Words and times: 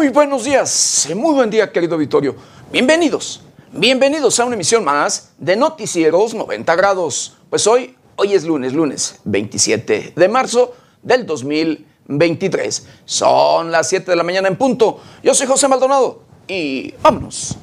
Muy 0.00 0.08
buenos 0.08 0.44
días, 0.44 1.10
muy 1.14 1.34
buen 1.34 1.50
día 1.50 1.70
querido 1.70 1.98
Vittorio. 1.98 2.34
Bienvenidos, 2.72 3.42
bienvenidos 3.70 4.40
a 4.40 4.46
una 4.46 4.54
emisión 4.54 4.82
más 4.82 5.32
de 5.36 5.56
Noticieros 5.56 6.32
90 6.32 6.74
grados. 6.74 7.36
Pues 7.50 7.66
hoy, 7.66 7.94
hoy 8.16 8.32
es 8.32 8.44
lunes, 8.44 8.72
lunes 8.72 9.20
27 9.24 10.14
de 10.16 10.28
marzo 10.30 10.74
del 11.02 11.26
2023. 11.26 12.86
Son 13.04 13.70
las 13.70 13.90
7 13.90 14.10
de 14.12 14.16
la 14.16 14.22
mañana 14.22 14.48
en 14.48 14.56
punto. 14.56 15.02
Yo 15.22 15.34
soy 15.34 15.46
José 15.46 15.68
Maldonado 15.68 16.22
y 16.48 16.94
vámonos 17.02 17.58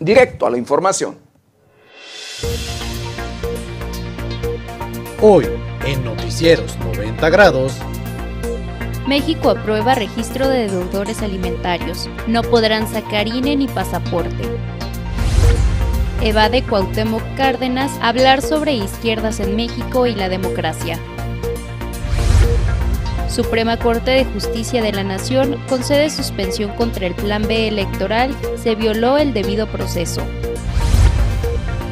directo 0.00 0.46
a 0.46 0.50
la 0.50 0.56
información. 0.56 1.18
Hoy, 5.20 5.46
en 5.84 6.02
Noticieros 6.02 6.74
90 6.78 7.28
grados, 7.28 7.74
México 9.06 9.50
aprueba 9.50 9.94
registro 9.96 10.48
de 10.48 10.68
deudores 10.68 11.22
alimentarios. 11.22 12.08
No 12.28 12.42
podrán 12.42 12.86
sacar 12.86 13.26
INE 13.26 13.56
ni 13.56 13.66
pasaporte. 13.66 14.44
Evade 16.22 16.62
Cuauhtémoc 16.62 17.22
Cárdenas 17.36 17.90
hablar 18.00 18.42
sobre 18.42 18.74
izquierdas 18.74 19.40
en 19.40 19.56
México 19.56 20.06
y 20.06 20.14
la 20.14 20.28
democracia. 20.28 21.00
Suprema 23.28 23.76
Corte 23.76 24.12
de 24.12 24.24
Justicia 24.24 24.82
de 24.82 24.92
la 24.92 25.02
Nación 25.02 25.58
concede 25.68 26.08
suspensión 26.08 26.70
contra 26.76 27.06
el 27.06 27.14
Plan 27.14 27.42
B 27.48 27.66
electoral. 27.66 28.36
Se 28.62 28.76
violó 28.76 29.18
el 29.18 29.32
debido 29.34 29.66
proceso. 29.66 30.22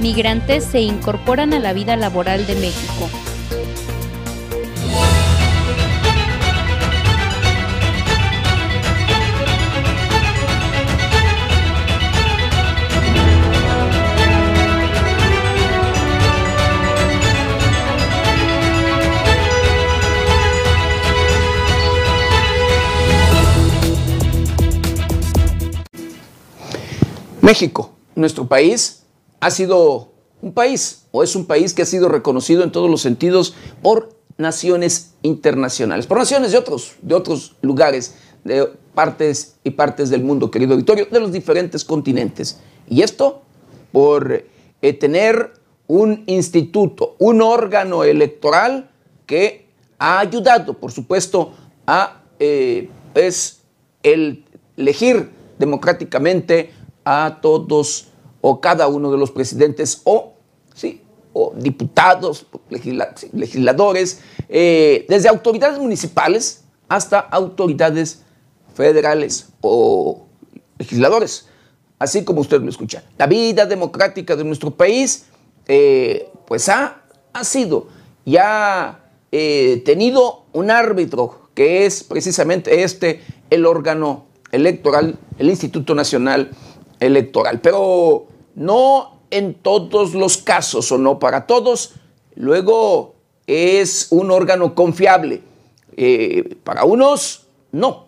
Migrantes 0.01 0.65
se 0.65 0.81
incorporan 0.81 1.55
a 1.55 1.59
la 1.59 1.73
vida 1.73 1.97
laboral 1.97 2.47
de 2.47 2.55
México. 2.55 3.11
México, 27.51 27.91
nuestro 28.15 28.47
país, 28.47 29.03
ha 29.41 29.51
sido 29.51 30.13
un 30.41 30.53
país 30.53 31.07
o 31.11 31.25
es 31.25 31.35
un 31.35 31.47
país 31.47 31.75
que 31.75 31.83
ha 31.83 31.85
sido 31.85 32.09
reconocido 32.09 32.63
en 32.63 32.71
todos 32.71 32.89
los 32.89 33.01
sentidos 33.01 33.57
por 33.83 34.15
naciones 34.39 35.15
internacionales, 35.23 36.07
por 36.07 36.19
naciones 36.19 36.53
de 36.53 36.59
otros, 36.59 36.95
de 37.03 37.17
otros 37.17 37.57
lugares, 37.61 38.15
de 38.45 38.69
partes 38.95 39.57
y 39.65 39.71
partes 39.71 40.11
del 40.11 40.23
mundo, 40.23 40.49
querido 40.49 40.77
Victorio, 40.77 41.09
de 41.11 41.19
los 41.19 41.33
diferentes 41.33 41.85
continentes. 41.85 42.61
Y 42.89 43.03
esto 43.03 43.43
por 43.91 44.45
eh, 44.81 44.93
tener 44.93 45.53
un 45.89 46.23
instituto, 46.27 47.17
un 47.19 47.43
órgano 47.43 48.05
electoral 48.05 48.93
que 49.27 49.67
ha 49.99 50.21
ayudado, 50.21 50.75
por 50.75 50.93
supuesto, 50.93 51.53
a 51.85 52.23
eh, 52.39 52.89
es 53.17 53.63
el 54.05 54.45
elegir 54.77 55.31
democráticamente 55.59 56.79
a 57.05 57.39
todos 57.41 58.09
o 58.41 58.61
cada 58.61 58.89
uno 58.89 59.11
de 59.11 59.19
los 59.19 59.31
presidentes 59.31 60.01
o, 60.05 60.35
¿sí? 60.75 61.03
o 61.33 61.53
diputados, 61.57 62.47
legisladores, 63.33 64.21
eh, 64.49 65.07
desde 65.09 65.29
autoridades 65.29 65.79
municipales 65.79 66.65
hasta 66.89 67.21
autoridades 67.21 68.23
federales 68.75 69.51
o 69.61 70.27
legisladores, 70.79 71.47
así 71.99 72.25
como 72.25 72.41
usted 72.41 72.61
lo 72.61 72.69
escucha. 72.69 73.05
La 73.19 73.27
vida 73.27 73.67
democrática 73.67 74.35
de 74.35 74.45
nuestro 74.45 74.71
país, 74.71 75.27
eh, 75.69 76.29
pues 76.47 76.69
ha, 76.69 77.03
ha, 77.33 77.45
sido 77.45 77.89
y 78.25 78.37
ha 78.39 79.01
eh, 79.31 79.83
tenido 79.85 80.45
un 80.53 80.71
árbitro 80.71 81.51
que 81.55 81.87
es 81.87 82.03
precisamente 82.03 82.83
este, 82.83 83.21
el 83.51 83.67
órgano 83.67 84.27
electoral, 84.51 85.19
el 85.39 85.51
Instituto 85.51 85.95
Nacional 85.95 86.51
electoral, 87.01 87.61
pero 87.61 88.27
no 88.55 89.21
en 89.31 89.55
todos 89.55 90.15
los 90.15 90.37
casos 90.39 90.93
o 90.93 90.99
no 90.99 91.19
para 91.19 91.47
todos. 91.47 91.95
Luego 92.35 93.15
es 93.47 94.09
un 94.11 94.31
órgano 94.31 94.75
confiable. 94.75 95.43
Eh, 95.97 96.57
para 96.63 96.85
unos 96.85 97.47
no, 97.73 98.07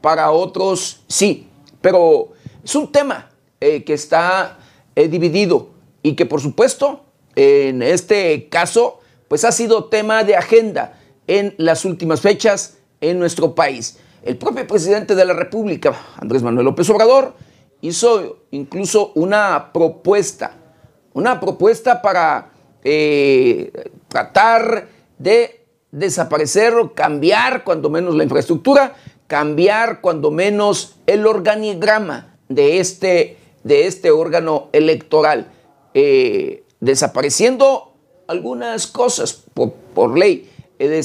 para 0.00 0.30
otros 0.32 1.02
sí, 1.08 1.48
pero 1.80 2.32
es 2.64 2.74
un 2.74 2.90
tema 2.90 3.30
eh, 3.60 3.84
que 3.84 3.94
está 3.94 4.58
eh, 4.94 5.08
dividido 5.08 5.70
y 6.02 6.14
que 6.14 6.26
por 6.26 6.40
supuesto 6.40 7.04
en 7.34 7.82
este 7.82 8.48
caso 8.48 9.00
pues 9.28 9.44
ha 9.44 9.52
sido 9.52 9.84
tema 9.84 10.24
de 10.24 10.36
agenda 10.36 11.00
en 11.26 11.54
las 11.56 11.84
últimas 11.84 12.20
fechas 12.20 12.78
en 13.00 13.18
nuestro 13.18 13.54
país. 13.54 13.98
El 14.22 14.36
propio 14.36 14.66
presidente 14.66 15.14
de 15.14 15.24
la 15.24 15.32
República, 15.32 15.98
Andrés 16.16 16.42
Manuel 16.42 16.66
López 16.66 16.90
Obrador, 16.90 17.34
hizo 17.82 18.44
incluso 18.52 19.12
una 19.16 19.72
propuesta, 19.72 20.56
una 21.12 21.38
propuesta 21.38 22.00
para 22.00 22.50
eh, 22.84 23.70
tratar 24.08 24.88
de 25.18 25.66
desaparecer 25.90 26.74
o 26.74 26.94
cambiar 26.94 27.64
cuando 27.64 27.90
menos 27.90 28.14
la 28.14 28.22
infraestructura, 28.22 28.94
cambiar 29.26 30.00
cuando 30.00 30.30
menos 30.30 30.96
el 31.06 31.26
organigrama 31.26 32.38
de 32.48 32.78
este, 32.78 33.36
de 33.64 33.86
este 33.86 34.10
órgano 34.10 34.68
electoral, 34.72 35.50
eh, 35.92 36.64
desapareciendo 36.80 37.94
algunas 38.28 38.86
cosas 38.86 39.44
por, 39.54 40.16
ley, 40.16 40.48
eh, 40.78 41.02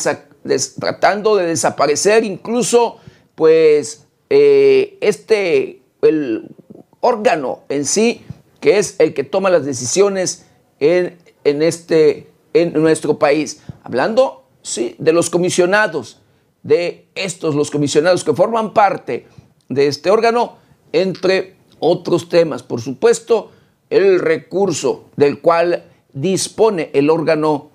tratando 0.79 1.35
de 1.35 1.47
desaparecer 1.47 2.23
incluso 2.23 2.97
pues 3.35 4.05
este 4.29 5.81
el 6.01 6.49
órgano 6.99 7.59
en 7.69 7.85
sí, 7.85 8.25
que 8.59 8.77
es 8.77 8.95
el 8.99 9.13
que 9.13 9.23
toma 9.23 9.49
las 9.49 9.65
decisiones 9.65 10.45
en, 10.79 11.17
este, 11.43 12.29
en 12.53 12.73
nuestro 12.73 13.19
país. 13.19 13.61
Hablando, 13.83 14.45
sí, 14.61 14.95
de 14.97 15.13
los 15.13 15.29
comisionados, 15.29 16.21
de 16.63 17.07
estos, 17.15 17.55
los 17.55 17.71
comisionados 17.71 18.23
que 18.23 18.33
forman 18.33 18.73
parte 18.73 19.27
de 19.69 19.87
este 19.87 20.09
órgano, 20.09 20.57
entre 20.91 21.55
otros 21.79 22.29
temas. 22.29 22.63
Por 22.63 22.81
supuesto, 22.81 23.51
el 23.89 24.19
recurso 24.19 25.05
del 25.15 25.39
cual 25.39 25.85
dispone 26.13 26.89
el 26.93 27.09
órgano, 27.09 27.69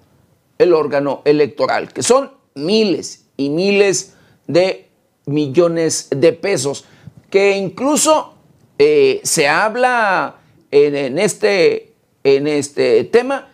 el 0.58 0.74
órgano 0.74 1.22
electoral, 1.24 1.92
que 1.92 2.02
son 2.02 2.32
miles 2.54 3.26
y 3.36 3.50
miles 3.50 4.14
de 4.46 4.88
millones 5.26 6.08
de 6.10 6.32
pesos, 6.32 6.84
que 7.30 7.56
incluso 7.56 8.31
eh, 8.78 9.20
se 9.24 9.48
habla 9.48 10.36
en, 10.70 11.18
este, 11.18 11.94
en 12.24 12.46
este 12.46 13.04
tema 13.04 13.48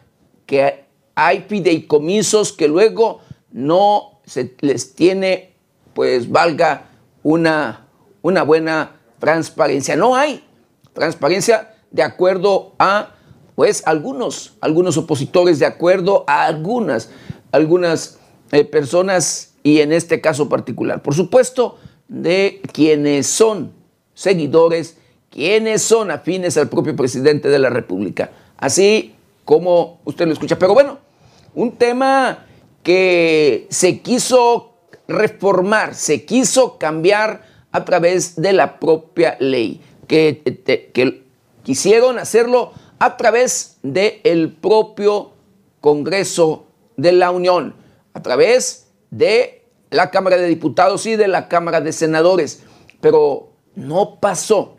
que 0.47 0.85
hay 1.15 1.45
fideicomisos 1.49 2.53
que 2.53 2.69
luego 2.69 3.21
no 3.51 4.21
se 4.25 4.55
les 4.61 4.95
tiene, 4.95 5.55
pues 5.95 6.31
valga 6.31 6.91
una, 7.23 7.87
una 8.23 8.43
buena 8.43 9.01
transparencia. 9.19 9.97
No 9.97 10.15
hay 10.15 10.45
transparencia 10.93 11.75
de 11.91 12.03
acuerdo 12.03 12.75
a, 12.79 13.15
pues, 13.55 13.83
algunos, 13.87 14.55
algunos 14.61 14.97
opositores, 14.97 15.59
de 15.59 15.67
acuerdo 15.67 16.25
a 16.27 16.45
algunas, 16.45 17.11
algunas 17.51 18.19
eh, 18.53 18.65
personas 18.65 19.55
y 19.63 19.81
en 19.81 19.93
este 19.93 20.21
caso 20.21 20.49
particular. 20.49 21.03
Por 21.03 21.15
supuesto, 21.15 21.79
de 22.07 22.63
quienes 22.73 23.27
son 23.27 23.73
seguidores 24.15 24.98
quienes 25.31 25.83
son 25.83 26.11
afines 26.11 26.57
al 26.57 26.69
propio 26.69 26.97
presidente 26.97 27.49
de 27.49 27.59
la 27.59 27.71
República. 27.71 28.31
Así 28.57 29.15
como 29.45 30.01
usted 30.05 30.27
lo 30.27 30.33
escucha. 30.33 30.59
Pero 30.59 30.75
bueno, 30.75 30.99
un 31.55 31.77
tema 31.77 32.47
que 32.83 33.67
se 33.71 34.01
quiso 34.01 34.75
reformar, 35.07 35.95
se 35.95 36.25
quiso 36.25 36.79
cambiar 36.79 37.43
a 37.73 37.85
través 37.85 38.37
de 38.37 38.53
la 38.53 38.79
propia 38.79 39.37
ley, 39.41 39.81
que, 40.07 40.43
que 40.93 41.23
quisieron 41.63 42.19
hacerlo 42.19 42.73
a 42.99 43.17
través 43.17 43.79
del 43.83 44.53
propio 44.53 45.33
Congreso 45.81 46.67
de 46.97 47.13
la 47.13 47.31
Unión, 47.31 47.75
a 48.15 48.23
través 48.23 48.89
de 49.11 49.65
la 49.91 50.11
Cámara 50.11 50.37
de 50.37 50.49
Diputados 50.49 51.07
y 51.07 51.17
de 51.17 51.29
la 51.29 51.49
Cámara 51.49 51.81
de 51.81 51.93
Senadores, 51.93 52.63
pero 53.01 53.51
no 53.75 54.19
pasó 54.21 54.78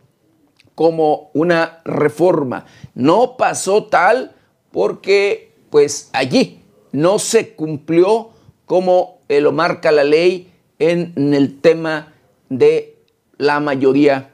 como 0.80 1.30
una 1.34 1.82
reforma. 1.84 2.66
No 2.96 3.36
pasó 3.36 3.88
tal 3.88 4.34
porque 4.72 5.52
pues 5.70 6.10
allí 6.14 6.62
no 6.94 7.20
se 7.20 7.54
cumplió 7.54 8.30
como 8.64 9.20
lo 9.28 9.52
marca 9.52 9.92
la 9.92 10.06
ley 10.06 10.54
en 10.80 11.34
el 11.34 11.60
tema 11.60 12.14
de 12.48 12.98
la 13.38 13.60
mayoría 13.60 14.32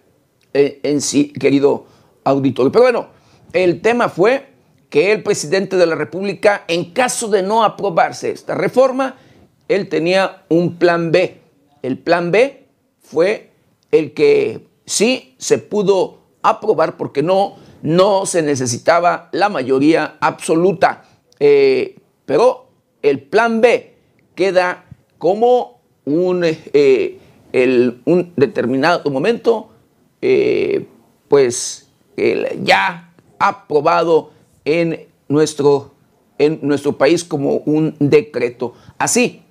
en, 0.54 0.78
en 0.84 1.02
sí, 1.02 1.34
querido 1.34 1.88
auditorio. 2.24 2.72
Pero 2.72 2.84
bueno, 2.84 3.08
el 3.52 3.82
tema 3.82 4.08
fue 4.08 4.50
que 4.92 5.14
el 5.14 5.24
presidente 5.24 5.78
de 5.78 5.88
la 5.88 5.96
República, 5.96 6.64
en 6.68 6.94
caso 6.94 7.28
de 7.28 7.42
no 7.42 7.64
aprobarse 7.64 8.30
esta 8.30 8.54
reforma, 8.54 9.16
él 9.68 9.90
tenía 9.90 10.44
un 10.50 10.78
plan 10.78 11.12
B. 11.12 11.42
El 11.82 11.98
plan 11.98 12.30
B 12.30 12.68
fue 13.00 13.50
el 13.90 14.14
que 14.14 14.68
sí 14.86 15.34
se 15.40 15.58
pudo 15.58 16.25
aprobar 16.50 16.98
porque 16.98 17.24
no, 17.24 17.56
no 17.82 18.26
se 18.26 18.42
necesitaba 18.42 19.30
la 19.32 19.50
mayoría 19.50 20.18
absoluta. 20.20 21.04
Eh, 21.40 21.98
pero 22.26 22.68
el 23.02 23.22
plan 23.22 23.62
B 23.62 23.96
queda 24.36 24.86
como 25.18 25.82
un, 26.06 26.44
eh, 26.44 27.20
un 28.06 28.34
determinado 28.36 29.10
momento, 29.10 29.70
eh, 30.22 30.88
pues 31.28 31.90
ya 32.64 33.14
aprobado 33.40 34.32
en 34.64 35.08
nuestro, 35.28 35.92
en 36.38 36.60
nuestro 36.62 36.98
país 36.98 37.24
como 37.24 37.58
un 37.66 37.96
decreto. 38.00 38.74
Así 38.98 39.44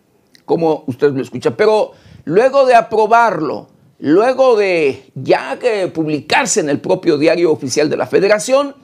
como 0.45 0.85
usted 0.87 1.13
lo 1.13 1.23
escucha. 1.23 1.57
Pero 1.57 1.93
luego 2.25 2.67
de 2.67 2.75
aprobarlo, 2.75 3.69
luego 4.05 4.55
de 4.55 5.11
ya 5.15 5.59
que 5.59 5.89
publicarse 5.89 6.61
en 6.61 6.69
el 6.69 6.79
propio 6.79 7.17
diario 7.17 7.51
oficial 7.51 7.89
de 7.89 7.97
la 7.97 8.07
federación, 8.07 8.77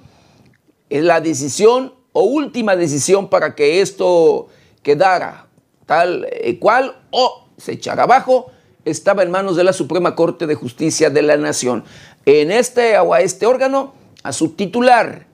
la 0.89 1.21
decisión 1.21 1.93
o 2.13 2.23
última 2.23 2.75
decisión 2.75 3.29
para 3.29 3.55
que 3.55 3.83
esto 3.83 4.49
quedara 4.83 5.47
tal 5.85 6.27
eh, 6.31 6.59
cual 6.59 6.97
o 7.11 7.49
se 7.59 7.73
echara 7.73 8.05
abajo, 8.05 8.51
estaba 8.87 9.23
en 9.23 9.31
manos 9.31 9.57
de 9.57 9.65
la 9.65 9.75
Suprema 9.75 10.15
Corte 10.15 10.47
de 10.47 10.55
Justicia 10.55 11.11
de 11.11 11.21
la 11.21 11.37
Nación. 11.37 11.85
En 12.25 12.51
este 12.51 12.99
o 12.99 13.13
a 13.13 13.21
este 13.21 13.45
órgano, 13.45 13.93
a 14.23 14.33
su 14.33 14.53
titular, 14.53 15.27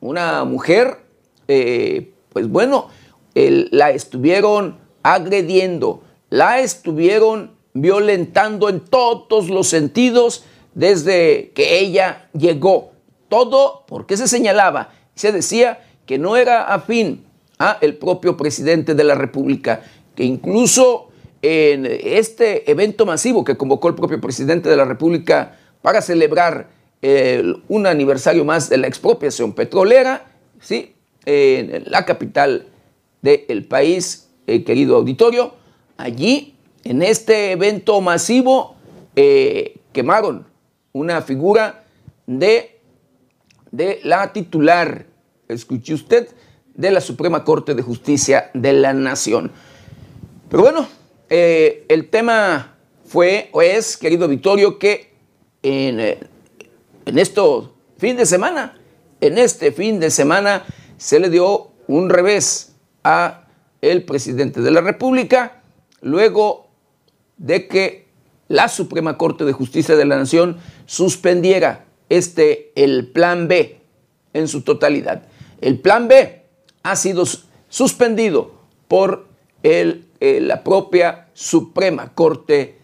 una 0.00 0.44
mujer, 0.44 1.02
eh, 1.48 2.14
pues 2.32 2.48
bueno, 2.48 2.88
la 3.34 3.90
estuvieron 3.90 4.78
agrediendo, 5.02 6.02
la 6.30 6.60
estuvieron 6.60 7.53
violentando 7.74 8.68
en 8.68 8.80
todos 8.80 9.50
los 9.50 9.68
sentidos 9.68 10.44
desde 10.74 11.52
que 11.54 11.78
ella 11.80 12.28
llegó. 12.32 12.92
Todo 13.28 13.84
porque 13.86 14.16
se 14.16 14.28
señalaba, 14.28 14.92
se 15.14 15.32
decía 15.32 15.84
que 16.06 16.18
no 16.18 16.36
era 16.36 16.72
afín 16.72 17.24
a 17.58 17.78
el 17.80 17.96
propio 17.96 18.36
presidente 18.36 18.94
de 18.94 19.04
la 19.04 19.14
República, 19.14 19.82
que 20.14 20.24
incluso 20.24 21.08
en 21.42 21.86
este 21.86 22.70
evento 22.70 23.04
masivo 23.04 23.44
que 23.44 23.56
convocó 23.56 23.88
el 23.88 23.94
propio 23.94 24.20
presidente 24.20 24.68
de 24.68 24.76
la 24.76 24.84
República 24.84 25.58
para 25.82 26.00
celebrar 26.00 26.68
un 27.68 27.86
aniversario 27.86 28.46
más 28.46 28.70
de 28.70 28.78
la 28.78 28.86
expropiación 28.86 29.52
petrolera, 29.52 30.24
¿sí? 30.58 30.94
en 31.26 31.84
la 31.86 32.06
capital 32.06 32.66
del 33.20 33.66
país, 33.66 34.28
eh, 34.46 34.64
querido 34.64 34.96
auditorio. 34.96 35.54
Allí, 35.96 36.53
en 36.84 37.02
este 37.02 37.52
evento 37.52 38.00
masivo, 38.00 38.76
eh, 39.16 39.78
quemaron 39.92 40.46
una 40.92 41.22
figura 41.22 41.84
de, 42.26 42.80
de 43.70 44.00
la 44.04 44.32
titular, 44.32 45.06
escuche 45.48 45.94
usted, 45.94 46.28
de 46.74 46.90
la 46.90 47.00
Suprema 47.00 47.44
Corte 47.44 47.74
de 47.74 47.82
Justicia 47.82 48.50
de 48.54 48.72
la 48.72 48.92
Nación. 48.92 49.50
Pero 50.48 50.62
bueno, 50.62 50.88
eh, 51.30 51.84
el 51.88 52.10
tema 52.10 52.76
fue 53.04 53.48
o 53.52 53.62
es, 53.62 53.96
querido 53.96 54.28
Victorio, 54.28 54.78
que 54.78 55.12
en 55.62 56.00
en 57.06 57.18
esto 57.18 57.74
fin 57.98 58.16
de 58.16 58.26
semana, 58.26 58.78
en 59.20 59.38
este 59.38 59.72
fin 59.72 60.00
de 60.00 60.10
semana 60.10 60.64
se 60.96 61.20
le 61.20 61.28
dio 61.28 61.70
un 61.86 62.08
revés 62.08 62.74
a 63.02 63.44
el 63.82 64.04
presidente 64.04 64.62
de 64.62 64.70
la 64.70 64.80
República 64.80 65.60
luego 66.00 66.63
de 67.36 67.66
que 67.68 68.08
la 68.48 68.68
Suprema 68.68 69.16
Corte 69.16 69.44
de 69.44 69.52
Justicia 69.52 69.96
de 69.96 70.04
la 70.04 70.16
Nación 70.16 70.58
suspendiera 70.86 71.86
este 72.08 72.72
el 72.76 73.08
plan 73.08 73.48
B 73.48 73.80
en 74.32 74.48
su 74.48 74.62
totalidad. 74.62 75.22
El 75.60 75.80
plan 75.80 76.08
B 76.08 76.44
ha 76.82 76.96
sido 76.96 77.24
suspendido 77.68 78.54
por 78.88 79.26
el, 79.62 80.06
eh, 80.20 80.40
la 80.40 80.62
propia 80.62 81.28
Suprema 81.32 82.14
Corte 82.14 82.78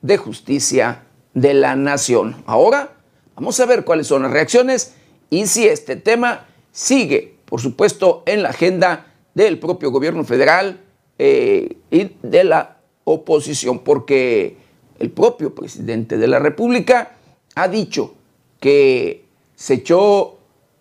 de 0.00 0.16
Justicia 0.16 1.04
de 1.34 1.54
la 1.54 1.76
Nación. 1.76 2.42
Ahora 2.46 3.00
Vamos 3.40 3.58
a 3.58 3.64
ver 3.64 3.86
cuáles 3.86 4.06
son 4.06 4.20
las 4.20 4.32
reacciones 4.32 4.96
y 5.30 5.46
si 5.46 5.66
este 5.66 5.96
tema 5.96 6.46
sigue, 6.72 7.36
por 7.46 7.58
supuesto, 7.58 8.22
en 8.26 8.42
la 8.42 8.50
agenda 8.50 9.14
del 9.32 9.58
propio 9.58 9.90
gobierno 9.90 10.24
federal 10.24 10.78
eh, 11.18 11.78
y 11.90 12.12
de 12.22 12.44
la 12.44 12.76
oposición, 13.12 13.80
porque 13.80 14.56
el 14.98 15.10
propio 15.10 15.54
presidente 15.54 16.18
de 16.18 16.28
la 16.28 16.38
República 16.38 17.16
ha 17.54 17.68
dicho 17.68 18.14
que 18.60 19.24
se 19.54 19.74
echó 19.74 20.38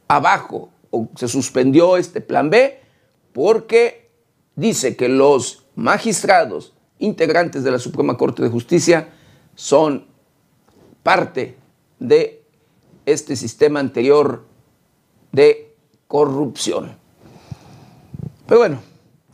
abajo 0.07 0.69
o 0.91 1.07
se 1.15 1.27
suspendió 1.27 1.97
este 1.97 2.21
plan 2.21 2.49
B 2.49 2.79
porque 3.33 4.09
dice 4.55 4.95
que 4.95 5.07
los 5.07 5.65
magistrados 5.75 6.73
integrantes 6.99 7.63
de 7.63 7.71
la 7.71 7.79
Suprema 7.79 8.17
Corte 8.17 8.43
de 8.43 8.49
Justicia 8.49 9.09
son 9.55 10.05
parte 11.03 11.55
de 11.99 12.43
este 13.05 13.35
sistema 13.35 13.79
anterior 13.79 14.45
de 15.31 15.75
corrupción. 16.07 16.97
Pero 18.47 18.59
bueno, 18.59 18.79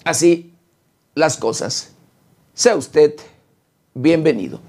así 0.03 0.53
las 1.15 1.37
cosas. 1.37 1.94
Sea 2.55 2.77
usted 2.77 3.15
bienvenido. 3.93 4.61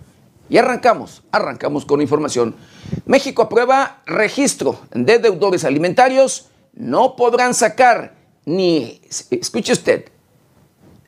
Y 0.49 0.59
arrancamos, 0.59 1.23
arrancamos 1.31 1.87
con 1.87 2.03
información. 2.03 2.57
México 3.05 3.43
aprueba 3.43 4.03
registro 4.07 4.81
de 4.93 5.21
deudores 5.21 5.65
alimentarios. 5.65 6.49
No 6.75 7.15
podrán 7.15 7.55
sacar 7.55 8.17
ni, 8.45 9.01
escuche 9.31 9.73
usted, 9.73 10.07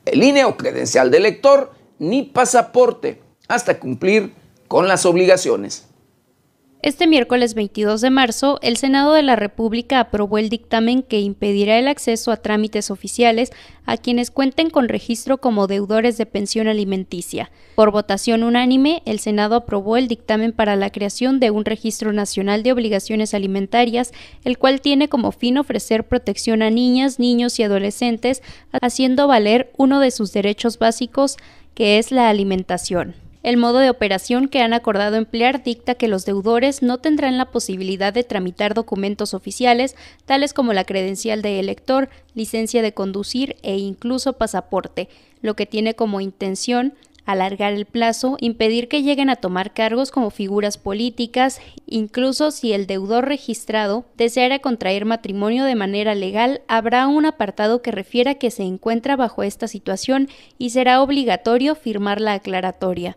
el 0.05 0.23
INE 0.23 0.45
o 0.45 0.55
credencial 0.55 1.11
de 1.11 1.19
lector, 1.19 1.73
ni 1.99 2.23
pasaporte 2.23 3.21
hasta 3.49 3.77
cumplir 3.77 4.33
con 4.69 4.87
las 4.87 5.05
obligaciones. 5.05 5.88
Este 6.81 7.07
miércoles 7.07 7.55
22 7.55 7.99
de 7.99 8.09
marzo, 8.09 8.57
el 8.61 8.77
Senado 8.77 9.11
de 9.11 9.21
la 9.21 9.35
República 9.35 9.99
aprobó 9.99 10.37
el 10.37 10.47
dictamen 10.47 11.03
que 11.03 11.19
impedirá 11.19 11.77
el 11.77 11.89
acceso 11.89 12.31
a 12.31 12.37
trámites 12.37 12.89
oficiales 12.89 13.51
a 13.85 13.97
quienes 13.97 14.31
cuenten 14.31 14.69
con 14.69 14.87
registro 14.87 15.39
como 15.39 15.67
deudores 15.67 16.17
de 16.17 16.25
pensión 16.25 16.69
alimenticia. 16.69 17.51
Por 17.75 17.91
votación 17.91 18.43
unánime, 18.43 19.01
el 19.03 19.19
Senado 19.19 19.55
aprobó 19.55 19.97
el 19.97 20.07
dictamen 20.07 20.53
para 20.53 20.77
la 20.77 20.89
creación 20.89 21.41
de 21.41 21.51
un 21.51 21.65
registro 21.65 22.13
nacional 22.13 22.63
de 22.63 22.71
obligaciones 22.71 23.33
alimentarias, 23.33 24.13
el 24.45 24.57
cual 24.57 24.79
tiene 24.79 25.09
como 25.09 25.33
fin 25.33 25.57
ofrecer 25.57 26.07
protección 26.07 26.61
a 26.61 26.69
niñas, 26.69 27.19
niños 27.19 27.59
y 27.59 27.63
adolescentes, 27.63 28.41
haciendo 28.71 29.27
valer 29.27 29.69
uno 29.75 29.99
de 29.99 30.11
sus 30.11 30.31
derechos 30.31 30.79
básicos, 30.79 31.35
que 31.73 31.97
es 31.97 32.13
la 32.13 32.29
alimentación. 32.29 33.15
El 33.41 33.55
modo 33.55 33.79
de 33.79 33.89
operación 33.89 34.49
que 34.49 34.61
han 34.61 34.73
acordado 34.73 35.15
emplear 35.15 35.63
dicta 35.63 35.95
que 35.95 36.09
los 36.09 36.25
deudores 36.25 36.81
no 36.81 36.97
tendrán 36.97 37.37
la 37.37 37.51
posibilidad 37.51 38.11
de 38.11 38.25
tramitar 38.25 38.73
documentos 38.73 39.33
oficiales 39.33 39.95
tales 40.25 40.53
como 40.53 40.73
la 40.73 40.83
credencial 40.83 41.41
de 41.41 41.61
elector, 41.61 42.09
licencia 42.33 42.81
de 42.81 42.93
conducir 42.93 43.55
e 43.63 43.77
incluso 43.77 44.33
pasaporte, 44.33 45.07
lo 45.41 45.55
que 45.55 45.65
tiene 45.65 45.95
como 45.95 46.19
intención 46.19 46.93
alargar 47.25 47.73
el 47.73 47.85
plazo, 47.85 48.35
impedir 48.41 48.87
que 48.89 49.03
lleguen 49.03 49.29
a 49.29 49.35
tomar 49.35 49.73
cargos 49.73 50.11
como 50.11 50.31
figuras 50.31 50.77
políticas, 50.77 51.61
incluso 51.85 52.51
si 52.51 52.73
el 52.73 52.87
deudor 52.87 53.27
registrado 53.27 54.03
deseara 54.17 54.59
contraer 54.59 55.05
matrimonio 55.05 55.63
de 55.63 55.75
manera 55.75 56.15
legal, 56.15 56.61
habrá 56.67 57.07
un 57.07 57.25
apartado 57.25 57.81
que 57.81 57.91
refiera 57.91 58.35
que 58.35 58.51
se 58.51 58.63
encuentra 58.63 59.15
bajo 59.15 59.43
esta 59.43 59.67
situación 59.67 60.27
y 60.57 60.71
será 60.71 61.01
obligatorio 61.01 61.75
firmar 61.75 62.19
la 62.19 62.33
aclaratoria. 62.33 63.15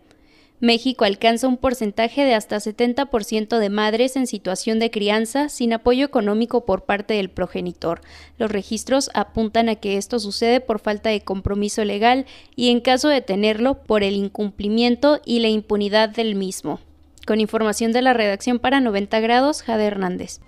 México 0.63 1.03
alcanza 1.03 1.49
un 1.49 1.57
porcentaje 1.57 2.23
de 2.23 2.35
hasta 2.35 2.55
70% 2.55 3.59
de 3.59 3.69
madres 3.69 4.15
en 4.15 4.27
situación 4.27 4.79
de 4.79 4.91
crianza 4.91 5.49
sin 5.49 5.73
apoyo 5.73 6.05
económico 6.05 6.65
por 6.65 6.85
parte 6.85 7.15
del 7.15 7.29
progenitor. 7.29 7.99
Los 8.37 8.49
registros 8.49 9.11
apuntan 9.13 9.67
a 9.67 9.75
que 9.75 9.97
esto 9.97 10.19
sucede 10.19 10.61
por 10.61 10.79
falta 10.79 11.09
de 11.09 11.19
compromiso 11.19 11.83
legal 11.83 12.25
y 12.55 12.69
en 12.69 12.79
caso 12.79 13.09
de 13.09 13.19
tenerlo 13.19 13.83
por 13.83 14.03
el 14.03 14.15
incumplimiento 14.15 15.19
y 15.25 15.39
la 15.39 15.49
impunidad 15.49 16.07
del 16.07 16.35
mismo. 16.35 16.79
Con 17.27 17.41
información 17.41 17.91
de 17.91 18.01
la 18.01 18.13
redacción 18.13 18.57
para 18.57 18.79
90 18.79 19.19
grados, 19.19 19.63
Jade 19.63 19.83
Hernández. 19.83 20.39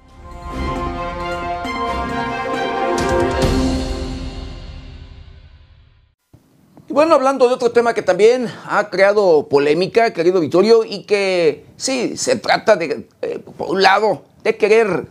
Bueno, 6.96 7.16
hablando 7.16 7.50
de 7.50 7.56
otro 7.56 7.72
tema 7.72 7.94
que 7.94 8.02
también 8.02 8.48
ha 8.70 8.90
creado 8.90 9.50
polémica, 9.50 10.14
querido 10.14 10.40
Vittorio, 10.40 10.86
y 10.86 11.04
que 11.04 11.66
sí, 11.76 12.16
se 12.16 12.38
trata 12.38 12.78
de, 12.78 13.10
eh, 13.22 13.40
por 13.58 13.72
un 13.72 13.82
lado, 13.82 14.24
de 14.46 14.56
querer 14.56 15.06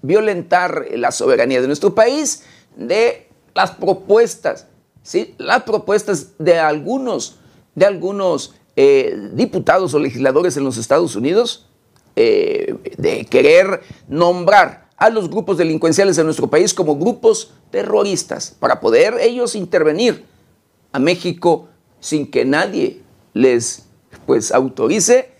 violentar 0.00 0.86
la 0.92 1.12
soberanía 1.12 1.60
de 1.60 1.66
nuestro 1.66 1.94
país, 1.94 2.44
de 2.74 3.28
las 3.54 3.72
propuestas, 3.72 4.66
¿sí? 5.02 5.34
las 5.36 5.64
propuestas 5.64 6.38
de 6.38 6.58
algunos, 6.58 7.36
de 7.74 7.84
algunos 7.84 8.54
eh, 8.74 9.14
diputados 9.34 9.92
o 9.92 9.98
legisladores 9.98 10.56
en 10.56 10.64
los 10.64 10.78
Estados 10.78 11.16
Unidos, 11.16 11.68
eh, 12.16 12.76
de 12.96 13.26
querer 13.26 13.82
nombrar 14.08 14.88
a 14.96 15.10
los 15.10 15.28
grupos 15.28 15.58
delincuenciales 15.58 16.16
de 16.16 16.24
nuestro 16.24 16.48
país 16.48 16.72
como 16.72 16.96
grupos 16.96 17.52
terroristas 17.70 18.56
para 18.58 18.80
poder 18.80 19.18
ellos 19.20 19.54
intervenir 19.54 20.34
México 20.98 21.68
sin 22.00 22.30
que 22.30 22.44
nadie 22.44 23.02
les 23.34 23.86
pues 24.26 24.52
autorice, 24.52 25.32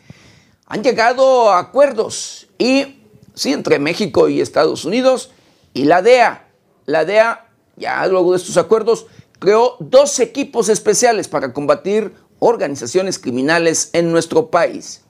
han 0.66 0.82
llegado 0.82 1.50
a 1.50 1.58
acuerdos 1.58 2.48
y 2.58 3.00
sí 3.34 3.52
entre 3.52 3.78
México 3.78 4.28
y 4.28 4.40
Estados 4.40 4.84
Unidos 4.84 5.30
y 5.72 5.84
la 5.84 6.02
DEA. 6.02 6.48
La 6.86 7.04
DEA 7.04 7.48
ya 7.76 8.06
luego 8.06 8.32
de 8.32 8.38
estos 8.38 8.56
acuerdos 8.56 9.06
creó 9.38 9.76
dos 9.80 10.18
equipos 10.20 10.68
especiales 10.68 11.28
para 11.28 11.52
combatir 11.52 12.12
organizaciones 12.38 13.18
criminales 13.18 13.90
en 13.92 14.10
nuestro 14.12 14.50
país. 14.50 15.02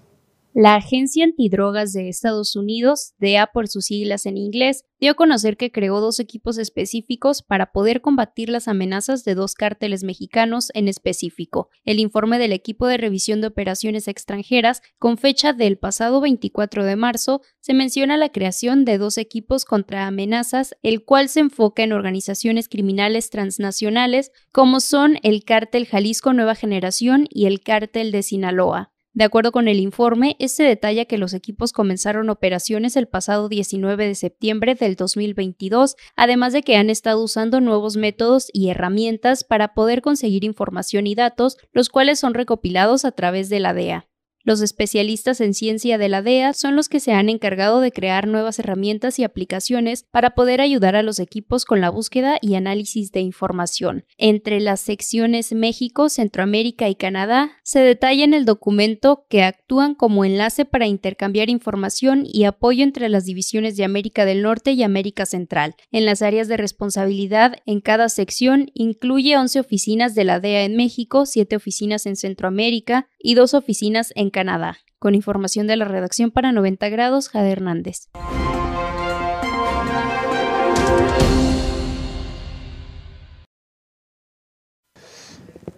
La 0.58 0.74
Agencia 0.74 1.22
Antidrogas 1.22 1.92
de 1.92 2.08
Estados 2.08 2.56
Unidos, 2.56 3.12
DEA 3.18 3.48
por 3.48 3.68
sus 3.68 3.84
siglas 3.84 4.24
en 4.24 4.38
inglés, 4.38 4.86
dio 4.98 5.10
a 5.10 5.14
conocer 5.14 5.58
que 5.58 5.70
creó 5.70 6.00
dos 6.00 6.18
equipos 6.18 6.56
específicos 6.56 7.42
para 7.42 7.72
poder 7.72 8.00
combatir 8.00 8.48
las 8.48 8.66
amenazas 8.66 9.22
de 9.22 9.34
dos 9.34 9.54
cárteles 9.54 10.02
mexicanos 10.02 10.70
en 10.72 10.88
específico. 10.88 11.68
El 11.84 12.00
informe 12.00 12.38
del 12.38 12.54
equipo 12.54 12.86
de 12.86 12.96
revisión 12.96 13.42
de 13.42 13.48
operaciones 13.48 14.08
extranjeras, 14.08 14.80
con 14.98 15.18
fecha 15.18 15.52
del 15.52 15.76
pasado 15.76 16.22
24 16.22 16.86
de 16.86 16.96
marzo, 16.96 17.42
se 17.60 17.74
menciona 17.74 18.16
la 18.16 18.30
creación 18.30 18.86
de 18.86 18.96
dos 18.96 19.18
equipos 19.18 19.66
contra 19.66 20.06
amenazas, 20.06 20.74
el 20.82 21.04
cual 21.04 21.28
se 21.28 21.40
enfoca 21.40 21.82
en 21.82 21.92
organizaciones 21.92 22.70
criminales 22.70 23.28
transnacionales 23.28 24.32
como 24.52 24.80
son 24.80 25.18
el 25.22 25.44
cártel 25.44 25.84
Jalisco 25.84 26.32
Nueva 26.32 26.54
Generación 26.54 27.26
y 27.28 27.44
el 27.44 27.60
cártel 27.60 28.10
de 28.10 28.22
Sinaloa. 28.22 28.95
De 29.16 29.24
acuerdo 29.24 29.50
con 29.50 29.66
el 29.66 29.80
informe, 29.80 30.36
este 30.40 30.62
detalla 30.62 31.06
que 31.06 31.16
los 31.16 31.32
equipos 31.32 31.72
comenzaron 31.72 32.28
operaciones 32.28 32.96
el 32.96 33.08
pasado 33.08 33.48
19 33.48 34.08
de 34.08 34.14
septiembre 34.14 34.74
del 34.74 34.94
2022, 34.94 35.96
además 36.16 36.52
de 36.52 36.60
que 36.60 36.76
han 36.76 36.90
estado 36.90 37.24
usando 37.24 37.62
nuevos 37.62 37.96
métodos 37.96 38.50
y 38.52 38.68
herramientas 38.68 39.42
para 39.42 39.72
poder 39.72 40.02
conseguir 40.02 40.44
información 40.44 41.06
y 41.06 41.14
datos, 41.14 41.56
los 41.72 41.88
cuales 41.88 42.18
son 42.18 42.34
recopilados 42.34 43.06
a 43.06 43.12
través 43.12 43.48
de 43.48 43.58
la 43.58 43.72
DEA. 43.72 44.06
Los 44.46 44.60
especialistas 44.60 45.40
en 45.40 45.54
ciencia 45.54 45.98
de 45.98 46.08
la 46.08 46.22
DEA 46.22 46.52
son 46.52 46.76
los 46.76 46.88
que 46.88 47.00
se 47.00 47.12
han 47.12 47.28
encargado 47.28 47.80
de 47.80 47.90
crear 47.90 48.28
nuevas 48.28 48.60
herramientas 48.60 49.18
y 49.18 49.24
aplicaciones 49.24 50.04
para 50.04 50.36
poder 50.36 50.60
ayudar 50.60 50.94
a 50.94 51.02
los 51.02 51.18
equipos 51.18 51.64
con 51.64 51.80
la 51.80 51.90
búsqueda 51.90 52.38
y 52.40 52.54
análisis 52.54 53.10
de 53.10 53.18
información. 53.18 54.04
Entre 54.18 54.60
las 54.60 54.80
secciones 54.80 55.52
México, 55.52 56.08
Centroamérica 56.08 56.88
y 56.88 56.94
Canadá, 56.94 57.58
se 57.64 57.80
detalla 57.80 58.22
en 58.22 58.34
el 58.34 58.44
documento 58.44 59.26
que 59.28 59.42
actúan 59.42 59.96
como 59.96 60.24
enlace 60.24 60.64
para 60.64 60.86
intercambiar 60.86 61.50
información 61.50 62.22
y 62.24 62.44
apoyo 62.44 62.84
entre 62.84 63.08
las 63.08 63.24
divisiones 63.24 63.76
de 63.76 63.82
América 63.82 64.24
del 64.24 64.42
Norte 64.42 64.70
y 64.70 64.84
América 64.84 65.26
Central. 65.26 65.74
En 65.90 66.06
las 66.06 66.22
áreas 66.22 66.46
de 66.46 66.56
responsabilidad, 66.56 67.56
en 67.66 67.80
cada 67.80 68.08
sección 68.08 68.70
incluye 68.74 69.36
11 69.36 69.58
oficinas 69.58 70.14
de 70.14 70.22
la 70.22 70.38
DEA 70.38 70.62
en 70.62 70.76
México, 70.76 71.26
7 71.26 71.56
oficinas 71.56 72.06
en 72.06 72.14
Centroamérica 72.14 73.08
y 73.26 73.34
2 73.34 73.54
oficinas 73.54 74.12
en 74.14 74.30
Canadá. 74.30 74.78
Con 75.00 75.16
información 75.16 75.66
de 75.66 75.74
la 75.74 75.84
redacción 75.84 76.30
para 76.30 76.52
90 76.52 76.88
grados, 76.90 77.28
Jade 77.28 77.50
Hernández. 77.50 78.08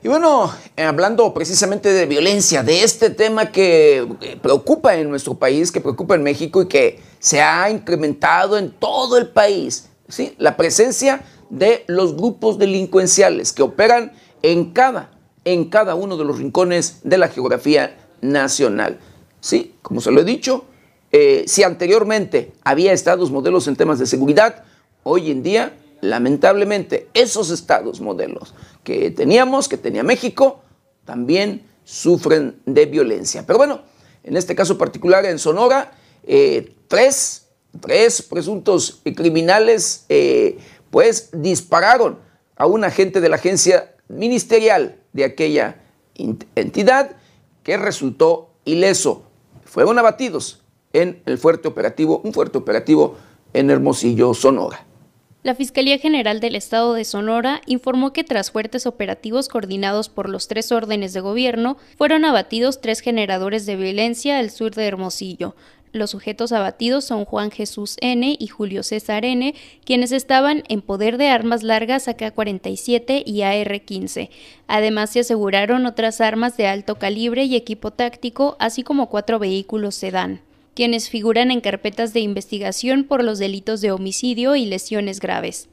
Y 0.03 0.09
bueno, 0.09 0.53
eh, 0.77 0.83
hablando 0.83 1.33
precisamente 1.33 1.91
de 1.91 2.05
violencia, 2.05 2.63
de 2.63 2.83
este 2.83 3.09
tema 3.09 3.51
que 3.51 4.07
eh, 4.21 4.37
preocupa 4.43 4.97
en 4.97 5.09
nuestro 5.09 5.39
país, 5.39 5.73
que 5.73 5.81
preocupa 5.81 6.17
en 6.17 6.25
México 6.25 6.61
y 6.61 6.69
que 6.69 7.01
se 7.19 7.41
ha 7.41 7.71
incrementado 7.71 8.59
en 8.59 8.73
todo 8.73 9.17
el 9.17 9.31
país, 9.31 9.89
¿sí? 10.07 10.35
la 10.37 10.59
presencia 10.59 11.23
de 11.49 11.85
los 11.87 12.15
grupos 12.15 12.59
delincuenciales 12.59 13.55
que 13.55 13.63
operan 13.63 14.13
en 14.43 14.75
cada, 14.75 15.18
en 15.53 15.71
cada 15.71 15.95
uno 15.95 16.19
de 16.19 16.25
los 16.25 16.39
rincones 16.39 17.01
de 17.05 17.17
la 17.17 17.29
geografía 17.29 17.97
nacional. 18.21 18.99
Sí, 19.41 19.77
como 19.81 20.03
se 20.03 20.11
lo 20.11 20.21
he 20.21 20.25
dicho, 20.25 20.67
eh, 21.11 21.45
si 21.47 21.63
anteriormente 21.63 22.53
había 22.65 22.93
estados 22.93 23.31
modelos 23.31 23.67
en 23.67 23.77
temas 23.77 23.99
de 23.99 24.07
seguridad, 24.07 24.65
hoy 25.05 25.31
en 25.31 25.43
día, 25.43 25.75
lamentablemente, 26.03 27.09
esos 27.15 27.51
estados 27.51 28.03
modelos 28.03 28.55
que 28.85 29.11
teníamos, 29.11 29.69
que 29.69 29.79
tenía 29.79 30.03
México, 30.03 30.61
también 31.07 31.63
sufren 31.83 32.61
de 32.67 32.85
violencia. 32.85 33.47
Pero 33.47 33.57
bueno, 33.57 33.81
en 34.25 34.37
este 34.37 34.55
caso 34.55 34.77
particular 34.77 35.25
en 35.25 35.39
Sonora, 35.39 35.93
eh, 36.25 36.75
tres, 36.89 37.47
presuntos 38.29 39.01
criminales 39.17 40.05
eh, 40.09 40.59
pues 40.91 41.31
dispararon 41.33 42.19
a 42.57 42.67
un 42.67 42.85
agente 42.85 43.21
de 43.21 43.29
la 43.29 43.37
agencia 43.37 43.95
ministerial 44.09 44.99
de 45.19 45.25
aquella 45.25 45.77
entidad 46.55 47.17
que 47.63 47.77
resultó 47.77 48.51
ileso. 48.65 49.25
Fueron 49.65 49.99
abatidos 49.99 50.63
en 50.93 51.21
el 51.27 51.39
fuerte 51.39 51.69
operativo, 51.69 52.21
un 52.25 52.33
fuerte 52.33 52.57
operativo 52.57 53.17
en 53.53 53.69
Hermosillo, 53.71 54.33
Sonora. 54.33 54.87
La 55.43 55.55
Fiscalía 55.55 55.99
General 55.99 56.41
del 56.41 56.57
Estado 56.57 56.95
de 56.95 57.05
Sonora 57.05 57.63
informó 57.67 58.13
que 58.13 58.25
tras 58.25 58.51
fuertes 58.51 58.87
operativos 58.87 59.49
coordinados 59.49 60.09
por 60.09 60.29
los 60.29 60.49
tres 60.49 60.73
órdenes 60.73 61.13
de 61.13 61.21
gobierno, 61.21 61.79
fueron 61.97 62.25
abatidos 62.25 62.81
tres 62.81 63.01
generadores 63.01 63.65
de 63.65 63.77
violencia 63.77 64.39
al 64.39 64.51
sur 64.51 64.75
de 64.75 64.87
Hermosillo, 64.87 65.55
los 65.93 66.11
sujetos 66.11 66.53
abatidos 66.53 67.05
son 67.05 67.25
Juan 67.25 67.51
Jesús 67.51 67.97
N. 68.01 68.37
y 68.39 68.47
Julio 68.47 68.83
César 68.83 69.25
N., 69.25 69.55
quienes 69.85 70.13
estaban 70.13 70.63
en 70.69 70.83
poder 70.83 71.19
de 71.19 71.29
armas 71.29 71.63
largas 71.63 72.09
AK-47 72.09 73.23
y 73.25 73.43
AR-15. 73.43 74.31
Además, 74.67 75.11
se 75.11 75.21
aseguraron 75.21 75.87
otras 75.87 76.21
armas 76.21 76.57
de 76.57 76.67
alto 76.67 76.97
calibre 76.97 77.45
y 77.45 77.57
equipo 77.57 77.91
táctico, 77.91 78.57
así 78.59 78.83
como 78.83 79.09
cuatro 79.09 79.39
vehículos 79.39 79.95
sedán, 79.95 80.41
quienes 80.75 81.09
figuran 81.09 81.51
en 81.51 81.61
carpetas 81.61 82.13
de 82.13 82.21
investigación 82.21 83.05
por 83.05 83.25
los 83.25 83.39
delitos 83.39 83.81
de 83.81 83.93
homicidio 83.93 84.57
y 84.57 84.67
lesiones 84.67 85.21
graves. 85.21 85.69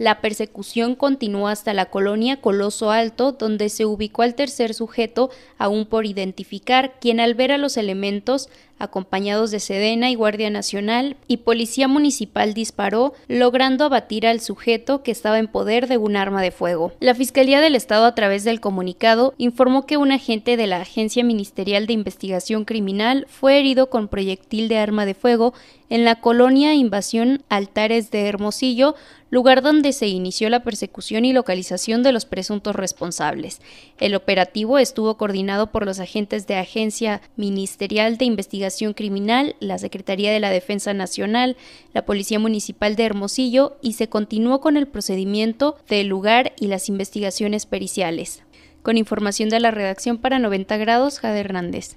La 0.00 0.22
persecución 0.22 0.94
continuó 0.94 1.48
hasta 1.48 1.74
la 1.74 1.90
colonia 1.90 2.40
Coloso 2.40 2.90
Alto, 2.90 3.32
donde 3.32 3.68
se 3.68 3.84
ubicó 3.84 4.22
al 4.22 4.34
tercer 4.34 4.72
sujeto, 4.72 5.28
aún 5.58 5.84
por 5.84 6.06
identificar, 6.06 6.94
quien 7.02 7.20
al 7.20 7.34
ver 7.34 7.52
a 7.52 7.58
los 7.58 7.76
elementos 7.76 8.48
acompañados 8.78 9.50
de 9.50 9.60
Sedena 9.60 10.10
y 10.10 10.14
Guardia 10.14 10.48
Nacional, 10.48 11.18
y 11.28 11.36
Policía 11.36 11.86
Municipal 11.86 12.54
disparó, 12.54 13.12
logrando 13.28 13.84
abatir 13.84 14.26
al 14.26 14.40
sujeto 14.40 15.02
que 15.02 15.10
estaba 15.10 15.38
en 15.38 15.48
poder 15.48 15.86
de 15.86 15.98
un 15.98 16.16
arma 16.16 16.40
de 16.40 16.50
fuego. 16.50 16.92
La 16.98 17.14
Fiscalía 17.14 17.60
del 17.60 17.74
Estado, 17.74 18.06
a 18.06 18.14
través 18.14 18.42
del 18.42 18.58
comunicado, 18.58 19.34
informó 19.36 19.84
que 19.84 19.98
un 19.98 20.12
agente 20.12 20.56
de 20.56 20.66
la 20.66 20.78
Agencia 20.78 21.22
Ministerial 21.22 21.86
de 21.86 21.92
Investigación 21.92 22.64
Criminal 22.64 23.26
fue 23.28 23.58
herido 23.60 23.90
con 23.90 24.08
proyectil 24.08 24.68
de 24.68 24.78
arma 24.78 25.04
de 25.04 25.12
fuego 25.12 25.52
en 25.90 26.06
la 26.06 26.20
colonia 26.20 26.72
Invasión 26.72 27.42
Altares 27.50 28.10
de 28.10 28.28
Hermosillo, 28.28 28.94
lugar 29.30 29.62
donde 29.62 29.92
se 29.92 30.08
inició 30.08 30.50
la 30.50 30.62
persecución 30.62 31.24
y 31.24 31.32
localización 31.32 32.02
de 32.02 32.12
los 32.12 32.24
presuntos 32.24 32.76
responsables. 32.76 33.60
El 33.98 34.14
operativo 34.14 34.78
estuvo 34.78 35.16
coordinado 35.16 35.70
por 35.70 35.86
los 35.86 36.00
agentes 36.00 36.46
de 36.46 36.56
Agencia 36.56 37.22
Ministerial 37.36 38.18
de 38.18 38.26
Investigación 38.26 38.92
Criminal, 38.92 39.56
la 39.60 39.78
Secretaría 39.78 40.32
de 40.32 40.40
la 40.40 40.50
Defensa 40.50 40.92
Nacional, 40.92 41.56
la 41.94 42.04
Policía 42.04 42.38
Municipal 42.38 42.96
de 42.96 43.04
Hermosillo 43.04 43.76
y 43.80 43.94
se 43.94 44.08
continuó 44.08 44.60
con 44.60 44.76
el 44.76 44.88
procedimiento 44.88 45.76
del 45.88 46.08
lugar 46.08 46.52
y 46.58 46.66
las 46.66 46.88
investigaciones 46.88 47.66
periciales. 47.66 48.42
Con 48.82 48.96
información 48.96 49.48
de 49.48 49.60
la 49.60 49.70
redacción 49.70 50.18
para 50.18 50.38
90 50.38 50.76
grados, 50.78 51.20
Jade 51.20 51.40
Hernández. 51.40 51.96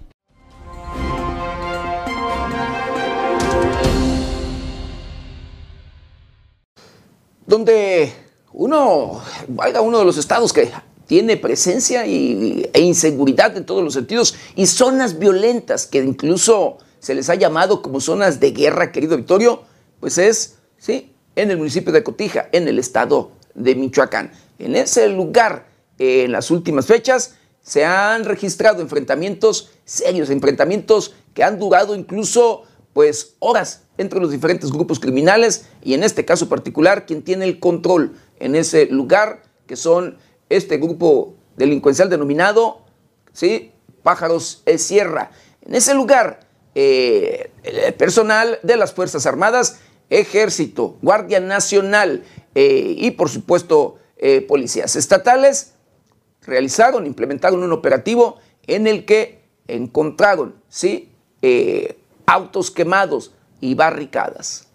Donde 7.46 8.14
uno, 8.54 9.22
valga 9.48 9.82
uno 9.82 10.00
de 10.00 10.06
los 10.06 10.18
estados 10.18 10.54
que 10.54 10.72
tiene 11.08 11.38
presencia 11.38 12.06
y, 12.06 12.70
e 12.74 12.82
inseguridad 12.82 13.56
en 13.58 13.66
todos 13.66 13.84
los 13.84 13.94
sentidos 13.94 14.36
y 14.56 14.66
zonas 14.68 15.20
violentas 15.20 15.86
que 15.86 16.00
incluso 16.00 16.78
se 17.00 17.16
les 17.16 17.30
ha 17.30 17.36
llamado 17.36 17.82
como 17.82 18.00
zonas 18.00 18.40
de 18.40 18.52
guerra, 18.52 18.92
querido 18.92 19.18
Victorio, 19.18 19.64
pues 20.00 20.18
es, 20.18 20.56
sí, 20.78 21.14
en 21.36 21.52
el 21.52 21.58
municipio 21.58 21.92
de 21.92 22.04
Cotija, 22.04 22.48
en 22.52 22.68
el 22.68 22.80
estado 22.80 23.32
de 23.56 23.76
Michoacán. 23.76 24.32
En 24.60 24.76
ese 24.76 25.10
lugar 25.10 25.68
en 26.00 26.32
las 26.32 26.50
últimas 26.50 26.86
fechas 26.86 27.36
se 27.62 27.86
han 27.86 28.24
registrado 28.24 28.82
enfrentamientos 28.82 29.72
serios, 29.86 30.30
enfrentamientos 30.30 31.14
que 31.34 31.44
han 31.44 31.60
durado 31.60 31.96
incluso 31.96 32.64
pues 32.94 33.36
horas 33.40 33.84
entre 33.98 34.20
los 34.20 34.32
diferentes 34.32 34.72
grupos 34.72 35.00
criminales 35.00 35.66
y 35.82 35.94
en 35.96 36.04
este 36.04 36.26
caso 36.26 36.48
particular 36.48 37.06
quien 37.06 37.24
tiene 37.24 37.46
el 37.46 37.60
control 37.60 38.16
en 38.40 38.56
ese 38.56 38.86
lugar 38.86 39.44
que 39.68 39.76
son 39.76 40.18
este 40.50 40.78
grupo 40.78 41.36
delincuencial 41.58 42.10
denominado 42.10 42.84
¿sí? 43.32 43.72
Pájaros 44.04 44.64
Sierra. 44.78 45.32
En 45.62 45.76
ese 45.76 45.94
lugar 45.94 46.42
eh, 46.76 47.52
el 47.64 47.94
personal 47.94 48.60
de 48.64 48.78
las 48.78 48.94
Fuerzas 48.94 49.26
Armadas, 49.26 49.80
Ejército, 50.10 50.98
Guardia 51.02 51.40
Nacional 51.40 52.24
eh, 52.56 52.96
y 52.98 53.12
por 53.12 53.30
supuesto 53.30 53.98
eh, 54.18 54.42
policías 54.42 54.96
estatales 54.96 55.74
realizaron, 56.42 57.06
implementaron 57.06 57.64
un 57.64 57.72
operativo 57.72 58.38
en 58.68 58.88
el 58.88 59.06
que 59.06 59.44
encontraron 59.68 60.56
¿sí? 60.68 61.10
Autos 62.26 62.72
quemados 62.72 63.34
y 63.60 63.76
barricadas. 63.76 64.70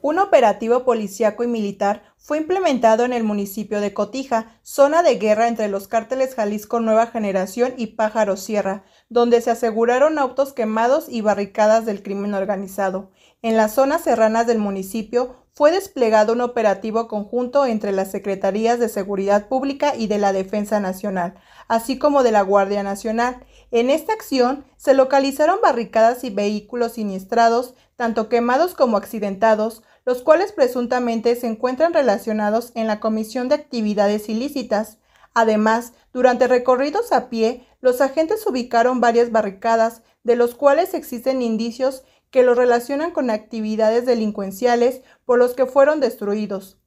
Un 0.00 0.18
operativo 0.18 0.84
policíaco 0.84 1.44
y 1.44 1.46
militar 1.46 2.02
fue 2.18 2.38
implementado 2.38 3.04
en 3.04 3.12
el 3.12 3.22
municipio 3.22 3.80
de 3.80 3.92
Cotija, 3.92 4.58
zona 4.62 5.02
de 5.02 5.16
guerra 5.16 5.48
entre 5.48 5.68
los 5.68 5.88
cárteles 5.88 6.34
Jalisco 6.34 6.80
Nueva 6.80 7.06
Generación 7.06 7.74
y 7.76 7.88
Pájaro 7.88 8.36
Sierra, 8.36 8.84
donde 9.08 9.40
se 9.40 9.50
aseguraron 9.50 10.18
autos 10.18 10.52
quemados 10.52 11.06
y 11.08 11.20
barricadas 11.20 11.84
del 11.84 12.02
crimen 12.02 12.34
organizado. 12.34 13.12
En 13.42 13.56
las 13.56 13.74
zonas 13.74 14.02
serranas 14.02 14.46
del 14.46 14.58
municipio 14.58 15.36
fue 15.52 15.70
desplegado 15.70 16.32
un 16.32 16.40
operativo 16.40 17.08
conjunto 17.08 17.64
entre 17.66 17.92
las 17.92 18.10
Secretarías 18.10 18.78
de 18.80 18.88
Seguridad 18.88 19.48
Pública 19.48 19.94
y 19.94 20.06
de 20.06 20.18
la 20.18 20.32
Defensa 20.32 20.80
Nacional, 20.80 21.34
así 21.68 21.98
como 21.98 22.22
de 22.22 22.32
la 22.32 22.42
Guardia 22.42 22.82
Nacional. 22.82 23.44
En 23.74 23.90
esta 23.90 24.12
acción 24.12 24.64
se 24.76 24.94
localizaron 24.94 25.58
barricadas 25.60 26.22
y 26.22 26.30
vehículos 26.30 26.92
siniestrados, 26.92 27.74
tanto 27.96 28.28
quemados 28.28 28.72
como 28.72 28.96
accidentados, 28.96 29.82
los 30.04 30.22
cuales 30.22 30.52
presuntamente 30.52 31.34
se 31.34 31.48
encuentran 31.48 31.92
relacionados 31.92 32.70
en 32.76 32.86
la 32.86 33.00
comisión 33.00 33.48
de 33.48 33.56
actividades 33.56 34.28
ilícitas. 34.28 34.98
Además, 35.34 35.92
durante 36.12 36.46
recorridos 36.46 37.10
a 37.10 37.28
pie, 37.28 37.66
los 37.80 38.00
agentes 38.00 38.46
ubicaron 38.46 39.00
varias 39.00 39.32
barricadas, 39.32 40.02
de 40.22 40.36
los 40.36 40.54
cuales 40.54 40.94
existen 40.94 41.42
indicios 41.42 42.04
que 42.30 42.44
los 42.44 42.56
relacionan 42.56 43.10
con 43.10 43.28
actividades 43.28 44.06
delincuenciales 44.06 45.00
por 45.24 45.36
los 45.36 45.54
que 45.54 45.66
fueron 45.66 45.98
destruidos. 45.98 46.78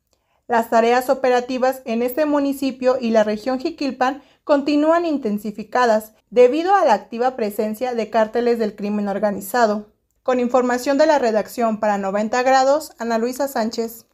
Las 0.47 0.69
tareas 0.69 1.09
operativas 1.09 1.81
en 1.83 2.01
este 2.01 2.25
municipio 2.25 2.97
y 3.01 3.11
la 3.11 3.25
región 3.25 3.59
Jiquilpan 3.59 4.21
continúan 4.45 5.05
intensificadas 5.05 6.13
debido 6.29 6.73
a 6.73 6.85
la 6.85 6.93
activa 6.93 7.35
presencia 7.35 7.93
de 7.93 8.09
cárteles 8.09 8.57
del 8.57 8.73
crimen 8.73 9.09
organizado. 9.09 9.91
Con 10.23 10.39
información 10.39 10.97
de 10.97 11.05
la 11.05 11.19
redacción 11.19 11.81
para 11.81 11.97
90 11.97 12.43
grados, 12.43 12.93
Ana 12.97 13.17
Luisa 13.17 13.49
Sánchez. 13.49 14.05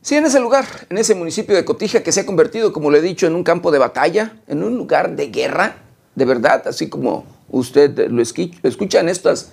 Sí, 0.00 0.16
en 0.16 0.26
ese 0.26 0.40
lugar, 0.40 0.64
en 0.90 0.98
ese 0.98 1.14
municipio 1.14 1.54
de 1.54 1.64
Cotija 1.64 2.02
que 2.02 2.10
se 2.10 2.20
ha 2.20 2.26
convertido, 2.26 2.72
como 2.72 2.90
le 2.90 2.98
he 2.98 3.02
dicho, 3.02 3.28
en 3.28 3.36
un 3.36 3.44
campo 3.44 3.70
de 3.70 3.78
batalla, 3.78 4.36
en 4.48 4.64
un 4.64 4.76
lugar 4.76 5.14
de 5.14 5.28
guerra, 5.28 5.85
de 6.16 6.24
verdad, 6.24 6.66
así 6.66 6.88
como 6.88 7.24
usted 7.50 8.08
lo 8.08 8.20
escucha 8.22 9.00
en 9.00 9.08
estas, 9.08 9.52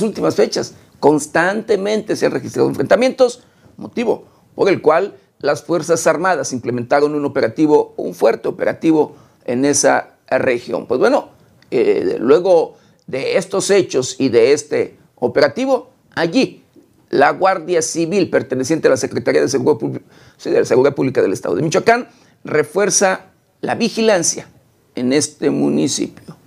últimas 0.00 0.36
fechas. 0.36 0.74
Constantemente 1.00 2.16
se 2.16 2.26
han 2.26 2.32
registrado 2.32 2.68
enfrentamientos, 2.68 3.42
motivo 3.76 4.24
por 4.54 4.68
el 4.68 4.80
cual 4.80 5.14
las 5.40 5.62
Fuerzas 5.62 6.06
Armadas 6.06 6.52
implementaron 6.52 7.14
un 7.14 7.24
operativo, 7.24 7.94
un 7.96 8.14
fuerte 8.14 8.48
operativo 8.48 9.16
en 9.44 9.64
esa 9.64 10.16
región. 10.28 10.86
Pues 10.86 10.98
bueno, 10.98 11.30
eh, 11.70 12.16
luego 12.18 12.76
de 13.06 13.36
estos 13.36 13.70
hechos 13.70 14.16
y 14.18 14.30
de 14.30 14.52
este 14.52 14.98
operativo, 15.16 15.90
allí 16.14 16.62
la 17.10 17.30
Guardia 17.30 17.82
Civil, 17.82 18.30
perteneciente 18.30 18.88
a 18.88 18.92
la 18.92 18.96
Secretaría 18.96 19.40
de 19.40 19.48
Seguridad 19.48 20.94
Pública 20.94 21.22
del 21.22 21.32
Estado 21.32 21.54
de 21.54 21.62
Michoacán, 21.62 22.08
refuerza 22.44 23.26
la 23.60 23.74
vigilancia 23.74 24.48
en 24.98 25.12
este 25.12 25.50
municipio 25.50 26.37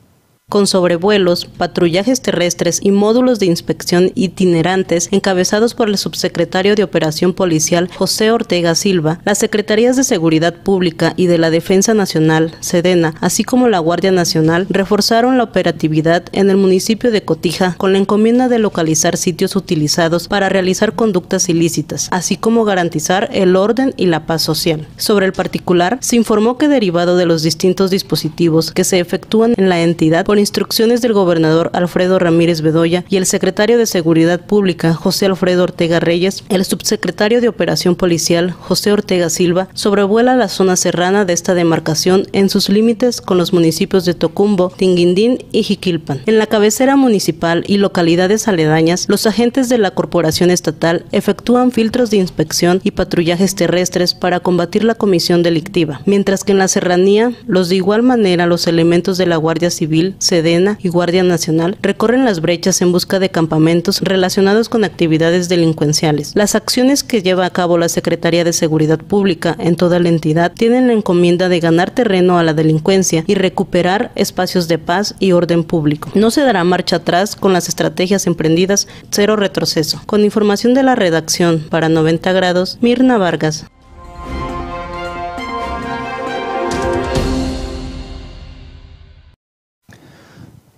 con 0.52 0.68
sobrevuelos, 0.68 1.46
patrullajes 1.46 2.22
terrestres 2.22 2.82
y 2.84 2.92
módulos 2.92 3.40
de 3.40 3.46
inspección 3.46 4.12
itinerantes 4.16 5.08
encabezados 5.12 5.74
por 5.74 5.88
el 5.88 5.98
subsecretario 5.98 6.76
de 6.76 6.84
Operación 6.84 7.32
Policial 7.34 7.90
José 7.96 8.32
Ortega 8.32 8.76
Silva, 8.76 9.22
las 9.24 9.38
Secretarías 9.38 9.96
de 9.96 10.04
Seguridad 10.04 10.54
Pública 10.54 11.14
y 11.16 11.28
de 11.28 11.38
la 11.38 11.52
Defensa 11.52 11.94
Nacional, 11.94 12.54
Sedena, 12.60 13.16
así 13.22 13.46
como 13.46 13.70
la 13.70 13.80
Guardia 13.80 14.12
Nacional, 14.12 14.68
reforzaron 14.70 15.38
la 15.38 15.46
operatividad 15.46 16.26
en 16.34 16.50
el 16.50 16.58
municipio 16.58 17.12
de 17.12 17.24
Cotija 17.24 17.76
con 17.78 17.94
la 17.94 18.00
encomienda 18.00 18.50
de 18.50 18.60
localizar 18.60 19.16
sitios 19.16 19.56
utilizados 19.56 20.28
para 20.28 20.50
realizar 20.50 20.96
conductas 20.96 21.48
ilícitas, 21.48 22.10
así 22.12 22.36
como 22.36 22.66
garantizar 22.66 23.30
el 23.32 23.56
orden 23.56 23.94
y 23.96 24.08
la 24.08 24.26
paz 24.26 24.42
social. 24.42 24.86
Sobre 24.98 25.28
el 25.28 25.32
particular, 25.32 25.98
se 26.02 26.18
informó 26.18 26.58
que 26.58 26.68
derivado 26.68 27.16
de 27.16 27.26
los 27.26 27.42
distintos 27.42 27.90
dispositivos 27.90 28.74
que 28.74 28.84
se 28.84 29.00
efectúan 29.00 29.54
en 29.56 29.70
la 29.70 29.82
entidad 29.82 30.26
por 30.26 30.41
instrucciones 30.42 31.02
del 31.02 31.14
gobernador 31.14 31.70
Alfredo 31.74 32.20
Ramírez 32.20 32.62
Bedoya 32.62 33.06
y 33.08 33.16
el 33.16 33.26
secretario 33.26 33.78
de 33.78 33.86
Seguridad 33.86 34.42
Pública 34.42 34.94
José 34.94 35.28
Alfredo 35.28 35.64
Ortega 35.64 36.02
Reyes, 36.02 36.44
el 36.50 36.66
subsecretario 36.66 37.40
de 37.40 37.48
Operación 37.48 37.96
Policial 37.96 38.52
José 38.52 38.92
Ortega 38.92 39.30
Silva 39.30 39.70
sobrevuela 39.74 40.36
la 40.36 40.50
zona 40.50 40.76
serrana 40.76 41.24
de 41.24 41.34
esta 41.34 41.54
demarcación 41.54 42.28
en 42.34 42.50
sus 42.50 42.68
límites 42.68 43.22
con 43.22 43.38
los 43.38 43.54
municipios 43.54 44.04
de 44.04 44.14
Tocumbo, 44.14 44.74
Tinguindín 44.76 45.46
y 45.52 45.64
Jiquilpan. 45.64 46.22
En 46.26 46.40
la 46.40 46.48
cabecera 46.48 46.96
municipal 46.96 47.64
y 47.68 47.78
localidades 47.78 48.48
aledañas, 48.48 49.06
los 49.08 49.26
agentes 49.26 49.70
de 49.70 49.78
la 49.78 49.92
Corporación 49.92 50.52
Estatal 50.52 51.06
efectúan 51.12 51.72
filtros 51.72 52.10
de 52.10 52.18
inspección 52.18 52.82
y 52.84 52.92
patrullajes 52.92 53.56
terrestres 53.56 54.14
para 54.14 54.40
combatir 54.40 54.84
la 54.84 54.96
comisión 54.96 55.44
delictiva, 55.44 56.02
mientras 56.06 56.44
que 56.44 56.52
en 56.52 56.58
la 56.58 56.68
serranía, 56.68 57.34
los 57.48 57.70
de 57.70 57.76
igual 57.76 58.04
manera 58.04 58.48
los 58.48 58.68
elementos 58.68 59.18
de 59.18 59.28
la 59.28 59.38
Guardia 59.38 59.70
Civil 59.70 60.16
Sedena 60.32 60.78
y 60.82 60.88
Guardia 60.88 61.24
Nacional 61.24 61.78
recorren 61.82 62.24
las 62.24 62.40
brechas 62.40 62.82
en 62.82 62.94
busca 62.94 63.20
de 63.20 63.32
campamentos 63.32 64.00
relacionados 64.00 64.70
con 64.70 64.86
actividades 64.86 65.50
delincuenciales. 65.50 66.32
Las 66.36 66.56
acciones 66.56 67.04
que 67.04 67.22
lleva 67.22 67.46
a 67.46 67.50
cabo 67.50 67.78
la 67.78 67.90
Secretaría 67.90 68.46
de 68.46 68.54
Seguridad 68.54 69.00
Pública 69.00 69.58
en 69.60 69.76
toda 69.76 70.00
la 70.00 70.08
entidad 70.08 70.54
tienen 70.54 70.88
la 70.88 70.94
encomienda 70.94 71.50
de 71.50 71.60
ganar 71.60 71.92
terreno 71.92 72.40
a 72.40 72.44
la 72.44 72.54
delincuencia 72.54 73.26
y 73.28 73.36
recuperar 73.36 74.14
espacios 74.16 74.70
de 74.70 74.78
paz 74.78 75.16
y 75.20 75.34
orden 75.34 75.66
público. 75.66 76.10
No 76.14 76.32
se 76.32 76.44
dará 76.44 76.64
marcha 76.64 76.96
atrás 76.96 77.36
con 77.36 77.52
las 77.52 77.68
estrategias 77.68 78.26
emprendidas, 78.26 78.88
cero 79.10 79.36
retroceso. 79.36 80.02
Con 80.06 80.24
información 80.24 80.74
de 80.74 80.84
la 80.84 80.96
redacción 80.96 81.68
para 81.70 81.90
90 81.90 82.32
grados, 82.32 82.78
Mirna 82.80 83.18
Vargas. 83.18 83.66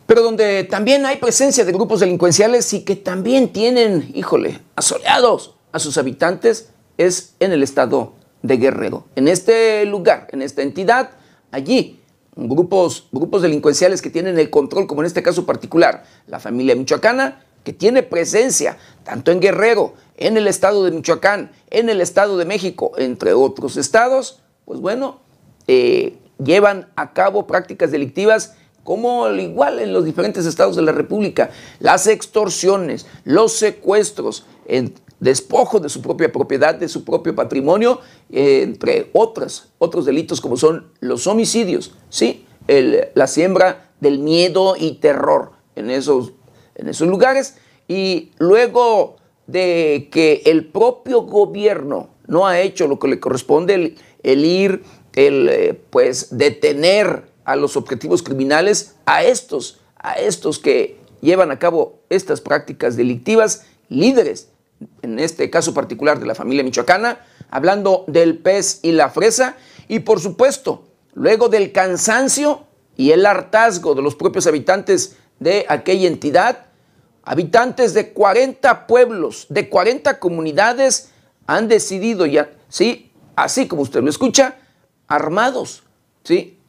Pero 0.06 0.22
donde 0.22 0.64
también 0.64 1.06
hay 1.06 1.18
presencia 1.18 1.66
de 1.66 1.72
grupos 1.72 2.00
delincuenciales 2.00 2.74
y 2.74 2.84
que 2.84 2.96
también 2.96 3.54
tienen, 3.54 4.12
híjole, 4.14 4.62
asoleados 4.76 5.56
a 5.72 5.80
sus 5.80 5.98
habitantes, 5.98 6.70
es 6.98 7.36
en 7.40 7.52
el 7.52 7.64
estado 7.64 8.14
de 8.42 8.58
Guerrero. 8.58 9.06
En 9.16 9.28
este 9.28 9.86
lugar, 9.86 10.28
en 10.32 10.42
esta 10.42 10.62
entidad, 10.62 11.12
allí, 11.52 12.00
grupos, 12.36 13.08
grupos 13.12 13.42
delincuenciales 13.42 14.02
que 14.02 14.10
tienen 14.10 14.38
el 14.38 14.50
control, 14.50 14.88
como 14.88 15.02
en 15.02 15.08
este 15.08 15.24
caso 15.24 15.46
particular, 15.46 16.04
la 16.28 16.40
familia 16.40 16.76
michoacana, 16.76 17.44
que 17.64 17.74
tiene 17.74 18.04
presencia 18.04 18.78
tanto 19.04 19.32
en 19.32 19.40
Guerrero, 19.40 19.94
en 20.18 20.38
el 20.38 20.48
estado 20.48 20.84
de 20.84 20.92
Michoacán, 20.92 21.52
en 21.70 21.90
el 21.90 22.02
estado 22.02 22.38
de 22.38 22.46
México, 22.46 22.92
entre 22.98 23.34
otros 23.34 23.78
estados, 23.78 24.42
pues 24.66 24.80
bueno, 24.80 25.22
eh, 25.68 26.18
llevan 26.44 26.90
a 26.96 27.14
cabo 27.14 27.48
prácticas 27.48 27.92
delictivas 27.92 28.56
como 28.84 29.26
al 29.26 29.40
igual 29.40 29.80
en 29.80 29.94
los 29.94 30.06
diferentes 30.06 30.46
estados 30.46 30.76
de 30.76 30.82
la 30.82 30.92
República, 30.92 31.52
las 31.80 32.08
extorsiones, 32.08 33.06
los 33.24 33.54
secuestros, 33.54 34.46
en 34.66 34.94
despojo 35.20 35.80
de 35.80 35.90
su 35.90 36.02
propia 36.02 36.32
propiedad, 36.32 36.76
de 36.76 36.90
su 36.90 37.06
propio 37.06 37.34
patrimonio, 37.34 38.02
entre 38.30 39.10
otros, 39.14 39.70
otros 39.78 40.06
delitos 40.06 40.42
como 40.42 40.58
son 40.58 40.92
los 41.00 41.28
homicidios, 41.28 41.94
¿sí? 42.10 42.46
la 42.68 43.28
siembra 43.28 43.90
del 44.00 44.20
miedo 44.20 44.76
y 44.78 44.94
terror 44.96 45.52
en 45.76 45.90
esos, 45.90 46.34
en 46.76 46.90
esos 46.90 47.08
lugares. 47.08 47.58
Y 47.88 48.32
luego 48.38 49.18
de 49.48 50.10
que 50.12 50.42
el 50.46 50.66
propio 50.66 51.22
gobierno 51.22 52.10
no 52.28 52.48
ha 52.48 52.60
hecho 52.62 52.88
lo 52.88 53.00
que 53.00 53.08
le 53.08 53.20
corresponde, 53.20 53.96
el, 54.24 54.46
ir, 54.46 54.84
el 55.16 55.50
eh, 55.50 55.82
pues 55.90 56.38
detener 56.38 57.33
a 57.46 57.56
los 57.56 57.78
objetivos 57.78 58.24
criminales, 58.24 58.96
a 59.06 59.24
estos, 59.24 59.80
a 59.98 60.14
estos 60.14 60.60
que 60.60 61.00
llevan 61.22 61.52
a 61.52 61.60
cabo 61.60 62.02
estas 62.10 62.42
prácticas 62.42 62.96
delictivas, 62.96 63.66
líderes, 63.90 64.50
en 65.02 65.20
este 65.20 65.50
caso 65.50 65.74
particular 65.74 66.20
de 66.20 66.26
la 66.26 66.36
familia 66.36 66.64
michoacana, 66.64 67.20
hablando 67.50 68.04
del 68.08 68.38
pez 68.38 68.80
y 68.82 68.92
la 68.92 69.10
fresa, 69.10 69.56
y 69.88 70.00
por 70.00 70.20
supuesto, 70.20 70.86
luego 71.14 71.50
del 71.50 71.72
cansancio 71.72 72.66
y 72.98 73.12
el 73.12 73.26
hartazgo 73.26 73.96
de 73.96 74.02
los 74.02 74.16
propios 74.16 74.48
habitantes 74.48 75.18
de 75.40 75.66
aquella 75.70 76.08
entidad, 76.08 76.66
habitantes 77.24 77.94
de 77.94 78.12
40 78.12 78.88
pueblos, 78.88 79.48
de 79.50 79.70
40 79.70 80.20
comunidades, 80.20 81.12
han 81.48 81.68
decidido 81.68 82.26
ya, 82.26 82.52
sí, 82.70 83.12
así 83.36 83.68
como 83.68 83.82
usted 83.82 84.02
lo 84.02 84.10
escucha, 84.10 84.56
armados, 85.08 85.84
sí, 86.24 86.60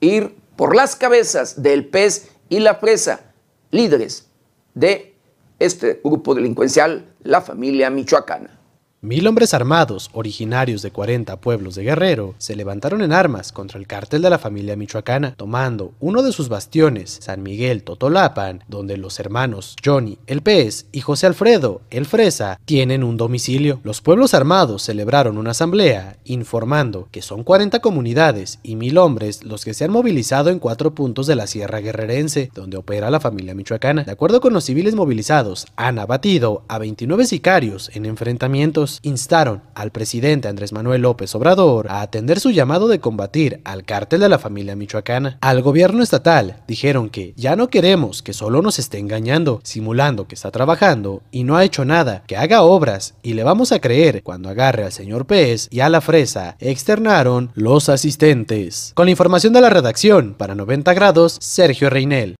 ir 0.00 0.36
por 0.56 0.74
las 0.76 0.96
cabezas 0.96 1.62
del 1.62 1.86
pez 1.86 2.30
y 2.48 2.60
la 2.60 2.80
presa, 2.80 3.32
líderes 3.70 4.28
de 4.74 5.14
este 5.58 6.00
grupo 6.02 6.34
delincuencial, 6.34 7.14
la 7.22 7.40
familia 7.40 7.90
michoacana. 7.90 8.59
Mil 9.02 9.26
hombres 9.26 9.54
armados, 9.54 10.10
originarios 10.12 10.82
de 10.82 10.90
40 10.90 11.40
pueblos 11.40 11.74
de 11.74 11.84
Guerrero, 11.84 12.34
se 12.36 12.54
levantaron 12.54 13.00
en 13.00 13.14
armas 13.14 13.50
contra 13.50 13.80
el 13.80 13.86
cártel 13.86 14.20
de 14.20 14.28
la 14.28 14.38
familia 14.38 14.76
michoacana, 14.76 15.32
tomando 15.38 15.94
uno 16.00 16.22
de 16.22 16.32
sus 16.32 16.50
bastiones, 16.50 17.16
San 17.22 17.42
Miguel 17.42 17.82
Totolapan, 17.82 18.62
donde 18.68 18.98
los 18.98 19.18
hermanos 19.18 19.76
Johnny 19.82 20.18
el 20.26 20.42
Pez 20.42 20.84
y 20.92 21.00
José 21.00 21.26
Alfredo 21.26 21.80
el 21.88 22.04
Fresa 22.04 22.60
tienen 22.66 23.02
un 23.02 23.16
domicilio. 23.16 23.80
Los 23.84 24.02
pueblos 24.02 24.34
armados 24.34 24.82
celebraron 24.82 25.38
una 25.38 25.52
asamblea 25.52 26.18
informando 26.26 27.08
que 27.10 27.22
son 27.22 27.42
40 27.42 27.80
comunidades 27.80 28.58
y 28.62 28.76
mil 28.76 28.98
hombres 28.98 29.44
los 29.44 29.64
que 29.64 29.72
se 29.72 29.84
han 29.84 29.92
movilizado 29.92 30.50
en 30.50 30.58
cuatro 30.58 30.94
puntos 30.94 31.26
de 31.26 31.36
la 31.36 31.46
Sierra 31.46 31.80
Guerrerense, 31.80 32.50
donde 32.54 32.76
opera 32.76 33.10
la 33.10 33.18
familia 33.18 33.54
michoacana. 33.54 34.04
De 34.04 34.12
acuerdo 34.12 34.42
con 34.42 34.52
los 34.52 34.64
civiles 34.64 34.94
movilizados, 34.94 35.66
han 35.76 35.98
abatido 35.98 36.64
a 36.68 36.76
29 36.76 37.24
sicarios 37.24 37.90
en 37.94 38.04
enfrentamientos 38.04 38.89
instaron 39.02 39.62
al 39.74 39.92
presidente 39.92 40.48
Andrés 40.48 40.72
Manuel 40.72 41.02
López 41.02 41.34
Obrador 41.34 41.86
a 41.88 42.00
atender 42.00 42.40
su 42.40 42.50
llamado 42.50 42.88
de 42.88 43.00
combatir 43.00 43.60
al 43.64 43.84
cártel 43.84 44.20
de 44.20 44.28
la 44.28 44.38
familia 44.38 44.76
michoacana. 44.76 45.38
Al 45.40 45.62
gobierno 45.62 46.02
estatal 46.02 46.62
dijeron 46.66 47.10
que 47.10 47.32
ya 47.36 47.56
no 47.56 47.68
queremos 47.68 48.22
que 48.22 48.32
solo 48.32 48.62
nos 48.62 48.78
esté 48.78 48.98
engañando, 48.98 49.60
simulando 49.62 50.26
que 50.26 50.34
está 50.34 50.50
trabajando 50.50 51.22
y 51.30 51.44
no 51.44 51.56
ha 51.56 51.64
hecho 51.64 51.84
nada, 51.84 52.24
que 52.26 52.36
haga 52.36 52.62
obras 52.62 53.14
y 53.22 53.34
le 53.34 53.44
vamos 53.44 53.72
a 53.72 53.80
creer 53.80 54.22
cuando 54.22 54.48
agarre 54.48 54.84
al 54.84 54.92
señor 54.92 55.26
Pez 55.26 55.68
y 55.70 55.80
a 55.80 55.88
la 55.88 56.00
fresa, 56.00 56.56
externaron 56.58 57.50
los 57.54 57.88
asistentes. 57.88 58.92
Con 58.94 59.06
la 59.06 59.12
información 59.12 59.52
de 59.52 59.60
la 59.60 59.70
redacción, 59.70 60.34
para 60.34 60.54
90 60.54 60.94
grados, 60.94 61.36
Sergio 61.40 61.90
Reinel. 61.90 62.39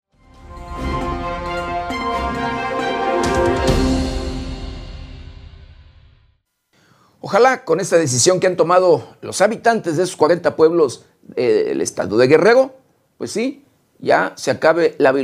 Ojalá 7.21 7.65
con 7.65 7.81
esta 7.81 7.99
decisión 7.99 8.41
que 8.41 8.47
han 8.47 8.57
tomado 8.57 9.17
los 9.21 9.41
habitantes 9.43 9.97
de 9.97 10.05
esos 10.05 10.17
40 10.17 10.57
pueblos 10.57 11.05
del 11.23 11.81
estado 11.83 12.17
de 12.17 12.27
Guerrero, 12.27 12.75
pues 13.19 13.31
sí, 13.31 13.65
ya 13.99 14.33
se 14.37 14.51
acabe 14.51 14.95
la 14.99 15.15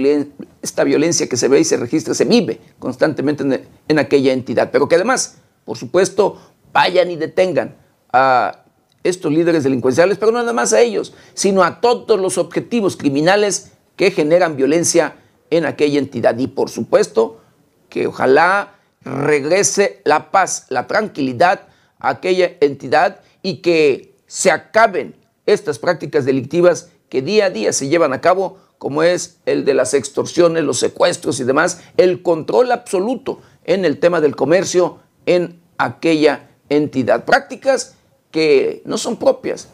esta 0.61 0.85
violencia 0.85 1.29
que 1.29 1.39
se 1.39 1.49
ve 1.49 1.61
y 1.61 1.65
se 1.65 1.79
registra, 1.79 2.13
se 2.13 2.27
vive 2.27 2.61
constantemente 2.79 3.45
en, 3.45 3.67
en 3.89 3.99
aquella 3.99 4.35
entidad. 4.35 4.71
Pero 4.71 4.89
que 4.89 4.97
además, 4.97 5.39
por 5.65 5.79
supuesto, 5.79 6.39
vayan 6.73 7.11
y 7.11 7.17
detengan 7.17 7.77
a 8.13 8.65
estos 9.03 9.33
líderes 9.33 9.65
delincuenciales, 9.65 10.19
pero 10.19 10.33
no 10.33 10.39
nada 10.39 10.53
más 10.53 10.75
a 10.75 10.81
ellos, 10.81 11.15
sino 11.33 11.63
a 11.63 11.81
todos 11.81 12.21
los 12.21 12.37
objetivos 12.37 12.97
criminales 12.97 13.73
que 13.97 14.11
generan 14.11 14.57
violencia 14.57 15.17
en 15.49 15.65
aquella 15.65 15.99
entidad. 15.99 16.37
Y 16.39 16.49
por 16.49 16.69
supuesto, 16.69 17.41
que 17.89 18.09
ojalá 18.09 18.75
regrese 19.03 20.03
la 20.05 20.31
paz, 20.31 20.67
la 20.69 20.87
tranquilidad 20.87 21.69
aquella 21.99 22.53
entidad 22.61 23.21
y 23.43 23.59
que 23.59 24.15
se 24.27 24.51
acaben 24.51 25.15
estas 25.47 25.79
prácticas 25.79 26.25
delictivas 26.25 26.91
que 27.09 27.23
día 27.23 27.47
a 27.47 27.51
día 27.51 27.73
se 27.73 27.89
llevan 27.89 28.13
a 28.13 28.21
cabo, 28.21 28.59
como 28.79 29.03
es 29.03 29.39
el 29.47 29.65
de 29.65 29.75
las 29.75 29.95
extorsiones, 29.95 30.65
los 30.65 30.79
secuestros 30.79 31.41
y 31.41 31.45
demás, 31.45 31.83
el 31.97 32.23
control 32.23 32.73
absoluto 32.73 33.41
en 33.65 33.85
el 33.85 33.99
tema 33.99 34.21
del 34.21 34.37
comercio 34.37 34.99
en 35.25 35.61
aquella 35.79 36.51
entidad. 36.69 37.25
Prácticas 37.25 37.95
que 38.31 38.83
no 38.85 38.99
son 38.99 39.17
propias 39.17 39.69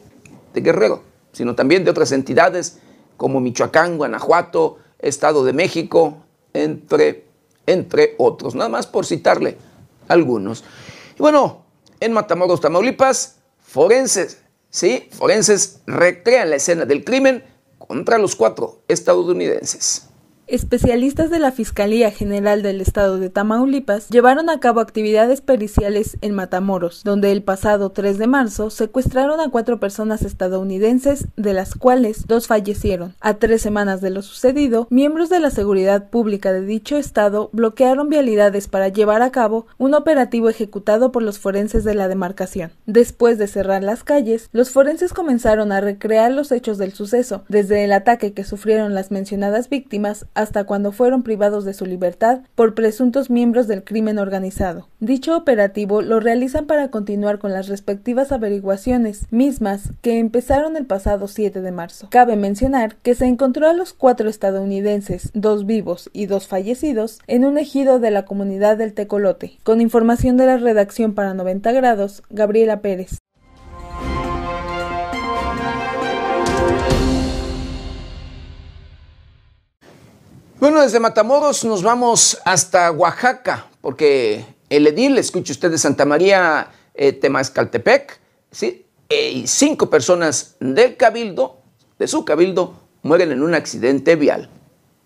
de 0.54 0.60
Guerrero, 0.60 1.02
sino 1.32 1.54
también 1.54 1.84
de 1.84 1.90
otras 1.90 2.12
entidades 2.12 2.78
como 3.16 3.40
Michoacán, 3.40 3.98
Guanajuato, 3.98 4.78
Estado 4.98 5.44
de 5.44 5.52
México, 5.52 6.18
entre, 6.52 7.24
entre 7.66 8.14
otros, 8.18 8.54
nada 8.54 8.68
más 8.68 8.86
por 8.86 9.06
citarle 9.06 9.56
algunos. 10.08 10.64
Y 11.18 11.22
bueno, 11.22 11.61
en 12.02 12.12
Matamoros, 12.12 12.60
Tamaulipas, 12.60 13.36
forenses, 13.58 14.42
sí, 14.70 15.08
forenses 15.12 15.80
recrean 15.86 16.50
la 16.50 16.56
escena 16.56 16.84
del 16.84 17.04
crimen 17.04 17.44
contra 17.78 18.18
los 18.18 18.34
cuatro 18.34 18.82
estadounidenses. 18.88 20.08
Especialistas 20.52 21.30
de 21.30 21.38
la 21.38 21.50
Fiscalía 21.50 22.10
General 22.10 22.60
del 22.60 22.82
Estado 22.82 23.18
de 23.18 23.30
Tamaulipas 23.30 24.10
llevaron 24.10 24.50
a 24.50 24.60
cabo 24.60 24.80
actividades 24.80 25.40
periciales 25.40 26.18
en 26.20 26.34
Matamoros, 26.34 27.04
donde 27.04 27.32
el 27.32 27.42
pasado 27.42 27.92
3 27.92 28.18
de 28.18 28.26
marzo 28.26 28.68
secuestraron 28.68 29.40
a 29.40 29.48
cuatro 29.48 29.80
personas 29.80 30.20
estadounidenses, 30.20 31.26
de 31.38 31.54
las 31.54 31.74
cuales 31.74 32.26
dos 32.26 32.48
fallecieron. 32.48 33.14
A 33.22 33.38
tres 33.38 33.62
semanas 33.62 34.02
de 34.02 34.10
lo 34.10 34.20
sucedido, 34.20 34.88
miembros 34.90 35.30
de 35.30 35.40
la 35.40 35.48
seguridad 35.48 36.10
pública 36.10 36.52
de 36.52 36.66
dicho 36.66 36.98
estado 36.98 37.48
bloquearon 37.54 38.10
vialidades 38.10 38.68
para 38.68 38.88
llevar 38.88 39.22
a 39.22 39.32
cabo 39.32 39.64
un 39.78 39.94
operativo 39.94 40.50
ejecutado 40.50 41.12
por 41.12 41.22
los 41.22 41.38
forenses 41.38 41.82
de 41.82 41.94
la 41.94 42.08
demarcación. 42.08 42.72
Después 42.84 43.38
de 43.38 43.46
cerrar 43.46 43.82
las 43.82 44.04
calles, 44.04 44.50
los 44.52 44.68
forenses 44.68 45.14
comenzaron 45.14 45.72
a 45.72 45.80
recrear 45.80 46.30
los 46.30 46.52
hechos 46.52 46.76
del 46.76 46.92
suceso, 46.92 47.42
desde 47.48 47.84
el 47.84 47.92
ataque 47.92 48.34
que 48.34 48.44
sufrieron 48.44 48.92
las 48.92 49.10
mencionadas 49.10 49.70
víctimas 49.70 50.26
hasta 50.42 50.64
cuando 50.64 50.92
fueron 50.92 51.22
privados 51.22 51.64
de 51.64 51.74
su 51.74 51.86
libertad 51.86 52.40
por 52.54 52.74
presuntos 52.74 53.30
miembros 53.30 53.68
del 53.68 53.84
crimen 53.84 54.18
organizado. 54.18 54.88
Dicho 55.00 55.36
operativo 55.36 56.02
lo 56.02 56.20
realizan 56.20 56.66
para 56.66 56.90
continuar 56.90 57.38
con 57.38 57.52
las 57.52 57.68
respectivas 57.68 58.32
averiguaciones, 58.32 59.26
mismas 59.30 59.92
que 60.02 60.18
empezaron 60.18 60.76
el 60.76 60.86
pasado 60.86 61.28
7 61.28 61.60
de 61.60 61.72
marzo. 61.72 62.08
Cabe 62.10 62.36
mencionar 62.36 62.96
que 62.96 63.14
se 63.14 63.26
encontró 63.26 63.68
a 63.68 63.72
los 63.72 63.92
cuatro 63.92 64.28
estadounidenses, 64.28 65.30
dos 65.34 65.66
vivos 65.66 66.10
y 66.12 66.26
dos 66.26 66.48
fallecidos, 66.48 67.20
en 67.26 67.44
un 67.44 67.58
ejido 67.58 67.98
de 67.98 68.10
la 68.10 68.24
comunidad 68.24 68.76
del 68.76 68.94
Tecolote. 68.94 69.58
Con 69.62 69.80
información 69.80 70.36
de 70.36 70.46
la 70.46 70.56
redacción 70.56 71.14
para 71.14 71.34
90 71.34 71.72
grados, 71.72 72.22
Gabriela 72.30 72.80
Pérez. 72.80 73.21
Bueno, 80.62 80.80
desde 80.80 81.00
Matamoros 81.00 81.64
nos 81.64 81.82
vamos 81.82 82.40
hasta 82.44 82.92
Oaxaca, 82.92 83.66
porque 83.80 84.44
el 84.70 84.86
edil, 84.86 85.18
escuche 85.18 85.50
usted, 85.50 85.72
de 85.72 85.76
Santa 85.76 86.04
María 86.04 86.68
eh, 86.94 87.12
Temascaltepec, 87.12 88.20
¿sí? 88.52 88.86
Eh, 89.08 89.32
y 89.32 89.48
cinco 89.48 89.90
personas 89.90 90.54
del 90.60 90.96
cabildo, 90.96 91.62
de 91.98 92.06
su 92.06 92.24
cabildo, 92.24 92.74
mueren 93.02 93.32
en 93.32 93.42
un 93.42 93.56
accidente 93.56 94.14
vial. 94.14 94.50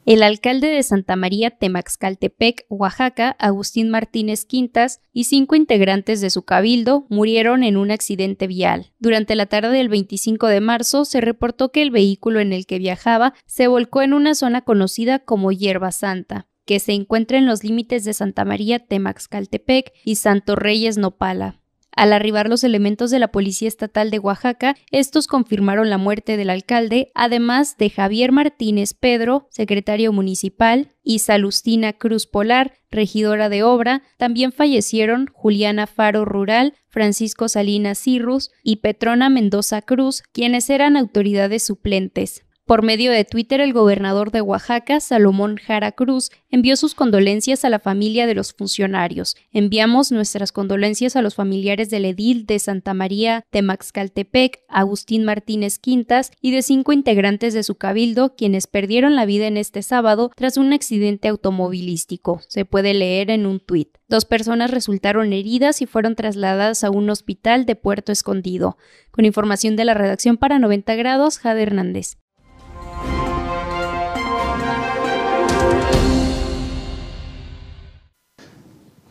El 0.07 0.23
alcalde 0.23 0.69
de 0.69 0.85
Santa 0.85 1.17
María 1.17 1.51
Temaxcaltepec, 1.51 2.65
Oaxaca, 2.69 3.31
Agustín 3.41 3.91
Martínez 3.91 4.45
Quintas, 4.45 5.01
y 5.13 5.25
cinco 5.25 5.57
integrantes 5.57 6.21
de 6.21 6.31
su 6.31 6.45
cabildo 6.45 7.07
murieron 7.11 7.65
en 7.65 7.77
un 7.77 7.91
accidente 7.91 8.47
vial. 8.47 8.93
Durante 9.01 9.35
la 9.35 9.47
tarde 9.47 9.77
del 9.77 9.89
25 9.89 10.47
de 10.47 10.61
marzo 10.61 11.05
se 11.05 11.21
reportó 11.21 11.73
que 11.73 11.83
el 11.83 11.91
vehículo 11.91 12.39
en 12.39 12.53
el 12.53 12.67
que 12.67 12.79
viajaba 12.79 13.35
se 13.47 13.67
volcó 13.67 14.01
en 14.01 14.15
una 14.15 14.37
zona 14.37 14.61
conocida 14.63 15.19
como 15.19 15.51
Hierba 15.51 15.91
Santa 15.91 16.47
que 16.67 16.81
se 16.81 16.93
encuentra 16.93 17.39
en 17.39 17.47
los 17.47 17.65
límites 17.65 18.05
de 18.05 18.13
Santa 18.13 18.45
María 18.45 18.81
Temaxcaltepec 18.81 19.93
y 20.05 20.17
Santo 20.17 20.57
Reyes 20.57 20.99
Nopala. 20.99 21.61
Al 21.97 22.13
arribar 22.13 22.51
los 22.51 22.63
elementos 22.63 23.11
de 23.11 23.19
la 23.19 23.29
Policía 23.29 23.69
Estatal 23.69 24.11
de 24.11 24.19
Oaxaca, 24.19 24.77
estos 24.91 25.27
confirmaron 25.27 25.89
la 25.89 25.97
muerte 25.97 26.37
del 26.37 26.51
alcalde, 26.51 27.11
además 27.15 27.79
de 27.79 27.89
Javier 27.89 28.33
Martínez 28.33 28.93
Pedro, 28.93 29.49
secretario 29.51 30.13
municipal, 30.13 30.93
y 31.03 31.21
Salustina 31.21 31.95
Cruz 31.95 32.27
Polar, 32.27 32.75
regidora 32.91 33.49
de 33.49 33.63
obra, 33.63 34.03
también 34.19 34.53
fallecieron 34.53 35.29
Juliana 35.33 35.87
Faro 35.87 36.27
Rural, 36.27 36.75
Francisco 36.89 37.49
Salinas 37.49 37.99
Cirrus 37.99 38.51
y 38.63 38.77
Petrona 38.77 39.31
Mendoza 39.31 39.81
Cruz, 39.81 40.23
quienes 40.33 40.69
eran 40.69 40.99
autoridades 40.99 41.63
suplentes. 41.63 42.46
Por 42.67 42.83
medio 42.83 43.13
de 43.13 43.25
Twitter, 43.25 43.61
el 43.61 43.73
gobernador 43.73 44.33
de 44.33 44.41
Oaxaca, 44.41 44.99
Salomón 44.99 45.57
Jara 45.57 45.93
Cruz, 45.93 46.33
envió 46.51 46.75
sus 46.75 46.97
condolencias 46.97 47.65
a 47.65 47.71
la 47.71 47.79
familia 47.79 48.27
de 48.27 48.35
los 48.35 48.53
funcionarios. 48.55 49.37
Enviamos 49.53 50.11
nuestras 50.11 50.51
condolencias 50.51 51.15
a 51.15 51.23
los 51.23 51.37
familiares 51.37 51.91
del 51.91 52.07
edil 52.07 52.45
de 52.45 52.59
Santa 52.59 52.93
María 52.93 53.45
de 53.53 53.63
Maxcaltepec, 53.63 54.65
Agustín 54.69 55.23
Martínez 55.23 55.79
Quintas, 55.79 56.33
y 56.41 56.51
de 56.51 56.63
cinco 56.63 56.93
integrantes 56.93 57.55
de 57.55 57.63
su 57.63 57.77
cabildo, 57.77 58.35
quienes 58.35 58.67
perdieron 58.67 59.15
la 59.15 59.27
vida 59.27 59.47
en 59.47 59.59
este 59.59 59.83
sábado 59.83 60.33
tras 60.35 60.57
un 60.57 60.73
accidente 60.73 61.29
automovilístico. 61.29 62.41
Se 62.49 62.65
puede 62.65 62.95
leer 62.95 63.31
en 63.31 63.47
un 63.47 63.61
tuit. 63.61 63.91
Dos 64.09 64.25
personas 64.25 64.73
resultaron 64.73 65.33
heridas 65.33 65.83
y 65.83 65.87
fueron 65.87 66.17
trasladadas 66.17 66.83
a 66.83 66.91
un 66.91 67.11
hospital 67.11 67.65
de 67.65 67.77
Puerto 67.77 68.11
Escondido. 68.11 68.77
Con 69.13 69.25
información 69.25 69.77
de 69.77 69.85
la 69.85 69.95
redacción 69.95 70.37
para 70.37 70.59
90 70.59 70.97
grados, 70.97 71.39
Jade 71.39 71.63
Hernández. 71.63 72.17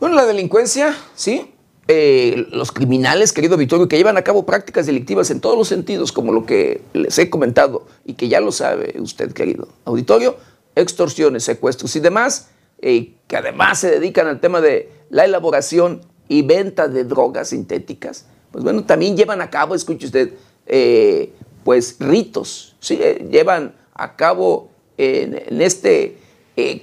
Bueno, 0.06 0.18
la 0.18 0.26
delincuencia, 0.26 0.96
sí. 1.16 1.52
Eh, 1.88 2.46
los 2.52 2.70
criminales, 2.70 3.32
querido 3.32 3.56
Vittorio, 3.56 3.88
que 3.88 3.96
llevan 3.96 4.16
a 4.16 4.22
cabo 4.22 4.46
prácticas 4.46 4.86
delictivas 4.86 5.32
en 5.32 5.40
todos 5.40 5.58
los 5.58 5.66
sentidos, 5.66 6.12
como 6.12 6.32
lo 6.32 6.46
que 6.46 6.80
les 6.92 7.18
he 7.18 7.28
comentado 7.28 7.88
y 8.04 8.14
que 8.14 8.28
ya 8.28 8.38
lo 8.38 8.52
sabe 8.52 8.94
usted, 9.00 9.32
querido 9.32 9.66
auditorio, 9.84 10.36
extorsiones, 10.76 11.42
secuestros 11.42 11.96
y 11.96 11.98
demás, 11.98 12.50
eh, 12.82 13.14
que 13.26 13.36
además 13.36 13.80
se 13.80 13.90
dedican 13.90 14.28
al 14.28 14.38
tema 14.38 14.60
de 14.60 14.92
la 15.10 15.24
elaboración 15.24 16.02
y 16.28 16.42
venta 16.42 16.86
de 16.86 17.02
drogas 17.02 17.48
sintéticas, 17.48 18.26
pues 18.52 18.62
bueno, 18.62 18.84
también 18.84 19.16
llevan 19.16 19.40
a 19.40 19.50
cabo, 19.50 19.74
escuche 19.74 20.06
usted, 20.06 20.34
eh, 20.68 21.32
pues 21.64 21.96
ritos, 21.98 22.76
¿sí? 22.78 22.96
llevan 23.28 23.74
a 23.92 24.14
cabo 24.14 24.70
en, 24.98 25.42
en 25.48 25.60
este 25.60 26.16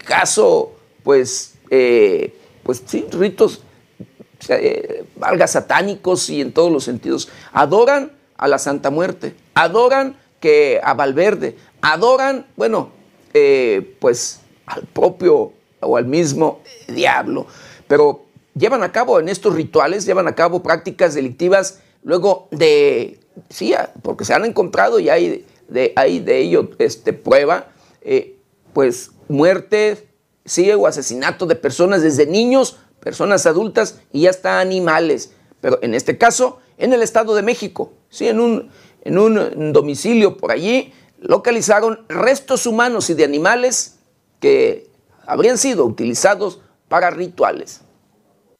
caso, 0.05 0.73
pues 1.03 1.53
pues 2.63 2.83
sí, 2.85 3.05
ritos, 3.11 3.61
eh, 4.49 5.05
valga 5.15 5.47
satánicos 5.47 6.29
y 6.29 6.41
en 6.41 6.51
todos 6.53 6.71
los 6.71 6.83
sentidos. 6.83 7.29
Adoran 7.51 8.11
a 8.37 8.47
la 8.47 8.57
Santa 8.57 8.89
Muerte, 8.89 9.35
adoran 9.53 10.17
que 10.39 10.81
a 10.83 10.93
Valverde, 10.93 11.55
adoran, 11.81 12.47
bueno, 12.55 12.91
eh, 13.33 13.95
pues 13.99 14.41
al 14.65 14.83
propio 14.83 15.53
o 15.79 15.97
al 15.97 16.05
mismo 16.05 16.61
diablo, 16.87 17.47
pero 17.87 18.25
llevan 18.55 18.83
a 18.83 18.91
cabo 18.91 19.19
en 19.19 19.29
estos 19.29 19.55
rituales, 19.55 20.05
llevan 20.05 20.27
a 20.27 20.35
cabo 20.35 20.63
prácticas 20.63 21.13
delictivas 21.13 21.79
luego 22.03 22.47
de, 22.51 23.19
sí, 23.49 23.73
porque 24.01 24.25
se 24.25 24.33
han 24.33 24.45
encontrado 24.45 24.99
y 24.99 25.09
hay 25.09 25.45
de, 25.67 25.93
hay 25.95 26.19
de 26.19 26.39
ello 26.39 26.69
este, 26.79 27.13
prueba, 27.13 27.67
eh, 28.01 28.35
pues 28.73 29.11
sí, 30.45 30.71
o 30.71 30.87
asesinato 30.87 31.45
de 31.45 31.55
personas 31.55 32.01
desde 32.01 32.25
niños, 32.25 32.77
personas 32.99 33.45
adultas 33.45 33.99
y 34.11 34.27
hasta 34.27 34.59
animales. 34.59 35.33
Pero 35.61 35.79
en 35.81 35.93
este 35.93 36.17
caso, 36.17 36.59
en 36.77 36.93
el 36.93 37.01
Estado 37.01 37.35
de 37.35 37.41
México, 37.41 37.93
sí, 38.09 38.27
en 38.27 38.39
un, 38.39 38.69
en 39.03 39.17
un 39.17 39.73
domicilio 39.73 40.37
por 40.37 40.51
allí, 40.51 40.93
localizaron 41.19 42.05
restos 42.09 42.65
humanos 42.65 43.09
y 43.09 43.13
de 43.13 43.23
animales 43.23 43.99
que 44.39 44.89
habrían 45.25 45.57
sido 45.57 45.85
utilizados 45.85 46.59
para 46.89 47.09
rituales. 47.09 47.82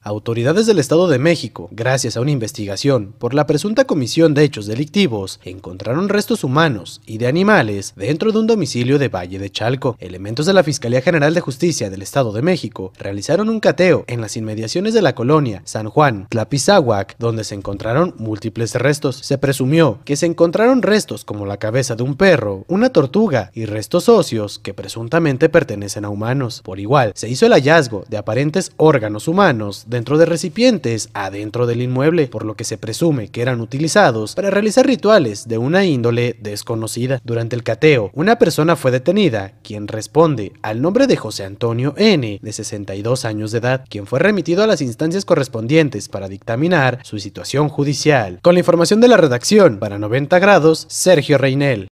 Autoridades 0.06 0.66
del 0.66 0.80
Estado 0.80 1.08
de 1.08 1.18
México, 1.18 1.70
gracias 1.72 2.18
a 2.18 2.20
una 2.20 2.32
investigación 2.32 3.14
por 3.18 3.34
la 3.34 3.48
presunta 3.48 3.86
comisión 3.86 4.34
de 4.34 4.44
hechos 4.44 4.66
delictivos, 4.66 5.40
encontraron 5.46 6.10
restos 6.10 6.44
humanos 6.44 7.00
y 7.06 7.20
de 7.20 7.28
animales 7.28 7.94
dentro 7.96 8.34
de 8.34 8.40
un 8.40 8.48
domicilio 8.48 9.00
de 9.00 9.08
Valle 9.08 9.40
de 9.40 9.50
Chalco. 9.50 9.96
Elementos 10.02 10.46
de 10.46 10.52
la 10.52 10.64
Fiscalía 10.64 11.02
General 11.02 11.34
de 11.34 11.40
Justicia 11.40 11.90
del 11.90 12.02
Estado 12.02 12.34
de 12.34 12.42
México 12.42 12.92
realizaron 13.00 13.48
un 13.48 13.62
cateo 13.62 14.04
en 14.08 14.20
las 14.20 14.36
inmediaciones 14.36 14.94
de 14.94 15.02
la 15.02 15.16
colonia 15.16 15.62
San 15.64 15.88
Juan, 15.88 16.28
Tlapizahuac, 16.28 17.16
donde 17.18 17.46
se 17.46 17.56
encontraron 17.56 18.14
múltiples 18.18 18.76
restos. 18.76 19.16
Se 19.16 19.38
presumió 19.38 20.00
que 20.04 20.18
se 20.18 20.26
encontraron 20.26 20.82
restos 20.82 21.24
como 21.24 21.46
la 21.46 21.56
cabeza 21.56 21.96
de 21.96 22.04
un 22.04 22.16
perro, 22.16 22.66
una 22.68 22.90
tortuga 22.90 23.52
y 23.54 23.64
restos 23.64 24.10
óseos 24.10 24.60
que 24.60 24.74
presuntamente 24.74 25.48
pertenecen 25.48 26.04
a 26.04 26.10
humanos. 26.10 26.62
Por 26.62 26.82
igual, 26.82 27.14
se 27.16 27.30
hizo 27.30 27.46
el 27.46 27.54
hallazgo 27.54 28.04
de 28.10 28.18
aparentes 28.18 28.74
órganos 28.76 29.30
humanos 29.30 29.86
dentro 29.94 30.18
de 30.18 30.26
recipientes 30.26 31.10
adentro 31.14 31.66
del 31.66 31.82
inmueble, 31.82 32.28
por 32.28 32.44
lo 32.44 32.56
que 32.56 32.66
se 32.66 32.78
presume 32.78 33.30
que 33.30 33.42
eran 33.42 33.62
utilizados 33.62 34.36
para 34.36 34.50
realizar 34.50 34.86
rituales 34.86 35.48
de 35.48 35.58
una 35.58 35.86
índole 35.86 36.36
desconocida. 36.42 37.22
Durante 37.24 37.56
el 37.56 37.64
cateo, 37.64 38.12
una 38.14 38.38
persona 38.38 38.76
fue 38.76 38.92
detenida, 38.92 39.54
quien 39.64 39.88
responde 39.88 40.52
al 40.62 40.82
nombre 40.82 41.08
de 41.08 41.16
José 41.16 41.46
Antonio 41.46 41.94
N., 41.96 42.40
de 42.42 42.52
62 42.52 43.24
años 43.24 43.52
de 43.52 43.60
edad, 43.60 43.86
quien 43.88 44.06
fue 44.06 44.20
remitido 44.20 44.64
a 44.64 44.68
las 44.68 44.82
instancias 44.82 45.24
correspondientes 45.24 46.10
para 46.10 46.28
dictaminar 46.28 47.00
su 47.04 47.20
situación 47.20 47.70
judicial. 47.70 48.40
Con 48.42 48.56
la 48.56 48.60
información 48.60 49.00
de 49.00 49.08
la 49.08 49.18
redacción, 49.18 49.80
para 49.80 50.00
90 50.00 50.40
grados, 50.40 50.86
Sergio 50.90 51.38
Reinel. 51.38 51.88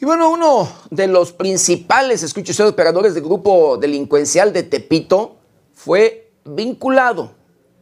Y 0.00 0.04
bueno, 0.04 0.30
uno 0.30 0.68
de 0.90 1.08
los 1.08 1.32
principales, 1.32 2.22
escuche 2.22 2.52
usted, 2.52 2.68
operadores 2.68 3.14
del 3.14 3.24
grupo 3.24 3.76
delincuencial 3.78 4.52
de 4.52 4.62
Tepito 4.62 5.38
fue 5.72 6.30
vinculado 6.44 7.32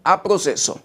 a 0.02 0.22
proceso. 0.22 0.80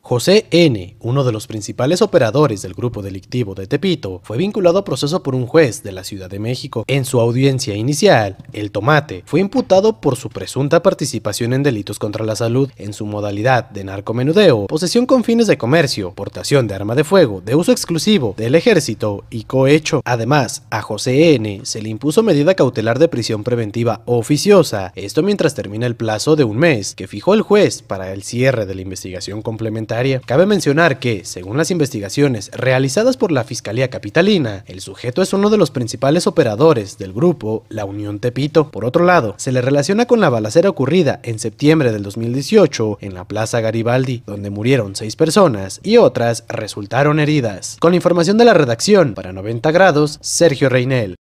José 0.00 0.46
N., 0.52 0.96
uno 1.00 1.22
de 1.22 1.32
los 1.32 1.46
principales 1.46 2.00
operadores 2.00 2.62
del 2.62 2.72
grupo 2.72 3.02
delictivo 3.02 3.54
de 3.54 3.66
Tepito, 3.66 4.22
fue 4.24 4.38
vinculado 4.38 4.78
a 4.78 4.84
proceso 4.84 5.22
por 5.22 5.34
un 5.34 5.46
juez 5.46 5.82
de 5.82 5.92
la 5.92 6.02
Ciudad 6.02 6.30
de 6.30 6.38
México. 6.38 6.84
En 6.86 7.04
su 7.04 7.20
audiencia 7.20 7.74
inicial, 7.74 8.38
el 8.54 8.70
Tomate 8.70 9.22
fue 9.26 9.40
imputado 9.40 10.00
por 10.00 10.16
su 10.16 10.30
presunta 10.30 10.82
participación 10.82 11.52
en 11.52 11.62
delitos 11.62 11.98
contra 11.98 12.24
la 12.24 12.36
salud 12.36 12.70
en 12.78 12.94
su 12.94 13.04
modalidad 13.04 13.68
de 13.68 13.84
narcomenudeo, 13.84 14.66
posesión 14.68 15.04
con 15.04 15.24
fines 15.24 15.46
de 15.46 15.58
comercio, 15.58 16.12
portación 16.12 16.68
de 16.68 16.74
arma 16.74 16.94
de 16.94 17.04
fuego 17.04 17.42
de 17.42 17.54
uso 17.54 17.72
exclusivo 17.72 18.34
del 18.38 18.54
ejército 18.54 19.24
y 19.28 19.44
cohecho. 19.44 20.00
Además, 20.06 20.62
a 20.70 20.80
José 20.80 21.34
N. 21.34 21.60
se 21.64 21.82
le 21.82 21.90
impuso 21.90 22.22
medida 22.22 22.54
cautelar 22.54 22.98
de 22.98 23.08
prisión 23.08 23.44
preventiva 23.44 24.00
oficiosa, 24.06 24.92
esto 24.96 25.22
mientras 25.22 25.54
termina 25.54 25.86
el 25.86 25.96
plazo 25.96 26.34
de 26.34 26.44
un 26.44 26.56
mes 26.56 26.94
que 26.94 27.08
fijó 27.08 27.34
el 27.34 27.42
juez 27.42 27.82
para 27.82 28.14
el 28.14 28.22
cierre 28.22 28.64
de 28.64 28.74
la 28.74 28.80
investigación 28.80 29.42
complementaria 29.42 29.87
Cabe 30.26 30.46
mencionar 30.46 30.98
que, 30.98 31.24
según 31.24 31.56
las 31.56 31.70
investigaciones 31.70 32.50
realizadas 32.52 33.16
por 33.16 33.32
la 33.32 33.44
Fiscalía 33.44 33.88
Capitalina, 33.88 34.64
el 34.66 34.80
sujeto 34.80 35.22
es 35.22 35.32
uno 35.32 35.50
de 35.50 35.56
los 35.56 35.70
principales 35.70 36.26
operadores 36.26 36.98
del 36.98 37.12
grupo 37.12 37.64
La 37.68 37.84
Unión 37.84 38.18
Tepito. 38.18 38.70
Por 38.70 38.84
otro 38.84 39.04
lado, 39.04 39.34
se 39.38 39.50
le 39.50 39.62
relaciona 39.62 40.06
con 40.06 40.20
la 40.20 40.28
balacera 40.28 40.68
ocurrida 40.68 41.20
en 41.22 41.38
septiembre 41.38 41.90
del 41.92 42.02
2018 42.02 42.98
en 43.00 43.14
la 43.14 43.24
Plaza 43.24 43.60
Garibaldi, 43.60 44.22
donde 44.26 44.50
murieron 44.50 44.94
seis 44.94 45.16
personas 45.16 45.80
y 45.82 45.96
otras 45.96 46.44
resultaron 46.48 47.18
heridas. 47.18 47.76
Con 47.80 47.94
información 47.94 48.38
de 48.38 48.44
la 48.44 48.54
redacción, 48.54 49.14
para 49.14 49.32
90 49.32 49.70
grados, 49.72 50.18
Sergio 50.20 50.68
Reinel. 50.68 51.17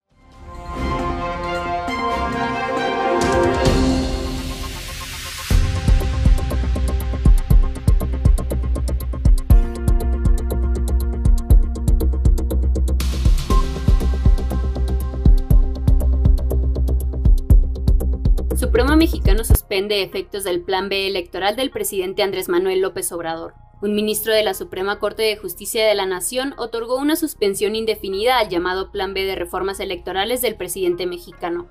Supremo 18.77 18.97
mexicano 18.99 19.43
suspende 19.43 20.03
efectos 20.03 20.45
del 20.45 20.61
Plan 20.61 20.91
B 20.91 21.07
electoral 21.07 21.57
del 21.57 21.71
presidente 21.71 22.23
Andrés 22.23 22.51
Manuel 22.51 22.83
López 22.83 23.11
Obrador. 23.11 23.55
Un 23.81 23.95
ministro 23.95 24.35
de 24.35 24.43
la 24.43 24.53
Suprema 24.53 24.99
Corte 24.99 25.23
de 25.23 25.39
Justicia 25.39 25.87
de 25.87 25.95
la 25.95 26.05
Nación 26.05 26.53
otorgó 26.59 26.99
una 26.99 27.17
suspensión 27.17 27.75
indefinida 27.75 28.39
al 28.39 28.51
llamado 28.51 28.93
Plan 28.93 29.15
B 29.15 29.25
de 29.25 29.35
reformas 29.35 29.81
electorales 29.81 30.43
del 30.43 30.57
presidente 30.57 31.07
mexicano, 31.07 31.69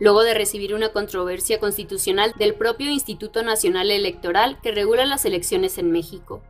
luego 0.00 0.22
de 0.22 0.32
recibir 0.32 0.74
una 0.74 0.94
controversia 0.94 1.60
constitucional 1.60 2.32
del 2.38 2.54
propio 2.54 2.90
Instituto 2.90 3.42
Nacional 3.42 3.90
Electoral 3.90 4.58
que 4.62 4.72
regula 4.72 5.04
las 5.04 5.26
elecciones 5.26 5.76
en 5.76 5.92
México. 5.92 6.40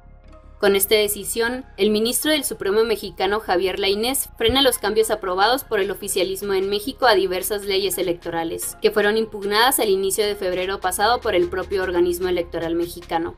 Con 0.59 0.75
esta 0.75 0.95
decisión, 0.95 1.67
el 1.77 1.91
ministro 1.91 2.31
del 2.31 2.43
Supremo 2.43 2.83
mexicano 2.83 3.41
Javier 3.41 3.79
Lainés 3.79 4.31
frena 4.39 4.63
los 4.63 4.79
cambios 4.79 5.11
aprobados 5.11 5.65
por 5.65 5.81
el 5.81 5.91
oficialismo 5.91 6.55
en 6.55 6.71
México 6.71 7.05
a 7.05 7.15
diversas 7.15 7.67
leyes 7.67 7.99
electorales, 7.99 8.75
que 8.81 8.91
fueron 8.91 9.19
impugnadas 9.19 9.81
al 9.81 9.91
inicio 9.91 10.25
de 10.25 10.35
febrero 10.35 10.81
pasado 10.81 11.21
por 11.21 11.35
el 11.35 11.51
propio 11.51 11.83
organismo 11.83 12.29
electoral 12.29 12.75
mexicano. 12.75 13.37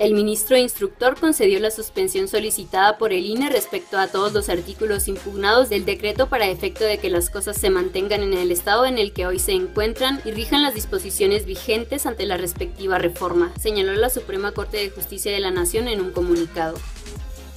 El 0.00 0.14
ministro 0.14 0.56
instructor 0.56 1.20
concedió 1.20 1.60
la 1.60 1.70
suspensión 1.70 2.26
solicitada 2.26 2.96
por 2.96 3.12
el 3.12 3.26
INE 3.26 3.50
respecto 3.50 3.98
a 3.98 4.08
todos 4.08 4.32
los 4.32 4.48
artículos 4.48 5.08
impugnados 5.08 5.68
del 5.68 5.84
decreto 5.84 6.30
para 6.30 6.48
efecto 6.48 6.84
de 6.84 6.96
que 6.96 7.10
las 7.10 7.28
cosas 7.28 7.58
se 7.58 7.68
mantengan 7.68 8.22
en 8.22 8.32
el 8.32 8.50
estado 8.50 8.86
en 8.86 8.96
el 8.96 9.12
que 9.12 9.26
hoy 9.26 9.38
se 9.38 9.52
encuentran 9.52 10.18
y 10.24 10.30
rijan 10.30 10.62
las 10.62 10.74
disposiciones 10.74 11.44
vigentes 11.44 12.06
ante 12.06 12.24
la 12.24 12.38
respectiva 12.38 12.96
reforma, 12.96 13.52
señaló 13.60 13.92
la 13.92 14.08
Suprema 14.08 14.52
Corte 14.52 14.78
de 14.78 14.88
Justicia 14.88 15.32
de 15.32 15.40
la 15.40 15.50
Nación 15.50 15.86
en 15.86 16.00
un 16.00 16.12
comunicado. 16.12 16.78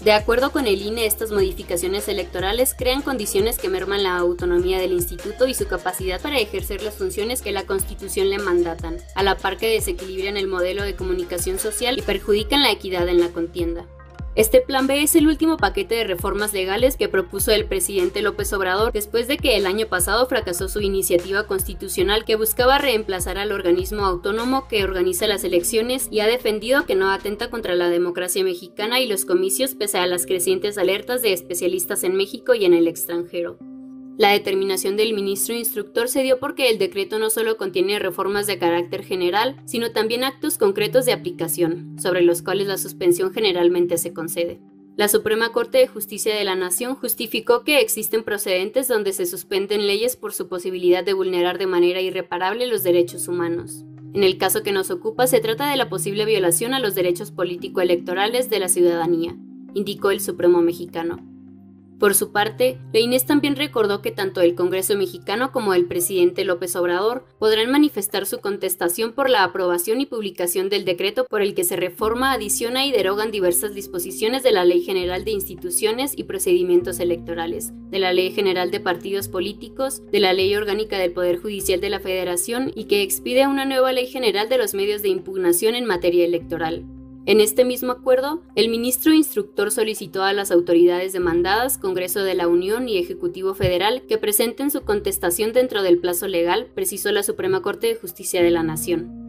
De 0.04 0.12
acuerdo 0.12 0.52
con 0.52 0.68
el 0.68 0.82
INE, 0.82 1.06
estas 1.06 1.32
modificaciones 1.32 2.10
electorales 2.10 2.76
crean 2.78 3.02
condiciones 3.02 3.58
que 3.58 3.70
merman 3.70 4.04
la 4.04 4.18
autonomía 4.18 4.78
del 4.78 4.92
instituto 4.92 5.48
y 5.48 5.54
su 5.54 5.66
capacidad 5.66 6.20
para 6.20 6.40
ejercer 6.40 6.84
las 6.84 6.96
funciones 6.96 7.42
que 7.42 7.54
la 7.54 7.66
Constitución 7.66 8.30
le 8.30 8.38
mandatan, 8.38 8.98
a 9.16 9.24
la 9.24 9.38
par 9.38 9.56
que 9.56 9.70
desequilibran 9.70 10.36
el 10.36 10.48
modelo 10.48 10.84
de 10.84 10.98
comunicación 10.98 11.58
social 11.58 11.98
y 11.98 12.02
perjudican 12.02 12.64
la 12.64 12.72
equidad 12.72 13.08
en 13.08 13.22
la 13.22 13.30
contienda. 13.30 13.86
Este 14.36 14.62
plan 14.62 14.88
B 14.88 15.04
es 15.04 15.16
el 15.16 15.28
último 15.28 15.58
paquete 15.58 15.94
de 15.94 16.06
reformas 16.06 16.54
legales 16.54 16.98
que 16.98 17.08
propuso 17.08 17.52
el 17.52 17.66
presidente 17.66 18.24
López 18.24 18.52
Obrador 18.54 18.92
después 18.92 19.28
de 19.28 19.38
que 19.38 19.58
el 19.58 19.68
año 19.68 19.86
pasado 19.86 20.26
fracasó 20.26 20.68
su 20.70 20.82
iniciativa 20.82 21.46
constitucional 21.46 22.26
que 22.26 22.36
buscaba 22.36 22.80
reemplazar 22.80 23.38
al 23.38 23.52
organismo 23.52 24.06
autónomo 24.06 24.68
que 24.68 24.84
organiza 24.84 25.28
las 25.28 25.44
elecciones 25.44 26.08
y 26.10 26.22
ha 26.22 26.26
defendido 26.26 26.84
que 26.88 26.96
no 26.96 27.12
atenta 27.12 27.52
contra 27.52 27.76
la 27.76 27.90
democracia 27.90 28.44
mexicana 28.44 29.00
y 29.00 29.08
los 29.08 29.26
comicios 29.26 29.76
pese 29.76 30.00
a 30.00 30.08
las 30.08 30.26
crecientes 30.26 30.80
alertas 30.80 31.22
de 31.22 31.34
especialistas 31.34 32.04
en 32.04 32.16
México 32.16 32.56
y 32.56 32.66
en 32.66 32.74
el 32.74 32.88
extranjero. 32.88 33.60
La 34.16 34.30
determinación 34.30 34.96
del 34.96 35.16
ministro 35.16 35.56
instructor 35.56 36.08
se 36.08 36.22
dio 36.22 36.40
porque 36.40 36.70
el 36.70 36.78
decreto 36.78 37.18
no 37.18 37.32
solo 37.32 37.58
contiene 37.58 37.98
reformas 37.98 38.46
de 38.46 38.60
carácter 38.60 39.04
general, 39.04 39.56
sino 39.66 39.92
también 39.92 40.24
actos 40.24 40.60
concretos 40.60 41.06
de 41.06 41.14
aplicación, 41.14 41.96
sobre 42.00 42.22
los 42.22 42.44
cuales 42.44 42.68
la 42.68 42.78
suspensión 42.78 43.34
generalmente 43.34 43.98
se 43.98 44.14
concede. 44.14 44.62
La 44.96 45.08
Suprema 45.08 45.52
Corte 45.52 45.80
de 45.80 45.88
Justicia 45.88 46.36
de 46.36 46.44
la 46.44 46.56
Nación 46.56 46.94
justificó 46.94 47.64
que 47.64 47.80
existen 47.80 48.24
procedentes 48.24 48.88
donde 48.88 49.14
se 49.14 49.26
suspenden 49.26 49.88
leyes 49.88 50.16
por 50.16 50.32
su 50.32 50.48
posibilidad 50.48 51.04
de 51.04 51.14
vulnerar 51.14 51.58
de 51.58 51.66
manera 51.66 52.00
irreparable 52.00 52.68
los 52.68 52.84
derechos 52.84 53.28
humanos. 53.28 53.84
En 54.14 54.24
el 54.24 54.38
caso 54.38 54.62
que 54.62 54.72
nos 54.72 54.92
ocupa 54.92 55.26
se 55.26 55.40
trata 55.40 55.72
de 55.72 55.78
la 55.78 55.90
posible 55.90 56.26
violación 56.26 56.76
a 56.76 56.80
los 56.80 56.94
derechos 56.94 57.32
político-electorales 57.32 58.52
de 58.52 58.60
la 58.60 58.68
ciudadanía, 58.68 59.36
indicó 59.74 60.12
el 60.12 60.22
Supremo 60.22 60.62
mexicano. 60.62 61.33
Por 62.00 62.16
su 62.16 62.32
parte, 62.32 62.80
la 62.92 63.00
Inés 63.00 63.26
también 63.26 63.56
recordó 63.56 64.02
que 64.02 64.12
tanto 64.12 64.42
el 64.42 64.56
Congreso 64.56 64.98
mexicano 64.98 65.52
como 65.52 65.74
el 65.74 65.86
presidente 65.86 66.44
López 66.44 66.76
Obrador 66.76 67.26
podrán 67.40 67.72
manifestar 67.72 68.26
su 68.26 68.40
contestación 68.40 69.14
por 69.14 69.30
la 69.30 69.44
aprobación 69.44 70.02
y 70.02 70.06
publicación 70.06 70.70
del 70.70 70.86
decreto 70.86 71.26
por 71.30 71.42
el 71.42 71.54
que 71.54 71.64
se 71.64 71.76
reforma, 71.76 72.34
adiciona 72.34 72.86
y 72.86 72.92
derogan 72.92 73.32
diversas 73.32 73.74
disposiciones 73.74 74.44
de 74.44 74.52
la 74.52 74.66
Ley 74.66 74.82
General 74.82 75.24
de 75.24 75.32
Instituciones 75.32 76.14
y 76.18 76.24
Procedimientos 76.24 77.00
Electorales, 77.00 77.72
de 77.90 78.00
la 78.00 78.12
Ley 78.12 78.32
General 78.32 78.72
de 78.72 78.80
Partidos 78.80 79.28
Políticos, 79.28 80.02
de 80.12 80.20
la 80.20 80.34
Ley 80.34 80.56
Orgánica 80.56 80.98
del 80.98 81.14
Poder 81.14 81.38
Judicial 81.38 81.80
de 81.80 81.90
la 81.90 82.00
Federación 82.00 82.72
y 82.76 82.86
que 82.86 83.02
expide 83.02 83.48
una 83.48 83.66
nueva 83.66 83.94
Ley 83.94 84.08
General 84.08 84.50
de 84.50 84.58
los 84.58 84.74
Medios 84.74 85.02
de 85.02 85.10
Impugnación 85.10 85.76
en 85.76 85.86
materia 85.86 86.26
electoral. 86.26 86.86
En 87.26 87.40
este 87.40 87.64
mismo 87.64 87.94
acuerdo, 87.94 88.42
el 88.56 88.68
ministro 88.68 89.14
instructor 89.14 89.72
solicitó 89.72 90.24
a 90.24 90.34
las 90.34 90.52
autoridades 90.52 91.14
demandadas, 91.14 91.78
Congreso 91.78 92.22
de 92.22 92.36
la 92.36 92.50
Unión 92.50 92.90
y 92.90 92.98
Ejecutivo 92.98 93.54
Federal, 93.54 94.04
que 94.10 94.18
presenten 94.18 94.70
su 94.70 94.82
contestación 94.82 95.54
dentro 95.54 95.84
del 95.84 96.00
plazo 96.00 96.28
legal, 96.28 96.68
precisó 96.76 97.14
la 97.14 97.24
Suprema 97.24 97.62
Corte 97.62 97.88
de 97.88 97.96
Justicia 97.96 98.44
de 98.44 98.52
la 98.52 98.62
Nación. 98.62 99.24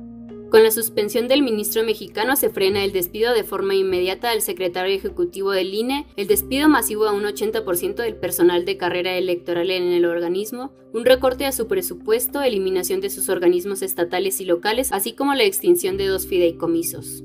Con 0.51 0.65
la 0.65 0.73
suspensión 0.73 1.29
del 1.29 1.43
ministro 1.43 1.85
mexicano 1.85 2.35
se 2.35 2.51
frena 2.51 2.83
el 2.83 2.91
despido 2.91 3.33
de 3.33 3.45
forma 3.45 3.77
inmediata 3.77 4.33
al 4.33 4.43
secretario 4.43 4.95
ejecutivo 4.95 5.53
del 5.53 5.73
INE, 5.73 6.07
el 6.17 6.27
despido 6.27 6.69
masivo 6.69 7.07
a 7.07 7.13
un 7.13 7.23
80% 7.23 7.95
del 7.95 8.17
personal 8.17 8.65
de 8.65 8.77
carrera 8.77 9.17
electoral 9.17 9.71
en 9.71 9.85
el 9.85 10.05
organismo, 10.05 10.73
un 10.93 11.05
recorte 11.05 11.47
a 11.47 11.53
su 11.53 11.69
presupuesto, 11.69 12.43
eliminación 12.43 13.01
de 13.01 13.11
sus 13.11 13.29
organismos 13.29 13.83
estatales 13.83 14.41
y 14.41 14.47
locales, 14.47 14.91
así 14.93 15.13
como 15.13 15.35
la 15.35 15.45
extinción 15.45 15.97
de 15.97 16.09
dos 16.09 16.27
fideicomisos. 16.27 17.25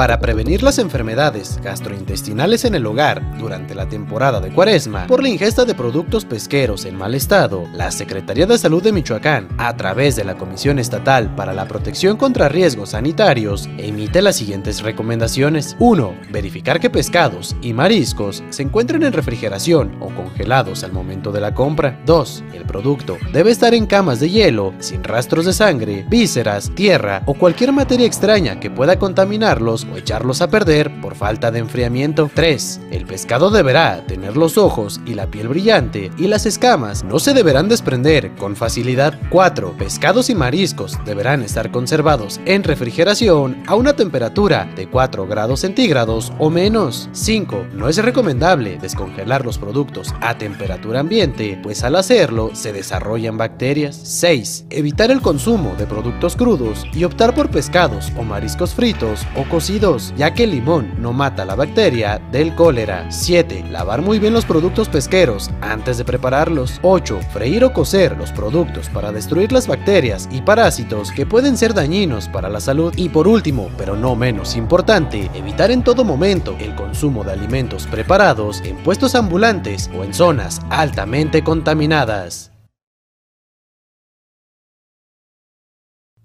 Para 0.00 0.18
prevenir 0.18 0.62
las 0.62 0.78
enfermedades 0.78 1.60
gastrointestinales 1.62 2.64
en 2.64 2.74
el 2.74 2.86
hogar 2.86 3.36
durante 3.36 3.74
la 3.74 3.86
temporada 3.86 4.40
de 4.40 4.50
cuaresma 4.50 5.06
por 5.06 5.22
la 5.22 5.28
ingesta 5.28 5.66
de 5.66 5.74
productos 5.74 6.24
pesqueros 6.24 6.86
en 6.86 6.96
mal 6.96 7.14
estado, 7.14 7.68
la 7.74 7.90
Secretaría 7.90 8.46
de 8.46 8.56
Salud 8.56 8.82
de 8.82 8.92
Michoacán, 8.92 9.48
a 9.58 9.76
través 9.76 10.16
de 10.16 10.24
la 10.24 10.38
Comisión 10.38 10.78
Estatal 10.78 11.34
para 11.34 11.52
la 11.52 11.68
Protección 11.68 12.16
contra 12.16 12.48
Riesgos 12.48 12.92
Sanitarios, 12.92 13.68
emite 13.76 14.22
las 14.22 14.36
siguientes 14.36 14.80
recomendaciones. 14.80 15.76
1. 15.78 16.14
Verificar 16.30 16.80
que 16.80 16.88
pescados 16.88 17.54
y 17.60 17.74
mariscos 17.74 18.42
se 18.48 18.62
encuentren 18.62 19.02
en 19.02 19.12
refrigeración 19.12 19.98
o 20.00 20.08
congelados 20.08 20.82
al 20.82 20.92
momento 20.92 21.30
de 21.30 21.42
la 21.42 21.52
compra. 21.52 22.00
2. 22.06 22.44
El 22.54 22.64
producto 22.64 23.18
debe 23.34 23.50
estar 23.50 23.74
en 23.74 23.84
camas 23.84 24.18
de 24.18 24.30
hielo, 24.30 24.72
sin 24.78 25.04
rastros 25.04 25.44
de 25.44 25.52
sangre, 25.52 26.06
vísceras, 26.08 26.70
tierra 26.74 27.22
o 27.26 27.34
cualquier 27.34 27.72
materia 27.72 28.06
extraña 28.06 28.58
que 28.58 28.70
pueda 28.70 28.98
contaminarlos 28.98 29.89
echarlos 29.96 30.42
a 30.42 30.50
perder 30.50 31.00
por 31.00 31.14
falta 31.14 31.50
de 31.50 31.58
enfriamiento. 31.58 32.30
3. 32.32 32.80
El 32.90 33.06
pescado 33.06 33.50
deberá 33.50 34.06
tener 34.06 34.36
los 34.36 34.56
ojos 34.56 35.00
y 35.04 35.14
la 35.14 35.26
piel 35.26 35.48
brillante 35.48 36.10
y 36.16 36.26
las 36.26 36.46
escamas 36.46 37.04
no 37.04 37.18
se 37.18 37.34
deberán 37.34 37.68
desprender 37.68 38.34
con 38.36 38.56
facilidad. 38.56 39.18
4. 39.30 39.76
Pescados 39.76 40.30
y 40.30 40.34
mariscos 40.34 40.98
deberán 41.04 41.42
estar 41.42 41.70
conservados 41.70 42.40
en 42.44 42.62
refrigeración 42.62 43.62
a 43.66 43.74
una 43.74 43.94
temperatura 43.94 44.70
de 44.76 44.88
4 44.88 45.26
grados 45.26 45.60
centígrados 45.60 46.32
o 46.38 46.50
menos. 46.50 47.08
5. 47.12 47.66
No 47.74 47.88
es 47.88 47.96
recomendable 47.96 48.78
descongelar 48.78 49.44
los 49.44 49.58
productos 49.58 50.14
a 50.20 50.38
temperatura 50.38 51.00
ambiente, 51.00 51.58
pues 51.62 51.82
al 51.82 51.96
hacerlo 51.96 52.50
se 52.54 52.72
desarrollan 52.72 53.36
bacterias. 53.36 53.96
6. 53.96 54.66
Evitar 54.70 55.10
el 55.10 55.20
consumo 55.20 55.74
de 55.76 55.86
productos 55.86 56.36
crudos 56.36 56.84
y 56.92 57.04
optar 57.04 57.34
por 57.34 57.50
pescados 57.50 58.12
o 58.16 58.22
mariscos 58.22 58.74
fritos 58.74 59.26
o 59.36 59.44
cocidos 59.48 59.79
ya 60.16 60.34
que 60.34 60.44
el 60.44 60.50
limón 60.50 60.92
no 60.98 61.14
mata 61.14 61.46
la 61.46 61.54
bacteria 61.54 62.20
del 62.30 62.54
cólera. 62.54 63.10
7. 63.10 63.64
Lavar 63.70 64.02
muy 64.02 64.18
bien 64.18 64.34
los 64.34 64.44
productos 64.44 64.90
pesqueros 64.90 65.50
antes 65.62 65.96
de 65.96 66.04
prepararlos. 66.04 66.78
8. 66.82 67.20
Freír 67.32 67.64
o 67.64 67.72
cocer 67.72 68.16
los 68.18 68.30
productos 68.30 68.90
para 68.90 69.10
destruir 69.10 69.52
las 69.52 69.66
bacterias 69.66 70.28
y 70.30 70.42
parásitos 70.42 71.10
que 71.12 71.24
pueden 71.24 71.56
ser 71.56 71.72
dañinos 71.72 72.28
para 72.28 72.50
la 72.50 72.60
salud. 72.60 72.92
Y 72.96 73.08
por 73.08 73.26
último, 73.26 73.70
pero 73.78 73.96
no 73.96 74.14
menos 74.14 74.54
importante, 74.54 75.30
evitar 75.32 75.70
en 75.70 75.82
todo 75.82 76.04
momento 76.04 76.56
el 76.60 76.74
consumo 76.74 77.24
de 77.24 77.32
alimentos 77.32 77.86
preparados 77.86 78.60
en 78.60 78.76
puestos 78.76 79.14
ambulantes 79.14 79.90
o 79.98 80.04
en 80.04 80.12
zonas 80.12 80.60
altamente 80.68 81.42
contaminadas. 81.42 82.50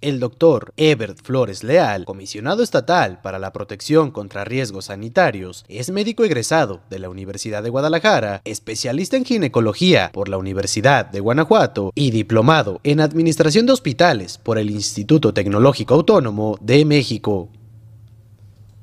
El 0.06 0.20
doctor 0.20 0.72
Ebert 0.78 1.18
Flores 1.24 1.64
Leal, 1.64 2.06
comisionado 2.06 2.62
estatal 2.62 3.22
para 3.24 3.40
la 3.40 3.52
protección 3.52 4.12
contra 4.12 4.46
riesgos 4.46 4.86
sanitarios, 4.86 5.66
es 5.68 5.90
médico 5.90 6.24
egresado 6.24 6.82
de 6.92 7.00
la 7.00 7.10
Universidad 7.10 7.64
de 7.64 7.72
Guadalajara, 7.72 8.40
especialista 8.46 9.18
en 9.18 9.26
ginecología 9.26 10.12
por 10.14 10.30
la 10.30 10.38
Universidad 10.38 11.08
de 11.08 11.22
Guanajuato 11.22 11.92
y 11.96 12.12
diplomado 12.12 12.82
en 12.84 13.00
administración 13.00 13.66
de 13.66 13.74
hospitales 13.74 14.38
por 14.38 14.60
el 14.60 14.70
Instituto 14.70 15.34
Tecnológico 15.34 15.96
Autónomo 15.96 16.60
de 16.62 16.86
México. 16.86 17.50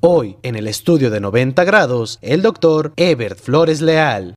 Hoy, 0.00 0.38
en 0.42 0.56
el 0.56 0.66
estudio 0.66 1.08
de 1.08 1.20
90 1.20 1.62
grados, 1.62 2.18
el 2.20 2.42
doctor 2.42 2.94
Ebert 2.96 3.38
Flores 3.38 3.80
Leal. 3.80 4.34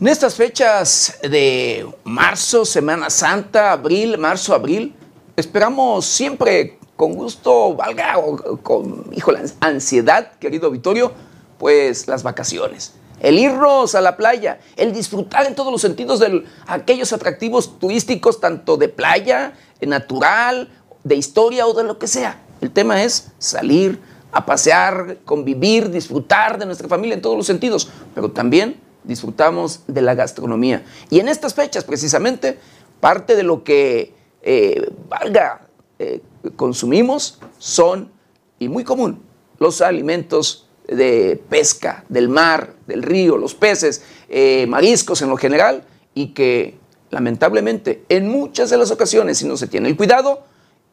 En 0.00 0.06
estas 0.06 0.36
fechas 0.36 1.18
de 1.22 1.84
marzo, 2.04 2.64
Semana 2.64 3.10
Santa, 3.10 3.72
abril, 3.72 4.16
marzo, 4.16 4.54
abril, 4.54 4.94
esperamos 5.34 6.06
siempre 6.06 6.78
con 6.94 7.14
gusto, 7.14 7.74
valga, 7.74 8.14
con, 8.62 9.06
híjole, 9.12 9.40
ansiedad, 9.58 10.34
querido 10.38 10.70
Vittorio, 10.70 11.10
pues 11.58 12.06
las 12.06 12.22
vacaciones. 12.22 12.94
El 13.18 13.40
irnos 13.40 13.96
a 13.96 14.00
la 14.00 14.16
playa, 14.16 14.60
el 14.76 14.92
disfrutar 14.92 15.46
en 15.46 15.56
todos 15.56 15.72
los 15.72 15.80
sentidos 15.80 16.20
de 16.20 16.44
aquellos 16.68 17.12
atractivos 17.12 17.80
turísticos, 17.80 18.38
tanto 18.38 18.76
de 18.76 18.88
playa, 18.88 19.54
natural, 19.80 20.68
de 21.02 21.16
historia 21.16 21.66
o 21.66 21.74
de 21.74 21.82
lo 21.82 21.98
que 21.98 22.06
sea. 22.06 22.40
El 22.60 22.70
tema 22.70 23.02
es 23.02 23.32
salir, 23.38 24.00
a 24.30 24.46
pasear, 24.46 25.18
convivir, 25.24 25.90
disfrutar 25.90 26.56
de 26.56 26.66
nuestra 26.66 26.86
familia 26.86 27.14
en 27.14 27.22
todos 27.22 27.36
los 27.36 27.46
sentidos, 27.46 27.90
pero 28.14 28.30
también 28.30 28.86
disfrutamos 29.04 29.82
de 29.86 30.02
la 30.02 30.14
gastronomía. 30.14 30.84
Y 31.10 31.20
en 31.20 31.28
estas 31.28 31.54
fechas, 31.54 31.84
precisamente, 31.84 32.58
parte 33.00 33.36
de 33.36 33.42
lo 33.42 33.64
que 33.64 34.14
eh, 34.42 34.90
valga 35.08 35.62
eh, 35.98 36.20
consumimos 36.56 37.38
son, 37.58 38.10
y 38.58 38.68
muy 38.68 38.84
común, 38.84 39.22
los 39.58 39.80
alimentos 39.80 40.68
de 40.86 41.42
pesca, 41.48 42.04
del 42.08 42.28
mar, 42.28 42.74
del 42.86 43.02
río, 43.02 43.36
los 43.36 43.54
peces, 43.54 44.02
eh, 44.28 44.66
mariscos 44.68 45.22
en 45.22 45.28
lo 45.28 45.36
general, 45.36 45.84
y 46.14 46.28
que 46.28 46.78
lamentablemente 47.10 48.04
en 48.08 48.28
muchas 48.28 48.70
de 48.70 48.78
las 48.78 48.90
ocasiones, 48.90 49.38
si 49.38 49.46
no 49.46 49.56
se 49.56 49.66
tiene 49.66 49.88
el 49.88 49.96
cuidado, 49.96 50.44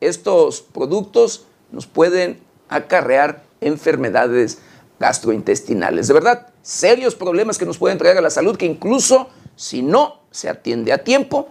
estos 0.01 0.61
productos 0.61 1.45
nos 1.71 1.87
pueden 1.87 2.39
acarrear 2.69 3.43
enfermedades 3.61 4.59
gastrointestinales. 4.99 6.07
De 6.07 6.13
verdad, 6.13 6.47
serios 6.65 7.13
problemas 7.13 7.59
que 7.59 7.65
nos 7.65 7.77
pueden 7.77 7.99
traer 7.99 8.17
a 8.17 8.21
la 8.21 8.31
salud, 8.31 8.57
que 8.57 8.65
incluso 8.65 9.29
si 9.55 9.83
no 9.83 10.23
se 10.31 10.49
atiende 10.49 10.91
a 10.91 11.03
tiempo, 11.03 11.47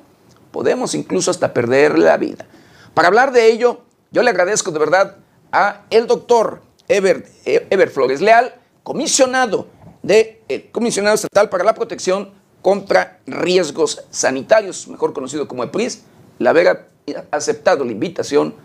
podemos 0.50 0.92
incluso 0.96 1.30
hasta 1.30 1.54
perder 1.54 1.96
la 2.00 2.16
vida. 2.16 2.46
Para 2.94 3.08
hablar 3.08 3.32
de 3.32 3.46
ello, 3.46 3.82
yo 4.10 4.24
le 4.24 4.30
agradezco 4.30 4.72
de 4.72 4.80
verdad 4.80 5.16
a 5.52 5.82
el 5.90 6.08
doctor 6.08 6.62
Ever, 6.88 7.28
Ever 7.44 7.90
Flores 7.90 8.20
Leal, 8.20 8.56
comisionado 8.82 9.68
de 10.02 10.42
eh, 10.48 10.68
comisionado 10.72 11.14
estatal 11.14 11.48
para 11.48 11.62
la 11.62 11.74
protección 11.74 12.32
contra 12.60 13.20
riesgos 13.24 14.04
sanitarios, 14.10 14.88
mejor 14.88 15.12
conocido 15.12 15.46
como 15.46 15.62
EPRIS, 15.62 16.02
la 16.40 16.50
haber 16.50 16.88
aceptado 17.30 17.84
la 17.84 17.92
invitación 17.92 18.56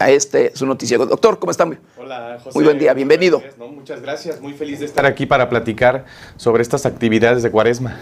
a 0.00 0.10
este 0.10 0.50
su 0.56 0.66
noticiero. 0.66 1.06
Doctor, 1.06 1.38
¿cómo 1.38 1.52
están? 1.52 1.78
Hola, 1.98 2.38
José. 2.42 2.58
Muy 2.58 2.64
buen 2.64 2.78
día, 2.78 2.94
bienvenido. 2.94 3.40
muchas 3.58 4.00
gracias, 4.00 4.40
muy 4.40 4.54
feliz 4.54 4.80
de 4.80 4.86
estar 4.86 5.04
aquí 5.04 5.26
para 5.26 5.48
platicar 5.48 6.06
sobre 6.36 6.62
estas 6.62 6.86
actividades 6.86 7.42
de 7.42 7.50
Cuaresma. 7.50 7.98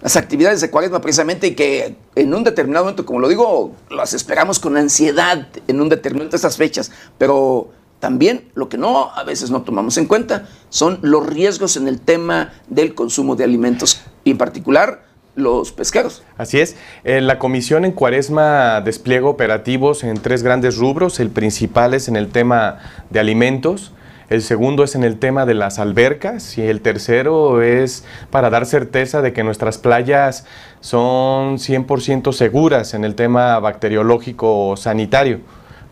Las 0.00 0.16
actividades 0.16 0.60
de 0.60 0.70
Cuaresma 0.70 1.00
precisamente 1.00 1.48
y 1.48 1.54
que 1.56 1.96
en 2.14 2.32
un 2.32 2.44
determinado 2.44 2.84
momento, 2.84 3.04
como 3.04 3.18
lo 3.18 3.28
digo, 3.28 3.72
las 3.90 4.14
esperamos 4.14 4.60
con 4.60 4.76
ansiedad 4.76 5.48
en 5.66 5.80
un 5.80 5.88
determinado 5.88 6.30
de 6.30 6.36
estas 6.36 6.56
fechas, 6.56 6.92
pero 7.18 7.70
también 7.98 8.48
lo 8.54 8.68
que 8.68 8.78
no 8.78 9.10
a 9.12 9.24
veces 9.24 9.50
no 9.50 9.62
tomamos 9.62 9.98
en 9.98 10.06
cuenta 10.06 10.48
son 10.68 11.00
los 11.02 11.26
riesgos 11.26 11.76
en 11.76 11.88
el 11.88 12.00
tema 12.00 12.52
del 12.68 12.94
consumo 12.94 13.34
de 13.34 13.42
alimentos 13.42 14.02
y 14.22 14.30
en 14.30 14.38
particular 14.38 15.09
los 15.34 15.72
pesqueros. 15.72 16.22
Así 16.36 16.60
es. 16.60 16.76
Eh, 17.04 17.20
la 17.20 17.38
comisión 17.38 17.84
en 17.84 17.92
Cuaresma 17.92 18.80
despliega 18.80 19.26
operativos 19.26 20.04
en 20.04 20.18
tres 20.18 20.42
grandes 20.42 20.76
rubros. 20.76 21.20
El 21.20 21.30
principal 21.30 21.94
es 21.94 22.08
en 22.08 22.16
el 22.16 22.28
tema 22.28 22.78
de 23.10 23.20
alimentos. 23.20 23.92
El 24.28 24.42
segundo 24.42 24.84
es 24.84 24.94
en 24.94 25.02
el 25.02 25.18
tema 25.18 25.44
de 25.44 25.54
las 25.54 25.80
albercas 25.80 26.56
y 26.56 26.62
el 26.62 26.82
tercero 26.82 27.62
es 27.62 28.04
para 28.30 28.48
dar 28.48 28.64
certeza 28.64 29.22
de 29.22 29.32
que 29.32 29.42
nuestras 29.42 29.76
playas 29.78 30.46
son 30.78 31.58
100% 31.58 32.32
seguras 32.32 32.94
en 32.94 33.04
el 33.04 33.16
tema 33.16 33.58
bacteriológico 33.58 34.76
sanitario. 34.76 35.40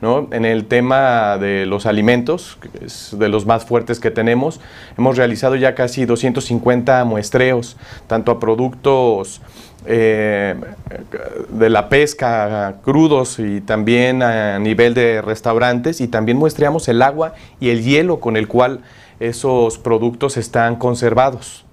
En 0.01 0.45
el 0.45 0.67
tema 0.67 1.39
de 1.39 1.67
los 1.67 1.85
alimentos, 1.85 2.57
que 2.61 2.85
es 2.85 3.17
de 3.19 3.29
los 3.29 3.47
más 3.47 3.65
fuertes 3.65 3.99
que 3.99 4.13
tenemos, 4.13 4.61
hemos 4.97 5.17
realizado 5.17 5.57
ya 5.57 5.75
casi 5.75 6.05
250 6.05 7.05
muestreos, 7.05 7.77
tanto 8.07 8.31
a 8.31 8.39
productos 8.39 9.41
eh, 9.87 10.55
de 11.49 11.71
la 11.71 11.89
pesca 11.89 12.77
crudos 12.85 13.41
y 13.41 13.61
también 13.61 14.23
a 14.23 14.61
nivel 14.61 14.95
de 14.95 15.21
restaurantes 15.21 16.01
y 16.01 16.07
también 16.07 16.39
muestreamos 16.39 16.87
el 16.87 17.03
agua 17.03 17.35
y 17.59 17.71
el 17.71 17.83
hielo 17.83 18.21
con 18.21 18.37
el 18.37 18.47
cual 18.47 18.81
esos 19.19 19.79
productos 19.79 20.37
están 20.37 20.77
conservados. 20.77 21.65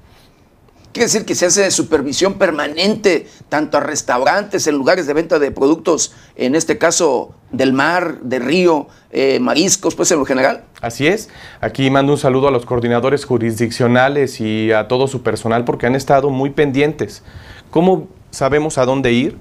Quiere 0.95 1.07
decir 1.07 1.25
que 1.25 1.35
se 1.35 1.47
hace 1.47 1.71
supervisión 1.71 2.35
permanente 2.35 3.27
tanto 3.49 3.75
a 3.75 3.81
restaurantes, 3.81 4.65
en 4.65 4.75
lugares 4.75 5.07
de 5.07 5.13
venta 5.13 5.39
de 5.39 5.51
productos, 5.51 6.13
en 6.37 6.55
este 6.55 6.77
caso 6.77 7.35
del 7.51 7.73
mar, 7.73 8.21
de 8.21 8.39
río, 8.39 8.87
eh, 9.11 9.41
mariscos, 9.41 9.93
pues 9.93 10.09
en 10.11 10.19
lo 10.19 10.25
general. 10.25 10.63
Así 10.79 11.05
es. 11.05 11.27
Aquí 11.59 11.89
mando 11.89 12.13
un 12.13 12.17
saludo 12.17 12.47
a 12.47 12.51
los 12.51 12.65
coordinadores 12.65 13.25
jurisdiccionales 13.25 14.39
y 14.39 14.71
a 14.71 14.87
todo 14.87 15.09
su 15.09 15.21
personal 15.21 15.65
porque 15.65 15.85
han 15.85 15.95
estado 15.95 16.29
muy 16.29 16.51
pendientes. 16.51 17.23
¿Cómo 17.71 18.07
sabemos 18.31 18.77
a 18.77 18.85
dónde 18.85 19.11
ir? 19.11 19.37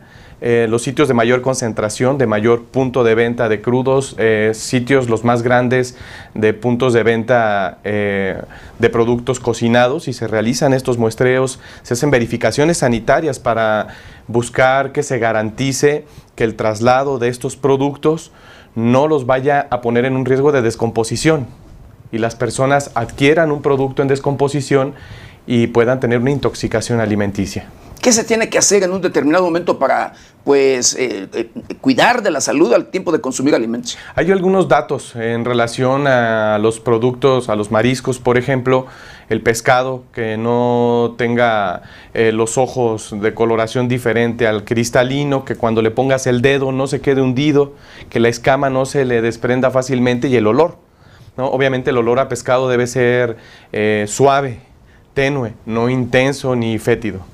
Eh, 0.46 0.66
los 0.68 0.82
sitios 0.82 1.08
de 1.08 1.14
mayor 1.14 1.40
concentración, 1.40 2.18
de 2.18 2.26
mayor 2.26 2.64
punto 2.64 3.02
de 3.02 3.14
venta 3.14 3.48
de 3.48 3.62
crudos, 3.62 4.14
eh, 4.18 4.50
sitios 4.52 5.08
los 5.08 5.24
más 5.24 5.40
grandes 5.40 5.96
de 6.34 6.52
puntos 6.52 6.92
de 6.92 7.02
venta 7.02 7.78
eh, 7.82 8.42
de 8.78 8.90
productos 8.90 9.40
cocinados 9.40 10.06
y 10.06 10.12
se 10.12 10.28
realizan 10.28 10.74
estos 10.74 10.98
muestreos, 10.98 11.60
se 11.82 11.94
hacen 11.94 12.10
verificaciones 12.10 12.76
sanitarias 12.76 13.38
para 13.38 13.86
buscar 14.28 14.92
que 14.92 15.02
se 15.02 15.18
garantice 15.18 16.04
que 16.34 16.44
el 16.44 16.56
traslado 16.56 17.18
de 17.18 17.28
estos 17.28 17.56
productos 17.56 18.30
no 18.74 19.08
los 19.08 19.24
vaya 19.24 19.66
a 19.70 19.80
poner 19.80 20.04
en 20.04 20.14
un 20.14 20.26
riesgo 20.26 20.52
de 20.52 20.60
descomposición 20.60 21.46
y 22.12 22.18
las 22.18 22.36
personas 22.36 22.90
adquieran 22.94 23.50
un 23.50 23.62
producto 23.62 24.02
en 24.02 24.08
descomposición 24.08 24.92
y 25.46 25.68
puedan 25.68 26.00
tener 26.00 26.18
una 26.18 26.32
intoxicación 26.32 27.00
alimenticia. 27.00 27.70
¿Qué 28.04 28.12
se 28.12 28.22
tiene 28.22 28.50
que 28.50 28.58
hacer 28.58 28.82
en 28.82 28.92
un 28.92 29.00
determinado 29.00 29.44
momento 29.44 29.78
para 29.78 30.12
pues, 30.44 30.94
eh, 30.94 31.26
eh, 31.32 31.48
cuidar 31.80 32.22
de 32.22 32.30
la 32.30 32.42
salud 32.42 32.70
al 32.74 32.88
tiempo 32.90 33.12
de 33.12 33.22
consumir 33.22 33.54
alimentos? 33.54 33.96
Hay 34.14 34.30
algunos 34.30 34.68
datos 34.68 35.16
en 35.16 35.42
relación 35.46 36.06
a 36.06 36.58
los 36.58 36.80
productos, 36.80 37.48
a 37.48 37.56
los 37.56 37.70
mariscos, 37.70 38.18
por 38.18 38.36
ejemplo, 38.36 38.84
el 39.30 39.40
pescado 39.40 40.04
que 40.12 40.36
no 40.36 41.14
tenga 41.16 41.80
eh, 42.12 42.30
los 42.32 42.58
ojos 42.58 43.14
de 43.18 43.32
coloración 43.32 43.88
diferente 43.88 44.46
al 44.46 44.66
cristalino, 44.66 45.46
que 45.46 45.56
cuando 45.56 45.80
le 45.80 45.90
pongas 45.90 46.26
el 46.26 46.42
dedo 46.42 46.72
no 46.72 46.86
se 46.86 47.00
quede 47.00 47.22
hundido, 47.22 47.72
que 48.10 48.20
la 48.20 48.28
escama 48.28 48.68
no 48.68 48.84
se 48.84 49.06
le 49.06 49.22
desprenda 49.22 49.70
fácilmente 49.70 50.28
y 50.28 50.36
el 50.36 50.46
olor. 50.46 50.76
Obviamente 51.36 51.88
el 51.88 51.96
olor 51.96 52.18
a 52.18 52.28
pescado 52.28 52.68
debe 52.68 52.86
ser 52.86 53.38
suave, 54.06 54.60
tenue, 55.14 55.54
no 55.64 55.88
intenso 55.88 56.54
ni 56.54 56.78
fétido. 56.78 57.33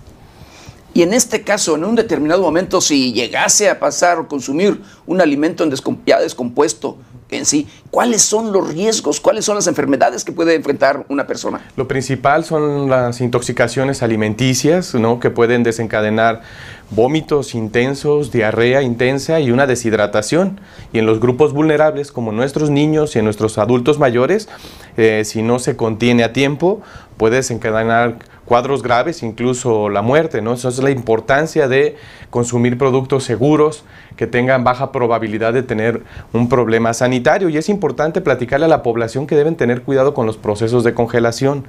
Y 0.93 1.03
en 1.03 1.13
este 1.15 1.43
caso, 1.43 1.77
en 1.77 1.85
un 1.85 1.95
determinado 1.95 2.43
momento, 2.43 2.81
si 2.81 3.13
llegase 3.13 3.71
a 3.71 3.79
pasar 3.79 4.19
o 4.19 4.29
consumir 4.29 4.81
un 5.07 5.21
alimento 5.21 5.63
en 5.65 5.73
ya 6.05 6.19
descompuesto 6.19 6.99
en 7.31 7.47
sí, 7.47 7.69
¿cuáles 7.91 8.23
son 8.23 8.53
los 8.53 8.73
riesgos? 8.75 9.21
¿Cuáles 9.21 9.45
son 9.45 9.55
las 9.55 9.67
enfermedades 9.67 10.25
que 10.25 10.33
puede 10.33 10.55
enfrentar 10.55 11.05
una 11.09 11.27
persona? 11.27 11.61
Lo 11.77 11.87
principal 11.87 12.45
son 12.45 12.91
las 12.91 13.21
intoxicaciones 13.21 14.03
alimenticias, 14.03 14.95
¿no? 14.95 15.21
que 15.21 15.31
pueden 15.31 15.63
desencadenar 15.63 16.43
vómitos 16.91 17.55
intensos, 17.55 18.33
diarrea 18.33 18.83
intensa 18.83 19.39
y 19.41 19.53
una 19.53 19.67
deshidratación. 19.67 20.61
Y 20.93 20.99
en 20.99 21.07
los 21.07 21.21
grupos 21.21 21.53
vulnerables, 21.53 22.11
como 22.11 22.33
nuestros 22.33 22.71
niños 22.71 23.15
y 23.15 23.21
en 23.21 23.25
nuestros 23.27 23.59
adultos 23.59 23.99
mayores, 23.99 24.49
eh, 24.97 25.23
si 25.25 25.43
no 25.43 25.59
se 25.61 25.77
contiene 25.77 26.25
a 26.25 26.33
tiempo, 26.33 26.83
puede 27.17 27.37
desencadenar 27.37 28.19
cuadros 28.51 28.83
graves, 28.83 29.23
incluso 29.23 29.89
la 29.89 30.03
muerte, 30.03 30.43
¿no? 30.43 30.55
Es 30.55 30.79
la 30.81 30.91
importancia 30.91 31.69
de 31.69 31.95
consumir 32.31 32.77
productos 32.77 33.23
seguros 33.23 33.85
que 34.17 34.27
tengan 34.27 34.65
baja 34.65 34.91
probabilidad 34.91 35.53
de 35.53 35.63
tener 35.63 36.03
un 36.33 36.49
problema 36.49 36.93
sanitario 36.93 37.49
y 37.49 37.57
es 37.57 37.69
importante 37.69 38.21
platicarle 38.21 38.67
a 38.67 38.69
la 38.69 38.83
población 38.83 39.29
que 39.29 39.37
deben 39.37 39.55
tener 39.55 39.83
cuidado 39.83 40.15
con 40.15 40.27
los 40.27 40.37
procesos 40.37 40.83
de 40.83 40.95
congelación. 40.95 41.69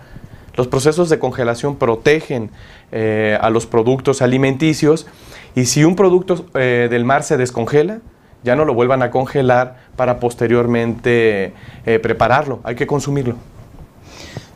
Los 0.56 0.68
procesos 0.68 1.08
de 1.10 1.20
congelación 1.20 1.76
protegen 1.76 2.50
eh, 2.92 3.38
a 3.40 3.52
los 3.52 3.68
productos 3.68 4.24
alimenticios 4.24 5.06
y 5.54 5.66
si 5.66 5.84
un 5.84 5.96
producto 5.96 6.48
eh, 6.56 6.88
del 6.90 7.06
mar 7.06 7.22
se 7.22 7.38
descongela, 7.38 8.00
ya 8.44 8.56
no 8.56 8.66
lo 8.66 8.74
vuelvan 8.74 9.04
a 9.04 9.12
congelar 9.12 9.78
para 9.96 10.20
posteriormente 10.20 11.54
eh, 11.86 12.00
prepararlo, 12.00 12.60
hay 12.64 12.74
que 12.74 12.88
consumirlo. 12.88 13.36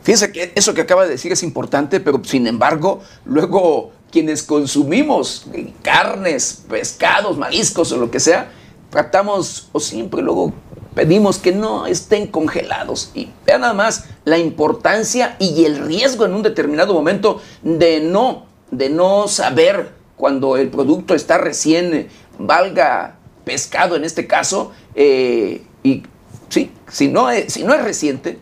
Fíjense 0.06 0.30
que 0.30 0.52
eso 0.54 0.72
que 0.72 0.82
acaba 0.82 1.02
de 1.02 1.10
decir 1.10 1.32
es 1.32 1.42
importante, 1.42 1.98
pero 1.98 2.22
sin 2.22 2.46
embargo, 2.46 3.00
luego 3.24 3.90
quienes 4.12 4.44
consumimos 4.44 5.46
carnes, 5.82 6.62
pescados, 6.68 7.36
mariscos 7.36 7.90
o 7.90 7.96
lo 7.96 8.08
que 8.08 8.20
sea, 8.20 8.52
tratamos 8.88 9.68
o 9.72 9.80
siempre 9.80 10.22
luego 10.22 10.52
pedimos 10.94 11.38
que 11.38 11.50
no 11.50 11.88
estén 11.88 12.28
congelados. 12.28 13.10
Y 13.14 13.30
vean 13.44 13.62
nada 13.62 13.74
más 13.74 14.04
la 14.24 14.38
importancia 14.38 15.34
y 15.40 15.64
el 15.64 15.84
riesgo 15.84 16.24
en 16.24 16.34
un 16.34 16.44
determinado 16.44 16.94
momento 16.94 17.42
de 17.62 17.98
no, 17.98 18.46
de 18.70 18.90
no 18.90 19.26
saber 19.26 19.90
cuando 20.16 20.56
el 20.56 20.68
producto 20.68 21.16
está 21.16 21.36
recién, 21.36 22.06
valga 22.38 23.16
pescado 23.44 23.96
en 23.96 24.04
este 24.04 24.28
caso, 24.28 24.70
eh, 24.94 25.62
y 25.82 26.04
sí, 26.48 26.70
si 26.92 27.08
no 27.08 27.28
es, 27.28 27.54
si 27.54 27.64
no 27.64 27.74
es 27.74 27.82
reciente, 27.82 28.38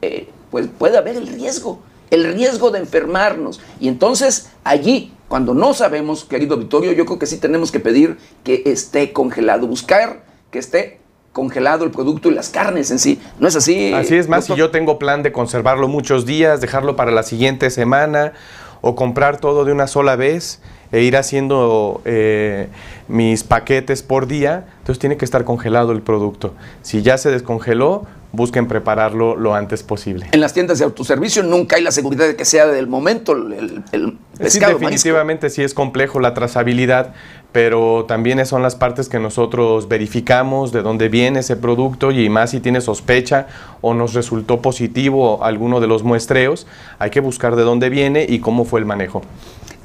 eh, 0.00 0.28
pues 0.50 0.66
puede 0.78 0.98
haber 0.98 1.16
el 1.16 1.26
riesgo, 1.26 1.80
el 2.10 2.32
riesgo 2.32 2.70
de 2.70 2.80
enfermarnos. 2.80 3.60
Y 3.80 3.88
entonces 3.88 4.50
allí, 4.64 5.12
cuando 5.28 5.54
no 5.54 5.74
sabemos, 5.74 6.24
querido 6.24 6.56
Vittorio, 6.56 6.92
yo 6.92 7.04
creo 7.06 7.18
que 7.18 7.26
sí 7.26 7.38
tenemos 7.38 7.70
que 7.70 7.80
pedir 7.80 8.18
que 8.44 8.62
esté 8.66 9.12
congelado, 9.12 9.66
buscar 9.66 10.22
que 10.50 10.58
esté 10.58 10.98
congelado 11.32 11.84
el 11.84 11.90
producto 11.90 12.30
y 12.30 12.34
las 12.34 12.48
carnes 12.48 12.90
en 12.90 12.98
sí. 12.98 13.20
¿No 13.38 13.48
es 13.48 13.56
así? 13.56 13.92
Así 13.92 14.16
es 14.16 14.28
más, 14.28 14.46
si 14.46 14.56
yo 14.56 14.70
tengo 14.70 14.98
plan 14.98 15.22
de 15.22 15.30
conservarlo 15.30 15.86
muchos 15.86 16.26
días, 16.26 16.60
dejarlo 16.60 16.96
para 16.96 17.10
la 17.12 17.22
siguiente 17.22 17.70
semana 17.70 18.32
o 18.80 18.94
comprar 18.94 19.38
todo 19.38 19.64
de 19.64 19.72
una 19.72 19.86
sola 19.86 20.16
vez 20.16 20.60
e 20.90 21.02
ir 21.02 21.16
haciendo 21.16 22.00
eh, 22.04 22.68
mis 23.08 23.44
paquetes 23.44 24.02
por 24.02 24.26
día, 24.26 24.66
entonces 24.78 24.98
tiene 24.98 25.16
que 25.16 25.24
estar 25.24 25.44
congelado 25.44 25.92
el 25.92 26.02
producto. 26.02 26.54
Si 26.82 27.02
ya 27.02 27.18
se 27.18 27.30
descongeló, 27.30 28.06
busquen 28.32 28.68
prepararlo 28.68 29.36
lo 29.36 29.54
antes 29.54 29.82
posible. 29.82 30.28
En 30.32 30.40
las 30.40 30.52
tiendas 30.52 30.78
de 30.78 30.84
autoservicio 30.84 31.42
nunca 31.42 31.76
hay 31.76 31.82
la 31.82 31.92
seguridad 31.92 32.26
de 32.26 32.36
que 32.36 32.44
sea 32.44 32.66
del 32.66 32.86
momento 32.86 33.32
el, 33.32 33.82
el 33.92 34.18
pescado. 34.38 34.78
Sí, 34.78 34.84
definitivamente 34.84 35.50
sí 35.50 35.62
es 35.62 35.74
complejo 35.74 36.20
la 36.20 36.34
trazabilidad, 36.34 37.14
pero 37.52 38.04
también 38.06 38.44
son 38.44 38.62
las 38.62 38.76
partes 38.76 39.08
que 39.08 39.18
nosotros 39.18 39.88
verificamos 39.88 40.72
de 40.72 40.82
dónde 40.82 41.08
viene 41.08 41.40
ese 41.40 41.56
producto 41.56 42.10
y 42.10 42.28
más 42.28 42.50
si 42.50 42.60
tiene 42.60 42.80
sospecha 42.80 43.46
o 43.80 43.94
nos 43.94 44.14
resultó 44.14 44.60
positivo 44.60 45.42
alguno 45.42 45.80
de 45.80 45.86
los 45.86 46.02
muestreos, 46.02 46.66
hay 46.98 47.10
que 47.10 47.20
buscar 47.20 47.56
de 47.56 47.62
dónde 47.62 47.88
viene 47.88 48.26
y 48.28 48.40
cómo 48.40 48.64
fue 48.64 48.80
el 48.80 48.86
manejo. 48.86 49.22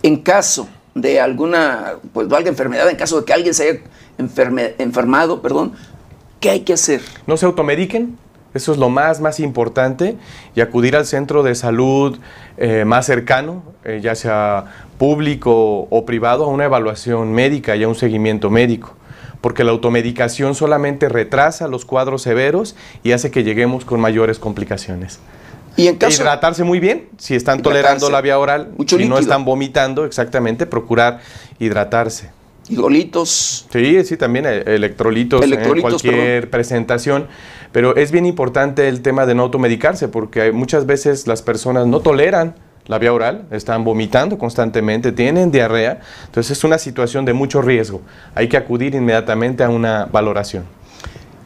En 0.03 0.17
caso 0.17 0.67
de 0.95 1.19
alguna, 1.21 1.93
pues 2.11 2.27
valga 2.27 2.49
enfermedad, 2.49 2.89
en 2.89 2.97
caso 2.97 3.19
de 3.19 3.25
que 3.25 3.33
alguien 3.33 3.53
se 3.53 3.69
haya 3.69 3.79
enfermado, 4.77 5.41
perdón, 5.41 5.73
¿qué 6.39 6.49
hay 6.49 6.59
que 6.59 6.73
hacer? 6.73 7.01
No 7.25 7.37
se 7.37 7.45
automediquen, 7.45 8.17
eso 8.53 8.71
es 8.71 8.77
lo 8.77 8.89
más, 8.89 9.19
más 9.19 9.39
importante, 9.39 10.15
y 10.55 10.61
acudir 10.61 10.95
al 10.95 11.05
centro 11.05 11.43
de 11.43 11.55
salud 11.55 12.17
eh, 12.57 12.85
más 12.85 13.05
cercano, 13.05 13.63
eh, 13.83 13.99
ya 14.01 14.15
sea 14.15 14.65
público 14.97 15.87
o 15.89 16.05
privado, 16.05 16.45
a 16.45 16.47
una 16.47 16.65
evaluación 16.65 17.33
médica 17.33 17.75
y 17.75 17.83
a 17.83 17.87
un 17.87 17.95
seguimiento 17.95 18.49
médico. 18.49 18.95
Porque 19.41 19.63
la 19.63 19.71
automedicación 19.71 20.55
solamente 20.55 21.09
retrasa 21.09 21.67
los 21.67 21.83
cuadros 21.83 22.21
severos 22.21 22.75
y 23.03 23.11
hace 23.11 23.29
que 23.29 23.43
lleguemos 23.43 23.83
con 23.83 23.99
mayores 23.99 24.39
complicaciones. 24.39 25.19
Y 25.75 25.87
en 25.87 25.97
caso, 25.97 26.21
hidratarse 26.21 26.63
muy 26.63 26.79
bien, 26.79 27.09
si 27.17 27.35
están 27.35 27.61
tolerando 27.61 28.09
la 28.09 28.21
vía 28.21 28.37
oral, 28.37 28.71
y 28.77 29.05
no 29.05 29.17
están 29.17 29.43
vomitando, 29.43 30.05
exactamente, 30.05 30.65
procurar 30.65 31.19
hidratarse. 31.59 32.29
Hidrolitos. 32.69 33.65
Sí, 33.71 34.03
sí, 34.05 34.17
también 34.17 34.45
eh, 34.45 34.63
electrolitos, 34.65 35.43
en 35.43 35.81
cualquier 35.81 36.49
presentación. 36.49 37.27
Pero 37.71 37.95
es 37.95 38.11
bien 38.11 38.25
importante 38.25 38.87
el 38.87 39.01
tema 39.01 39.25
de 39.25 39.35
no 39.35 39.43
automedicarse, 39.43 40.07
porque 40.07 40.51
muchas 40.51 40.85
veces 40.85 41.27
las 41.27 41.41
personas 41.41 41.87
no 41.87 41.99
toleran 41.99 42.55
la 42.85 42.99
vía 42.99 43.13
oral, 43.13 43.45
están 43.51 43.83
vomitando 43.83 44.37
constantemente, 44.37 45.11
tienen 45.11 45.51
diarrea, 45.51 46.01
entonces 46.25 46.57
es 46.57 46.63
una 46.63 46.77
situación 46.77 47.25
de 47.25 47.33
mucho 47.33 47.61
riesgo. 47.61 48.01
Hay 48.35 48.49
que 48.49 48.57
acudir 48.57 48.93
inmediatamente 48.93 49.63
a 49.63 49.69
una 49.69 50.05
valoración. 50.05 50.65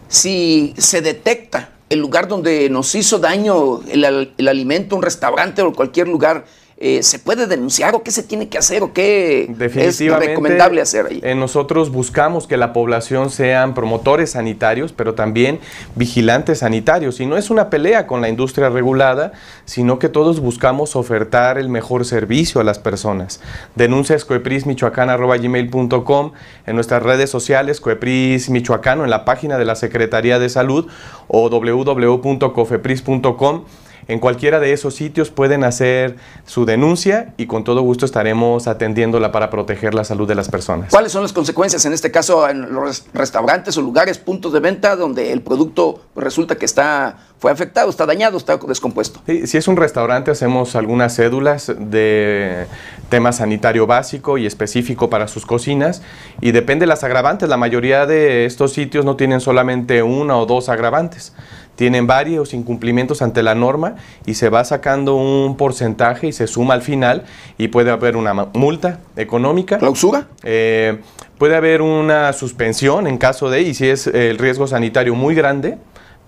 Si 0.08 0.74
se 0.78 1.02
detecta 1.02 1.70
el 1.90 2.00
lugar 2.00 2.28
donde 2.28 2.70
nos 2.70 2.94
hizo 2.96 3.20
daño 3.20 3.82
el, 3.88 4.32
el 4.38 4.48
alimento, 4.48 4.96
un 4.96 5.04
restaurante 5.04 5.62
o 5.62 5.74
cualquier 5.74 6.08
lugar, 6.08 6.46
eh, 6.80 7.02
¿se 7.02 7.18
puede 7.18 7.48
denunciar 7.48 7.96
o 7.96 8.04
qué 8.04 8.12
se 8.12 8.22
tiene 8.22 8.50
que 8.50 8.60
hacer 8.60 8.84
o 8.84 8.94
qué 8.94 9.52
es 9.60 10.00
recomendable 10.00 10.80
hacer 10.80 11.08
ahí? 11.08 11.24
nosotros 11.36 11.92
buscamos 11.92 12.46
que 12.46 12.56
la 12.56 12.72
población 12.72 13.32
sean 13.32 13.74
promotores 13.74 14.30
sanitarios, 14.32 14.94
pero 14.94 15.16
también 15.16 15.60
vigilantes 15.96 16.60
sanitarios. 16.60 17.20
Y 17.20 17.26
no 17.26 17.36
es 17.36 17.50
una 17.50 17.72
pelea 17.72 18.06
con 18.06 18.22
la 18.22 18.30
industria 18.30 18.70
regulada, 18.70 19.32
sino 19.66 19.98
que 19.98 20.08
todos 20.08 20.40
buscamos 20.40 20.96
ofertar 20.96 21.58
el 21.58 21.68
mejor 21.68 22.06
servicio 22.06 22.62
a 22.62 22.64
las 22.64 22.78
personas. 22.78 23.40
Denuncias 23.74 24.24
coeprismichoacán.com, 24.26 26.32
en 26.68 26.76
nuestras 26.76 27.02
redes 27.02 27.32
sociales, 27.32 27.82
Coepris 27.82 28.52
Michoacano, 28.52 29.04
en 29.04 29.10
la 29.10 29.26
página 29.26 29.58
de 29.58 29.66
la 29.66 29.74
Secretaría 29.76 30.38
de 30.38 30.50
Salud 30.50 30.86
o 31.28 31.50
www.cofepris.com 31.50 33.64
en 34.08 34.20
cualquiera 34.20 34.60
de 34.60 34.74
esos 34.74 34.96
sitios 34.96 35.30
pueden 35.30 35.64
hacer 35.64 36.16
su 36.46 36.66
denuncia 36.66 37.34
y 37.38 37.46
con 37.46 37.64
todo 37.64 37.82
gusto 37.82 38.06
estaremos 38.06 38.68
atendiéndola 38.68 39.32
para 39.32 39.50
proteger 39.50 39.94
la 39.94 40.04
salud 40.04 40.28
de 40.28 40.36
las 40.36 40.50
personas. 40.50 40.92
¿Cuáles 40.92 41.12
son 41.12 41.24
las 41.24 41.34
consecuencias 41.34 41.86
en 41.86 41.94
este 41.94 42.12
caso 42.12 42.48
en 42.48 42.74
los 42.74 43.06
restaurantes 43.14 43.78
o 43.78 43.82
lugares, 43.82 44.18
puntos 44.18 44.54
de 44.54 44.60
venta 44.60 44.96
donde 44.96 45.32
el 45.32 45.42
producto 45.42 46.02
resulta 46.16 46.56
que 46.56 46.66
está 46.66 47.18
fue 47.40 47.52
afectado, 47.52 47.90
está 47.90 48.08
dañado, 48.08 48.38
está 48.38 48.58
descompuesto? 48.58 49.22
si 49.28 49.58
es 49.58 49.68
un 49.68 49.78
restaurante 49.78 50.32
hacemos 50.32 50.76
algunas 50.76 51.16
cédulas 51.16 51.72
de 51.78 52.66
tema 53.10 53.32
sanitario 53.32 53.86
básico 53.86 54.40
y 54.40 54.48
específico 54.48 55.10
para 55.10 55.28
sus 55.28 55.46
cocinas 55.46 56.02
y 56.42 56.52
depende 56.52 56.84
de 56.84 56.88
las 56.88 57.04
agravantes. 57.04 57.48
La 57.48 57.58
mayoría 57.58 58.08
de 58.08 58.46
estos 58.46 58.74
sitios 58.74 59.06
no 59.06 59.16
tienen 59.16 59.40
solamente 59.40 60.02
una 60.02 60.38
o 60.38 60.46
dos 60.48 60.70
agravantes 60.70 61.34
tienen 61.78 62.08
varios 62.08 62.54
incumplimientos 62.54 63.22
ante 63.22 63.44
la 63.44 63.56
norma 63.56 63.96
y 64.26 64.34
se 64.34 64.50
va 64.50 64.66
sacando 64.66 65.16
un 65.16 65.56
porcentaje 65.56 66.28
y 66.28 66.34
se 66.34 66.48
suma 66.48 66.74
al 66.74 66.82
final 66.82 67.24
y 67.58 67.70
puede 67.70 67.92
haber 67.92 68.18
una 68.18 68.34
multa 68.34 69.00
económica. 69.16 69.78
¿Clausura? 69.78 70.28
Eh, 70.44 71.00
puede 71.38 71.56
haber 71.56 71.84
una 71.84 72.34
suspensión 72.34 73.06
en 73.06 73.20
caso 73.20 73.50
de, 73.52 73.62
y 73.62 73.76
si 73.76 73.88
es 73.88 74.08
el 74.08 74.40
riesgo 74.40 74.68
sanitario 74.68 75.14
muy 75.14 75.36
grande, 75.36 75.78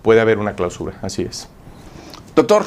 puede 0.02 0.20
haber 0.20 0.38
una 0.38 0.54
clausura, 0.54 0.94
así 1.02 1.22
es. 1.22 1.48
Doctor, 2.36 2.66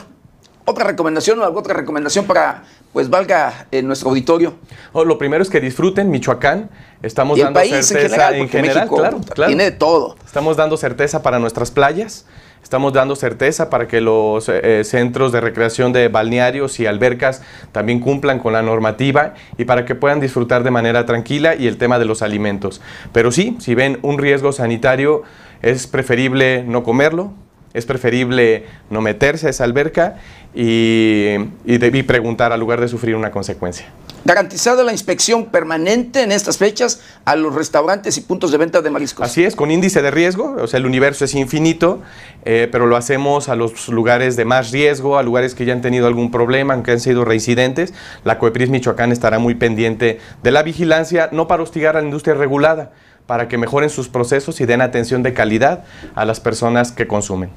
¿otra 0.66 0.84
recomendación 0.84 1.40
o 1.40 1.44
alguna 1.44 1.62
otra 1.62 1.74
recomendación 1.76 2.26
para, 2.26 2.66
pues 2.92 3.10
valga 3.10 3.66
en 3.72 3.88
nuestro 3.88 4.10
auditorio? 4.10 4.56
Oh, 4.92 5.06
lo 5.06 5.18
primero 5.18 5.42
es 5.42 5.50
que 5.50 5.62
disfruten 5.62 6.12
Michoacán. 6.12 6.70
Estamos 7.02 7.40
dando 7.40 7.62
certeza 7.62 8.36
en 8.36 8.50
general, 8.50 8.90
claro, 8.90 9.22
Tiene 9.48 9.64
de 9.64 9.72
todo. 9.72 10.18
Estamos 10.26 10.58
dando 10.58 10.76
certeza 10.76 11.24
para 11.24 11.40
nuestras 11.40 11.72
playas. 11.72 12.26
Estamos 12.64 12.94
dando 12.94 13.16
certeza 13.16 13.70
para 13.70 13.88
que 13.88 14.02
los 14.02 14.50
eh, 14.50 14.84
centros 14.86 15.32
de 15.32 15.42
recreación 15.42 15.92
de 15.94 16.08
balnearios 16.08 16.80
y 16.80 16.86
albercas 16.86 17.44
también 17.72 18.00
cumplan 18.00 18.40
con 18.40 18.54
la 18.54 18.62
normativa 18.62 19.34
y 19.58 19.66
para 19.66 19.86
que 19.86 19.96
puedan 19.96 20.22
disfrutar 20.22 20.64
de 20.64 20.72
manera 20.72 21.06
tranquila 21.06 21.56
y 21.56 21.68
el 21.68 21.78
tema 21.78 22.00
de 22.00 22.06
los 22.06 22.22
alimentos. 22.22 22.82
Pero 23.12 23.32
sí, 23.32 23.58
si 23.60 23.76
ven 23.76 24.00
un 24.02 24.18
riesgo 24.18 24.54
sanitario, 24.54 25.24
es 25.62 25.88
preferible 25.88 26.64
no 26.66 26.84
comerlo, 26.84 27.34
es 27.74 27.86
preferible 27.86 28.66
no 28.90 29.02
meterse 29.02 29.48
a 29.48 29.50
esa 29.50 29.66
alberca 29.66 30.16
y, 30.56 31.36
y, 31.66 32.04
preguntar 32.04 32.54
al 32.54 32.60
lugar 32.60 32.80
de 32.80 32.88
sufrir 32.88 33.16
una 33.16 33.32
consecuencia 33.32 33.88
garantizada 34.26 34.84
la 34.84 34.92
inspección 34.92 35.46
permanente 35.46 36.22
en 36.22 36.32
estas 36.32 36.58
fechas 36.58 37.02
a 37.26 37.36
los 37.36 37.54
restaurantes 37.54 38.18
y 38.18 38.22
puntos 38.22 38.52
de 38.52 38.58
venta 38.58 38.82
de 38.82 38.90
mariscos. 38.90 39.26
Así 39.26 39.44
es, 39.44 39.56
con 39.56 39.72
índice 39.72 40.02
de 40.02 40.12
riesgo, 40.12 40.56
o 40.60 40.68
sea, 40.68 40.78
el 40.78 40.86
universo 40.86 41.26
es 41.26 41.36
infinito, 41.36 42.02
eh, 42.46 42.68
pero 42.72 42.86
lo 42.86 42.96
hacemos 42.96 43.50
a 43.50 43.56
los 43.56 43.88
lugares 43.90 44.36
de 44.36 44.46
más 44.46 44.72
riesgo, 44.72 45.18
a 45.18 45.24
lugares 45.24 45.56
que 45.56 45.66
ya 45.66 45.74
han 45.74 45.82
tenido 45.82 46.08
algún 46.08 46.32
problema, 46.32 46.74
aunque 46.74 46.92
han 46.92 47.00
sido 47.00 47.26
reincidentes. 47.26 47.94
La 48.24 48.40
COEPRIS 48.40 48.70
Michoacán 48.70 49.12
estará 49.12 49.40
muy 49.40 49.56
pendiente 49.56 50.20
de 50.42 50.52
la 50.52 50.64
vigilancia, 50.64 51.30
no 51.32 51.48
para 51.48 51.64
hostigar 51.64 51.98
a 51.98 52.02
la 52.02 52.06
industria 52.06 52.36
regulada, 52.36 52.92
para 53.26 53.48
que 53.48 53.58
mejoren 53.58 53.90
sus 53.90 54.10
procesos 54.10 54.60
y 54.62 54.66
den 54.66 54.82
atención 54.82 55.24
de 55.24 55.34
calidad 55.34 55.86
a 56.16 56.26
las 56.26 56.40
personas 56.40 56.92
que 56.92 57.08
consumen. 57.08 57.50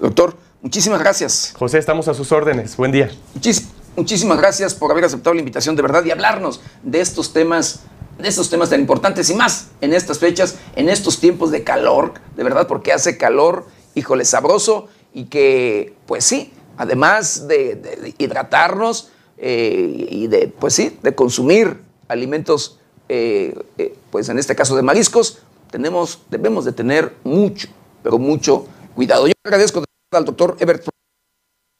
Doctor, 0.00 0.36
muchísimas 0.62 1.00
gracias. 1.00 1.54
José, 1.56 1.78
estamos 1.78 2.08
a 2.08 2.14
sus 2.14 2.32
órdenes. 2.32 2.76
Buen 2.76 2.92
día. 2.92 3.10
Muchísimas 3.34 3.83
Muchísimas 3.96 4.38
gracias 4.38 4.74
por 4.74 4.90
haber 4.90 5.04
aceptado 5.04 5.34
la 5.34 5.40
invitación 5.40 5.76
de 5.76 5.82
verdad 5.82 6.04
y 6.04 6.10
hablarnos 6.10 6.60
de 6.82 7.00
estos 7.00 7.32
temas, 7.32 7.82
de 8.18 8.28
estos 8.28 8.50
temas 8.50 8.70
tan 8.70 8.80
importantes 8.80 9.30
y 9.30 9.34
más 9.34 9.68
en 9.80 9.94
estas 9.94 10.18
fechas, 10.18 10.56
en 10.74 10.88
estos 10.88 11.20
tiempos 11.20 11.52
de 11.52 11.62
calor, 11.62 12.14
de 12.36 12.42
verdad, 12.42 12.66
porque 12.66 12.92
hace 12.92 13.16
calor, 13.16 13.66
híjole, 13.94 14.24
sabroso 14.24 14.88
y 15.12 15.26
que, 15.26 15.94
pues 16.06 16.24
sí, 16.24 16.52
además 16.76 17.46
de, 17.46 18.14
hidratarnos 18.18 19.10
eh, 19.38 20.08
y 20.10 20.26
de, 20.26 20.48
pues 20.48 20.74
sí, 20.74 20.98
de 21.00 21.14
consumir 21.14 21.80
alimentos, 22.08 22.80
eh, 23.08 23.56
eh, 23.78 23.96
pues 24.10 24.28
en 24.28 24.40
este 24.40 24.56
caso 24.56 24.74
de 24.74 24.82
mariscos, 24.82 25.38
tenemos, 25.70 26.22
debemos 26.30 26.64
de 26.64 26.72
tener 26.72 27.14
mucho, 27.22 27.68
pero 28.02 28.18
mucho 28.18 28.66
cuidado. 28.96 29.28
Yo 29.28 29.34
agradezco 29.44 29.84
al 30.10 30.24
doctor 30.24 30.56
Ebert 30.58 30.93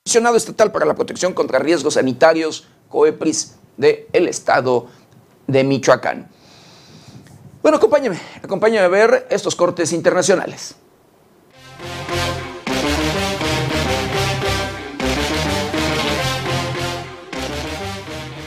Comisionado 0.07 0.37
Estatal 0.37 0.71
para 0.71 0.85
la 0.85 0.95
Protección 0.95 1.33
contra 1.33 1.59
Riesgos 1.59 1.95
Sanitarios, 1.95 2.67
COEPRIS, 2.91 3.55
del 3.79 4.29
Estado 4.29 4.87
de 5.47 5.65
Michoacán. 5.65 6.29
Bueno, 7.63 7.79
acompáñame, 7.79 8.21
acompáñame 8.43 8.85
a 8.85 8.89
ver 8.89 9.27
estos 9.31 9.57
cortes 9.57 9.95
internacionales. 9.95 10.75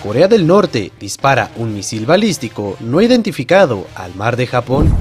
Corea 0.03 0.27
del 0.27 0.45
Norte 0.45 0.91
dispara 0.99 1.49
un 1.55 1.73
misil 1.73 2.05
balístico 2.05 2.77
no 2.81 3.01
identificado 3.01 3.87
al 3.95 4.13
mar 4.13 4.37
de 4.37 4.45
Japón 4.45 4.95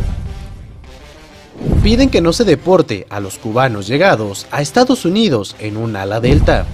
piden 1.83 2.11
que 2.11 2.21
no 2.21 2.33
se 2.33 2.45
deporte 2.45 3.07
a 3.11 3.21
los 3.21 3.39
cubanos 3.39 3.87
llegados 3.87 4.47
a 4.51 4.61
Estados 4.61 5.05
Unidos 5.05 5.57
en 5.59 5.77
un 5.77 5.97
ala 5.97 6.21
delta. 6.21 6.67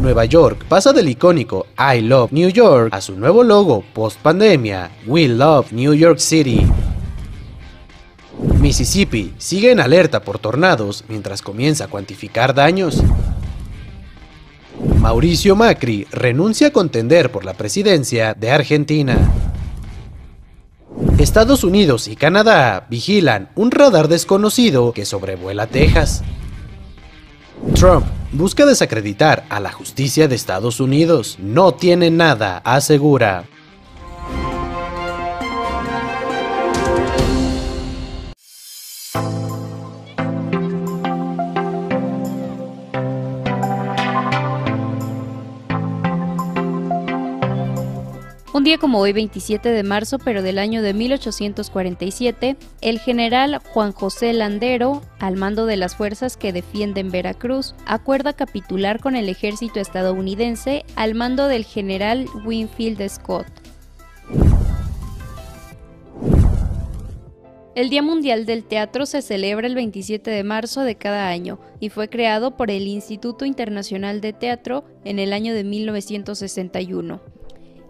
Nueva 0.00 0.24
York 0.24 0.64
pasa 0.68 0.92
del 0.92 1.08
icónico 1.08 1.66
I 1.78 2.00
Love 2.00 2.32
New 2.32 2.50
York 2.50 2.90
a 2.92 3.00
su 3.00 3.16
nuevo 3.16 3.42
logo 3.42 3.82
post 3.92 4.18
pandemia 4.20 4.90
We 5.06 5.28
Love 5.28 5.72
New 5.72 5.94
York 5.94 6.18
City. 6.18 6.66
Mississippi 8.60 9.34
sigue 9.38 9.72
en 9.72 9.80
alerta 9.80 10.20
por 10.20 10.38
tornados 10.38 11.04
mientras 11.08 11.42
comienza 11.42 11.84
a 11.84 11.88
cuantificar 11.88 12.54
daños. 12.54 13.02
Mauricio 15.00 15.56
Macri 15.56 16.06
renuncia 16.12 16.68
a 16.68 16.70
contender 16.70 17.32
por 17.32 17.44
la 17.44 17.54
presidencia 17.54 18.34
de 18.34 18.50
Argentina. 18.50 19.47
Estados 21.18 21.64
Unidos 21.64 22.08
y 22.08 22.16
Canadá 22.16 22.86
vigilan 22.88 23.50
un 23.54 23.70
radar 23.70 24.08
desconocido 24.08 24.92
que 24.92 25.04
sobrevuela 25.04 25.66
Texas. 25.66 26.22
Trump 27.74 28.06
busca 28.32 28.66
desacreditar 28.66 29.44
a 29.48 29.60
la 29.60 29.72
justicia 29.72 30.28
de 30.28 30.34
Estados 30.34 30.80
Unidos. 30.80 31.36
No 31.40 31.72
tiene 31.72 32.10
nada, 32.10 32.58
asegura. 32.58 33.44
Un 48.58 48.64
día 48.64 48.76
como 48.78 48.98
hoy, 48.98 49.12
27 49.12 49.68
de 49.68 49.82
marzo, 49.84 50.18
pero 50.18 50.42
del 50.42 50.58
año 50.58 50.82
de 50.82 50.92
1847, 50.92 52.56
el 52.80 52.98
general 52.98 53.60
Juan 53.72 53.92
José 53.92 54.32
Landero, 54.32 55.00
al 55.20 55.36
mando 55.36 55.64
de 55.64 55.76
las 55.76 55.94
fuerzas 55.94 56.36
que 56.36 56.52
defienden 56.52 57.12
Veracruz, 57.12 57.76
acuerda 57.86 58.32
capitular 58.32 58.98
con 58.98 59.14
el 59.14 59.28
ejército 59.28 59.78
estadounidense 59.78 60.84
al 60.96 61.14
mando 61.14 61.46
del 61.46 61.64
general 61.64 62.26
Winfield 62.44 63.08
Scott. 63.08 63.46
El 67.76 67.90
Día 67.90 68.02
Mundial 68.02 68.44
del 68.44 68.64
Teatro 68.64 69.06
se 69.06 69.22
celebra 69.22 69.68
el 69.68 69.76
27 69.76 70.32
de 70.32 70.42
marzo 70.42 70.80
de 70.80 70.96
cada 70.96 71.28
año 71.28 71.60
y 71.78 71.90
fue 71.90 72.10
creado 72.10 72.56
por 72.56 72.72
el 72.72 72.88
Instituto 72.88 73.44
Internacional 73.44 74.20
de 74.20 74.32
Teatro 74.32 74.82
en 75.04 75.20
el 75.20 75.32
año 75.32 75.54
de 75.54 75.62
1961. 75.62 77.37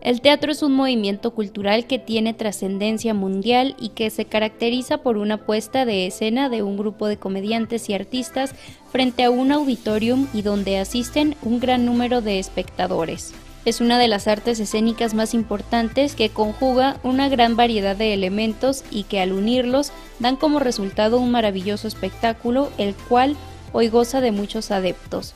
El 0.01 0.21
teatro 0.21 0.53
es 0.53 0.63
un 0.63 0.73
movimiento 0.73 1.33
cultural 1.33 1.87
que 1.87 1.99
tiene 1.99 2.33
trascendencia 2.33 3.15
mundial 3.15 3.75
y 3.81 3.89
que 3.91 4.11
se 4.11 4.27
caracteriza 4.27 4.99
por 4.99 5.17
una 5.17 5.39
puesta 5.39 5.85
de 5.85 6.07
escena 6.07 6.49
de 6.49 6.63
un 6.63 6.77
grupo 6.77 7.09
de 7.09 7.17
comediantes 7.17 7.89
y 7.91 7.95
artistas 7.95 8.55
frente 8.93 9.25
a 9.25 9.31
un 9.31 9.51
auditorium 9.51 10.29
y 10.33 10.43
donde 10.43 10.79
asisten 10.79 11.35
un 11.43 11.59
gran 11.59 11.85
número 11.85 12.21
de 12.21 12.39
espectadores. 12.39 13.35
Es 13.65 13.81
una 13.81 13.99
de 13.99 14.07
las 14.07 14.29
artes 14.29 14.61
escénicas 14.61 15.15
más 15.15 15.35
importantes 15.35 16.15
que 16.15 16.31
conjuga 16.31 17.01
una 17.03 17.29
gran 17.29 17.57
variedad 17.57 17.97
de 17.97 18.15
elementos 18.15 18.85
y 18.91 19.03
que 19.03 19.21
al 19.21 19.33
unirlos 19.33 19.91
dan 20.21 20.37
como 20.37 20.61
resultado 20.61 21.19
un 21.19 21.33
maravilloso 21.33 21.89
espectáculo, 21.89 22.71
el 22.79 22.95
cual 22.95 23.37
hoy 23.73 23.89
goza 23.89 24.21
de 24.21 24.31
muchos 24.31 24.71
adeptos. 24.71 25.35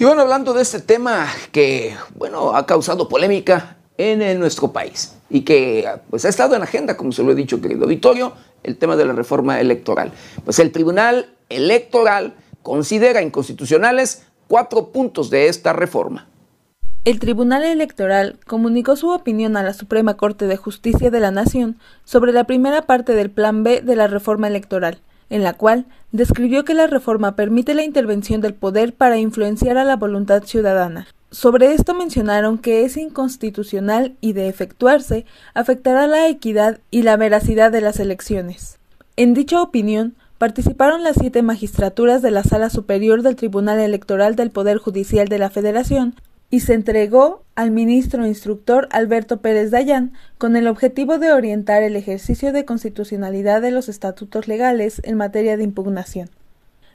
Y 0.00 0.04
bueno, 0.06 0.22
hablando 0.22 0.54
de 0.54 0.62
este 0.62 0.80
tema 0.80 1.26
que, 1.52 1.94
bueno, 2.14 2.56
ha 2.56 2.64
causado 2.64 3.06
polémica 3.06 3.76
en, 3.98 4.40
nuestro 4.40 4.72
país 4.72 5.14
y 5.28 5.42
que 5.42 5.86
pues, 6.08 6.24
ha 6.24 6.30
estado 6.30 6.56
en 6.56 6.62
agenda, 6.62 6.96
como 6.96 7.12
se 7.12 7.22
lo 7.22 7.32
he 7.32 7.34
dicho, 7.34 7.60
querido 7.60 7.84
auditorio, 7.84 8.32
el 8.62 8.78
tema 8.78 8.96
de 8.96 9.04
la 9.04 9.12
reforma 9.12 9.60
electoral. 9.60 10.10
Pues 10.42 10.58
el 10.58 10.72
Tribunal 10.72 11.34
Electoral 11.50 12.32
considera 12.62 13.20
inconstitucionales 13.20 14.22
cuatro 14.48 14.90
puntos 14.90 15.28
de 15.28 15.48
esta 15.48 15.74
reforma. 15.74 16.26
El 17.04 17.18
Tribunal 17.18 17.62
Electoral 17.62 18.38
comunicó 18.46 18.96
su 18.96 19.10
opinión 19.10 19.58
a 19.58 19.62
la 19.62 19.74
Suprema 19.74 20.16
Corte 20.16 20.46
de 20.46 20.56
Justicia 20.56 21.10
de 21.10 21.20
la 21.20 21.30
Nación 21.30 21.78
sobre 22.04 22.32
la 22.32 22.44
primera 22.44 22.86
parte 22.86 23.12
del 23.12 23.30
Plan 23.30 23.64
B 23.64 23.82
de 23.82 23.96
la 23.96 24.06
reforma 24.06 24.48
electoral, 24.48 25.02
en 25.30 25.42
la 25.42 25.54
cual 25.54 25.86
describió 26.12 26.64
que 26.64 26.74
la 26.74 26.86
reforma 26.86 27.36
permite 27.36 27.74
la 27.74 27.84
intervención 27.84 28.40
del 28.40 28.54
poder 28.54 28.92
para 28.92 29.18
influenciar 29.18 29.78
a 29.78 29.84
la 29.84 29.96
voluntad 29.96 30.42
ciudadana. 30.42 31.06
Sobre 31.30 31.72
esto 31.72 31.94
mencionaron 31.94 32.58
que 32.58 32.84
es 32.84 32.96
inconstitucional 32.96 34.16
y 34.20 34.32
de 34.32 34.48
efectuarse 34.48 35.24
afectará 35.54 36.08
la 36.08 36.26
equidad 36.28 36.80
y 36.90 37.02
la 37.02 37.16
veracidad 37.16 37.70
de 37.70 37.80
las 37.80 38.00
elecciones. 38.00 38.78
En 39.16 39.32
dicha 39.32 39.62
opinión 39.62 40.16
participaron 40.38 41.04
las 41.04 41.16
siete 41.20 41.42
magistraturas 41.42 42.22
de 42.22 42.32
la 42.32 42.42
Sala 42.42 42.70
Superior 42.70 43.22
del 43.22 43.36
Tribunal 43.36 43.78
Electoral 43.78 44.34
del 44.34 44.50
Poder 44.50 44.78
Judicial 44.78 45.28
de 45.28 45.38
la 45.38 45.50
Federación, 45.50 46.16
y 46.50 46.60
se 46.60 46.74
entregó 46.74 47.44
al 47.54 47.70
ministro 47.70 48.26
instructor 48.26 48.88
Alberto 48.90 49.40
Pérez 49.40 49.70
Dayán 49.70 50.12
con 50.36 50.56
el 50.56 50.66
objetivo 50.66 51.18
de 51.18 51.32
orientar 51.32 51.82
el 51.82 51.94
ejercicio 51.94 52.52
de 52.52 52.64
constitucionalidad 52.64 53.62
de 53.62 53.70
los 53.70 53.88
estatutos 53.88 54.48
legales 54.48 55.00
en 55.04 55.16
materia 55.16 55.56
de 55.56 55.64
impugnación. 55.64 56.28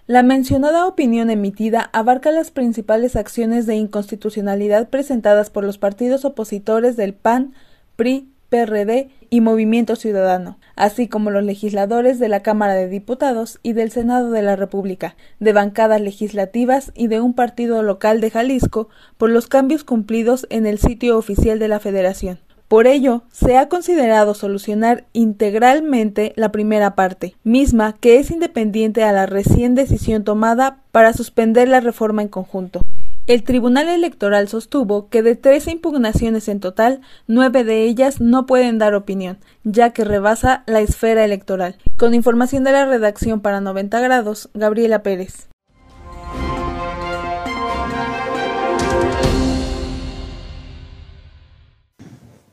La 0.07 0.21
mencionada 0.21 0.85
opinión 0.85 1.31
emitida 1.31 1.89
abarca 1.93 2.31
las 2.31 2.51
principales 2.51 3.15
acciones 3.15 3.65
de 3.65 3.75
inconstitucionalidad 3.75 4.89
presentadas 4.89 5.49
por 5.49 5.63
los 5.63 5.79
partidos 5.79 6.25
opositores 6.25 6.95
del 6.95 7.13
PAN, 7.13 7.53
PRI, 7.95 8.29
PRD 8.55 9.09
y 9.29 9.41
Movimiento 9.41 9.97
Ciudadano, 9.97 10.57
así 10.77 11.09
como 11.09 11.29
los 11.29 11.43
legisladores 11.43 12.19
de 12.19 12.29
la 12.29 12.41
Cámara 12.41 12.73
de 12.75 12.87
Diputados 12.87 13.59
y 13.63 13.73
del 13.73 13.91
Senado 13.91 14.31
de 14.31 14.41
la 14.41 14.55
República, 14.55 15.17
de 15.41 15.51
bancadas 15.51 15.99
legislativas 15.99 16.93
y 16.95 17.07
de 17.07 17.19
un 17.19 17.33
partido 17.33 17.83
local 17.83 18.21
de 18.21 18.31
Jalisco 18.31 18.87
por 19.17 19.29
los 19.29 19.47
cambios 19.47 19.83
cumplidos 19.83 20.47
en 20.49 20.65
el 20.65 20.77
sitio 20.77 21.17
oficial 21.17 21.59
de 21.59 21.67
la 21.67 21.81
Federación. 21.81 22.39
Por 22.69 22.87
ello, 22.87 23.23
se 23.29 23.57
ha 23.57 23.67
considerado 23.67 24.33
solucionar 24.33 25.05
integralmente 25.11 26.31
la 26.37 26.53
primera 26.53 26.95
parte, 26.95 27.35
misma 27.43 27.93
que 27.99 28.19
es 28.19 28.31
independiente 28.31 29.03
a 29.03 29.11
la 29.11 29.25
recién 29.25 29.75
decisión 29.75 30.23
tomada 30.23 30.79
para 30.93 31.11
suspender 31.11 31.67
la 31.67 31.81
reforma 31.81 32.21
en 32.21 32.29
conjunto. 32.29 32.81
El 33.27 33.43
Tribunal 33.43 33.87
Electoral 33.87 34.47
sostuvo 34.47 35.09
que 35.09 35.23
de 35.23 35.35
13 35.35 35.71
impugnaciones 35.71 36.47
en 36.47 36.59
total, 36.59 37.01
nueve 37.25 37.63
de 37.63 37.81
ellas 37.81 38.21
no 38.21 38.45
pueden 38.45 38.77
dar 38.77 38.93
opinión, 38.93 39.39
ya 39.63 39.93
que 39.93 40.03
rebasa 40.03 40.63
la 40.67 40.81
esfera 40.81 41.25
electoral. 41.25 41.79
Con 41.97 42.13
información 42.13 42.63
de 42.63 42.71
la 42.71 42.85
redacción 42.85 43.41
para 43.41 43.61
90 43.61 43.99
grados, 43.99 44.49
Gabriela 44.53 45.01
Pérez. 45.01 45.47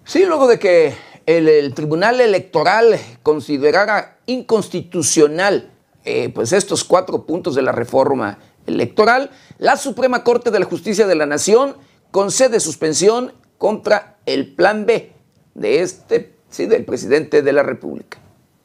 Sí, 0.05 0.25
luego 0.25 0.49
de 0.49 0.59
que 0.59 0.95
el, 1.27 1.75
Tribunal 1.75 2.19
Electoral 2.19 2.99
considerara 3.23 4.21
inconstitucional 4.25 5.69
eh, 6.05 6.31
pues 6.31 6.55
estos 6.55 6.83
cuatro 6.83 7.27
puntos 7.27 7.55
de 7.55 7.63
la 7.63 7.73
reforma 7.73 8.39
electoral, 8.67 9.31
la 9.59 9.77
Suprema 9.77 10.25
Corte 10.25 10.51
de 10.51 10.61
la 10.61 10.67
Justicia 10.67 11.07
de 11.07 11.15
la 11.15 11.27
Nación 11.27 11.77
concede 12.11 12.61
suspensión 12.61 13.33
contra 13.59 14.17
el 14.27 14.55
plan 14.55 14.87
B 14.87 15.13
de 15.55 15.83
este, 15.83 16.35
sí, 16.51 16.67
del 16.67 16.85
presidente 16.85 17.43
de 17.43 17.53
la 17.53 17.63
República. 17.63 18.19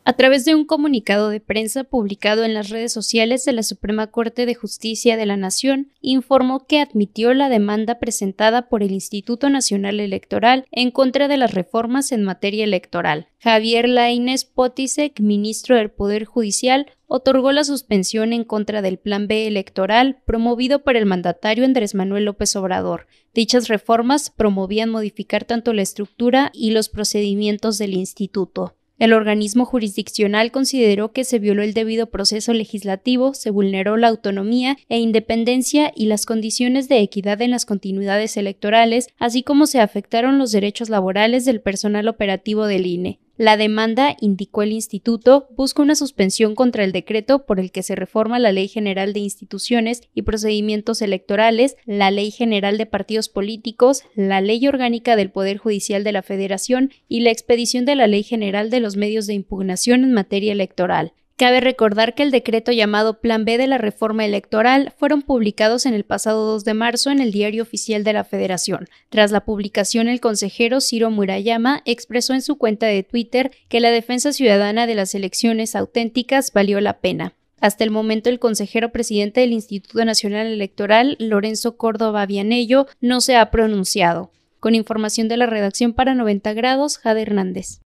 A 0.07 0.13
través 0.13 0.45
de 0.45 0.55
un 0.55 0.63
comunicado 0.63 1.27
de 1.27 1.41
prensa 1.41 1.83
publicado 1.83 2.45
en 2.45 2.53
las 2.53 2.69
redes 2.69 2.93
sociales 2.93 3.43
de 3.43 3.51
la 3.51 3.61
Suprema 3.61 4.07
Corte 4.07 4.45
de 4.45 4.55
Justicia 4.55 5.17
de 5.17 5.25
la 5.25 5.35
Nación, 5.35 5.91
informó 5.99 6.65
que 6.65 6.79
admitió 6.79 7.33
la 7.33 7.49
demanda 7.49 7.99
presentada 7.99 8.69
por 8.69 8.83
el 8.83 8.91
Instituto 8.91 9.49
Nacional 9.49 9.99
Electoral 9.99 10.65
en 10.71 10.91
contra 10.91 11.27
de 11.27 11.35
las 11.35 11.53
reformas 11.53 12.13
en 12.13 12.23
materia 12.23 12.63
electoral. 12.63 13.27
Javier 13.41 13.89
Lainez 13.89 14.45
Potisek, 14.45 15.19
ministro 15.19 15.75
del 15.75 15.91
Poder 15.91 16.23
Judicial, 16.23 16.87
otorgó 17.07 17.51
la 17.51 17.65
suspensión 17.65 18.31
en 18.31 18.45
contra 18.45 18.81
del 18.81 18.99
Plan 18.99 19.27
B 19.27 19.45
electoral 19.45 20.19
promovido 20.25 20.85
por 20.85 20.95
el 20.95 21.05
mandatario 21.05 21.65
Andrés 21.65 21.95
Manuel 21.95 22.23
López 22.23 22.55
Obrador. 22.55 23.07
Dichas 23.33 23.67
reformas 23.67 24.29
promovían 24.29 24.89
modificar 24.89 25.43
tanto 25.43 25.73
la 25.73 25.81
estructura 25.81 26.49
y 26.53 26.71
los 26.71 26.87
procedimientos 26.87 27.77
del 27.77 27.93
instituto. 27.93 28.76
El 28.97 29.13
organismo 29.13 29.65
jurisdiccional 29.65 30.51
consideró 30.51 31.11
que 31.11 31.23
se 31.23 31.37
violó 31.37 31.61
el 31.61 31.75
debido 31.75 32.09
proceso 32.09 32.51
legislativo, 32.51 33.35
se 33.35 33.51
vulneró 33.51 33.95
la 33.95 34.07
autonomía 34.07 34.75
e 34.89 34.97
independencia 34.99 35.91
y 35.95 36.07
las 36.07 36.25
condiciones 36.25 36.89
de 36.89 36.99
equidad 36.99 37.41
en 37.43 37.51
las 37.51 37.67
continuidades 37.67 38.37
electorales, 38.37 39.09
así 39.19 39.43
como 39.43 39.67
se 39.67 39.81
afectaron 39.81 40.39
los 40.39 40.51
derechos 40.51 40.89
laborales 40.89 41.45
del 41.45 41.61
personal 41.61 42.07
operativo 42.07 42.65
del 42.65 42.87
INE. 42.87 43.19
La 43.38 43.55
demanda, 43.55 44.17
indicó 44.19 44.63
el 44.63 44.71
instituto, 44.71 45.47
busca 45.55 45.83
una 45.83 45.95
suspensión 45.95 46.55
contra 46.55 46.83
el 46.83 46.91
decreto 46.91 47.45
por 47.45 47.59
el 47.59 47.71
que 47.71 47.83
se 47.83 47.95
reforma 47.95 48.39
la 48.39 48.51
Ley 48.51 48.67
General 48.67 49.13
de 49.13 49.19
Instituciones 49.19 50.01
y 50.15 50.23
Procedimientos 50.23 51.03
Electorales, 51.03 51.75
la 51.85 52.09
Ley 52.09 52.31
General 52.31 52.79
de 52.79 52.88
Partidos 52.88 53.29
Políticos, 53.29 54.01
la 54.15 54.41
Ley 54.41 54.67
Orgánica 54.67 55.15
del 55.15 55.29
Poder 55.29 55.57
Judicial 55.57 56.03
de 56.03 56.13
la 56.13 56.23
Federación 56.23 56.91
y 57.07 57.19
la 57.19 57.29
expedición 57.29 57.85
de 57.85 57.95
la 57.95 58.07
Ley 58.07 58.23
General 58.23 58.71
de 58.71 58.79
los 58.79 58.95
Medios 58.95 59.27
de 59.27 59.35
Impugnación 59.35 60.03
en 60.03 60.13
materia 60.13 60.51
electoral. 60.51 61.13
Cabe 61.38 61.59
recordar 61.59 62.15
que 62.15 62.23
el 62.23 62.31
decreto 62.31 62.71
llamado 62.71 63.21
Plan 63.21 63.45
B 63.45 63.59
de 63.59 63.67
la 63.67 63.77
reforma 63.77 64.25
electoral 64.25 64.91
fueron 64.97 65.21
publicados 65.21 65.85
en 65.85 65.93
el 65.93 66.03
pasado 66.03 66.47
2 66.47 66.65
de 66.65 66.73
marzo 66.73 67.11
en 67.11 67.21
el 67.21 67.31
Diario 67.31 67.61
Oficial 67.61 68.03
de 68.03 68.11
la 68.11 68.23
Federación. 68.23 68.88
Tras 69.09 69.29
la 69.29 69.45
publicación, 69.45 70.07
el 70.07 70.19
consejero 70.19 70.81
Ciro 70.81 71.11
Murayama 71.11 71.83
expresó 71.85 72.33
en 72.33 72.41
su 72.41 72.57
cuenta 72.57 72.88
de 72.88 73.03
Twitter 73.03 73.51
que 73.69 73.79
la 73.79 73.91
defensa 73.91 74.33
ciudadana 74.33 74.88
de 74.88 74.95
las 74.95 75.13
elecciones 75.13 75.75
auténticas 75.75 76.53
valió 76.53 76.81
la 76.81 77.01
pena. 77.01 77.33
Hasta 77.61 77.83
el 77.83 77.91
momento, 77.91 78.31
el 78.31 78.39
consejero 78.39 78.91
presidente 78.91 79.41
del 79.41 79.53
Instituto 79.53 80.03
Nacional 80.05 80.47
Electoral, 80.47 81.17
Lorenzo 81.19 81.77
Córdoba 81.77 82.25
Vianello, 82.25 82.88
no 82.99 83.21
se 83.21 83.35
ha 83.35 83.51
pronunciado. 83.51 84.31
Con 84.59 84.73
información 84.73 85.27
de 85.27 85.38
la 85.38 85.45
redacción 85.45 85.93
para 85.93 86.15
90 86.15 86.53
grados, 86.53 86.97
Jade 86.97 87.21
Hernández. 87.21 87.81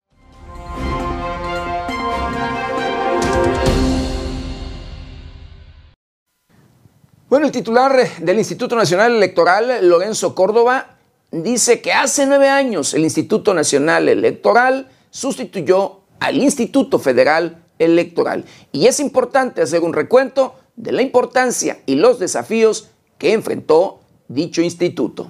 Bueno, 7.29 7.45
el 7.45 7.51
titular 7.51 7.95
del 8.21 8.39
Instituto 8.39 8.75
Nacional 8.75 9.15
Electoral, 9.15 9.87
Lorenzo 9.87 10.33
Córdoba, 10.33 10.97
dice 11.29 11.79
que 11.79 11.93
hace 11.93 12.25
nueve 12.25 12.49
años 12.49 12.95
el 12.95 13.03
Instituto 13.03 13.53
Nacional 13.53 14.09
Electoral 14.09 14.89
sustituyó 15.11 15.99
al 16.19 16.37
Instituto 16.37 16.97
Federal 16.97 17.63
Electoral. 17.77 18.45
Y 18.71 18.87
es 18.87 18.99
importante 18.99 19.61
hacer 19.61 19.81
un 19.81 19.93
recuento 19.93 20.55
de 20.75 20.91
la 20.91 21.03
importancia 21.03 21.81
y 21.85 21.97
los 21.97 22.17
desafíos 22.17 22.89
que 23.19 23.33
enfrentó 23.33 23.99
dicho 24.27 24.63
instituto. 24.63 25.29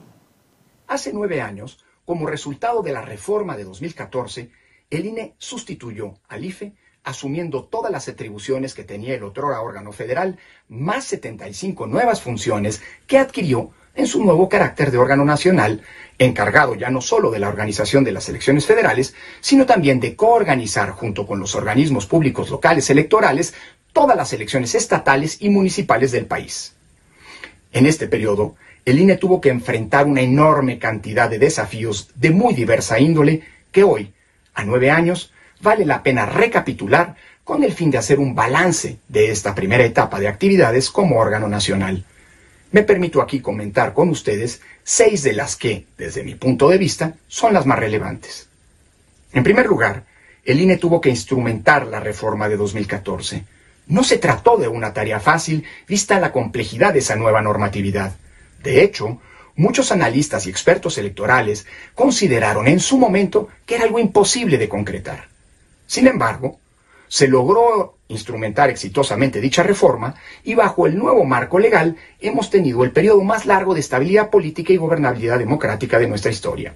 Hace 0.87 1.11
nueve 1.11 1.41
años, 1.41 1.83
como 2.05 2.27
resultado 2.27 2.81
de 2.81 2.93
la 2.93 3.01
reforma 3.01 3.57
de 3.57 3.65
2014, 3.65 4.49
el 4.89 5.05
INE 5.05 5.35
sustituyó 5.37 6.13
al 6.29 6.45
IFE 6.45 6.75
asumiendo 7.03 7.63
todas 7.63 7.91
las 7.91 8.07
atribuciones 8.07 8.73
que 8.73 8.83
tenía 8.83 9.15
el 9.15 9.23
otro 9.23 9.47
órgano 9.47 9.91
federal, 9.91 10.37
más 10.67 11.05
75 11.05 11.87
nuevas 11.87 12.21
funciones 12.21 12.81
que 13.07 13.17
adquirió 13.17 13.71
en 13.95 14.07
su 14.07 14.23
nuevo 14.23 14.47
carácter 14.47 14.91
de 14.91 14.97
órgano 14.97 15.25
nacional, 15.25 15.81
encargado 16.17 16.75
ya 16.75 16.89
no 16.89 17.01
solo 17.01 17.31
de 17.31 17.39
la 17.39 17.49
organización 17.49 18.03
de 18.03 18.11
las 18.11 18.29
elecciones 18.29 18.65
federales, 18.65 19.13
sino 19.41 19.65
también 19.65 19.99
de 19.99 20.15
coorganizar 20.15 20.91
junto 20.91 21.25
con 21.25 21.39
los 21.39 21.55
organismos 21.55 22.05
públicos 22.05 22.49
locales 22.49 22.89
electorales 22.89 23.53
todas 23.93 24.15
las 24.15 24.31
elecciones 24.33 24.75
estatales 24.75 25.41
y 25.41 25.49
municipales 25.49 26.11
del 26.11 26.25
país. 26.25 26.75
En 27.71 27.85
este 27.85 28.07
periodo, 28.07 28.55
el 28.85 28.99
INE 28.99 29.17
tuvo 29.17 29.41
que 29.41 29.49
enfrentar 29.49 30.07
una 30.07 30.21
enorme 30.21 30.79
cantidad 30.79 31.29
de 31.29 31.39
desafíos 31.39 32.09
de 32.15 32.31
muy 32.31 32.53
diversa 32.53 32.99
índole 32.99 33.41
que 33.71 33.83
hoy, 33.83 34.13
a 34.53 34.63
nueve 34.63 34.89
años, 34.89 35.33
vale 35.61 35.85
la 35.85 36.03
pena 36.03 36.25
recapitular 36.25 37.15
con 37.43 37.63
el 37.63 37.73
fin 37.73 37.89
de 37.89 37.97
hacer 37.97 38.19
un 38.19 38.35
balance 38.35 38.99
de 39.07 39.31
esta 39.31 39.55
primera 39.55 39.83
etapa 39.83 40.19
de 40.19 40.27
actividades 40.27 40.89
como 40.89 41.17
órgano 41.19 41.47
nacional. 41.47 42.05
Me 42.71 42.83
permito 42.83 43.21
aquí 43.21 43.39
comentar 43.39 43.93
con 43.93 44.09
ustedes 44.09 44.61
seis 44.83 45.23
de 45.23 45.33
las 45.33 45.55
que, 45.55 45.85
desde 45.97 46.23
mi 46.23 46.35
punto 46.35 46.69
de 46.69 46.77
vista, 46.77 47.15
son 47.27 47.53
las 47.53 47.65
más 47.65 47.79
relevantes. 47.79 48.47
En 49.33 49.43
primer 49.43 49.65
lugar, 49.65 50.03
el 50.45 50.61
INE 50.61 50.77
tuvo 50.77 51.01
que 51.01 51.09
instrumentar 51.09 51.87
la 51.87 51.99
reforma 51.99 52.47
de 52.47 52.57
2014. 52.57 53.43
No 53.87 54.03
se 54.03 54.19
trató 54.19 54.57
de 54.57 54.67
una 54.67 54.93
tarea 54.93 55.19
fácil 55.19 55.63
vista 55.87 56.19
la 56.19 56.31
complejidad 56.31 56.93
de 56.93 56.99
esa 56.99 57.15
nueva 57.15 57.41
normatividad. 57.41 58.15
De 58.61 58.83
hecho, 58.83 59.19
muchos 59.55 59.91
analistas 59.91 60.45
y 60.45 60.51
expertos 60.51 60.99
electorales 60.99 61.65
consideraron 61.95 62.67
en 62.67 62.79
su 62.79 62.99
momento 62.99 63.49
que 63.65 63.75
era 63.75 63.85
algo 63.85 63.97
imposible 63.97 64.59
de 64.59 64.69
concretar. 64.69 65.27
Sin 65.89 66.05
embargo, 66.05 66.59
se 67.07 67.27
logró 67.27 67.95
instrumentar 68.09 68.69
exitosamente 68.69 69.41
dicha 69.41 69.63
reforma 69.63 70.13
y 70.43 70.53
bajo 70.53 70.85
el 70.85 70.95
nuevo 70.95 71.23
marco 71.23 71.57
legal 71.57 71.95
hemos 72.19 72.51
tenido 72.51 72.83
el 72.83 72.91
periodo 72.91 73.23
más 73.23 73.47
largo 73.47 73.73
de 73.73 73.79
estabilidad 73.79 74.29
política 74.29 74.71
y 74.71 74.77
gobernabilidad 74.77 75.39
democrática 75.39 75.97
de 75.97 76.07
nuestra 76.07 76.29
historia. 76.29 76.75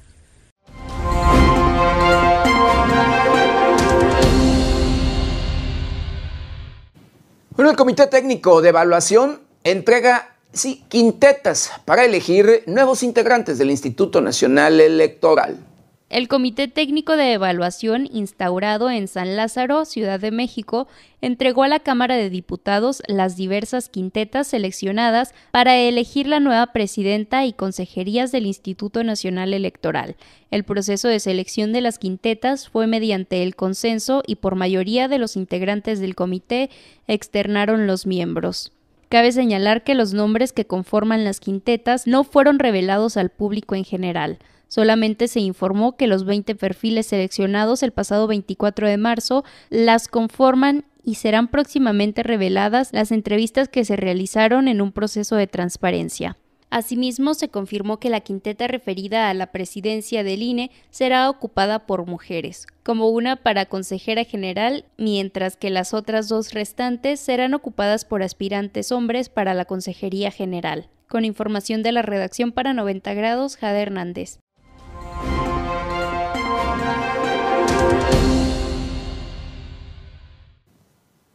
Bueno, 7.51 7.69
el 7.69 7.77
Comité 7.77 8.07
Técnico 8.07 8.63
de 8.63 8.69
Evaluación 8.69 9.41
entrega, 9.63 10.37
sí, 10.53 10.85
quintetas 10.89 11.71
para 11.85 12.03
elegir 12.03 12.63
nuevos 12.65 13.03
integrantes 13.03 13.59
del 13.59 13.69
Instituto 13.69 14.21
Nacional 14.21 14.81
Electoral. 14.81 15.59
El 16.13 16.27
Comité 16.27 16.67
Técnico 16.67 17.17
de 17.17 17.33
Evaluación, 17.33 18.07
instaurado 18.13 18.91
en 18.91 19.07
San 19.07 19.35
Lázaro, 19.35 19.83
Ciudad 19.83 20.19
de 20.19 20.29
México, 20.29 20.87
entregó 21.21 21.63
a 21.63 21.67
la 21.67 21.79
Cámara 21.79 22.15
de 22.15 22.29
Diputados 22.29 23.01
las 23.07 23.35
diversas 23.35 23.89
quintetas 23.89 24.45
seleccionadas 24.45 25.33
para 25.49 25.75
elegir 25.75 26.27
la 26.27 26.39
nueva 26.39 26.67
presidenta 26.67 27.47
y 27.47 27.53
consejerías 27.53 28.31
del 28.31 28.45
Instituto 28.45 29.03
Nacional 29.03 29.55
Electoral. 29.55 30.15
El 30.51 30.63
proceso 30.63 31.07
de 31.07 31.19
selección 31.19 31.73
de 31.73 31.81
las 31.81 31.97
quintetas 31.97 32.69
fue 32.69 32.85
mediante 32.85 33.41
el 33.41 33.55
consenso 33.55 34.21
y 34.27 34.35
por 34.35 34.53
mayoría 34.53 35.07
de 35.07 35.17
los 35.17 35.35
integrantes 35.35 35.99
del 35.99 36.13
comité 36.13 36.69
externaron 37.07 37.87
los 37.87 38.05
miembros. 38.05 38.71
Cabe 39.09 39.31
señalar 39.31 39.83
que 39.83 39.95
los 39.95 40.13
nombres 40.13 40.53
que 40.53 40.65
conforman 40.65 41.23
las 41.23 41.39
quintetas 41.39 42.05
no 42.05 42.23
fueron 42.23 42.59
revelados 42.59 43.17
al 43.17 43.31
público 43.31 43.73
en 43.73 43.83
general. 43.83 44.37
Solamente 44.73 45.27
se 45.27 45.39
informó 45.39 45.97
que 45.97 46.07
los 46.07 46.25
20 46.25 46.55
perfiles 46.55 47.05
seleccionados 47.05 47.83
el 47.83 47.91
pasado 47.91 48.25
24 48.25 48.87
de 48.87 48.97
marzo 48.97 49.43
las 49.69 50.07
conforman 50.07 50.83
y 51.03 51.13
serán 51.13 51.47
próximamente 51.49 52.23
reveladas 52.23 52.91
las 52.91 53.11
entrevistas 53.11 53.69
que 53.69 53.85
se 53.85 53.97
realizaron 53.97 54.67
en 54.67 54.81
un 54.81 54.91
proceso 54.91 55.35
de 55.35 55.45
transparencia. 55.45 56.37
Asimismo, 56.71 57.35
se 57.35 57.49
confirmó 57.49 57.99
que 57.99 58.09
la 58.09 58.21
quinteta 58.21 58.65
referida 58.65 59.29
a 59.29 59.35
la 59.35 59.51
presidencia 59.51 60.23
del 60.23 60.41
INE 60.41 60.71
será 60.89 61.29
ocupada 61.29 61.85
por 61.85 62.07
mujeres, 62.07 62.65
como 62.81 63.09
una 63.09 63.35
para 63.35 63.67
consejera 63.67 64.23
general, 64.23 64.85
mientras 64.97 65.55
que 65.55 65.69
las 65.69 65.93
otras 65.93 66.29
dos 66.29 66.51
restantes 66.51 67.19
serán 67.19 67.53
ocupadas 67.53 68.05
por 68.05 68.23
aspirantes 68.23 68.91
hombres 68.91 69.29
para 69.29 69.53
la 69.53 69.65
consejería 69.65 70.31
general. 70.31 70.89
Con 71.07 71.25
información 71.25 71.83
de 71.83 71.91
la 71.91 72.01
redacción 72.01 72.51
para 72.51 72.73
90 72.73 73.13
grados, 73.13 73.55
Jade 73.55 73.79
Hernández. 73.83 74.39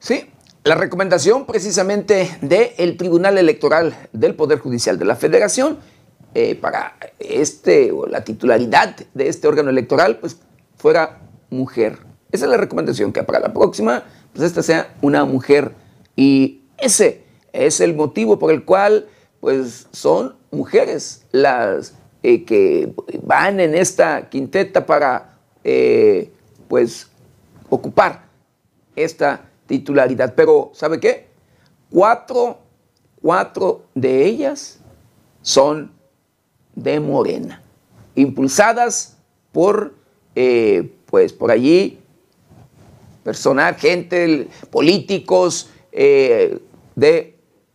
Sí, 0.01 0.31
la 0.63 0.77
recomendación 0.77 1.45
precisamente 1.45 2.39
del 2.41 2.97
Tribunal 2.97 3.37
Electoral 3.37 3.97
del 4.13 4.37
Poder 4.37 4.61
Judicial 4.61 4.97
de 4.97 5.05
la 5.05 5.17
Federación 5.17 5.79
eh, 6.35 6.55
para 6.55 6.97
este 7.19 7.91
o 7.91 8.07
la 8.07 8.23
titularidad 8.23 8.95
de 9.15 9.29
este 9.29 9.49
órgano 9.49 9.71
electoral 9.71 10.19
pues 10.19 10.39
fuera 10.77 11.19
mujer. 11.51 11.99
Esa 12.31 12.45
es 12.45 12.51
la 12.51 12.59
recomendación 12.59 13.13
que 13.13 13.25
para 13.25 13.41
la 13.41 13.53
próxima 13.53 14.05
pues 14.33 14.45
esta 14.45 14.63
sea 14.63 14.95
una 15.03 15.25
mujer 15.25 15.73
y 16.15 16.61
ese 16.77 17.25
es 17.53 17.81
el 17.81 17.97
motivo 17.97 18.39
por 18.39 18.53
el 18.53 18.65
cual 18.65 19.09
pues 19.41 19.89
son 19.91 20.37
mujeres 20.53 21.25
las 21.33 21.95
eh, 22.23 22.45
que 22.45 22.95
van 23.25 23.59
en 23.59 23.75
esta 23.75 24.29
quinteta 24.29 24.87
para 24.87 25.39
eh, 25.65 26.31
pues 26.69 27.09
ocupar 27.69 28.29
esta 28.95 29.48
titularidad. 29.69 30.35
Pero, 30.35 30.73
¿sabe 30.75 30.99
qué? 30.99 31.29
Cuatro, 31.91 32.59
cuatro 33.23 33.85
de 33.95 34.27
ellas 34.27 34.81
son 35.43 35.93
de 36.75 36.99
Morena, 36.99 37.63
impulsadas 38.17 39.17
por, 39.53 39.95
eh, 40.35 40.93
pues, 41.07 41.33
por 41.33 41.53
allí, 41.53 42.01
personal, 43.23 43.77
gente, 43.77 44.49
políticos 44.71 45.71
de, 45.93 46.61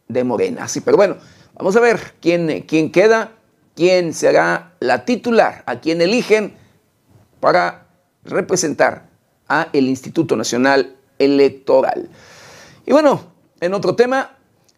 de 0.07 0.23
Morena. 0.23 0.67
Sí, 0.67 0.81
pero 0.81 0.97
bueno, 0.97 1.17
vamos 1.53 1.75
a 1.75 1.79
ver 1.79 2.13
quién, 2.21 2.63
quién 2.67 2.91
queda, 2.91 3.31
quién 3.75 4.13
será 4.13 4.73
la 4.79 5.05
titular, 5.05 5.63
a 5.65 5.79
quién 5.79 6.01
eligen 6.01 6.55
para 7.39 7.87
representar 8.23 9.09
a 9.47 9.67
el 9.73 9.87
Instituto 9.87 10.35
Nacional 10.35 10.95
electoral. 11.24 12.09
Y 12.86 12.91
bueno, 12.91 13.21
en 13.59 13.74
otro 13.74 13.95
tema, 13.95 14.38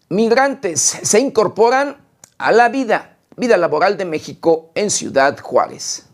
migrantes 0.10 0.80
se 0.80 1.20
incorporan 1.20 1.98
a 2.38 2.52
la 2.52 2.70
vida, 2.70 3.18
vida 3.36 3.58
laboral 3.58 3.98
de 3.98 4.06
México 4.06 4.72
en 4.76 4.89
Ciudad 4.89 5.39
Juárez. 5.39 6.06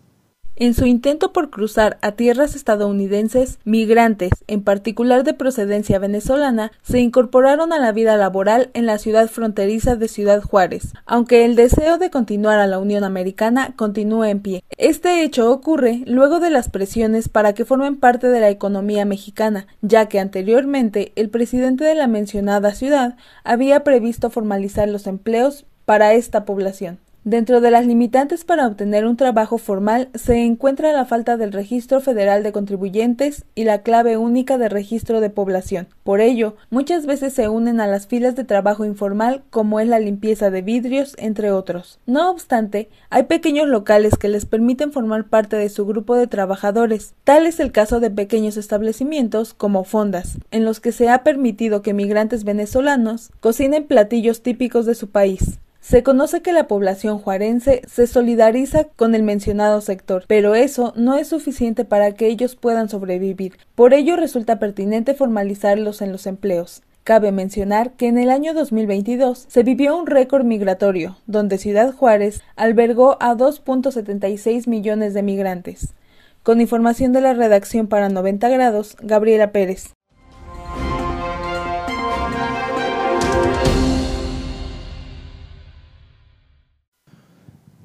En 0.61 0.75
su 0.75 0.85
intento 0.85 1.33
por 1.33 1.49
cruzar 1.49 1.97
a 2.03 2.11
tierras 2.11 2.55
estadounidenses, 2.55 3.57
migrantes, 3.63 4.29
en 4.45 4.61
particular 4.61 5.23
de 5.23 5.33
procedencia 5.33 5.97
venezolana, 5.97 6.71
se 6.83 6.99
incorporaron 6.99 7.73
a 7.73 7.79
la 7.79 7.91
vida 7.91 8.15
laboral 8.15 8.69
en 8.75 8.85
la 8.85 8.99
ciudad 8.99 9.27
fronteriza 9.27 9.95
de 9.95 10.07
Ciudad 10.07 10.43
Juárez, 10.43 10.93
aunque 11.07 11.45
el 11.45 11.55
deseo 11.55 11.97
de 11.97 12.11
continuar 12.11 12.59
a 12.59 12.67
la 12.67 12.77
Unión 12.77 13.03
Americana 13.03 13.73
continúa 13.75 14.29
en 14.29 14.41
pie. 14.41 14.63
Este 14.77 15.23
hecho 15.23 15.51
ocurre 15.51 16.03
luego 16.05 16.39
de 16.39 16.51
las 16.51 16.69
presiones 16.69 17.27
para 17.27 17.53
que 17.53 17.65
formen 17.65 17.95
parte 17.95 18.27
de 18.27 18.39
la 18.39 18.51
economía 18.51 19.03
mexicana, 19.03 19.65
ya 19.81 20.09
que 20.09 20.19
anteriormente 20.19 21.11
el 21.15 21.31
presidente 21.31 21.85
de 21.85 21.95
la 21.95 22.05
mencionada 22.05 22.75
ciudad 22.75 23.17
había 23.43 23.83
previsto 23.83 24.29
formalizar 24.29 24.87
los 24.87 25.07
empleos 25.07 25.65
para 25.85 26.13
esta 26.13 26.45
población. 26.45 26.99
Dentro 27.23 27.61
de 27.61 27.69
las 27.69 27.85
limitantes 27.85 28.45
para 28.45 28.65
obtener 28.65 29.05
un 29.05 29.15
trabajo 29.15 29.59
formal 29.59 30.09
se 30.15 30.43
encuentra 30.43 30.91
la 30.91 31.05
falta 31.05 31.37
del 31.37 31.51
registro 31.51 32.01
federal 32.01 32.41
de 32.41 32.51
contribuyentes 32.51 33.45
y 33.53 33.63
la 33.63 33.83
clave 33.83 34.17
única 34.17 34.57
de 34.57 34.69
registro 34.69 35.21
de 35.21 35.29
población. 35.29 35.87
Por 36.03 36.19
ello, 36.19 36.55
muchas 36.71 37.05
veces 37.05 37.33
se 37.33 37.47
unen 37.47 37.79
a 37.79 37.85
las 37.85 38.07
filas 38.07 38.35
de 38.35 38.43
trabajo 38.43 38.85
informal 38.85 39.43
como 39.51 39.79
es 39.79 39.87
la 39.87 39.99
limpieza 39.99 40.49
de 40.49 40.63
vidrios, 40.63 41.13
entre 41.19 41.51
otros. 41.51 41.99
No 42.07 42.31
obstante, 42.31 42.89
hay 43.11 43.23
pequeños 43.23 43.67
locales 43.67 44.15
que 44.17 44.27
les 44.27 44.47
permiten 44.47 44.91
formar 44.91 45.25
parte 45.29 45.57
de 45.57 45.69
su 45.69 45.85
grupo 45.85 46.15
de 46.15 46.25
trabajadores. 46.25 47.13
Tal 47.23 47.45
es 47.45 47.59
el 47.59 47.71
caso 47.71 47.99
de 47.99 48.09
pequeños 48.09 48.57
establecimientos 48.57 49.53
como 49.53 49.83
fondas, 49.83 50.39
en 50.49 50.65
los 50.65 50.79
que 50.79 50.91
se 50.91 51.07
ha 51.09 51.21
permitido 51.21 51.83
que 51.83 51.93
migrantes 51.93 52.45
venezolanos 52.45 53.29
cocinen 53.41 53.85
platillos 53.85 54.41
típicos 54.41 54.87
de 54.87 54.95
su 54.95 55.11
país. 55.11 55.59
Se 55.81 56.03
conoce 56.03 56.41
que 56.43 56.53
la 56.53 56.67
población 56.67 57.17
juarense 57.17 57.81
se 57.87 58.05
solidariza 58.05 58.85
con 58.95 59.15
el 59.15 59.23
mencionado 59.23 59.81
sector, 59.81 60.25
pero 60.27 60.53
eso 60.53 60.93
no 60.95 61.15
es 61.15 61.27
suficiente 61.27 61.85
para 61.85 62.11
que 62.11 62.27
ellos 62.27 62.55
puedan 62.55 62.87
sobrevivir. 62.87 63.57
Por 63.73 63.95
ello 63.95 64.15
resulta 64.15 64.59
pertinente 64.59 65.15
formalizarlos 65.15 66.03
en 66.03 66.11
los 66.11 66.27
empleos. 66.27 66.83
Cabe 67.03 67.31
mencionar 67.31 67.93
que 67.93 68.07
en 68.07 68.19
el 68.19 68.29
año 68.29 68.53
2022 68.53 69.45
se 69.47 69.63
vivió 69.63 69.97
un 69.97 70.05
récord 70.05 70.45
migratorio, 70.45 71.17
donde 71.25 71.57
Ciudad 71.57 71.91
Juárez 71.91 72.43
albergó 72.55 73.17
a 73.19 73.35
2.76 73.35 74.67
millones 74.67 75.15
de 75.15 75.23
migrantes. 75.23 75.95
Con 76.43 76.61
información 76.61 77.11
de 77.11 77.21
la 77.21 77.33
redacción 77.33 77.87
para 77.87 78.09
90 78.09 78.49
grados, 78.49 78.97
Gabriela 79.01 79.51
Pérez. 79.51 79.93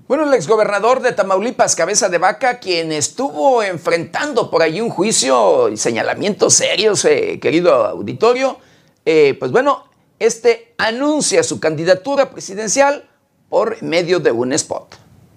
Bueno, 0.09 0.23
el 0.23 0.35
exgobernador 0.35 1.03
de 1.03 1.11
Tamaulipas, 1.11 1.75
Cabeza 1.75 2.09
de 2.09 2.19
Vaca, 2.19 2.61
quien 2.61 2.93
estuvo 2.93 3.61
enfrentando 3.65 4.53
por 4.53 4.63
allí 4.63 4.81
un 4.81 4.89
juicio 4.89 5.69
y 5.69 5.77
señalamientos 5.77 6.55
serios, 6.55 7.05
eh, 7.05 7.41
querido 7.41 7.75
auditorio, 7.85 8.57
eh, 9.05 9.35
pues 9.37 9.51
bueno, 9.51 9.89
este 10.21 10.75
anuncia 10.79 11.43
su 11.43 11.59
candidatura 11.59 12.31
presidencial 12.31 13.09
por 13.49 13.83
medio 13.83 14.21
de 14.21 14.31
un 14.31 14.53
spot. 14.53 14.97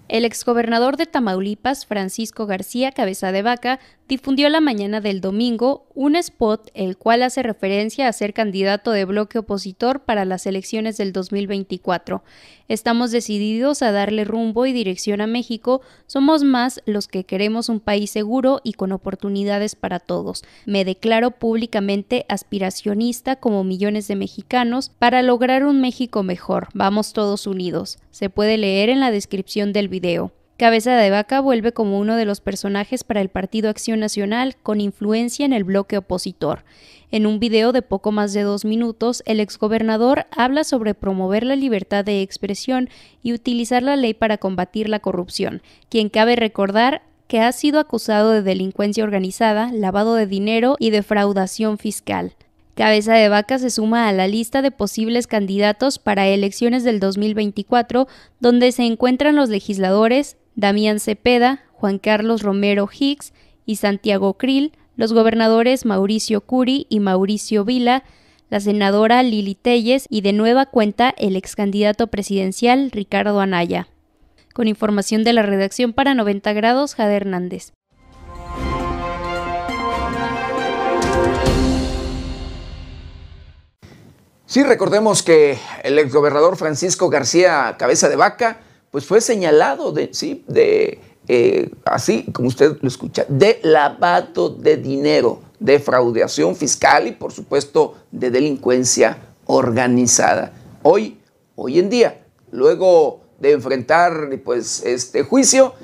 El 0.09 0.25
exgobernador 0.25 0.97
de 0.97 1.05
Tamaulipas, 1.05 1.85
Francisco 1.85 2.47
García 2.47 2.91
Cabeza 2.91 3.31
de 3.31 3.43
Vaca, 3.43 3.79
difundió 4.07 4.49
la 4.49 4.59
mañana 4.59 5.01
del 5.01 5.21
domingo 5.21 5.85
un 5.93 6.15
spot 6.15 6.71
el 6.73 6.97
cual 6.97 7.21
hace 7.21 7.43
referencia 7.43 8.07
a 8.07 8.13
ser 8.13 8.33
candidato 8.33 8.89
de 8.89 9.05
bloque 9.05 9.37
opositor 9.37 9.99
para 9.99 10.25
las 10.25 10.47
elecciones 10.47 10.97
del 10.97 11.13
2024. 11.13 12.23
Estamos 12.69 13.09
decididos 13.09 13.81
a 13.81 13.91
darle 13.91 14.25
rumbo 14.25 14.67
y 14.67 14.73
dirección 14.73 15.21
a 15.21 15.27
México, 15.27 15.81
somos 16.05 16.43
más 16.43 16.83
los 16.85 17.07
que 17.07 17.23
queremos 17.23 17.67
un 17.67 17.79
país 17.79 18.11
seguro 18.11 18.61
y 18.63 18.73
con 18.73 18.91
oportunidades 18.91 19.73
para 19.73 19.99
todos. 19.99 20.43
Me 20.67 20.85
declaro 20.85 21.31
públicamente 21.31 22.27
aspiracionista 22.29 23.37
como 23.37 23.63
millones 23.63 24.07
de 24.07 24.15
mexicanos 24.15 24.91
para 24.99 25.23
lograr 25.23 25.65
un 25.65 25.81
México 25.81 26.21
mejor. 26.21 26.67
Vamos 26.75 27.11
todos 27.11 27.47
unidos. 27.47 27.97
Se 28.11 28.29
puede 28.29 28.59
leer 28.59 28.89
en 28.89 28.99
la 28.99 29.09
descripción 29.09 29.73
del 29.73 29.87
video. 29.87 30.31
Cabeza 30.59 30.95
de 30.97 31.09
Vaca 31.09 31.39
vuelve 31.39 31.71
como 31.71 31.97
uno 31.97 32.17
de 32.17 32.25
los 32.25 32.41
personajes 32.41 33.05
para 33.05 33.21
el 33.21 33.29
Partido 33.29 33.69
Acción 33.69 34.01
Nacional 34.01 34.57
con 34.61 34.81
influencia 34.81 35.45
en 35.45 35.53
el 35.53 35.63
bloque 35.63 35.97
opositor. 35.97 36.65
En 37.11 37.25
un 37.25 37.39
video 37.39 37.71
de 37.71 37.81
poco 37.81 38.11
más 38.11 38.33
de 38.33 38.43
dos 38.43 38.65
minutos, 38.65 39.23
el 39.25 39.39
exgobernador 39.39 40.27
habla 40.29 40.63
sobre 40.63 40.93
promover 40.93 41.43
la 41.43 41.55
libertad 41.55 42.05
de 42.05 42.21
expresión 42.21 42.89
y 43.23 43.33
utilizar 43.33 43.81
la 43.81 43.95
ley 43.95 44.13
para 44.13 44.37
combatir 44.37 44.89
la 44.89 44.99
corrupción, 44.99 45.63
quien 45.89 46.09
cabe 46.09 46.35
recordar 46.35 47.01
que 47.27 47.39
ha 47.39 47.51
sido 47.51 47.79
acusado 47.79 48.31
de 48.31 48.43
delincuencia 48.43 49.03
organizada, 49.03 49.71
lavado 49.71 50.15
de 50.15 50.27
dinero 50.27 50.75
y 50.79 50.91
defraudación 50.91 51.79
fiscal. 51.79 52.35
Cabeza 52.75 53.13
de 53.13 53.27
Vaca 53.27 53.59
se 53.59 53.71
suma 53.71 54.07
a 54.07 54.13
la 54.13 54.27
lista 54.27 54.61
de 54.61 54.71
posibles 54.71 55.27
candidatos 55.27 55.99
para 55.99 56.27
elecciones 56.27 56.83
del 56.83 56.99
2024, 56.99 58.07
donde 58.39 58.71
se 58.71 58.83
encuentran 58.83 59.35
los 59.35 59.49
legisladores 59.49 60.37
Damián 60.55 60.99
Cepeda, 60.99 61.63
Juan 61.73 61.97
Carlos 61.97 62.41
Romero 62.41 62.87
Hicks 62.91 63.33
y 63.65 63.77
Santiago 63.77 64.35
Krill, 64.35 64.73
los 64.99 65.13
gobernadores 65.13 65.85
Mauricio 65.85 66.41
Curi 66.41 66.85
y 66.89 66.99
Mauricio 66.99 67.63
Vila, 67.63 68.03
la 68.49 68.59
senadora 68.59 69.23
Lili 69.23 69.55
Telles 69.55 70.05
y 70.09 70.19
de 70.19 70.33
nueva 70.33 70.65
cuenta 70.65 71.15
el 71.17 71.37
ex 71.37 71.55
candidato 71.55 72.07
presidencial 72.07 72.91
Ricardo 72.91 73.39
Anaya. 73.39 73.87
Con 74.53 74.67
información 74.67 75.23
de 75.23 75.31
la 75.31 75.41
redacción 75.41 75.93
para 75.93 76.15
90 76.15 76.51
grados, 76.51 76.95
Jade 76.95 77.15
Hernández. 77.15 77.71
Sí, 84.47 84.63
recordemos 84.63 85.23
que 85.23 85.57
el 85.83 85.97
exgobernador 85.97 86.57
Francisco 86.57 87.09
García 87.09 87.77
Cabeza 87.79 88.09
de 88.09 88.17
Vaca 88.17 88.59
pues 88.91 89.05
fue 89.05 89.21
señalado 89.21 89.93
de, 89.93 90.09
¿sí? 90.11 90.43
de 90.49 90.99
eh, 91.31 91.69
así 91.85 92.23
como 92.33 92.47
usted 92.47 92.79
lo 92.81 92.87
escucha, 92.87 93.23
de 93.29 93.59
lavado 93.61 94.49
de 94.49 94.77
dinero, 94.77 95.41
de 95.59 95.77
fraudeación 95.77 96.55
fiscal 96.55 97.07
y 97.07 97.11
por 97.11 97.31
supuesto 97.31 97.97
de 98.11 98.31
delincuencia 98.31 99.19
organizada. 99.45 100.53
Hoy, 100.81 101.19
hoy 101.55 101.77
en 101.77 101.91
día, 101.91 102.25
luego 102.49 103.21
de 103.39 103.51
enfrentar 103.51 104.27
pues, 104.43 104.83
este 104.83 105.21
juicio, 105.21 105.75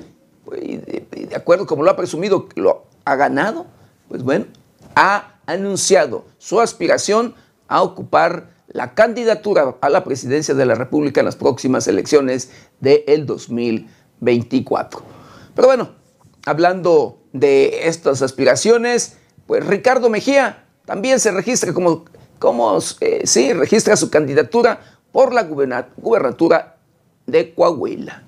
de, 0.50 1.06
de 1.12 1.36
acuerdo 1.36 1.64
como 1.64 1.84
lo 1.84 1.92
ha 1.92 1.96
presumido, 1.96 2.48
lo 2.56 2.86
ha 3.04 3.14
ganado, 3.14 3.66
pues 4.08 4.24
bueno, 4.24 4.46
ha 4.96 5.38
anunciado 5.46 6.24
su 6.38 6.60
aspiración 6.60 7.36
a 7.68 7.82
ocupar 7.82 8.50
la 8.66 8.94
candidatura 8.94 9.76
a 9.80 9.90
la 9.90 10.02
presidencia 10.02 10.54
de 10.54 10.66
la 10.66 10.74
República 10.74 11.20
en 11.20 11.26
las 11.26 11.36
próximas 11.36 11.86
elecciones 11.86 12.50
del 12.80 13.26
2024. 13.26 15.15
Pero 15.56 15.68
bueno, 15.68 15.88
hablando 16.44 17.22
de 17.32 17.88
estas 17.88 18.20
aspiraciones, 18.20 19.16
pues 19.46 19.66
Ricardo 19.66 20.10
Mejía 20.10 20.66
también 20.84 21.18
se 21.18 21.32
registra 21.32 21.72
como, 21.72 22.04
como 22.38 22.78
eh, 23.00 23.22
sí, 23.24 23.54
registra 23.54 23.96
su 23.96 24.10
candidatura 24.10 24.80
por 25.12 25.32
la 25.32 25.44
gubernatura 25.44 26.76
de 27.26 27.54
Coahuila. 27.54 28.22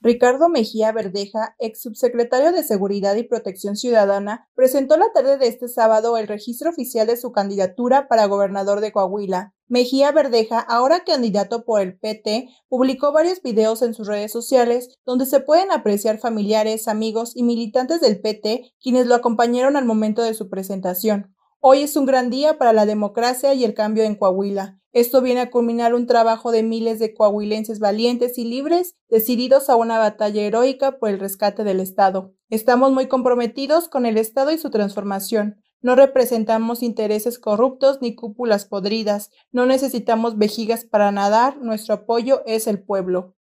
Ricardo 0.00 0.48
Mejía 0.48 0.92
Verdeja, 0.92 1.56
ex 1.58 1.82
subsecretario 1.82 2.52
de 2.52 2.62
Seguridad 2.62 3.16
y 3.16 3.24
Protección 3.24 3.74
Ciudadana, 3.74 4.48
presentó 4.54 4.96
la 4.96 5.12
tarde 5.12 5.38
de 5.38 5.48
este 5.48 5.66
sábado 5.66 6.16
el 6.16 6.28
registro 6.28 6.70
oficial 6.70 7.08
de 7.08 7.16
su 7.16 7.32
candidatura 7.32 8.06
para 8.06 8.26
gobernador 8.26 8.80
de 8.80 8.92
Coahuila. 8.92 9.54
Mejía 9.66 10.12
Verdeja, 10.12 10.60
ahora 10.60 11.02
candidato 11.04 11.64
por 11.64 11.80
el 11.80 11.98
PT, 11.98 12.48
publicó 12.68 13.12
varios 13.12 13.42
videos 13.42 13.82
en 13.82 13.92
sus 13.92 14.06
redes 14.06 14.30
sociales 14.30 14.96
donde 15.04 15.26
se 15.26 15.40
pueden 15.40 15.72
apreciar 15.72 16.18
familiares, 16.18 16.86
amigos 16.86 17.32
y 17.34 17.42
militantes 17.42 18.00
del 18.00 18.20
PT 18.20 18.72
quienes 18.80 19.06
lo 19.08 19.16
acompañaron 19.16 19.76
al 19.76 19.84
momento 19.84 20.22
de 20.22 20.34
su 20.34 20.48
presentación. 20.48 21.34
Hoy 21.60 21.82
es 21.82 21.96
un 21.96 22.06
gran 22.06 22.30
día 22.30 22.56
para 22.56 22.72
la 22.72 22.86
democracia 22.86 23.52
y 23.52 23.64
el 23.64 23.74
cambio 23.74 24.04
en 24.04 24.14
Coahuila. 24.14 24.78
Esto 24.92 25.20
viene 25.20 25.40
a 25.40 25.50
culminar 25.50 25.92
un 25.92 26.06
trabajo 26.06 26.52
de 26.52 26.62
miles 26.62 27.00
de 27.00 27.14
coahuilenses 27.14 27.80
valientes 27.80 28.38
y 28.38 28.44
libres, 28.44 28.94
decididos 29.08 29.68
a 29.68 29.74
una 29.74 29.98
batalla 29.98 30.40
heroica 30.42 31.00
por 31.00 31.08
el 31.08 31.18
rescate 31.18 31.64
del 31.64 31.80
Estado. 31.80 32.32
Estamos 32.48 32.92
muy 32.92 33.08
comprometidos 33.08 33.88
con 33.88 34.06
el 34.06 34.18
Estado 34.18 34.52
y 34.52 34.58
su 34.58 34.70
transformación. 34.70 35.60
No 35.82 35.96
representamos 35.96 36.84
intereses 36.84 37.40
corruptos 37.40 37.98
ni 38.00 38.14
cúpulas 38.14 38.64
podridas. 38.64 39.30
No 39.50 39.66
necesitamos 39.66 40.38
vejigas 40.38 40.84
para 40.84 41.10
nadar. 41.10 41.56
Nuestro 41.56 41.94
apoyo 41.94 42.42
es 42.46 42.68
el 42.68 42.80
pueblo. 42.80 43.34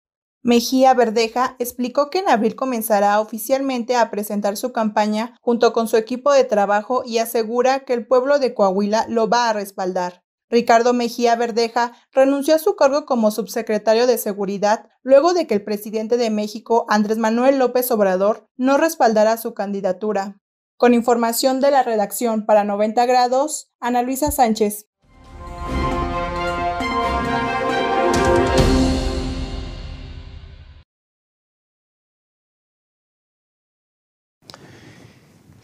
Mejía 0.46 0.94
Verdeja 0.94 1.56
explicó 1.58 2.08
que 2.08 2.20
en 2.20 2.28
abril 2.28 2.54
comenzará 2.54 3.18
oficialmente 3.18 3.96
a 3.96 4.12
presentar 4.12 4.56
su 4.56 4.70
campaña 4.70 5.36
junto 5.40 5.72
con 5.72 5.88
su 5.88 5.96
equipo 5.96 6.32
de 6.32 6.44
trabajo 6.44 7.02
y 7.04 7.18
asegura 7.18 7.80
que 7.80 7.94
el 7.94 8.06
pueblo 8.06 8.38
de 8.38 8.54
Coahuila 8.54 9.06
lo 9.08 9.28
va 9.28 9.50
a 9.50 9.52
respaldar. 9.52 10.22
Ricardo 10.48 10.92
Mejía 10.92 11.34
Verdeja 11.34 11.94
renunció 12.12 12.54
a 12.54 12.60
su 12.60 12.76
cargo 12.76 13.06
como 13.06 13.32
subsecretario 13.32 14.06
de 14.06 14.18
Seguridad 14.18 14.88
luego 15.02 15.34
de 15.34 15.48
que 15.48 15.54
el 15.54 15.64
presidente 15.64 16.16
de 16.16 16.30
México, 16.30 16.86
Andrés 16.88 17.18
Manuel 17.18 17.58
López 17.58 17.90
Obrador, 17.90 18.48
no 18.56 18.76
respaldara 18.76 19.38
su 19.38 19.52
candidatura. 19.52 20.40
Con 20.76 20.94
información 20.94 21.60
de 21.60 21.72
la 21.72 21.82
redacción 21.82 22.46
para 22.46 22.62
90 22.62 23.04
grados, 23.06 23.72
Ana 23.80 24.02
Luisa 24.02 24.30
Sánchez. 24.30 24.86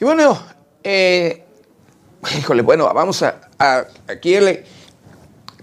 Y 0.02 0.04
bueno, 0.04 0.36
eh, 0.82 1.44
híjole, 2.36 2.62
bueno, 2.62 2.92
vamos 2.92 3.22
a, 3.22 3.38
aquí 4.08 4.34
el 4.34 4.64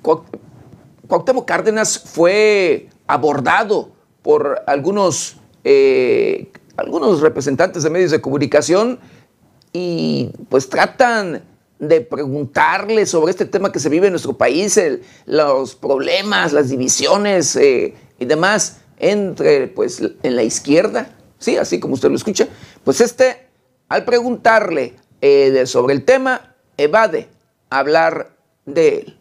Cuauhtémoc 0.01 1.45
Cárdenas 1.45 1.99
fue 1.99 2.87
abordado 3.05 3.91
por 4.21 4.61
algunos, 4.65 5.35
eh, 5.65 6.53
algunos 6.77 7.19
representantes 7.19 7.83
de 7.83 7.89
medios 7.89 8.11
de 8.11 8.21
comunicación 8.21 9.01
y 9.73 10.31
pues 10.47 10.69
tratan 10.69 11.43
de 11.79 11.99
preguntarle 11.99 13.05
sobre 13.07 13.31
este 13.31 13.43
tema 13.43 13.73
que 13.73 13.79
se 13.79 13.89
vive 13.89 14.07
en 14.07 14.13
nuestro 14.13 14.37
país, 14.37 14.79
los 15.25 15.75
problemas, 15.75 16.53
las 16.53 16.69
divisiones 16.69 17.57
eh, 17.57 17.93
y 18.17 18.23
demás 18.23 18.77
entre 18.99 19.67
pues 19.67 20.01
en 20.23 20.35
la 20.37 20.43
izquierda, 20.43 21.13
sí, 21.39 21.57
así 21.57 21.81
como 21.81 21.95
usted 21.95 22.07
lo 22.07 22.15
escucha, 22.15 22.47
pues 22.85 23.01
este 23.01 23.48
al 23.89 24.05
preguntarle 24.05 24.95
eh, 25.21 25.65
sobre 25.65 25.93
el 25.93 26.05
tema, 26.05 26.55
evade 26.77 27.27
hablar 27.69 28.31
de 28.65 28.87
él. 28.99 29.15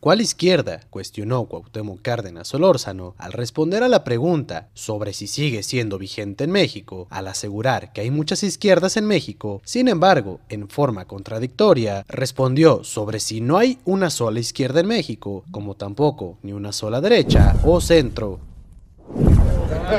¿Cuál 0.00 0.20
izquierda? 0.20 0.80
cuestionó 0.90 1.46
Cuauhtémoc 1.46 2.02
Cárdenas 2.02 2.48
Solórzano 2.48 3.14
al 3.16 3.32
responder 3.32 3.82
a 3.82 3.88
la 3.88 4.04
pregunta 4.04 4.68
sobre 4.74 5.14
si 5.14 5.26
sigue 5.26 5.62
siendo 5.62 5.96
vigente 5.96 6.44
en 6.44 6.50
México, 6.50 7.06
al 7.08 7.26
asegurar 7.26 7.90
que 7.94 8.02
hay 8.02 8.10
muchas 8.10 8.42
izquierdas 8.42 8.98
en 8.98 9.06
México. 9.06 9.62
Sin 9.64 9.88
embargo, 9.88 10.40
en 10.50 10.68
forma 10.68 11.06
contradictoria, 11.06 12.04
respondió 12.06 12.84
sobre 12.84 13.18
si 13.18 13.40
no 13.40 13.56
hay 13.56 13.78
una 13.86 14.10
sola 14.10 14.40
izquierda 14.40 14.80
en 14.80 14.88
México, 14.88 15.42
como 15.50 15.74
tampoco 15.74 16.36
ni 16.42 16.52
una 16.52 16.72
sola 16.72 17.00
derecha 17.00 17.56
o 17.64 17.80
centro. 17.80 18.40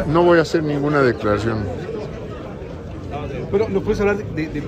No 0.06 0.24
voy 0.24 0.38
a 0.38 0.44
hacer 0.44 0.62
ninguna 0.62 1.02
declaración 1.02 1.66
pero 3.52 3.70
¿no 3.70 3.82
puedes 3.82 4.00
hablar 4.00 4.18
de, 4.18 4.64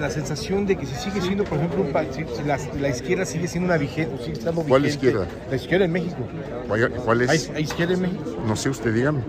la, 0.00 0.10
sensación 0.10 0.66
de 0.66 0.76
que 0.76 0.86
si 0.86 0.94
sigue 0.94 1.20
siendo, 1.20 1.44
por 1.44 1.58
ejemplo, 1.58 1.84
si, 2.12 2.78
la, 2.78 2.88
izquierda 2.88 3.24
sigue 3.24 3.48
siendo 3.48 3.66
una 3.68 3.78
vigente, 3.78 4.18
sigue 4.18 4.32
estando 4.32 4.62
vigente? 4.62 4.68
¿Cuál 4.68 4.86
izquierda? 4.86 5.26
La 5.50 5.56
izquierda 5.56 5.84
en 5.84 5.92
México. 5.92 6.16
¿Cuál 7.04 7.22
es? 7.22 7.50
¿Hay, 7.54 7.62
izquierda 7.62 7.94
en 7.94 8.02
México? 8.02 8.36
No 8.46 8.56
sé, 8.56 8.70
usted 8.70 8.92
dígame. 8.92 9.20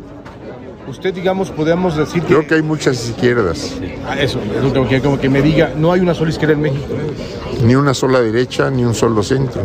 Usted, 0.88 1.14
digamos, 1.14 1.50
podemos 1.50 1.98
decir 1.98 2.22
que... 2.22 2.28
Creo 2.28 2.48
que 2.48 2.56
hay 2.56 2.62
muchas 2.62 3.10
izquierdas. 3.10 3.76
Ah, 4.08 4.20
eso, 4.20 4.40
es 4.40 4.74
lo 4.74 4.88
que 4.88 5.02
como 5.02 5.20
que 5.20 5.30
me 5.30 5.42
diga, 5.42 5.74
no 5.76 5.92
hay 5.92 6.00
una 6.00 6.14
sola 6.14 6.30
izquierda 6.30 6.54
en 6.54 6.62
México. 6.62 6.86
Ni 7.64 7.76
una 7.76 7.94
sola 7.94 8.22
derecha, 8.22 8.70
ni 8.70 8.84
un 8.84 8.94
solo 8.94 9.24
centro. 9.24 9.64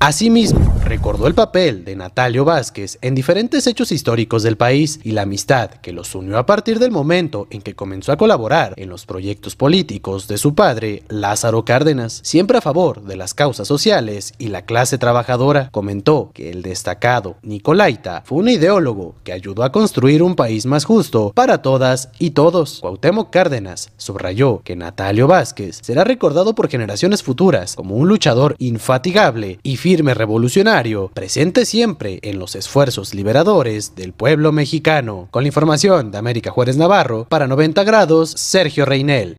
Asimismo, 0.00 0.73
recordó 0.94 1.26
el 1.26 1.34
papel 1.34 1.84
de 1.84 1.96
Natalio 1.96 2.44
Vázquez 2.44 2.98
en 3.02 3.16
diferentes 3.16 3.66
hechos 3.66 3.90
históricos 3.90 4.44
del 4.44 4.56
país 4.56 5.00
y 5.02 5.10
la 5.10 5.22
amistad 5.22 5.70
que 5.70 5.92
los 5.92 6.14
unió 6.14 6.38
a 6.38 6.46
partir 6.46 6.78
del 6.78 6.92
momento 6.92 7.48
en 7.50 7.62
que 7.62 7.74
comenzó 7.74 8.12
a 8.12 8.16
colaborar 8.16 8.74
en 8.76 8.90
los 8.90 9.04
proyectos 9.04 9.56
políticos 9.56 10.28
de 10.28 10.38
su 10.38 10.54
padre, 10.54 11.02
Lázaro 11.08 11.64
Cárdenas, 11.64 12.20
siempre 12.22 12.58
a 12.58 12.60
favor 12.60 13.02
de 13.02 13.16
las 13.16 13.34
causas 13.34 13.66
sociales 13.66 14.34
y 14.38 14.48
la 14.48 14.66
clase 14.66 14.96
trabajadora. 14.96 15.68
Comentó 15.72 16.30
que 16.32 16.50
el 16.50 16.62
destacado 16.62 17.38
Nicolaita 17.42 18.22
fue 18.24 18.38
un 18.38 18.48
ideólogo 18.48 19.16
que 19.24 19.32
ayudó 19.32 19.64
a 19.64 19.72
construir 19.72 20.22
un 20.22 20.36
país 20.36 20.64
más 20.64 20.84
justo 20.84 21.32
para 21.34 21.60
todas 21.60 22.10
y 22.20 22.30
todos. 22.30 22.78
Cuauhtémoc 22.82 23.30
Cárdenas 23.30 23.90
subrayó 23.96 24.62
que 24.62 24.76
Natalio 24.76 25.26
Vázquez 25.26 25.80
será 25.82 26.04
recordado 26.04 26.54
por 26.54 26.68
generaciones 26.68 27.24
futuras 27.24 27.74
como 27.74 27.96
un 27.96 28.06
luchador 28.06 28.54
infatigable 28.60 29.58
y 29.64 29.76
firme 29.76 29.94
firme 29.94 30.12
presente 31.12 31.64
siempre 31.64 32.18
en 32.22 32.38
los 32.38 32.54
esfuerzos 32.54 33.14
liberadores 33.14 33.94
del 33.96 34.12
pueblo 34.12 34.52
mexicano. 34.52 35.28
Con 35.30 35.44
la 35.44 35.48
información 35.48 36.10
de 36.10 36.18
América 36.18 36.50
Juárez 36.50 36.76
Navarro, 36.76 37.26
para 37.28 37.46
90 37.46 37.84
grados, 37.84 38.30
Sergio 38.30 38.84
Reinel. 38.84 39.36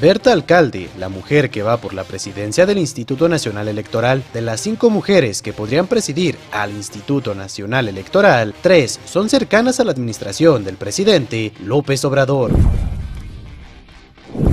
Berta 0.00 0.30
Alcalde, 0.30 0.90
la 0.98 1.08
mujer 1.08 1.48
que 1.48 1.62
va 1.62 1.78
por 1.78 1.94
la 1.94 2.04
presidencia 2.04 2.66
del 2.66 2.76
Instituto 2.76 3.30
Nacional 3.30 3.66
Electoral, 3.66 4.22
de 4.34 4.42
las 4.42 4.60
cinco 4.60 4.90
mujeres 4.90 5.40
que 5.40 5.54
podrían 5.54 5.86
presidir 5.86 6.36
al 6.52 6.72
Instituto 6.72 7.34
Nacional 7.34 7.88
Electoral, 7.88 8.54
tres 8.60 9.00
son 9.06 9.30
cercanas 9.30 9.80
a 9.80 9.84
la 9.84 9.92
administración 9.92 10.64
del 10.64 10.76
presidente 10.76 11.52
López 11.64 12.04
Obrador. 12.04 12.50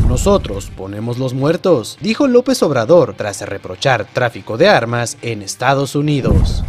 Nosotros 0.08 0.72
ponemos 0.78 1.18
los 1.18 1.34
muertos, 1.34 1.98
dijo 2.00 2.28
López 2.28 2.64
Obrador 2.64 3.14
tras 3.18 3.42
reprochar 3.42 4.06
tráfico 4.14 4.58
de 4.58 4.70
armas 4.70 5.18
en 5.22 5.42
Estados 5.42 5.96
Unidos. 5.96 6.64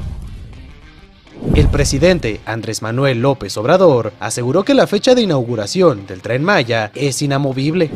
El 1.55 1.69
presidente 1.69 2.41
Andrés 2.45 2.83
Manuel 2.83 3.21
López 3.21 3.57
Obrador 3.57 4.13
aseguró 4.19 4.65
que 4.65 4.75
la 4.75 4.89
fecha 4.89 5.15
de 5.15 5.23
inauguración 5.23 6.07
del 6.09 6.23
tren 6.23 6.43
Maya 6.43 6.91
es 6.97 7.23
inamovible. 7.23 7.91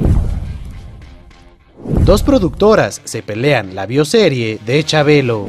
Dos 1.85 2.23
productoras 2.23 3.01
se 3.05 3.23
pelean 3.23 3.75
la 3.75 3.87
bioserie 3.87 4.59
de 4.65 4.83
Chabelo. 4.83 5.47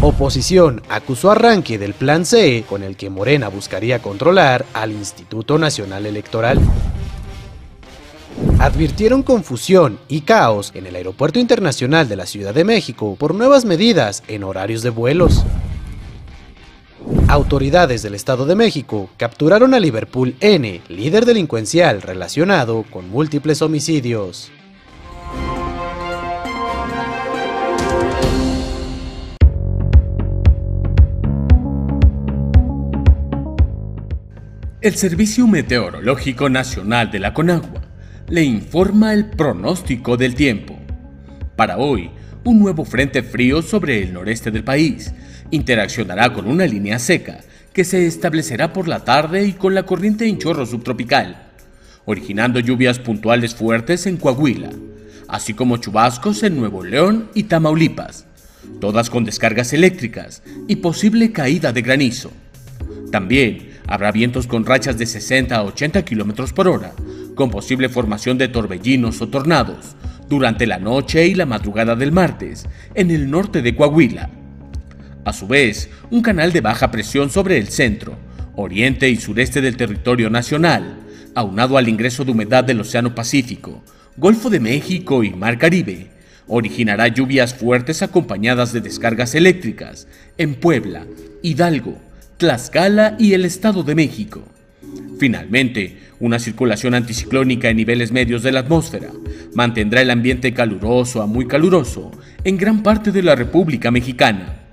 Oposición 0.00 0.82
acusó 0.88 1.30
arranque 1.30 1.78
del 1.78 1.92
Plan 1.94 2.24
C 2.24 2.64
con 2.68 2.82
el 2.82 2.96
que 2.96 3.10
Morena 3.10 3.48
buscaría 3.48 4.00
controlar 4.00 4.64
al 4.72 4.92
Instituto 4.92 5.58
Nacional 5.58 6.06
Electoral. 6.06 6.58
Advirtieron 8.58 9.22
confusión 9.22 9.98
y 10.08 10.22
caos 10.22 10.72
en 10.74 10.86
el 10.86 10.96
Aeropuerto 10.96 11.38
Internacional 11.38 12.08
de 12.08 12.16
la 12.16 12.26
Ciudad 12.26 12.54
de 12.54 12.64
México 12.64 13.16
por 13.18 13.34
nuevas 13.34 13.64
medidas 13.64 14.22
en 14.26 14.44
horarios 14.44 14.82
de 14.82 14.90
vuelos. 14.90 15.44
Autoridades 17.28 18.02
del 18.02 18.14
Estado 18.14 18.46
de 18.46 18.54
México 18.54 19.10
capturaron 19.18 19.74
a 19.74 19.80
Liverpool 19.80 20.36
N, 20.40 20.80
líder 20.88 21.26
delincuencial 21.26 22.00
relacionado 22.00 22.84
con 22.90 23.10
múltiples 23.10 23.60
homicidios. 23.60 24.50
El 34.80 34.94
Servicio 34.94 35.46
Meteorológico 35.46 36.48
Nacional 36.48 37.10
de 37.10 37.18
la 37.18 37.34
Conagua 37.34 37.82
le 38.28 38.44
informa 38.44 39.12
el 39.12 39.28
pronóstico 39.30 40.16
del 40.16 40.34
tiempo. 40.34 40.78
Para 41.56 41.76
hoy, 41.76 42.10
un 42.44 42.58
nuevo 42.58 42.84
frente 42.84 43.22
frío 43.22 43.62
sobre 43.62 44.02
el 44.02 44.12
noreste 44.12 44.50
del 44.50 44.64
país 44.64 45.12
interaccionará 45.50 46.32
con 46.32 46.46
una 46.46 46.66
línea 46.66 46.98
seca 46.98 47.40
que 47.72 47.84
se 47.84 48.06
establecerá 48.06 48.72
por 48.72 48.86
la 48.86 49.00
tarde 49.00 49.44
y 49.44 49.52
con 49.52 49.74
la 49.74 49.82
corriente 49.82 50.26
en 50.26 50.38
chorro 50.38 50.64
subtropical, 50.64 51.48
originando 52.04 52.60
lluvias 52.60 53.00
puntuales 53.00 53.54
fuertes 53.54 54.06
en 54.06 54.16
Coahuila, 54.16 54.70
así 55.28 55.54
como 55.54 55.78
chubascos 55.78 56.44
en 56.44 56.56
Nuevo 56.56 56.84
León 56.84 57.30
y 57.34 57.44
Tamaulipas, 57.44 58.26
todas 58.80 59.10
con 59.10 59.24
descargas 59.24 59.72
eléctricas 59.72 60.42
y 60.68 60.76
posible 60.76 61.32
caída 61.32 61.72
de 61.72 61.82
granizo. 61.82 62.30
También 63.10 63.70
habrá 63.88 64.12
vientos 64.12 64.46
con 64.46 64.64
rachas 64.64 64.96
de 64.96 65.06
60 65.06 65.56
a 65.56 65.64
80 65.64 66.04
km 66.04 66.52
por 66.52 66.68
hora, 66.68 66.92
con 67.34 67.50
posible 67.50 67.88
formación 67.88 68.38
de 68.38 68.46
torbellinos 68.46 69.20
o 69.20 69.28
tornados 69.28 69.96
durante 70.28 70.68
la 70.68 70.78
noche 70.78 71.26
y 71.26 71.34
la 71.34 71.44
madrugada 71.44 71.96
del 71.96 72.12
martes 72.12 72.66
en 72.94 73.10
el 73.10 73.28
norte 73.28 73.62
de 73.62 73.74
Coahuila 73.74 74.30
a 75.24 75.32
su 75.32 75.46
vez, 75.46 75.90
un 76.10 76.22
canal 76.22 76.52
de 76.52 76.60
baja 76.60 76.90
presión 76.90 77.30
sobre 77.30 77.58
el 77.58 77.68
centro, 77.68 78.16
oriente 78.56 79.08
y 79.08 79.16
sureste 79.16 79.60
del 79.60 79.76
territorio 79.76 80.30
nacional, 80.30 80.98
aunado 81.34 81.76
al 81.76 81.88
ingreso 81.88 82.24
de 82.24 82.32
humedad 82.32 82.64
del 82.64 82.80
Océano 82.80 83.14
Pacífico, 83.14 83.82
Golfo 84.16 84.50
de 84.50 84.60
México 84.60 85.24
y 85.24 85.30
Mar 85.30 85.58
Caribe, 85.58 86.08
originará 86.46 87.08
lluvias 87.08 87.54
fuertes 87.54 88.02
acompañadas 88.02 88.72
de 88.72 88.80
descargas 88.80 89.34
eléctricas 89.34 90.06
en 90.38 90.54
Puebla, 90.54 91.06
Hidalgo, 91.42 91.98
Tlaxcala 92.36 93.16
y 93.18 93.32
el 93.32 93.44
Estado 93.44 93.82
de 93.82 93.94
México. 93.94 94.44
Finalmente, 95.18 95.98
una 96.20 96.38
circulación 96.38 96.94
anticiclónica 96.94 97.70
en 97.70 97.76
niveles 97.76 98.12
medios 98.12 98.42
de 98.42 98.52
la 98.52 98.60
atmósfera 98.60 99.08
mantendrá 99.54 100.02
el 100.02 100.10
ambiente 100.10 100.52
caluroso 100.52 101.22
a 101.22 101.26
muy 101.26 101.46
caluroso 101.46 102.12
en 102.44 102.56
gran 102.56 102.82
parte 102.82 103.10
de 103.10 103.22
la 103.22 103.34
República 103.34 103.90
Mexicana, 103.90 104.63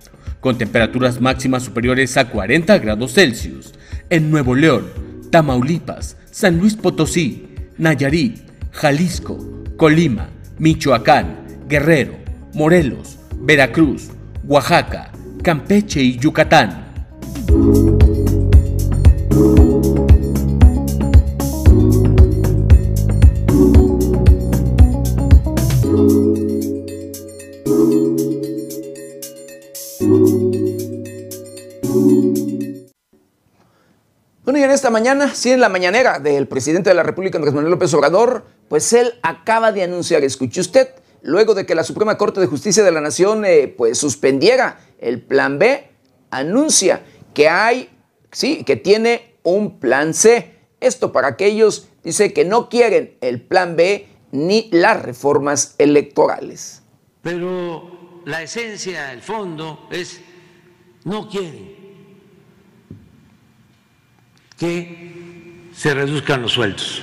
con 0.42 0.58
temperaturas 0.58 1.22
máximas 1.22 1.64
superiores 1.64 2.18
a 2.18 2.28
40 2.28 2.78
grados 2.80 3.14
Celsius 3.14 3.74
en 4.10 4.30
Nuevo 4.30 4.56
León, 4.56 4.88
Tamaulipas, 5.30 6.18
San 6.30 6.58
Luis 6.58 6.76
Potosí, 6.76 7.48
Nayarit, 7.78 8.42
Jalisco, 8.72 9.64
Colima, 9.78 10.30
Michoacán, 10.58 11.48
Guerrero, 11.70 12.16
Morelos, 12.54 13.18
Veracruz, 13.40 14.10
Oaxaca, 14.44 15.12
Campeche 15.42 16.02
y 16.02 16.18
Yucatán. 16.18 16.92
Mañana, 34.92 35.34
sí, 35.34 35.52
en 35.52 35.60
la 35.60 35.70
mañanera 35.70 36.20
del 36.20 36.48
presidente 36.48 36.90
de 36.90 36.94
la 36.94 37.04
República, 37.04 37.38
Andrés 37.38 37.54
Manuel 37.54 37.72
López 37.72 37.94
Obrador, 37.94 38.46
pues 38.70 38.94
él 38.94 39.14
acaba 39.24 39.72
de 39.72 39.84
anunciar, 39.84 40.24
escuche 40.24 40.62
usted, 40.62 40.90
luego 41.24 41.54
de 41.56 41.66
que 41.66 41.74
la 41.74 41.84
Suprema 41.84 42.18
Corte 42.18 42.40
de 42.40 42.48
Justicia 42.48 42.84
de 42.84 42.92
la 42.92 43.02
Nación 43.02 43.44
eh, 43.46 43.74
pues 43.76 43.98
suspendiera 43.98 44.80
el 45.00 45.22
plan 45.22 45.58
B, 45.58 45.90
anuncia 46.30 47.02
que 47.34 47.50
hay, 47.50 47.90
sí, 48.32 48.64
que 48.64 48.76
tiene 48.76 49.36
un 49.44 49.80
plan 49.80 50.14
C. 50.14 50.56
Esto 50.80 51.12
para 51.12 51.30
aquellos, 51.30 51.90
dice, 52.04 52.34
que 52.34 52.46
no 52.46 52.70
quieren 52.70 53.18
el 53.22 53.42
plan 53.42 53.76
B 53.76 54.08
ni 54.32 54.70
las 54.72 55.02
reformas 55.02 55.76
electorales. 55.78 56.84
Pero 57.22 58.22
la 58.26 58.44
esencia, 58.44 59.12
el 59.12 59.22
fondo 59.22 59.88
es, 59.92 60.22
no 61.04 61.28
quieren 61.28 61.81
que 64.62 65.72
se 65.76 65.92
reduzcan 65.92 66.44
los 66.44 66.52
sueldos 66.52 67.02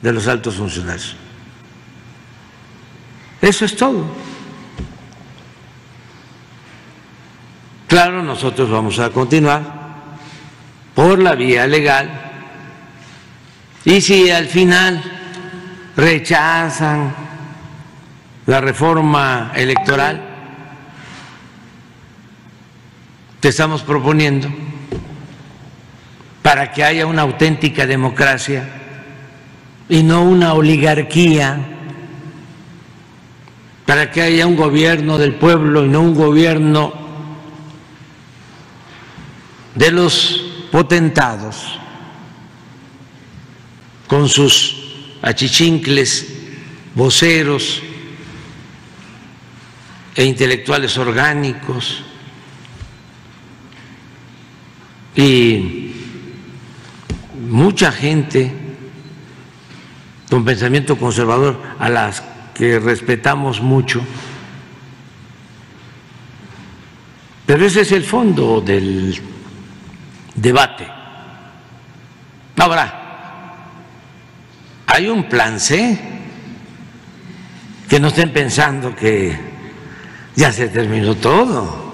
de 0.00 0.12
los 0.12 0.28
altos 0.28 0.54
funcionarios. 0.54 1.16
Eso 3.42 3.64
es 3.64 3.74
todo. 3.74 4.06
Claro, 7.88 8.22
nosotros 8.22 8.70
vamos 8.70 9.00
a 9.00 9.10
continuar 9.10 9.64
por 10.94 11.18
la 11.18 11.34
vía 11.34 11.66
legal 11.66 12.08
y 13.84 14.00
si 14.00 14.30
al 14.30 14.46
final 14.46 15.02
rechazan 15.96 17.12
la 18.46 18.60
reforma 18.60 19.50
electoral 19.56 20.22
que 23.40 23.48
estamos 23.48 23.82
proponiendo 23.82 24.75
para 26.46 26.70
que 26.70 26.84
haya 26.84 27.06
una 27.06 27.22
auténtica 27.22 27.88
democracia 27.88 28.68
y 29.88 30.04
no 30.04 30.22
una 30.22 30.54
oligarquía, 30.54 31.58
para 33.84 34.12
que 34.12 34.22
haya 34.22 34.46
un 34.46 34.54
gobierno 34.54 35.18
del 35.18 35.34
pueblo 35.34 35.84
y 35.84 35.88
no 35.88 36.02
un 36.02 36.14
gobierno 36.14 36.94
de 39.74 39.90
los 39.90 40.68
potentados, 40.70 41.80
con 44.06 44.28
sus 44.28 44.76
achichincles, 45.22 46.28
voceros 46.94 47.82
e 50.14 50.24
intelectuales 50.24 50.96
orgánicos. 50.96 52.04
Y 55.16 55.85
mucha 57.48 57.92
gente 57.92 58.52
con 60.30 60.44
pensamiento 60.44 60.96
conservador 60.96 61.60
a 61.78 61.88
las 61.88 62.22
que 62.54 62.78
respetamos 62.78 63.60
mucho. 63.60 64.02
Pero 67.46 67.64
ese 67.64 67.82
es 67.82 67.92
el 67.92 68.02
fondo 68.02 68.60
del 68.60 69.20
debate. 70.34 70.86
Ahora, 72.56 73.06
hay 74.86 75.08
un 75.08 75.28
plan 75.28 75.60
C, 75.60 75.98
que 77.88 78.00
no 78.00 78.08
estén 78.08 78.32
pensando 78.32 78.96
que 78.96 79.36
ya 80.34 80.50
se 80.50 80.68
terminó 80.68 81.14
todo. 81.14 81.85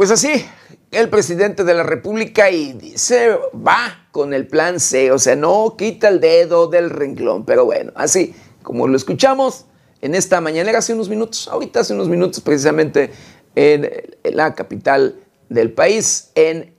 Pues 0.00 0.10
así, 0.10 0.46
el 0.92 1.10
presidente 1.10 1.62
de 1.62 1.74
la 1.74 1.82
República 1.82 2.50
y 2.50 2.94
se 2.96 3.36
va 3.54 4.06
con 4.12 4.32
el 4.32 4.46
plan 4.46 4.80
C, 4.80 5.12
o 5.12 5.18
sea, 5.18 5.36
no 5.36 5.74
quita 5.76 6.08
el 6.08 6.20
dedo 6.20 6.68
del 6.68 6.88
renglón, 6.88 7.44
pero 7.44 7.66
bueno, 7.66 7.92
así 7.94 8.34
como 8.62 8.88
lo 8.88 8.96
escuchamos 8.96 9.66
en 10.00 10.14
esta 10.14 10.40
mañanera 10.40 10.78
hace 10.78 10.94
unos 10.94 11.10
minutos, 11.10 11.48
ahorita 11.48 11.80
hace 11.80 11.92
unos 11.92 12.08
minutos 12.08 12.40
precisamente 12.40 13.10
en, 13.54 13.90
la 14.24 14.54
capital 14.54 15.16
del 15.50 15.70
país, 15.70 16.30
en, 16.34 16.72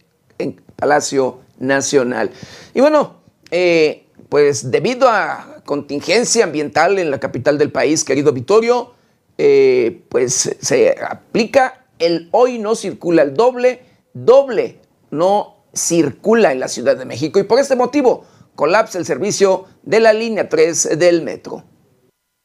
Palacio 0.75 1.41
Nacional. 1.59 2.31
Y 2.73 2.81
bueno, 2.81 3.21
eh, 3.51 4.07
pues 4.29 4.71
debido 4.71 5.07
a 5.07 5.61
contingencia 5.63 6.43
ambiental 6.45 6.97
en 6.97 7.11
la 7.11 7.19
capital 7.19 7.59
del 7.59 7.71
país, 7.71 8.03
querido 8.03 8.33
Vitorio, 8.33 8.95
eh, 9.37 10.01
pues 10.09 10.57
se 10.59 10.95
aplica 11.07 11.80
el 12.01 12.29
hoy 12.31 12.59
no 12.59 12.75
circula 12.75 13.21
el 13.21 13.33
doble, 13.33 13.83
doble 14.13 14.81
no 15.11 15.65
circula 15.73 16.51
en 16.51 16.59
la 16.59 16.67
Ciudad 16.67 16.97
de 16.97 17.05
México 17.05 17.39
y 17.39 17.43
por 17.43 17.59
este 17.59 17.75
motivo 17.75 18.25
colapsa 18.55 18.97
el 18.97 19.05
servicio 19.05 19.65
de 19.83 19.99
la 19.99 20.11
línea 20.11 20.49
3 20.49 20.99
del 20.99 21.21
metro. 21.21 21.63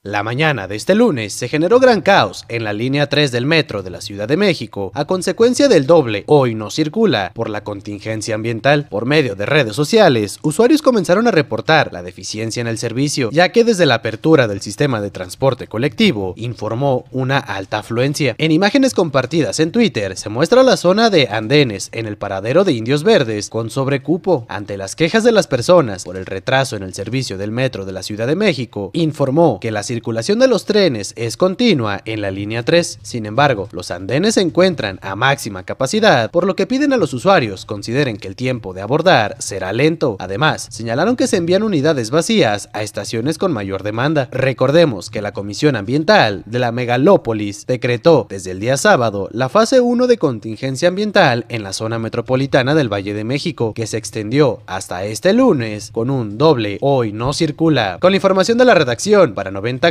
La 0.07 0.23
mañana 0.23 0.69
de 0.69 0.77
este 0.77 0.95
lunes 0.95 1.33
se 1.33 1.49
generó 1.49 1.81
gran 1.81 2.01
caos 2.01 2.45
en 2.49 2.63
la 2.63 2.73
línea 2.73 3.09
3 3.09 3.33
del 3.33 3.45
metro 3.45 3.83
de 3.83 3.91
la 3.91 4.01
Ciudad 4.01 4.29
de 4.29 4.37
México 4.37 4.93
a 4.95 5.05
consecuencia 5.05 5.67
del 5.67 5.85
doble 5.85 6.23
hoy 6.29 6.55
no 6.55 6.71
circula 6.71 7.33
por 7.35 7.51
la 7.51 7.65
contingencia 7.65 8.37
ambiental. 8.37 8.87
Por 8.89 9.05
medio 9.05 9.35
de 9.35 9.47
redes 9.47 9.75
sociales, 9.75 10.39
usuarios 10.43 10.81
comenzaron 10.81 11.27
a 11.27 11.33
reportar 11.33 11.93
la 11.93 12.05
deficiencia 12.05 12.61
en 12.61 12.69
el 12.69 12.79
servicio, 12.79 13.31
ya 13.33 13.51
que 13.51 13.65
desde 13.65 13.85
la 13.85 13.97
apertura 13.97 14.47
del 14.47 14.61
sistema 14.61 15.01
de 15.01 15.11
transporte 15.11 15.67
colectivo 15.67 16.35
informó 16.37 17.05
una 17.11 17.39
alta 17.39 17.81
afluencia. 17.81 18.37
En 18.39 18.53
imágenes 18.53 18.95
compartidas 18.95 19.59
en 19.59 19.73
Twitter 19.73 20.17
se 20.17 20.29
muestra 20.29 20.63
la 20.63 20.77
zona 20.77 21.11
de 21.11 21.27
andenes 21.33 21.89
en 21.91 22.07
el 22.07 22.17
paradero 22.17 22.63
de 22.63 22.75
Indios 22.75 23.03
Verdes 23.03 23.51
con 23.51 23.71
sobrecupo. 23.71 24.47
Ante 24.49 24.77
las 24.77 24.95
quejas 24.95 25.25
de 25.25 25.33
las 25.33 25.49
personas 25.49 26.05
por 26.05 26.17
el 26.17 26.27
retraso 26.27 26.77
en 26.77 26.85
el 26.85 26.95
servicio 26.95 27.39
del 27.39 27.51
metro 27.51 27.85
de 27.85 27.93
la 27.93 28.05
Ciudad 28.05 28.29
de 28.29 28.37
México, 28.37 28.93
informó 28.93 29.59
que 29.59 29.73
la 29.73 29.83
circulación 29.97 30.39
de 30.39 30.47
los 30.47 30.67
trenes 30.67 31.15
es 31.17 31.39
continua 31.39 32.03
en 32.05 32.21
la 32.21 32.31
línea 32.31 32.63
3. 32.63 32.99
Sin 33.01 33.25
embargo, 33.25 33.67
los 33.73 33.91
andenes 33.91 34.35
se 34.35 34.43
encuentran 34.43 34.99
a 35.01 35.17
máxima 35.17 35.63
capacidad, 35.63 36.31
por 36.31 36.47
lo 36.47 36.55
que 36.55 36.67
piden 36.67 36.93
a 36.93 36.99
los 36.99 37.15
usuarios 37.15 37.65
consideren 37.65 38.19
que 38.19 38.29
el 38.29 38.37
tiempo 38.37 38.75
de 38.75 38.83
abordar 38.83 39.37
será 39.39 39.73
lento. 39.73 40.17
Además, 40.19 40.69
señalaron 40.71 41.17
que 41.17 41.27
se 41.27 41.39
envían 41.39 41.63
unidades 41.63 42.11
vacías 42.11 42.69
a 42.75 42.83
estaciones 42.83 43.39
con 43.39 43.53
mayor 43.53 43.85
demanda. 43.85 44.29
Recordemos 44.33 45.09
que 45.09 45.23
la 45.23 45.33
Comisión 45.33 45.77
Ambiental 45.77 46.43
de 46.45 46.59
la 46.59 46.73
Megalópolis 46.73 47.65
decretó 47.67 48.27
desde 48.29 48.51
el 48.51 48.61
día 48.61 48.77
sábado 48.77 49.31
la 49.33 49.49
fase 49.49 49.81
1 49.81 50.07
de 50.09 50.19
contingencia 50.19 50.89
ambiental 50.89 51.47
en 51.49 51.63
la 51.63 51.73
zona 51.73 51.99
metropolitana 51.99 52.75
del 52.75 52.93
Valle 52.93 53.15
de 53.15 53.25
México, 53.25 53.73
que 53.73 53.87
se 53.87 53.97
extendió 53.97 54.61
hasta 54.67 55.07
este 55.07 55.33
lunes 55.33 55.91
con 55.91 56.11
un 56.11 56.37
doble 56.37 56.77
hoy 56.83 57.15
no 57.15 57.33
circula. 57.33 57.97
Con 57.99 58.13
la 58.13 58.17
información 58.17 58.59
de 58.59 58.67
la 58.67 58.75
redacción 58.75 59.33
para 59.33 59.51
90 59.51 59.86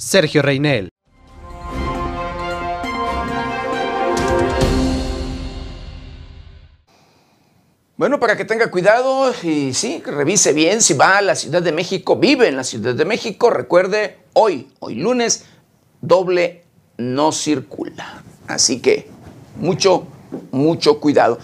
Sergio 0.00 0.42
Reinel. 0.42 0.90
Bueno, 8.00 8.18
para 8.18 8.34
que 8.34 8.46
tenga 8.46 8.70
cuidado 8.70 9.30
y 9.42 9.74
sí, 9.74 10.02
revise 10.06 10.54
bien 10.54 10.80
si 10.80 10.94
va 10.94 11.18
a 11.18 11.20
la 11.20 11.34
Ciudad 11.34 11.60
de 11.60 11.70
México, 11.70 12.16
vive 12.16 12.48
en 12.48 12.56
la 12.56 12.64
Ciudad 12.64 12.94
de 12.94 13.04
México, 13.04 13.50
recuerde, 13.50 14.16
hoy, 14.32 14.72
hoy 14.78 14.94
lunes, 14.94 15.44
doble 16.00 16.64
no 16.96 17.30
circula. 17.30 18.22
Así 18.48 18.80
que 18.80 19.06
mucho, 19.56 20.06
mucho 20.50 20.98
cuidado. 20.98 21.38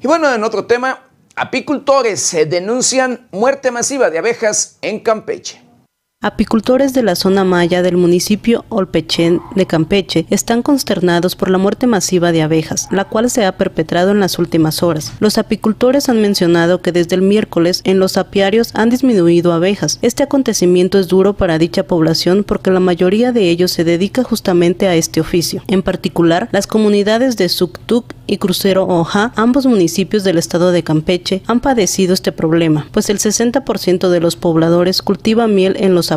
Y 0.00 0.06
bueno, 0.06 0.32
en 0.32 0.44
otro 0.44 0.66
tema, 0.66 1.02
apicultores 1.34 2.20
se 2.20 2.46
denuncian 2.46 3.26
muerte 3.32 3.72
masiva 3.72 4.08
de 4.08 4.18
abejas 4.18 4.78
en 4.82 5.00
Campeche. 5.00 5.67
Apicultores 6.20 6.94
de 6.94 7.04
la 7.04 7.14
zona 7.14 7.44
maya 7.44 7.80
del 7.80 7.96
municipio 7.96 8.64
Olpechén 8.70 9.40
de 9.54 9.66
Campeche 9.66 10.26
están 10.30 10.62
consternados 10.62 11.36
por 11.36 11.48
la 11.48 11.58
muerte 11.58 11.86
masiva 11.86 12.32
de 12.32 12.42
abejas, 12.42 12.88
la 12.90 13.04
cual 13.04 13.30
se 13.30 13.46
ha 13.46 13.56
perpetrado 13.56 14.10
en 14.10 14.18
las 14.18 14.40
últimas 14.40 14.82
horas. 14.82 15.12
Los 15.20 15.38
apicultores 15.38 16.08
han 16.08 16.20
mencionado 16.20 16.82
que 16.82 16.90
desde 16.90 17.14
el 17.14 17.22
miércoles 17.22 17.82
en 17.84 18.00
los 18.00 18.16
apiarios 18.16 18.72
han 18.74 18.90
disminuido 18.90 19.52
abejas. 19.52 20.00
Este 20.02 20.24
acontecimiento 20.24 20.98
es 20.98 21.06
duro 21.06 21.34
para 21.34 21.56
dicha 21.56 21.84
población 21.84 22.42
porque 22.42 22.72
la 22.72 22.80
mayoría 22.80 23.30
de 23.30 23.48
ellos 23.48 23.70
se 23.70 23.84
dedica 23.84 24.24
justamente 24.24 24.88
a 24.88 24.96
este 24.96 25.20
oficio. 25.20 25.62
En 25.68 25.82
particular, 25.82 26.48
las 26.50 26.66
comunidades 26.66 27.36
de 27.36 27.48
Suktuk 27.48 28.12
y 28.26 28.38
Crucero 28.38 28.88
Oja, 28.88 29.32
ambos 29.36 29.66
municipios 29.66 30.24
del 30.24 30.36
estado 30.36 30.72
de 30.72 30.82
Campeche, 30.82 31.42
han 31.46 31.60
padecido 31.60 32.12
este 32.12 32.32
problema, 32.32 32.88
pues 32.90 33.08
el 33.08 33.20
60% 33.20 34.08
de 34.08 34.20
los 34.20 34.34
pobladores 34.34 35.00
cultiva 35.00 35.46
miel 35.46 35.76
en 35.78 35.94
los 35.94 36.07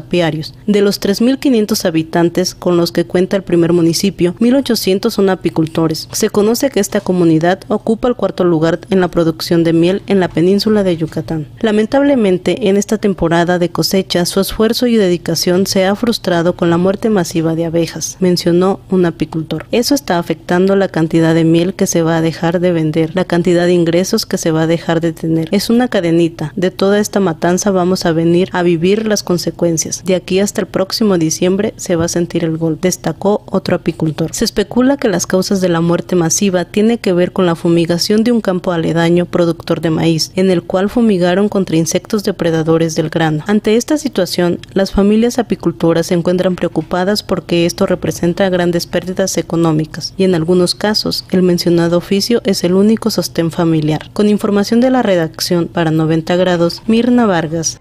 De 0.68 0.82
los 0.82 1.02
3.500 1.02 1.86
habitantes 1.86 2.56
con 2.56 2.78
los 2.78 2.92
que 2.92 3.06
cuenta 3.06 3.36
el 3.36 3.44
primer 3.44 3.74
municipio, 3.74 4.36
1.800 4.40 5.10
son 5.10 5.30
apicultores. 5.30 6.08
Se 6.12 6.30
conoce 6.30 6.70
que 6.70 6.80
esta 6.80 7.02
comunidad 7.02 7.60
ocupa 7.68 8.08
el 8.08 8.16
cuarto 8.16 8.44
lugar 8.44 8.80
en 8.90 9.02
la 9.02 9.10
producción 9.10 9.64
de 9.64 9.74
miel 9.74 10.02
en 10.08 10.20
la 10.20 10.30
península 10.30 10.84
de 10.84 10.96
Yucatán. 10.96 11.48
Lamentablemente, 11.60 12.70
en 12.70 12.78
esta 12.78 12.98
temporada 12.98 13.60
de 13.60 13.70
cosecha, 13.70 14.26
su 14.26 14.40
esfuerzo 14.40 14.88
y 14.88 14.96
dedicación 14.96 15.68
se 15.68 15.86
ha 15.86 15.96
frustrado 15.96 16.56
con 16.56 16.70
la 16.70 16.78
muerte 16.78 17.10
masiva 17.10 17.56
de 17.56 17.66
abejas, 17.66 18.18
mencionó 18.20 18.80
un 18.90 19.06
apicultor. 19.06 19.66
Eso 19.72 19.94
está 19.94 20.20
afectando 20.20 20.76
la 20.76 20.88
cantidad 20.88 21.36
de 21.36 21.44
miel 21.44 21.74
que 21.74 21.88
se 21.88 22.02
va 22.02 22.18
a 22.18 22.22
dejar 22.22 22.60
de 22.60 22.72
vender, 22.72 23.12
la 23.14 23.26
cantidad 23.26 23.66
de 23.66 23.74
ingresos 23.74 24.26
que 24.26 24.38
se 24.38 24.52
va 24.52 24.64
a 24.64 24.68
dejar 24.68 25.02
de 25.02 25.12
tener. 25.12 25.50
Es 25.52 25.70
una 25.70 25.88
cadenita. 25.90 26.54
De 26.56 26.72
toda 26.72 27.00
esta 27.00 27.20
matanza 27.20 27.72
vamos 27.72 28.06
a 28.06 28.14
venir 28.14 28.50
a 28.54 28.64
vivir 28.64 29.06
las 29.06 29.24
consecuencias 29.24 29.81
de 30.04 30.16
aquí 30.16 30.40
hasta 30.40 30.62
el 30.62 30.68
próximo 30.68 31.18
diciembre 31.18 31.74
se 31.78 31.96
va 31.96 32.06
a 32.06 32.10
sentir 32.10 32.44
el 32.44 32.58
gol, 32.58 32.78
destacó 32.80 33.44
otro 33.48 33.78
apicultor. 33.78 34.34
Se 34.34 34.46
especula 34.46 34.98
que 34.98 35.10
las 35.10 35.26
causas 35.26 35.60
de 35.62 35.70
la 35.70 35.82
muerte 35.82 36.16
masiva 36.16 36.66
tiene 36.66 37.00
que 37.00 37.14
ver 37.14 37.32
con 37.32 37.46
la 37.46 37.56
fumigación 37.56 38.24
de 38.24 38.32
un 38.32 38.42
campo 38.42 38.72
aledaño 38.72 39.26
productor 39.26 39.82
de 39.82 39.90
maíz, 39.90 40.32
en 40.36 40.52
el 40.52 40.64
cual 40.64 40.90
fumigaron 40.90 41.50
contra 41.50 41.78
insectos 41.78 42.24
depredadores 42.24 42.96
del 42.96 43.10
grano. 43.10 43.44
Ante 43.48 43.76
esta 43.76 43.98
situación, 43.98 44.60
las 44.74 44.92
familias 44.92 45.40
apicultoras 45.40 46.08
se 46.08 46.14
encuentran 46.14 46.56
preocupadas 46.56 47.24
porque 47.24 47.66
esto 47.66 47.86
representa 47.86 48.50
grandes 48.50 48.86
pérdidas 48.86 49.38
económicas 49.38 50.14
y 50.18 50.24
en 50.24 50.36
algunos 50.36 50.76
casos 50.76 51.26
el 51.32 51.42
mencionado 51.42 51.98
oficio 51.98 52.42
es 52.46 52.64
el 52.64 52.74
único 52.74 53.10
sostén 53.10 53.52
familiar. 53.52 54.10
Con 54.14 54.30
información 54.30 54.80
de 54.80 54.92
la 54.92 55.02
redacción 55.02 55.68
para 55.68 55.92
90 55.92 56.36
grados, 56.36 56.82
Mirna 56.88 57.26
Vargas. 57.26 57.80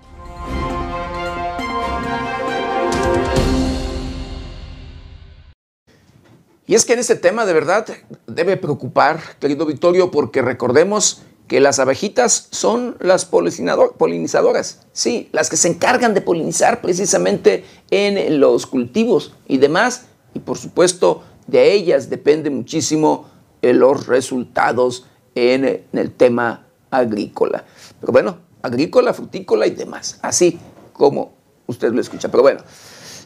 Y 6.71 6.77
es 6.77 6.85
que 6.85 6.93
en 6.93 7.01
este 7.01 7.17
tema 7.17 7.47
de 7.47 7.53
verdad 7.53 7.85
debe 8.29 8.57
preocupar, 8.57 9.21
querido 9.41 9.67
Victorio, 9.67 10.13
porque 10.13 10.41
recordemos 10.41 11.23
que 11.49 11.59
las 11.59 11.81
abejitas 11.81 12.47
son 12.53 12.97
las 13.01 13.25
polinizadoras, 13.25 14.87
sí, 14.93 15.29
las 15.33 15.51
que 15.51 15.57
se 15.57 15.67
encargan 15.67 16.15
de 16.15 16.21
polinizar 16.21 16.81
precisamente 16.81 17.65
en 17.91 18.39
los 18.39 18.69
cultivos 18.69 19.35
y 19.49 19.59
demás. 19.59 20.05
Y 20.33 20.39
por 20.39 20.59
supuesto, 20.59 21.25
de 21.49 21.73
ellas 21.73 22.09
depende 22.09 22.51
muchísimo 22.51 23.29
eh, 23.63 23.73
los 23.73 24.07
resultados 24.07 25.09
en 25.35 25.85
el 25.93 26.13
tema 26.13 26.69
agrícola. 26.93 27.65
Pero 28.01 28.13
bueno, 28.13 28.39
agrícola, 28.63 29.13
frutícola 29.13 29.67
y 29.67 29.71
demás, 29.71 30.21
así 30.23 30.61
como 30.93 31.33
usted 31.67 31.93
lo 31.93 32.01
escucha. 32.01 32.29
Pero 32.29 32.45
bueno, 32.45 32.61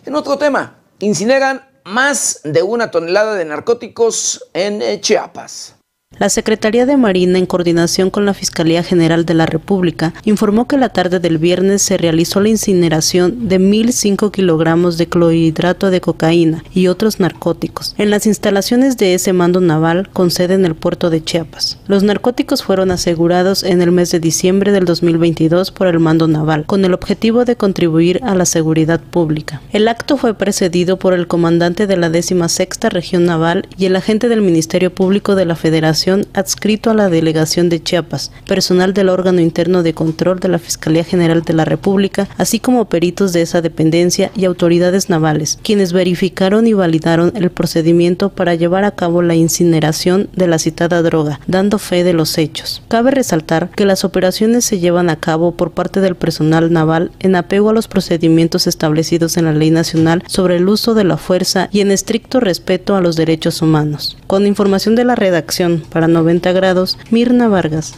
en 0.06 0.14
otro 0.14 0.38
tema, 0.38 0.78
incineran 0.98 1.73
más 1.84 2.40
de 2.44 2.62
una 2.62 2.90
tonelada 2.90 3.34
de 3.34 3.44
narcóticos 3.44 4.48
en 4.52 5.00
Chiapas. 5.00 5.76
La 6.18 6.28
Secretaría 6.28 6.86
de 6.86 6.96
Marina, 6.96 7.38
en 7.38 7.46
coordinación 7.46 8.08
con 8.08 8.24
la 8.24 8.34
Fiscalía 8.34 8.84
General 8.84 9.26
de 9.26 9.34
la 9.34 9.46
República, 9.46 10.14
informó 10.24 10.68
que 10.68 10.76
la 10.76 10.90
tarde 10.90 11.18
del 11.18 11.38
viernes 11.38 11.82
se 11.82 11.96
realizó 11.96 12.40
la 12.40 12.50
incineración 12.50 13.48
de 13.48 13.58
1.005 13.58 14.30
kilogramos 14.30 14.96
de 14.96 15.08
clorhidrato 15.08 15.90
de 15.90 16.00
cocaína 16.00 16.62
y 16.72 16.86
otros 16.86 17.18
narcóticos 17.18 17.96
en 17.98 18.10
las 18.10 18.26
instalaciones 18.26 18.96
de 18.96 19.14
ese 19.14 19.32
mando 19.32 19.60
naval 19.60 20.08
con 20.12 20.30
sede 20.30 20.54
en 20.54 20.64
el 20.64 20.76
puerto 20.76 21.10
de 21.10 21.22
Chiapas. 21.22 21.78
Los 21.88 22.04
narcóticos 22.04 22.62
fueron 22.62 22.92
asegurados 22.92 23.64
en 23.64 23.82
el 23.82 23.90
mes 23.90 24.12
de 24.12 24.20
diciembre 24.20 24.70
del 24.70 24.84
2022 24.84 25.72
por 25.72 25.88
el 25.88 25.98
mando 25.98 26.28
naval, 26.28 26.64
con 26.64 26.84
el 26.84 26.94
objetivo 26.94 27.44
de 27.44 27.56
contribuir 27.56 28.20
a 28.22 28.36
la 28.36 28.46
seguridad 28.46 29.00
pública. 29.00 29.60
El 29.72 29.88
acto 29.88 30.16
fue 30.16 30.34
precedido 30.34 30.96
por 30.96 31.12
el 31.12 31.26
comandante 31.26 31.88
de 31.88 31.96
la 31.96 32.08
16 32.08 32.68
Región 32.90 33.24
Naval 33.24 33.66
y 33.76 33.86
el 33.86 33.96
agente 33.96 34.28
del 34.28 34.42
Ministerio 34.42 34.94
Público 34.94 35.34
de 35.34 35.44
la 35.44 35.56
Federación 35.56 36.03
adscrito 36.32 36.90
a 36.90 36.94
la 36.94 37.08
delegación 37.08 37.68
de 37.68 37.82
Chiapas, 37.82 38.30
personal 38.46 38.94
del 38.94 39.08
órgano 39.08 39.40
interno 39.40 39.82
de 39.82 39.94
control 39.94 40.40
de 40.40 40.48
la 40.48 40.58
Fiscalía 40.58 41.04
General 41.04 41.42
de 41.42 41.54
la 41.54 41.64
República, 41.64 42.28
así 42.36 42.60
como 42.60 42.86
peritos 42.86 43.32
de 43.32 43.42
esa 43.42 43.62
dependencia 43.62 44.30
y 44.36 44.44
autoridades 44.44 45.08
navales, 45.08 45.58
quienes 45.62 45.92
verificaron 45.92 46.66
y 46.66 46.72
validaron 46.72 47.32
el 47.36 47.50
procedimiento 47.50 48.30
para 48.30 48.54
llevar 48.54 48.84
a 48.84 48.92
cabo 48.92 49.22
la 49.22 49.34
incineración 49.34 50.28
de 50.34 50.46
la 50.46 50.58
citada 50.58 51.02
droga, 51.02 51.40
dando 51.46 51.78
fe 51.78 52.04
de 52.04 52.12
los 52.12 52.36
hechos. 52.38 52.82
Cabe 52.88 53.10
resaltar 53.10 53.70
que 53.70 53.86
las 53.86 54.04
operaciones 54.04 54.64
se 54.64 54.78
llevan 54.78 55.10
a 55.10 55.16
cabo 55.16 55.52
por 55.52 55.72
parte 55.72 56.00
del 56.00 56.16
personal 56.16 56.72
naval 56.72 57.10
en 57.20 57.36
apego 57.36 57.70
a 57.70 57.72
los 57.72 57.88
procedimientos 57.88 58.66
establecidos 58.66 59.36
en 59.36 59.44
la 59.44 59.52
ley 59.52 59.70
nacional 59.70 60.22
sobre 60.26 60.56
el 60.56 60.68
uso 60.68 60.94
de 60.94 61.04
la 61.04 61.16
fuerza 61.16 61.68
y 61.72 61.80
en 61.80 61.90
estricto 61.90 62.40
respeto 62.40 62.96
a 62.96 63.00
los 63.00 63.16
derechos 63.16 63.62
humanos. 63.62 64.16
Con 64.26 64.46
información 64.46 64.94
de 64.94 65.04
la 65.04 65.14
redacción 65.14 65.83
para 65.90 66.08
90 66.08 66.52
grados, 66.52 66.98
Mirna 67.10 67.48
Vargas. 67.48 67.94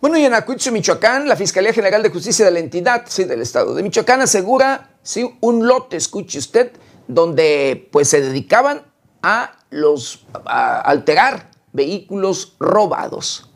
Bueno, 0.00 0.18
y 0.18 0.24
en 0.24 0.34
Acuicho, 0.34 0.70
Michoacán, 0.70 1.26
la 1.26 1.34
Fiscalía 1.34 1.72
General 1.72 2.02
de 2.02 2.10
Justicia 2.10 2.44
de 2.44 2.50
la 2.50 2.58
entidad, 2.58 3.04
sí, 3.08 3.24
del 3.24 3.40
Estado 3.40 3.74
de 3.74 3.82
Michoacán, 3.82 4.20
asegura, 4.20 4.90
sí, 5.02 5.34
un 5.40 5.66
lote, 5.66 5.96
escuche 5.96 6.38
usted, 6.38 6.72
donde 7.08 7.88
pues 7.90 8.08
se 8.08 8.20
dedicaban 8.20 8.82
a 9.22 9.52
los 9.70 10.26
a 10.44 10.80
alterar 10.80 11.50
vehículos 11.72 12.54
robados. 12.60 13.50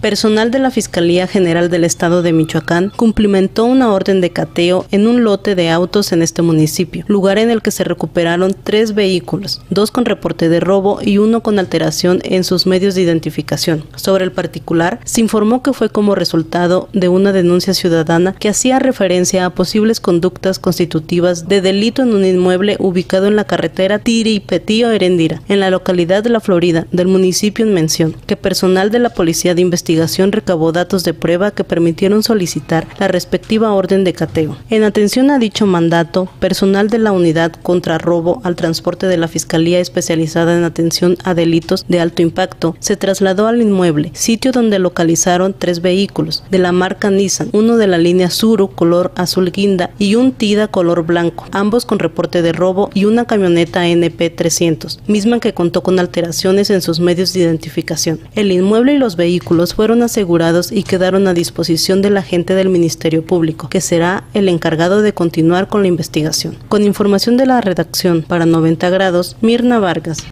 Personal 0.00 0.50
de 0.50 0.58
la 0.58 0.70
Fiscalía 0.70 1.26
General 1.26 1.70
del 1.70 1.82
Estado 1.82 2.20
de 2.20 2.32
Michoacán 2.32 2.92
cumplimentó 2.94 3.64
una 3.64 3.92
orden 3.92 4.20
de 4.20 4.30
cateo 4.30 4.84
en 4.90 5.08
un 5.08 5.24
lote 5.24 5.54
de 5.54 5.70
autos 5.70 6.12
en 6.12 6.20
este 6.20 6.42
municipio, 6.42 7.04
lugar 7.08 7.38
en 7.38 7.50
el 7.50 7.62
que 7.62 7.70
se 7.70 7.82
recuperaron 7.82 8.54
tres 8.62 8.94
vehículos, 8.94 9.62
dos 9.70 9.90
con 9.90 10.04
reporte 10.04 10.50
de 10.50 10.60
robo 10.60 10.98
y 11.02 11.16
uno 11.16 11.42
con 11.42 11.58
alteración 11.58 12.20
en 12.24 12.44
sus 12.44 12.66
medios 12.66 12.94
de 12.94 13.02
identificación. 13.02 13.84
Sobre 13.96 14.24
el 14.24 14.32
particular, 14.32 15.00
se 15.04 15.22
informó 15.22 15.62
que 15.62 15.72
fue 15.72 15.88
como 15.88 16.14
resultado 16.14 16.88
de 16.92 17.08
una 17.08 17.32
denuncia 17.32 17.72
ciudadana 17.72 18.34
que 18.34 18.50
hacía 18.50 18.78
referencia 18.78 19.46
a 19.46 19.50
posibles 19.50 20.00
conductas 20.00 20.58
constitutivas 20.58 21.48
de 21.48 21.62
delito 21.62 22.02
en 22.02 22.14
un 22.14 22.24
inmueble 22.24 22.76
ubicado 22.78 23.26
en 23.26 23.36
la 23.36 23.44
carretera 23.44 23.98
Tiripetío 23.98 24.90
Erendira, 24.90 25.40
en 25.48 25.60
la 25.60 25.70
localidad 25.70 26.22
de 26.22 26.30
La 26.30 26.40
Florida, 26.40 26.86
del 26.92 27.08
municipio 27.08 27.64
en 27.64 27.72
mención, 27.72 28.14
que 28.26 28.36
personal 28.36 28.90
de 28.90 28.98
la 28.98 29.10
Policía 29.10 29.54
de 29.54 29.62
Investigación 29.62 29.85
investigación 29.86 30.32
recabó 30.32 30.72
datos 30.72 31.04
de 31.04 31.14
prueba 31.14 31.52
que 31.52 31.62
permitieron 31.62 32.24
solicitar 32.24 32.88
la 32.98 33.06
respectiva 33.06 33.72
orden 33.72 34.02
de 34.02 34.14
cateo. 34.14 34.56
En 34.68 34.82
atención 34.82 35.30
a 35.30 35.38
dicho 35.38 35.64
mandato, 35.64 36.28
personal 36.40 36.90
de 36.90 36.98
la 36.98 37.12
Unidad 37.12 37.52
contra 37.62 37.96
Robo 37.96 38.40
al 38.42 38.56
Transporte 38.56 39.06
de 39.06 39.16
la 39.16 39.28
Fiscalía 39.28 39.78
Especializada 39.78 40.56
en 40.56 40.64
Atención 40.64 41.16
a 41.22 41.34
Delitos 41.34 41.84
de 41.86 42.00
Alto 42.00 42.22
Impacto 42.22 42.74
se 42.80 42.96
trasladó 42.96 43.46
al 43.46 43.62
inmueble, 43.62 44.10
sitio 44.14 44.50
donde 44.50 44.80
localizaron 44.80 45.54
tres 45.56 45.80
vehículos 45.80 46.42
de 46.50 46.58
la 46.58 46.72
marca 46.72 47.08
Nissan, 47.08 47.50
uno 47.52 47.76
de 47.76 47.86
la 47.86 47.98
línea 47.98 48.30
Suru 48.30 48.66
color 48.70 49.12
azul 49.14 49.52
guinda 49.52 49.90
y 50.00 50.16
un 50.16 50.32
Tida 50.32 50.66
color 50.66 51.06
blanco, 51.06 51.46
ambos 51.52 51.86
con 51.86 52.00
reporte 52.00 52.42
de 52.42 52.52
robo 52.52 52.90
y 52.92 53.04
una 53.04 53.26
camioneta 53.26 53.86
NP 53.86 54.30
300, 54.30 54.98
misma 55.06 55.38
que 55.38 55.54
contó 55.54 55.84
con 55.84 56.00
alteraciones 56.00 56.70
en 56.70 56.82
sus 56.82 56.98
medios 56.98 57.32
de 57.32 57.40
identificación. 57.40 58.18
El 58.34 58.50
inmueble 58.50 58.94
y 58.94 58.98
los 58.98 59.14
vehículos 59.14 59.75
fueron 59.76 60.02
asegurados 60.02 60.72
y 60.72 60.84
quedaron 60.84 61.28
a 61.28 61.34
disposición 61.34 62.00
del 62.00 62.16
agente 62.16 62.54
del 62.54 62.70
Ministerio 62.70 63.26
Público, 63.26 63.68
que 63.68 63.82
será 63.82 64.24
el 64.32 64.48
encargado 64.48 65.02
de 65.02 65.12
continuar 65.12 65.68
con 65.68 65.82
la 65.82 65.88
investigación. 65.88 66.56
Con 66.70 66.82
información 66.82 67.36
de 67.36 67.44
la 67.44 67.60
redacción 67.60 68.22
para 68.22 68.46
90 68.46 68.88
grados, 68.88 69.36
Mirna 69.42 69.78
Vargas. 69.78 70.24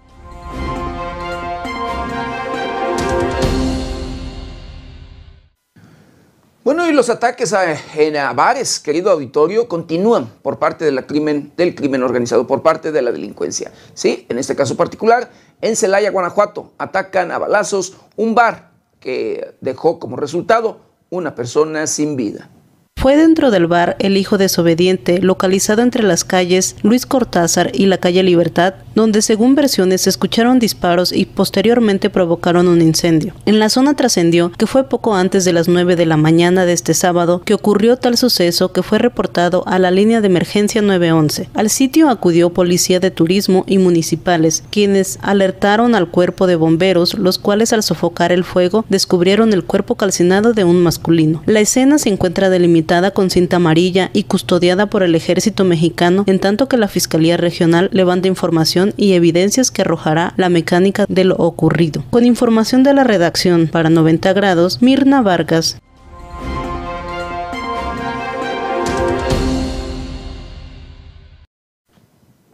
Bueno, 6.65 6.89
y 6.89 6.95
los 6.95 7.11
ataques 7.11 7.53
a, 7.53 7.77
en 7.97 8.15
bares, 8.35 8.81
querido 8.81 9.11
auditorio, 9.11 9.69
continúan 9.69 10.27
por 10.41 10.59
parte 10.59 10.91
de 10.91 11.05
crimen, 11.05 11.53
del 11.59 11.75
crimen 11.75 12.03
organizado, 12.03 12.47
por 12.47 12.63
parte 12.63 12.93
de 12.93 13.03
la 13.03 13.13
delincuencia. 13.13 13.71
Sí, 13.93 14.25
en 14.31 14.39
este 14.39 14.57
caso 14.57 14.75
particular, 14.75 15.31
en 15.61 15.77
Celaya, 15.77 16.11
Guanajuato, 16.11 16.73
atacan 16.79 17.31
a 17.31 17.37
balazos 17.37 17.99
un 18.17 18.35
bar 18.35 18.74
que 19.05 19.55
dejó 19.61 19.99
como 19.99 20.17
resultado 20.17 20.81
una 21.11 21.35
persona 21.35 21.87
sin 21.87 22.17
vida. 22.17 22.49
Fue 22.97 23.17
dentro 23.17 23.51
del 23.51 23.67
bar 23.67 23.97
El 23.99 24.17
Hijo 24.17 24.39
Desobediente, 24.39 25.21
localizado 25.21 25.83
entre 25.83 26.03
las 26.03 26.25
calles 26.25 26.77
Luis 26.83 27.05
Cortázar 27.05 27.71
y 27.75 27.85
la 27.85 27.99
calle 27.99 28.23
Libertad, 28.23 28.77
donde 28.95 29.23
según 29.23 29.55
versiones 29.55 30.03
se 30.03 30.11
escucharon 30.11 30.59
disparos 30.59 31.13
y 31.13 31.25
posteriormente 31.25 32.11
provocaron 32.11 32.69
un 32.69 32.81
incendio. 32.83 33.35
En 33.47 33.59
la 33.59 33.69
zona 33.69 33.95
trascendió 33.95 34.53
que 34.53 34.67
fue 34.67 34.89
poco 34.89 35.15
antes 35.15 35.45
de 35.45 35.53
las 35.53 35.69
9 35.69 35.97
de 35.97 36.07
la 36.07 36.17
mañana 36.17 36.65
de 36.67 36.73
este 36.73 36.95
sábado 36.95 37.43
que 37.45 37.55
ocurrió 37.55 37.97
tal 37.97 38.17
suceso 38.17 38.73
que 38.73 38.83
fue 38.83 38.99
reportado 38.99 39.65
a 39.67 39.79
la 39.79 39.91
línea 39.91 40.21
de 40.21 40.27
emergencia 40.27 40.83
911. 40.83 41.49
Al 41.55 41.71
sitio 41.71 42.09
acudió 42.09 42.51
policía 42.51 43.01
de 43.01 43.11
turismo 43.11 43.65
y 43.67 43.79
municipales, 43.79 44.63
quienes 44.71 45.19
alertaron 45.23 45.95
al 45.95 46.09
cuerpo 46.09 46.47
de 46.47 46.57
bomberos, 46.57 47.15
los 47.15 47.39
cuales 47.39 47.73
al 47.73 47.83
sofocar 47.83 48.33
el 48.33 48.45
fuego 48.45 48.85
descubrieron 48.89 49.53
el 49.53 49.65
cuerpo 49.65 49.95
calcinado 49.97 50.53
de 50.53 50.65
un 50.65 50.83
masculino. 50.83 51.43
La 51.47 51.61
escena 51.61 51.99
se 51.99 52.09
encuentra 52.09 52.51
delimitada 52.51 53.13
con 53.13 53.31
cinta 53.31 53.57
amarilla 53.57 54.11
y 54.13 54.25
custodiada 54.25 54.87
por 54.87 55.03
el 55.03 55.15
ejército 55.15 55.65
mexicano, 55.65 56.25
en 56.27 56.39
tanto 56.39 56.69
que 56.69 56.77
la 56.77 56.89
Fiscalía 56.89 57.37
Regional 57.37 57.89
levanta 57.93 58.29
información 58.29 58.84
y 58.97 59.15
evidencias 59.15 59.71
que 59.71 59.83
arrojará 59.83 60.35
la 60.37 60.49
mecánica 60.49 61.07
de 61.09 61.25
lo 61.25 61.37
ocurrido. 61.37 62.05
Con 62.11 62.25
información 62.25 62.83
de 62.83 62.93
la 62.93 63.05
redacción 63.05 63.69
para 63.69 63.89
90 63.89 64.33
grados, 64.33 64.83
Mirna 64.83 65.23
Vargas. 65.23 65.79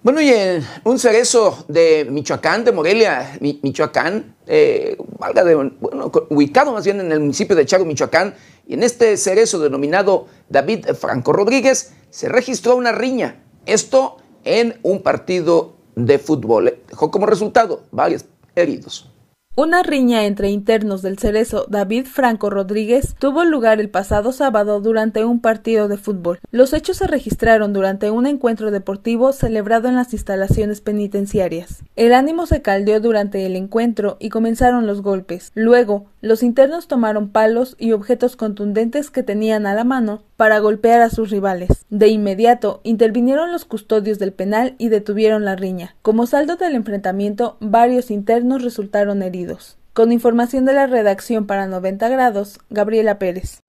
Bueno, 0.02 0.23
y 0.23 0.31
en 0.31 0.66
un 0.85 0.98
cerezo 0.98 1.62
de 1.69 2.07
Michoacán, 2.11 2.65
de 2.65 2.73
Morelia, 2.73 3.36
Michoacán, 3.40 4.35
eh, 4.47 4.97
de, 5.35 5.55
bueno, 5.55 6.11
ubicado 6.31 6.73
más 6.73 6.86
bien 6.86 7.01
en 7.01 7.12
el 7.12 7.20
municipio 7.20 7.55
de 7.55 7.66
Chago, 7.66 7.85
Michoacán, 7.85 8.35
y 8.66 8.74
en 8.74 8.82
este 8.82 9.19
cerezo 9.19 9.59
denominado 9.59 10.27
David 10.48 10.86
Franco 10.98 11.35
Rodríguez, 11.35 11.93
se 12.09 12.31
registró 12.31 12.77
una 12.77 12.93
riña. 12.93 13.43
Esto 13.66 14.16
en 14.44 14.78
un 14.82 15.02
partido 15.02 15.77
de 16.06 16.18
fútbol. 16.18 16.74
Dejó 16.89 17.10
como 17.10 17.27
resultado 17.27 17.82
varios 17.90 18.24
heridos. 18.55 19.10
Una 19.56 19.82
riña 19.82 20.27
entre 20.27 20.48
internos 20.48 21.02
del 21.02 21.18
Cerezo 21.18 21.66
David 21.68 22.06
Franco 22.06 22.51
Rodríguez 22.51 23.16
tuvo 23.18 23.44
lugar 23.44 23.81
el 23.81 23.90
pasado 23.90 24.31
sábado 24.31 24.81
durante 24.81 25.24
un 25.24 25.40
partido 25.40 25.89
de 25.89 25.98
fútbol. 25.98 26.39
Los 26.52 26.72
hechos 26.72 26.98
se 26.98 27.09
registraron 27.09 27.72
durante 27.72 28.12
un 28.12 28.27
encuentro 28.27 28.70
deportivo 28.70 29.32
celebrado 29.32 29.89
en 29.89 29.97
las 29.97 30.12
instalaciones 30.12 30.81
penitenciarias. 30.81 31.82
El 31.97 32.14
ánimo 32.14 32.47
se 32.47 32.62
caldeó 32.62 33.01
durante 33.01 33.44
el 33.44 33.56
encuentro 33.56 34.16
y 34.20 34.28
comenzaron 34.28 34.86
los 34.86 35.02
golpes. 35.02 35.51
Luego, 35.55 36.06
los 36.20 36.42
internos 36.42 36.86
tomaron 36.86 37.30
palos 37.30 37.76
y 37.78 37.92
objetos 37.92 38.36
contundentes 38.36 39.10
que 39.10 39.22
tenían 39.22 39.66
a 39.66 39.74
la 39.74 39.84
mano 39.84 40.22
para 40.36 40.59
golpear 40.59 41.01
a 41.01 41.10
sus 41.10 41.30
rivales. 41.30 41.86
De 41.88 42.09
inmediato 42.09 42.80
intervinieron 42.82 43.52
los 43.52 43.64
custodios 43.64 44.18
del 44.18 44.32
penal 44.32 44.74
y 44.78 44.88
detuvieron 44.88 45.44
la 45.44 45.56
riña. 45.56 45.97
Como 46.02 46.26
saldo 46.26 46.56
del 46.56 46.74
enfrentamiento, 46.74 47.56
varios 47.60 48.10
internos 48.10 48.62
resultaron 48.62 49.22
heridos. 49.22 49.78
Con 49.92 50.12
información 50.12 50.64
de 50.64 50.74
la 50.74 50.86
redacción 50.86 51.47
para 51.47 51.66
90 51.66 52.09
grados, 52.09 52.60
Gabriela 52.70 53.18
Pérez. 53.18 53.60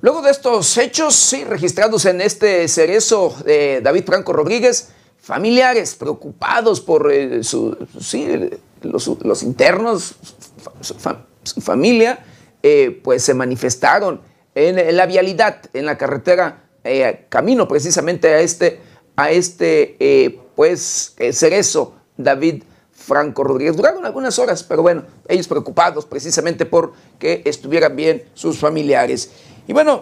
Luego 0.00 0.22
de 0.22 0.30
estos 0.30 0.78
hechos, 0.78 1.16
sí, 1.16 1.42
registrados 1.42 2.04
en 2.04 2.20
este 2.20 2.68
cerezo 2.68 3.34
de 3.44 3.80
David 3.80 4.04
Franco 4.06 4.32
Rodríguez, 4.32 4.90
familiares 5.20 5.96
preocupados 5.96 6.80
por 6.80 7.10
eh, 7.10 7.42
su, 7.42 7.76
los, 8.82 9.42
internos, 9.42 10.14
su, 10.80 11.60
familia, 11.60 12.24
eh, 12.62 13.00
pues 13.02 13.24
se 13.24 13.34
manifestaron 13.34 14.20
en, 14.54 14.96
la 14.96 15.06
vialidad, 15.06 15.62
en 15.72 15.86
la 15.86 15.98
carretera, 15.98 16.62
eh, 16.84 17.26
camino 17.28 17.66
precisamente 17.66 18.28
a 18.28 18.40
este, 18.40 18.80
a 19.16 19.32
este 19.32 20.38
pues, 20.54 21.16
cerezo 21.32 21.96
David 22.16 22.62
Franco 22.92 23.42
Rodríguez. 23.42 23.76
Duraron 23.76 24.06
algunas 24.06 24.38
horas, 24.38 24.62
pero 24.62 24.82
bueno, 24.82 25.02
ellos 25.26 25.48
preocupados 25.48 26.06
precisamente 26.06 26.66
por 26.66 26.92
que 27.18 27.42
estuvieran 27.46 27.96
bien 27.96 28.22
sus 28.34 28.58
familiares. 28.58 29.32
Y 29.68 29.74
bueno, 29.74 30.00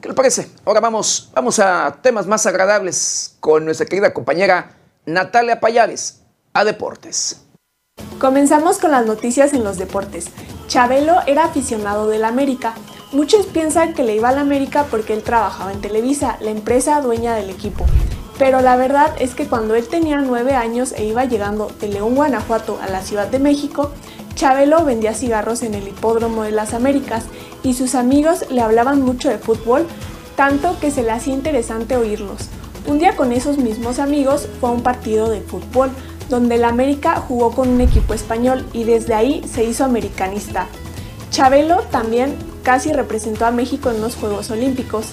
¿qué 0.00 0.08
le 0.08 0.14
parece? 0.14 0.50
Ahora 0.64 0.80
vamos, 0.80 1.30
vamos 1.32 1.60
a 1.60 1.98
temas 2.02 2.26
más 2.26 2.46
agradables 2.46 3.36
con 3.38 3.64
nuestra 3.64 3.86
querida 3.86 4.12
compañera 4.12 4.72
Natalia 5.06 5.60
Payares, 5.60 6.22
a 6.52 6.64
Deportes. 6.64 7.44
Comenzamos 8.18 8.78
con 8.78 8.90
las 8.90 9.06
noticias 9.06 9.52
en 9.52 9.62
los 9.62 9.78
deportes. 9.78 10.26
Chabelo 10.66 11.20
era 11.28 11.44
aficionado 11.44 12.08
del 12.08 12.24
América. 12.24 12.74
Muchos 13.12 13.46
piensan 13.46 13.94
que 13.94 14.02
le 14.02 14.16
iba 14.16 14.30
al 14.30 14.38
América 14.38 14.84
porque 14.90 15.14
él 15.14 15.22
trabajaba 15.22 15.72
en 15.72 15.80
Televisa, 15.80 16.36
la 16.40 16.50
empresa 16.50 17.00
dueña 17.00 17.36
del 17.36 17.50
equipo. 17.50 17.86
Pero 18.36 18.60
la 18.62 18.76
verdad 18.76 19.14
es 19.20 19.36
que 19.36 19.46
cuando 19.46 19.76
él 19.76 19.86
tenía 19.86 20.16
nueve 20.18 20.54
años 20.54 20.90
e 20.90 21.04
iba 21.04 21.24
llegando 21.24 21.68
de 21.80 21.86
León, 21.86 22.16
Guanajuato 22.16 22.80
a 22.82 22.88
la 22.88 23.02
Ciudad 23.02 23.28
de 23.28 23.38
México, 23.38 23.92
Chabelo 24.34 24.84
vendía 24.84 25.14
cigarros 25.14 25.62
en 25.62 25.74
el 25.74 25.86
hipódromo 25.86 26.42
de 26.42 26.50
las 26.50 26.74
Américas 26.74 27.24
y 27.62 27.74
sus 27.74 27.94
amigos 27.94 28.44
le 28.50 28.60
hablaban 28.60 29.02
mucho 29.02 29.28
de 29.28 29.38
fútbol, 29.38 29.86
tanto 30.36 30.78
que 30.80 30.90
se 30.90 31.02
le 31.02 31.10
hacía 31.10 31.34
interesante 31.34 31.96
oírlos. 31.96 32.48
Un 32.86 32.98
día 32.98 33.16
con 33.16 33.32
esos 33.32 33.58
mismos 33.58 33.98
amigos 33.98 34.48
fue 34.60 34.70
a 34.70 34.72
un 34.72 34.82
partido 34.82 35.28
de 35.28 35.40
fútbol, 35.40 35.90
donde 36.28 36.56
el 36.56 36.64
América 36.64 37.16
jugó 37.16 37.50
con 37.52 37.68
un 37.68 37.80
equipo 37.80 38.14
español 38.14 38.66
y 38.72 38.84
desde 38.84 39.14
ahí 39.14 39.42
se 39.46 39.64
hizo 39.64 39.84
americanista. 39.84 40.66
Chabelo 41.30 41.82
también 41.90 42.36
casi 42.62 42.92
representó 42.92 43.46
a 43.46 43.50
México 43.50 43.90
en 43.90 44.00
los 44.00 44.14
Juegos 44.14 44.50
Olímpicos. 44.50 45.06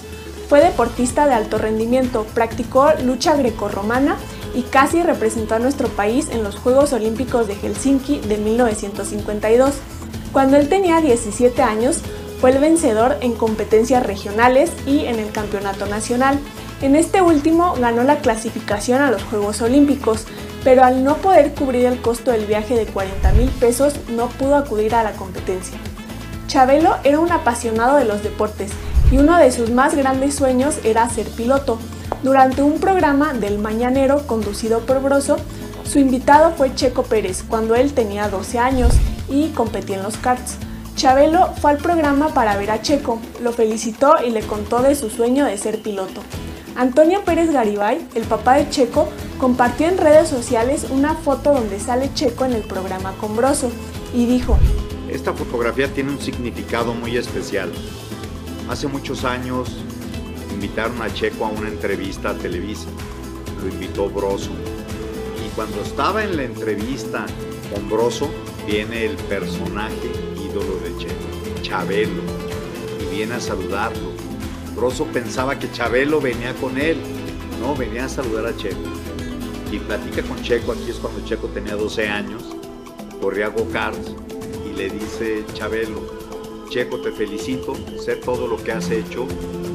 Fue 0.48 0.62
deportista 0.62 1.26
de 1.26 1.34
alto 1.34 1.58
rendimiento, 1.58 2.24
practicó 2.34 2.88
lucha 3.02 3.36
grecorromana 3.36 4.16
y 4.54 4.62
casi 4.62 5.02
representó 5.02 5.54
a 5.54 5.58
nuestro 5.58 5.88
país 5.88 6.28
en 6.30 6.42
los 6.42 6.56
Juegos 6.56 6.92
Olímpicos 6.92 7.46
de 7.46 7.56
Helsinki 7.56 8.20
de 8.20 8.38
1952. 8.38 9.74
Cuando 10.32 10.56
él 10.56 10.68
tenía 10.68 11.00
17 11.00 11.62
años, 11.62 12.00
fue 12.40 12.50
el 12.50 12.58
vencedor 12.58 13.16
en 13.20 13.34
competencias 13.34 14.04
regionales 14.04 14.70
y 14.86 15.06
en 15.06 15.18
el 15.18 15.30
Campeonato 15.32 15.86
Nacional. 15.86 16.38
En 16.82 16.94
este 16.94 17.22
último 17.22 17.74
ganó 17.80 18.02
la 18.02 18.18
clasificación 18.18 19.00
a 19.00 19.10
los 19.10 19.22
Juegos 19.24 19.62
Olímpicos, 19.62 20.26
pero 20.62 20.84
al 20.84 21.04
no 21.04 21.16
poder 21.16 21.54
cubrir 21.54 21.86
el 21.86 22.00
costo 22.00 22.32
del 22.32 22.46
viaje 22.46 22.74
de 22.74 22.86
40 22.86 23.32
mil 23.32 23.48
pesos 23.50 23.94
no 24.10 24.28
pudo 24.28 24.56
acudir 24.56 24.94
a 24.94 25.02
la 25.02 25.12
competencia. 25.12 25.78
Chabelo 26.46 26.96
era 27.04 27.18
un 27.18 27.32
apasionado 27.32 27.96
de 27.96 28.04
los 28.04 28.22
deportes 28.22 28.72
y 29.10 29.18
uno 29.18 29.36
de 29.38 29.52
sus 29.52 29.70
más 29.70 29.94
grandes 29.94 30.34
sueños 30.34 30.78
era 30.84 31.08
ser 31.08 31.28
piloto. 31.28 31.78
Durante 32.22 32.62
un 32.62 32.78
programa 32.80 33.32
del 33.32 33.58
Mañanero 33.58 34.26
conducido 34.26 34.80
por 34.80 35.00
Broso, 35.00 35.36
su 35.84 35.98
invitado 35.98 36.52
fue 36.56 36.74
Checo 36.74 37.04
Pérez 37.04 37.44
cuando 37.48 37.74
él 37.74 37.92
tenía 37.92 38.28
12 38.28 38.58
años 38.58 38.92
y 39.28 39.48
competía 39.50 39.96
en 39.96 40.02
los 40.02 40.16
karts. 40.16 40.56
Chabelo 40.96 41.52
fue 41.60 41.72
al 41.72 41.76
programa 41.76 42.32
para 42.32 42.56
ver 42.56 42.70
a 42.70 42.80
Checo, 42.80 43.20
lo 43.42 43.52
felicitó 43.52 44.14
y 44.26 44.30
le 44.30 44.40
contó 44.40 44.80
de 44.80 44.94
su 44.94 45.10
sueño 45.10 45.44
de 45.44 45.58
ser 45.58 45.82
piloto. 45.82 46.22
Antonio 46.74 47.22
Pérez 47.22 47.52
Garibay, 47.52 48.00
el 48.14 48.24
papá 48.24 48.54
de 48.54 48.70
Checo, 48.70 49.06
compartió 49.36 49.88
en 49.88 49.98
redes 49.98 50.26
sociales 50.30 50.86
una 50.88 51.14
foto 51.14 51.52
donde 51.52 51.78
sale 51.80 52.14
Checo 52.14 52.46
en 52.46 52.54
el 52.54 52.62
programa 52.62 53.12
con 53.20 53.36
Broso 53.36 53.70
y 54.14 54.24
dijo, 54.24 54.58
Esta 55.10 55.34
fotografía 55.34 55.92
tiene 55.92 56.12
un 56.12 56.18
significado 56.18 56.94
muy 56.94 57.18
especial. 57.18 57.70
Hace 58.70 58.86
muchos 58.88 59.24
años 59.24 59.76
invitaron 60.50 61.02
a 61.02 61.12
Checo 61.12 61.44
a 61.44 61.48
una 61.48 61.68
entrevista 61.68 62.30
a 62.30 62.34
Televisa. 62.38 62.88
Lo 63.62 63.68
invitó 63.68 64.08
Broso. 64.08 64.50
Y 65.44 65.54
cuando 65.54 65.82
estaba 65.82 66.24
en 66.24 66.38
la 66.38 66.44
entrevista 66.44 67.26
con 67.70 67.86
Broso, 67.90 68.30
viene 68.66 69.04
el 69.04 69.16
personaje 69.16 70.10
ídolo 70.56 70.78
de 70.80 70.85
Chabelo, 71.66 72.22
y 73.00 73.16
viene 73.16 73.34
a 73.34 73.40
saludarlo. 73.40 74.12
Broso 74.76 75.04
pensaba 75.06 75.58
que 75.58 75.68
Chabelo 75.72 76.20
venía 76.20 76.54
con 76.54 76.78
él, 76.78 76.96
no, 77.60 77.74
venía 77.74 78.04
a 78.04 78.08
saludar 78.08 78.46
a 78.46 78.56
Checo. 78.56 78.76
Y 79.72 79.80
platica 79.80 80.22
con 80.22 80.40
Checo, 80.42 80.70
aquí 80.70 80.90
es 80.90 80.96
cuando 80.98 81.26
Checo 81.26 81.48
tenía 81.48 81.74
12 81.74 82.08
años, 82.08 82.44
corría 83.20 83.48
go-karts 83.48 84.14
y 84.64 84.76
le 84.76 84.90
dice 84.90 85.44
Chabelo, 85.54 86.06
Checo, 86.70 87.00
te 87.00 87.10
felicito, 87.10 87.74
sé 87.98 88.14
todo 88.14 88.46
lo 88.46 88.62
que 88.62 88.70
has 88.70 88.88
hecho, 88.90 89.26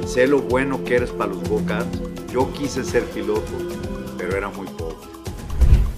sé 0.07 0.27
lo 0.27 0.39
bueno 0.39 0.85
que 0.85 0.95
eres 0.95 1.11
para 1.11 1.33
los 1.33 1.43
go 1.49 1.61
Yo 2.31 2.53
quise 2.53 2.85
ser 2.85 3.03
piloto, 3.03 3.51
pero 4.17 4.37
era 4.37 4.47
muy. 4.47 4.80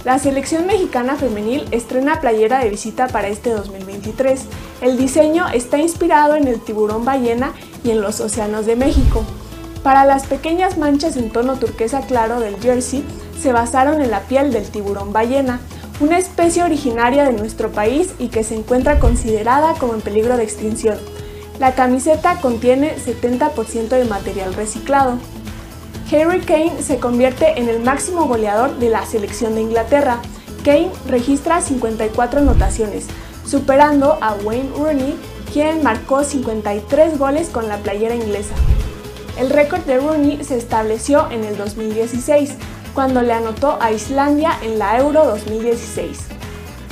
La 0.06 0.20
selección 0.20 0.68
mexicana 0.68 1.16
femenil 1.16 1.66
estrena 1.72 2.20
playera 2.20 2.60
de 2.60 2.70
visita 2.70 3.08
para 3.08 3.30
este 3.30 3.52
2023. 3.52 4.42
El 4.82 4.98
diseño 4.98 5.48
está 5.48 5.78
inspirado 5.78 6.36
en 6.36 6.46
el 6.46 6.60
tiburón 6.60 7.06
ballena 7.06 7.54
y 7.86 7.92
en 7.92 8.02
los 8.02 8.20
océanos 8.20 8.66
de 8.66 8.76
México. 8.76 9.24
Para 9.82 10.04
las 10.04 10.26
pequeñas 10.26 10.78
manchas 10.78 11.16
en 11.16 11.30
tono 11.30 11.58
turquesa 11.58 12.02
claro 12.02 12.42
del 12.42 12.60
jersey, 12.60 13.06
se 13.42 13.54
basaron 13.54 14.02
en 14.02 14.12
la 14.12 14.20
piel 14.22 14.52
del 14.52 14.70
tiburón 14.70 15.14
ballena, 15.14 15.62
una 16.02 16.18
especie 16.18 16.64
originaria 16.64 17.24
de 17.24 17.32
nuestro 17.32 17.72
país 17.72 18.14
y 18.20 18.28
que 18.28 18.44
se 18.44 18.56
encuentra 18.56 19.00
considerada 19.00 19.74
como 19.76 19.94
en 19.94 20.02
peligro 20.02 20.36
de 20.36 20.44
extinción. 20.44 20.98
La 21.60 21.76
camiseta 21.76 22.42
contiene 22.42 22.94
70% 22.98 23.88
de 23.88 24.04
material 24.04 24.54
reciclado. 24.54 25.18
Harry 26.14 26.42
Kane 26.42 26.84
se 26.84 27.00
convierte 27.00 27.60
en 27.60 27.70
el 27.70 27.80
máximo 27.80 28.28
goleador 28.28 28.78
de 28.78 28.90
la 28.90 29.04
selección 29.06 29.56
de 29.56 29.62
Inglaterra. 29.62 30.20
Kane 30.64 30.92
registra 31.08 31.60
54 31.60 32.42
anotaciones, 32.42 33.08
superando 33.44 34.20
a 34.22 34.36
Wayne 34.36 34.70
Rooney, 34.78 35.16
quien 35.52 35.82
marcó 35.82 36.24
53 36.24 37.18
goles 37.18 37.50
con 37.50 37.68
la 37.68 37.78
playera 37.78 38.14
inglesa. 38.14 38.54
El 39.40 39.50
récord 39.50 39.82
de 39.86 39.98
Rooney 39.98 40.44
se 40.44 40.56
estableció 40.56 41.32
en 41.32 41.44
el 41.44 41.58
2016, 41.58 42.54
cuando 42.94 43.24
le 43.24 43.34
anotó 43.34 43.78
a 43.82 43.92
Islandia 43.92 44.52
en 44.62 44.78
la 44.78 45.00
Euro 45.00 45.26
2016. 45.26 46.28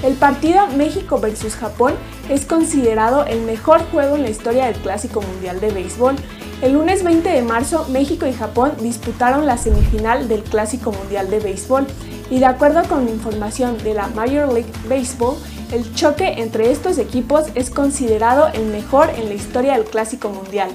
El 0.02 0.16
partido 0.16 0.66
México 0.76 1.20
vs 1.20 1.56
Japón 1.58 1.94
es 2.28 2.46
considerado 2.46 3.26
el 3.26 3.42
mejor 3.42 3.82
juego 3.92 4.16
en 4.16 4.24
la 4.24 4.32
historia 4.32 4.66
del 4.66 4.82
Clásico 4.82 5.22
Mundial 5.22 5.60
de 5.60 5.70
Béisbol. 5.70 6.16
El 6.62 6.74
lunes 6.74 7.04
20 7.04 7.28
de 7.28 7.42
marzo, 7.42 7.88
México 7.90 8.28
y 8.28 8.34
Japón 8.34 8.74
disputaron 8.80 9.48
la 9.48 9.58
semifinal 9.58 10.28
del 10.28 10.44
Clásico 10.44 10.92
Mundial 10.92 11.28
de 11.32 11.40
Béisbol 11.40 11.88
y 12.30 12.38
de 12.38 12.46
acuerdo 12.46 12.84
con 12.88 13.10
información 13.10 13.80
de 13.80 13.96
la 13.96 14.08
Major 14.10 14.54
League 14.54 14.72
Baseball, 14.88 15.38
el 15.72 15.92
choque 15.96 16.36
entre 16.38 16.72
estos 16.72 17.00
equipos 17.00 17.46
es 17.56 17.72
considerado 17.72 18.48
el 18.54 18.68
mejor 18.68 19.10
en 19.18 19.30
la 19.30 19.34
historia 19.34 19.74
del 19.74 19.86
Clásico 19.86 20.30
Mundial, 20.30 20.70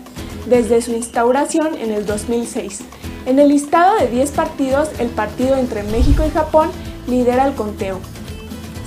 desde 0.46 0.82
su 0.82 0.90
instauración 0.90 1.76
en 1.76 1.92
el 1.92 2.04
2006. 2.04 2.80
En 3.26 3.38
el 3.38 3.50
listado 3.50 3.96
de 3.96 4.08
10 4.08 4.32
partidos, 4.32 4.90
el 4.98 5.08
partido 5.08 5.56
entre 5.56 5.84
México 5.84 6.24
y 6.26 6.30
Japón 6.30 6.68
lidera 7.06 7.46
el 7.46 7.54
conteo. 7.54 8.00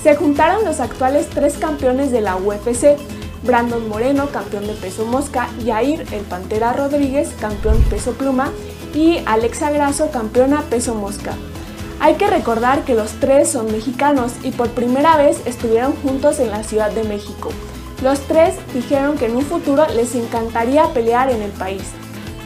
Se 0.03 0.15
juntaron 0.15 0.65
los 0.65 0.81
actuales 0.81 1.29
tres 1.29 1.57
campeones 1.57 2.11
de 2.11 2.19
la 2.19 2.35
UFC, 2.35 2.97
Brandon 3.43 3.87
Moreno, 3.87 4.27
campeón 4.27 4.67
de 4.67 4.73
peso 4.73 5.05
mosca, 5.05 5.49
Yair 5.63 6.05
el 6.11 6.21
Pantera 6.23 6.73
Rodríguez, 6.73 7.29
campeón 7.39 7.81
peso 7.89 8.13
pluma, 8.13 8.51
y 8.93 9.19
Alexa 9.25 9.71
Grasso, 9.71 10.09
campeona 10.11 10.61
peso 10.63 10.95
mosca. 10.95 11.33
Hay 11.99 12.15
que 12.15 12.27
recordar 12.27 12.85
que 12.85 12.95
los 12.95 13.11
tres 13.19 13.49
son 13.49 13.71
mexicanos 13.71 14.33
y 14.43 14.51
por 14.51 14.69
primera 14.69 15.17
vez 15.17 15.41
estuvieron 15.45 15.93
juntos 15.97 16.39
en 16.39 16.49
la 16.49 16.63
Ciudad 16.63 16.91
de 16.91 17.03
México. 17.03 17.49
Los 18.01 18.21
tres 18.21 18.55
dijeron 18.73 19.17
que 19.17 19.25
en 19.25 19.35
un 19.35 19.43
futuro 19.43 19.85
les 19.93 20.15
encantaría 20.15 20.85
pelear 20.93 21.29
en 21.29 21.41
el 21.41 21.51
país. 21.51 21.83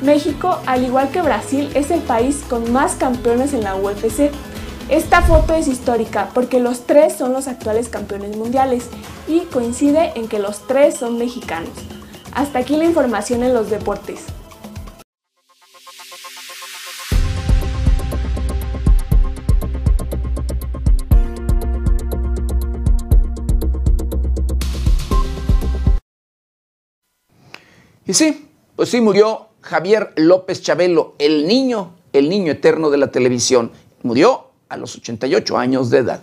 México, 0.02 0.60
al 0.66 0.84
igual 0.84 1.10
que 1.12 1.22
Brasil, 1.22 1.70
es 1.76 1.92
el 1.92 2.02
país 2.02 2.44
con 2.50 2.74
más 2.74 2.96
campeones 2.96 3.54
en 3.54 3.64
la 3.64 3.76
UFC. 3.76 4.32
Esta 4.90 5.22
foto 5.22 5.54
es 5.54 5.68
histórica 5.68 6.30
porque 6.34 6.60
los 6.60 6.86
tres 6.86 7.14
son 7.14 7.32
los 7.32 7.48
actuales 7.48 7.88
campeones 7.88 8.36
mundiales 8.36 8.90
y 9.28 9.42
coincide 9.42 10.12
en 10.16 10.28
que 10.28 10.40
los 10.40 10.68
tres 10.68 10.98
son 10.98 11.18
mexicanos. 11.18 11.72
Hasta 12.34 12.60
aquí 12.60 12.76
la 12.76 12.84
información 12.84 13.44
en 13.44 13.54
los 13.54 13.70
deportes. 13.70 14.26
Y 28.06 28.14
sí, 28.14 28.50
pues 28.76 28.90
sí 28.90 29.00
murió 29.00 29.48
Javier 29.62 30.12
López 30.18 30.62
Chabelo, 30.62 31.16
el 31.20 31.48
niño, 31.48 31.94
el 32.12 32.30
niño 32.30 32.52
eterno 32.52 32.90
de 32.90 32.98
la 32.98 33.12
televisión. 33.12 33.72
Murió 34.04 34.53
a 34.74 34.78
los 34.78 34.96
88 34.96 35.58
años 35.58 35.90
de 35.90 36.00
edad. 36.00 36.20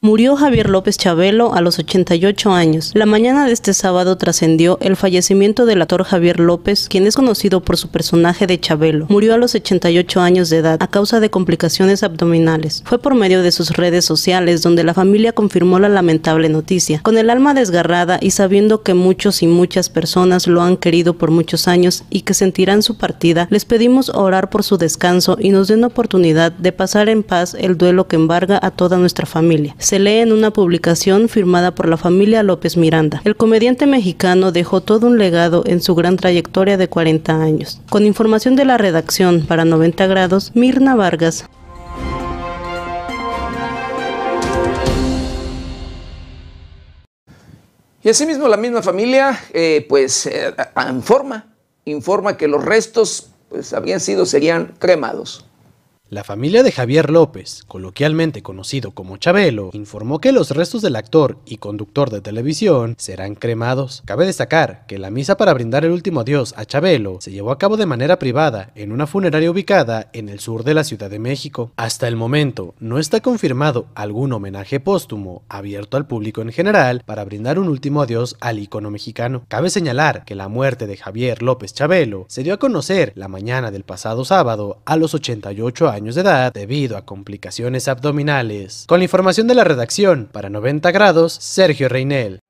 Murió 0.00 0.36
Javier 0.36 0.70
López 0.70 0.96
Chabelo 0.96 1.54
a 1.54 1.60
los 1.60 1.80
88 1.80 2.52
años. 2.52 2.92
La 2.94 3.04
mañana 3.04 3.46
de 3.46 3.52
este 3.52 3.74
sábado 3.74 4.16
trascendió 4.16 4.78
el 4.80 4.94
fallecimiento 4.94 5.66
del 5.66 5.82
actor 5.82 6.04
Javier 6.04 6.38
López, 6.38 6.86
quien 6.88 7.04
es 7.08 7.16
conocido 7.16 7.62
por 7.64 7.76
su 7.76 7.88
personaje 7.88 8.46
de 8.46 8.60
Chabelo. 8.60 9.06
Murió 9.08 9.34
a 9.34 9.38
los 9.38 9.56
88 9.56 10.20
años 10.20 10.50
de 10.50 10.58
edad 10.58 10.80
a 10.80 10.86
causa 10.86 11.18
de 11.18 11.30
complicaciones 11.30 12.04
abdominales. 12.04 12.84
Fue 12.86 13.00
por 13.00 13.16
medio 13.16 13.42
de 13.42 13.50
sus 13.50 13.70
redes 13.70 14.04
sociales 14.04 14.62
donde 14.62 14.84
la 14.84 14.94
familia 14.94 15.32
confirmó 15.32 15.80
la 15.80 15.88
lamentable 15.88 16.48
noticia. 16.48 17.00
Con 17.02 17.18
el 17.18 17.28
alma 17.28 17.52
desgarrada 17.52 18.20
y 18.22 18.30
sabiendo 18.30 18.84
que 18.84 18.94
muchos 18.94 19.42
y 19.42 19.48
muchas 19.48 19.88
personas 19.88 20.46
lo 20.46 20.62
han 20.62 20.76
querido 20.76 21.14
por 21.14 21.32
muchos 21.32 21.66
años 21.66 22.04
y 22.08 22.20
que 22.20 22.34
sentirán 22.34 22.84
su 22.84 22.98
partida, 22.98 23.48
les 23.50 23.64
pedimos 23.64 24.10
orar 24.10 24.48
por 24.48 24.62
su 24.62 24.78
descanso 24.78 25.36
y 25.40 25.48
nos 25.48 25.66
den 25.66 25.82
oportunidad 25.82 26.52
de 26.52 26.70
pasar 26.70 27.08
en 27.08 27.24
paz 27.24 27.56
el 27.58 27.76
duelo 27.76 28.06
que 28.06 28.14
embarga 28.14 28.60
a 28.62 28.70
toda 28.70 28.96
nuestra 28.96 29.26
familia 29.26 29.74
se 29.88 29.98
lee 29.98 30.18
en 30.18 30.32
una 30.32 30.50
publicación 30.50 31.30
firmada 31.30 31.74
por 31.74 31.88
la 31.88 31.96
familia 31.96 32.42
López 32.42 32.76
Miranda. 32.76 33.22
El 33.24 33.36
comediante 33.36 33.86
mexicano 33.86 34.52
dejó 34.52 34.82
todo 34.82 35.06
un 35.06 35.16
legado 35.16 35.62
en 35.64 35.80
su 35.80 35.94
gran 35.94 36.18
trayectoria 36.18 36.76
de 36.76 36.88
40 36.90 37.40
años. 37.40 37.80
Con 37.88 38.04
información 38.04 38.54
de 38.54 38.66
la 38.66 38.76
redacción 38.76 39.46
para 39.46 39.64
90 39.64 40.06
grados, 40.06 40.52
Mirna 40.54 40.94
Vargas. 40.94 41.46
Y 48.02 48.10
asimismo 48.10 48.46
la 48.46 48.58
misma 48.58 48.82
familia, 48.82 49.40
eh, 49.54 49.86
pues, 49.88 50.26
eh, 50.26 50.54
informa, 50.90 51.56
informa 51.86 52.36
que 52.36 52.46
los 52.46 52.62
restos, 52.62 53.30
pues, 53.48 53.72
habían 53.72 54.00
sido, 54.00 54.26
serían 54.26 54.74
cremados. 54.78 55.47
La 56.10 56.24
familia 56.24 56.62
de 56.62 56.72
Javier 56.72 57.10
López, 57.10 57.64
coloquialmente 57.68 58.42
conocido 58.42 58.92
como 58.92 59.18
Chabelo, 59.18 59.68
informó 59.74 60.22
que 60.22 60.32
los 60.32 60.52
restos 60.52 60.80
del 60.80 60.96
actor 60.96 61.36
y 61.44 61.58
conductor 61.58 62.08
de 62.08 62.22
televisión 62.22 62.94
serán 62.96 63.34
cremados. 63.34 64.02
Cabe 64.06 64.24
destacar 64.24 64.86
que 64.86 64.98
la 64.98 65.10
misa 65.10 65.36
para 65.36 65.52
brindar 65.52 65.84
el 65.84 65.90
último 65.90 66.20
adiós 66.20 66.54
a 66.56 66.64
Chabelo 66.64 67.18
se 67.20 67.30
llevó 67.30 67.50
a 67.50 67.58
cabo 67.58 67.76
de 67.76 67.84
manera 67.84 68.18
privada 68.18 68.72
en 68.74 68.90
una 68.90 69.06
funeraria 69.06 69.50
ubicada 69.50 70.08
en 70.14 70.30
el 70.30 70.40
sur 70.40 70.64
de 70.64 70.72
la 70.72 70.82
Ciudad 70.82 71.10
de 71.10 71.18
México. 71.18 71.72
Hasta 71.76 72.08
el 72.08 72.16
momento 72.16 72.74
no 72.80 72.98
está 72.98 73.20
confirmado 73.20 73.88
algún 73.94 74.32
homenaje 74.32 74.80
póstumo 74.80 75.42
abierto 75.50 75.98
al 75.98 76.06
público 76.06 76.40
en 76.40 76.52
general 76.52 77.02
para 77.04 77.22
brindar 77.26 77.58
un 77.58 77.68
último 77.68 78.00
adiós 78.00 78.38
al 78.40 78.60
ícono 78.60 78.90
mexicano. 78.90 79.42
Cabe 79.48 79.68
señalar 79.68 80.24
que 80.24 80.34
la 80.34 80.48
muerte 80.48 80.86
de 80.86 80.96
Javier 80.96 81.42
López 81.42 81.74
Chabelo 81.74 82.24
se 82.28 82.44
dio 82.44 82.54
a 82.54 82.58
conocer 82.58 83.12
la 83.14 83.28
mañana 83.28 83.70
del 83.70 83.84
pasado 83.84 84.24
sábado 84.24 84.78
a 84.86 84.96
los 84.96 85.12
88 85.12 85.90
años 85.90 85.97
años 85.98 86.14
de 86.14 86.22
edad 86.22 86.52
debido 86.52 86.96
a 86.96 87.04
complicaciones 87.04 87.88
abdominales. 87.88 88.84
Con 88.88 89.00
la 89.00 89.04
información 89.04 89.46
de 89.46 89.54
la 89.54 89.64
redacción, 89.64 90.28
para 90.32 90.48
90 90.48 90.90
grados, 90.90 91.34
Sergio 91.34 91.88
Reinel. 91.88 92.40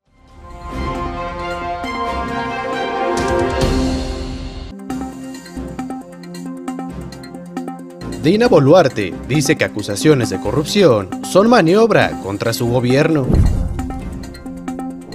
Dina 8.22 8.48
Boluarte 8.48 9.14
dice 9.28 9.56
que 9.56 9.64
acusaciones 9.64 10.28
de 10.28 10.40
corrupción 10.40 11.08
son 11.24 11.48
maniobra 11.48 12.20
contra 12.22 12.52
su 12.52 12.68
gobierno. 12.68 13.26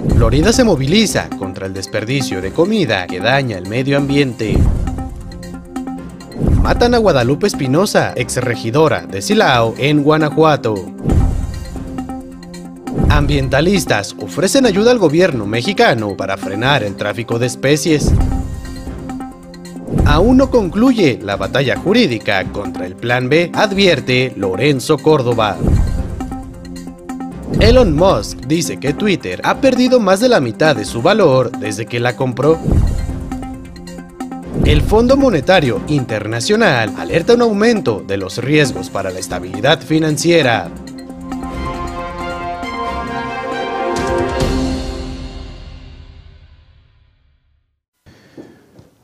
Florida 0.08 0.52
se 0.52 0.64
moviliza 0.64 1.28
contra 1.38 1.66
el 1.66 1.74
desperdicio 1.74 2.40
de 2.40 2.50
comida 2.50 3.06
que 3.06 3.20
daña 3.20 3.58
el 3.58 3.68
medio 3.68 3.98
ambiente. 3.98 4.56
Matan 6.62 6.94
a 6.94 6.98
Guadalupe 6.98 7.46
Espinosa, 7.46 8.12
exregidora 8.16 9.06
de 9.06 9.22
Silao, 9.22 9.74
en 9.78 10.02
Guanajuato. 10.02 10.74
Ambientalistas 13.08 14.14
ofrecen 14.20 14.66
ayuda 14.66 14.90
al 14.90 14.98
gobierno 14.98 15.46
mexicano 15.46 16.16
para 16.16 16.36
frenar 16.36 16.82
el 16.82 16.96
tráfico 16.96 17.38
de 17.38 17.46
especies. 17.46 18.12
Aún 20.06 20.36
no 20.36 20.50
concluye 20.50 21.18
la 21.22 21.36
batalla 21.36 21.76
jurídica 21.76 22.44
contra 22.52 22.86
el 22.86 22.96
Plan 22.96 23.28
B, 23.28 23.50
advierte 23.54 24.32
Lorenzo 24.36 24.98
Córdoba. 24.98 25.56
Elon 27.60 27.94
Musk 27.94 28.38
dice 28.46 28.78
que 28.78 28.92
Twitter 28.92 29.40
ha 29.44 29.60
perdido 29.60 30.00
más 30.00 30.20
de 30.20 30.28
la 30.28 30.40
mitad 30.40 30.74
de 30.74 30.84
su 30.84 31.00
valor 31.00 31.50
desde 31.52 31.86
que 31.86 32.00
la 32.00 32.16
compró. 32.16 32.58
El 34.62 34.80
Fondo 34.80 35.16
Monetario 35.16 35.82
Internacional 35.88 36.94
alerta 36.96 37.34
un 37.34 37.42
aumento 37.42 38.02
de 38.06 38.16
los 38.16 38.38
riesgos 38.38 38.88
para 38.88 39.10
la 39.10 39.18
estabilidad 39.18 39.80
financiera. 39.80 40.70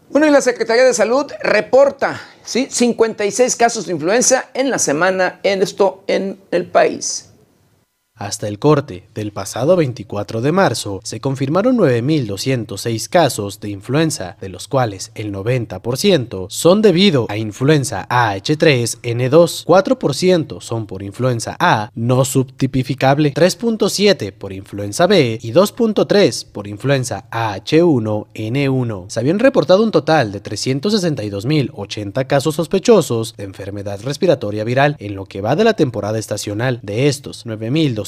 Bueno, 0.09 0.27
y 0.27 0.31
la 0.31 0.41
Secretaría 0.41 0.85
de 0.85 0.95
Salud 0.95 1.27
reporta 1.43 2.21
¿sí? 2.43 2.69
56 2.71 3.57
casos 3.57 3.87
de 3.87 3.93
influenza 3.93 4.47
en 4.55 4.71
la 4.71 4.79
semana 4.79 5.41
en 5.43 5.63
esto 5.63 6.05
en 6.07 6.41
el 6.51 6.67
país. 6.67 7.30
Hasta 8.21 8.49
el 8.49 8.59
corte 8.59 9.09
del 9.15 9.33
pasado 9.33 9.77
24 9.77 10.43
de 10.43 10.53
marzo 10.53 11.01
se 11.05 11.21
confirmaron 11.21 11.79
9.206 11.79 13.09
casos 13.09 13.61
de 13.61 13.71
influenza, 13.71 14.37
de 14.43 14.51
los 14.51 14.69
cuales 14.69 15.11
el 15.15 15.33
90% 15.33 16.47
son 16.51 16.83
debido 16.83 17.25
a 17.31 17.39
influenza 17.39 18.07
AH3N2, 18.11 19.65
4% 19.65 20.61
son 20.61 20.87
por 20.87 21.03
influenza 21.03 21.57
A 21.59 21.91
no 21.95 22.27
subtipificable, 22.27 23.33
3.7 23.33 24.35
por 24.35 24.53
influenza 24.53 25.07
B 25.07 25.39
y 25.41 25.53
2.3 25.55 26.47
por 26.53 26.67
influenza 26.67 27.25
AH1N1. 27.31 29.09
Se 29.09 29.21
habían 29.21 29.39
reportado 29.39 29.83
un 29.83 29.93
total 29.93 30.31
de 30.31 30.43
362.080 30.43 32.27
casos 32.27 32.55
sospechosos 32.55 33.35
de 33.39 33.45
enfermedad 33.45 33.99
respiratoria 34.03 34.63
viral 34.65 34.97
en 34.99 35.15
lo 35.15 35.25
que 35.25 35.41
va 35.41 35.57
de 35.57 35.65
la 35.65 35.73
temporada 35.73 36.19
estacional. 36.19 36.81
De 36.83 37.09
estos, 37.09 37.47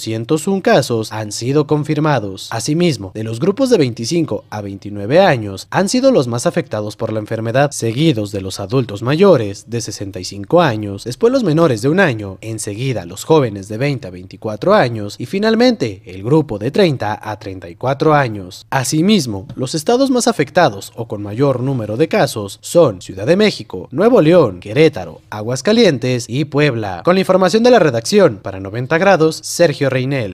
9.201 0.06 0.62
casos 0.62 1.12
han 1.12 1.32
sido 1.32 1.66
confirmados. 1.66 2.48
Asimismo, 2.50 3.12
de 3.14 3.24
los 3.24 3.40
grupos 3.40 3.70
de 3.70 3.78
25 3.78 4.44
a 4.50 4.60
29 4.60 5.20
años 5.20 5.66
han 5.70 5.88
sido 5.88 6.10
los 6.10 6.28
más 6.28 6.46
afectados 6.46 6.96
por 6.96 7.12
la 7.12 7.20
enfermedad, 7.20 7.70
seguidos 7.70 8.32
de 8.32 8.40
los 8.40 8.60
adultos 8.60 9.02
mayores 9.02 9.64
de 9.68 9.80
65 9.80 10.60
años, 10.60 11.04
después 11.04 11.32
los 11.32 11.44
menores 11.44 11.82
de 11.82 11.88
un 11.88 12.00
año, 12.00 12.38
enseguida 12.40 13.06
los 13.06 13.24
jóvenes 13.24 13.68
de 13.68 13.78
20 13.78 14.08
a 14.08 14.10
24 14.10 14.74
años 14.74 15.16
y 15.18 15.26
finalmente 15.26 16.02
el 16.06 16.22
grupo 16.22 16.58
de 16.58 16.70
30 16.70 17.20
a 17.22 17.38
34 17.38 18.14
años. 18.14 18.66
Asimismo, 18.70 19.46
los 19.54 19.74
estados 19.74 20.10
más 20.10 20.28
afectados 20.28 20.92
o 20.96 21.08
con 21.08 21.22
mayor 21.22 21.60
número 21.60 21.96
de 21.96 22.08
casos 22.08 22.58
son 22.60 23.00
Ciudad 23.02 23.26
de 23.26 23.36
México, 23.36 23.88
Nuevo 23.90 24.20
León, 24.20 24.60
Querétaro, 24.60 25.20
Aguascalientes 25.30 26.26
y 26.28 26.44
Puebla. 26.44 27.02
Con 27.04 27.14
la 27.14 27.20
información 27.20 27.62
de 27.62 27.70
la 27.70 27.78
redacción, 27.78 28.38
para 28.42 28.60
90 28.60 28.98
grados, 28.98 29.40
Sergio 29.42 29.90
Reinel. 29.92 30.32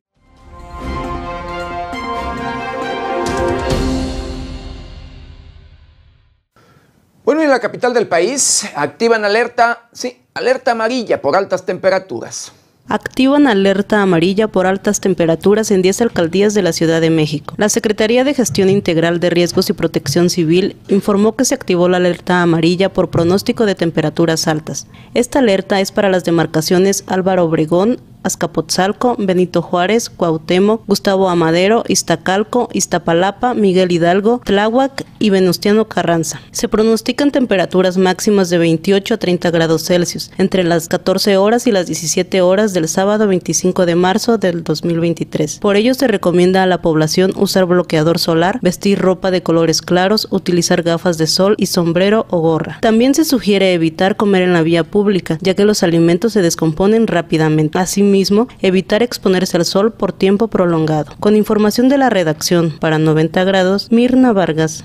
Bueno, 7.24 7.42
en 7.42 7.50
la 7.50 7.60
capital 7.60 7.92
del 7.92 8.08
país 8.08 8.70
activan 8.74 9.24
alerta, 9.24 9.88
sí, 9.92 10.22
alerta 10.34 10.70
amarilla 10.70 11.20
por 11.20 11.36
altas 11.36 11.66
temperaturas 11.66 12.52
activan 12.88 13.46
alerta 13.46 14.02
amarilla 14.02 14.48
por 14.48 14.66
altas 14.66 15.00
temperaturas 15.00 15.70
en 15.70 15.82
10 15.82 16.00
alcaldías 16.02 16.54
de 16.54 16.62
la 16.62 16.72
Ciudad 16.72 17.00
de 17.00 17.10
México. 17.10 17.54
La 17.58 17.68
Secretaría 17.68 18.24
de 18.24 18.34
Gestión 18.34 18.70
Integral 18.70 19.20
de 19.20 19.30
Riesgos 19.30 19.68
y 19.68 19.74
Protección 19.74 20.30
Civil 20.30 20.76
informó 20.88 21.36
que 21.36 21.44
se 21.44 21.54
activó 21.54 21.88
la 21.88 21.98
alerta 21.98 22.42
amarilla 22.42 22.92
por 22.92 23.10
pronóstico 23.10 23.66
de 23.66 23.74
temperaturas 23.74 24.48
altas. 24.48 24.86
Esta 25.14 25.40
alerta 25.40 25.80
es 25.80 25.92
para 25.92 26.08
las 26.08 26.24
demarcaciones 26.24 27.04
Álvaro 27.06 27.44
Obregón, 27.44 28.00
Azcapotzalco, 28.22 29.16
Benito 29.18 29.62
Juárez, 29.62 30.10
Cuauhtémoc, 30.10 30.86
Gustavo 30.86 31.28
Amadero, 31.28 31.84
Iztacalco, 31.88 32.68
Iztapalapa, 32.72 33.54
Miguel 33.54 33.92
Hidalgo, 33.92 34.40
Tláhuac 34.44 35.04
y 35.18 35.30
Venustiano 35.30 35.88
Carranza. 35.88 36.40
Se 36.50 36.68
pronostican 36.68 37.30
temperaturas 37.30 37.96
máximas 37.96 38.50
de 38.50 38.58
28 38.58 39.14
a 39.14 39.16
30 39.18 39.50
grados 39.50 39.84
Celsius 39.84 40.30
entre 40.38 40.64
las 40.64 40.88
14 40.88 41.36
horas 41.36 41.66
y 41.66 41.72
las 41.72 41.86
17 41.86 42.40
horas 42.42 42.72
del 42.72 42.88
sábado 42.88 43.26
25 43.26 43.86
de 43.86 43.94
marzo 43.94 44.38
del 44.38 44.64
2023. 44.64 45.58
Por 45.58 45.76
ello 45.76 45.94
se 45.94 46.08
recomienda 46.08 46.62
a 46.62 46.66
la 46.66 46.82
población 46.82 47.32
usar 47.36 47.66
bloqueador 47.66 48.18
solar, 48.18 48.58
vestir 48.62 48.98
ropa 48.98 49.30
de 49.30 49.42
colores 49.42 49.82
claros, 49.82 50.28
utilizar 50.30 50.82
gafas 50.82 51.18
de 51.18 51.26
sol 51.26 51.54
y 51.58 51.66
sombrero 51.66 52.26
o 52.30 52.40
gorra. 52.40 52.78
También 52.80 53.14
se 53.14 53.24
sugiere 53.24 53.72
evitar 53.72 54.16
comer 54.16 54.42
en 54.42 54.52
la 54.52 54.62
vía 54.62 54.84
pública, 54.84 55.38
ya 55.40 55.54
que 55.54 55.64
los 55.64 55.82
alimentos 55.82 56.32
se 56.32 56.42
descomponen 56.42 57.06
rápidamente. 57.06 57.78
Así 57.78 58.02
mismo 58.10 58.48
evitar 58.60 59.02
exponerse 59.02 59.56
al 59.56 59.64
sol 59.64 59.92
por 59.92 60.12
tiempo 60.12 60.48
prolongado. 60.48 61.14
Con 61.20 61.36
información 61.36 61.88
de 61.88 61.98
la 61.98 62.10
redacción 62.10 62.76
para 62.80 62.98
90 62.98 63.44
grados, 63.44 63.92
Mirna 63.92 64.32
Vargas. 64.32 64.84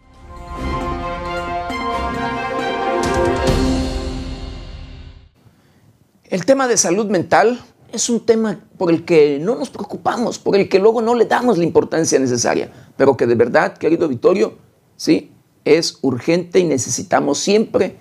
El 6.26 6.46
tema 6.46 6.68
de 6.68 6.78
salud 6.78 7.06
mental 7.08 7.60
es 7.92 8.10
un 8.10 8.26
tema 8.26 8.60
por 8.78 8.92
el 8.92 9.06
que 9.06 9.38
no 9.40 9.56
nos 9.56 9.70
preocupamos, 9.70 10.40
por 10.40 10.56
el 10.56 10.68
que 10.68 10.80
luego 10.80 11.02
no 11.02 11.14
le 11.14 11.26
damos 11.26 11.60
la 11.60 11.64
importancia 11.64 12.18
necesaria, 12.18 12.72
pero 12.98 13.16
que 13.16 13.28
de 13.28 13.36
verdad, 13.36 13.78
querido 13.78 14.08
Vittorio, 14.08 14.58
sí, 14.96 15.32
es 15.64 16.00
urgente 16.02 16.60
y 16.60 16.64
necesitamos 16.64 17.38
siempre 17.38 17.98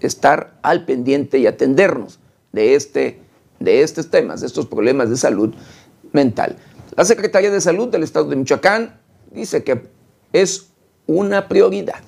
estar 0.00 0.58
al 0.62 0.84
pendiente 0.84 1.38
y 1.38 1.46
atendernos 1.46 2.20
de 2.52 2.74
este 2.74 3.20
de 3.60 3.82
estos 3.82 4.10
temas, 4.10 4.40
de 4.40 4.48
estos 4.48 4.66
problemas 4.66 5.10
de 5.10 5.16
salud 5.16 5.54
mental. 6.12 6.56
La 6.96 7.04
Secretaría 7.04 7.50
de 7.50 7.60
Salud 7.60 7.88
del 7.88 8.02
Estado 8.02 8.28
de 8.28 8.36
Michoacán 8.36 8.98
dice 9.30 9.62
que 9.62 9.88
es 10.32 10.70
una 11.06 11.48
prioridad 11.48 12.02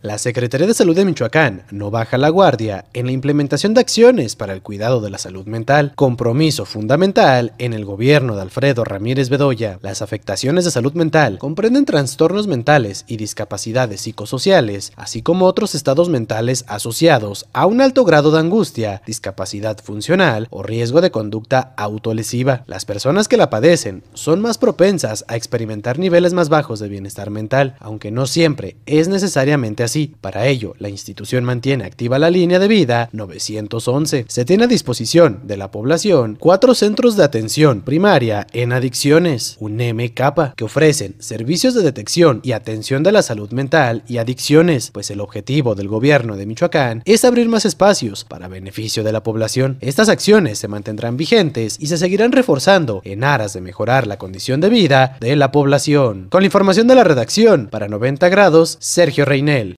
la 0.00 0.16
Secretaría 0.16 0.68
de 0.68 0.74
Salud 0.74 0.94
de 0.94 1.04
Michoacán 1.04 1.64
no 1.72 1.90
baja 1.90 2.18
la 2.18 2.28
guardia 2.28 2.84
en 2.92 3.06
la 3.06 3.12
implementación 3.12 3.74
de 3.74 3.80
acciones 3.80 4.36
para 4.36 4.52
el 4.52 4.62
cuidado 4.62 5.00
de 5.00 5.10
la 5.10 5.18
salud 5.18 5.46
mental, 5.46 5.92
compromiso 5.96 6.66
fundamental 6.66 7.52
en 7.58 7.72
el 7.72 7.84
gobierno 7.84 8.36
de 8.36 8.42
Alfredo 8.42 8.84
Ramírez 8.84 9.28
Bedoya. 9.28 9.80
Las 9.82 10.00
afectaciones 10.00 10.64
de 10.64 10.70
salud 10.70 10.92
mental 10.92 11.38
comprenden 11.40 11.84
trastornos 11.84 12.46
mentales 12.46 13.06
y 13.08 13.16
discapacidades 13.16 14.02
psicosociales, 14.02 14.92
así 14.94 15.22
como 15.22 15.46
otros 15.46 15.74
estados 15.74 16.08
mentales 16.08 16.64
asociados 16.68 17.46
a 17.52 17.66
un 17.66 17.80
alto 17.80 18.04
grado 18.04 18.30
de 18.30 18.38
angustia, 18.38 19.02
discapacidad 19.04 19.78
funcional 19.78 20.46
o 20.50 20.62
riesgo 20.62 21.00
de 21.00 21.10
conducta 21.10 21.74
autolesiva. 21.76 22.62
Las 22.68 22.84
personas 22.84 23.26
que 23.26 23.36
la 23.36 23.50
padecen 23.50 24.04
son 24.14 24.42
más 24.42 24.58
propensas 24.58 25.24
a 25.26 25.34
experimentar 25.34 25.98
niveles 25.98 26.34
más 26.34 26.50
bajos 26.50 26.78
de 26.78 26.88
bienestar 26.88 27.30
mental, 27.30 27.74
aunque 27.80 28.12
no 28.12 28.26
siempre 28.26 28.76
es 28.86 29.08
necesariamente 29.08 29.82
así. 29.82 29.97
Para 30.06 30.46
ello, 30.46 30.74
la 30.78 30.88
institución 30.88 31.44
mantiene 31.44 31.84
activa 31.84 32.18
la 32.18 32.30
línea 32.30 32.58
de 32.58 32.68
vida 32.68 33.08
911. 33.12 34.26
Se 34.28 34.44
tiene 34.44 34.64
a 34.64 34.68
disposición 34.68 35.40
de 35.44 35.56
la 35.56 35.70
población 35.70 36.36
cuatro 36.38 36.74
centros 36.74 37.16
de 37.16 37.24
atención 37.24 37.82
primaria 37.82 38.46
en 38.52 38.72
adicciones, 38.72 39.56
un 39.60 39.76
MK, 39.76 40.54
que 40.56 40.64
ofrecen 40.64 41.16
servicios 41.18 41.74
de 41.74 41.82
detección 41.82 42.40
y 42.42 42.52
atención 42.52 43.02
de 43.02 43.12
la 43.12 43.22
salud 43.22 43.50
mental 43.52 44.02
y 44.06 44.18
adicciones, 44.18 44.90
pues 44.90 45.10
el 45.10 45.20
objetivo 45.20 45.74
del 45.74 45.88
gobierno 45.88 46.36
de 46.36 46.46
Michoacán 46.46 47.02
es 47.04 47.24
abrir 47.24 47.48
más 47.48 47.64
espacios 47.64 48.24
para 48.24 48.48
beneficio 48.48 49.04
de 49.04 49.12
la 49.12 49.22
población. 49.22 49.78
Estas 49.80 50.08
acciones 50.08 50.58
se 50.58 50.68
mantendrán 50.68 51.16
vigentes 51.16 51.76
y 51.80 51.86
se 51.86 51.98
seguirán 51.98 52.32
reforzando 52.32 53.02
en 53.04 53.24
aras 53.24 53.52
de 53.52 53.60
mejorar 53.60 54.06
la 54.06 54.18
condición 54.18 54.60
de 54.60 54.68
vida 54.68 55.16
de 55.20 55.36
la 55.36 55.52
población. 55.52 56.28
Con 56.30 56.42
la 56.42 56.46
información 56.46 56.86
de 56.86 56.94
la 56.94 57.04
redacción, 57.04 57.68
para 57.70 57.88
90 57.88 58.28
grados, 58.28 58.76
Sergio 58.80 59.24
Reinel. 59.24 59.76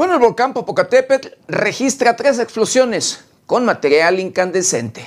Bueno, 0.00 0.14
el 0.14 0.20
volcán 0.20 0.54
Popocatépetl 0.54 1.28
registra 1.46 2.16
tres 2.16 2.38
explosiones 2.38 3.22
con 3.44 3.66
material 3.66 4.18
incandescente. 4.18 5.06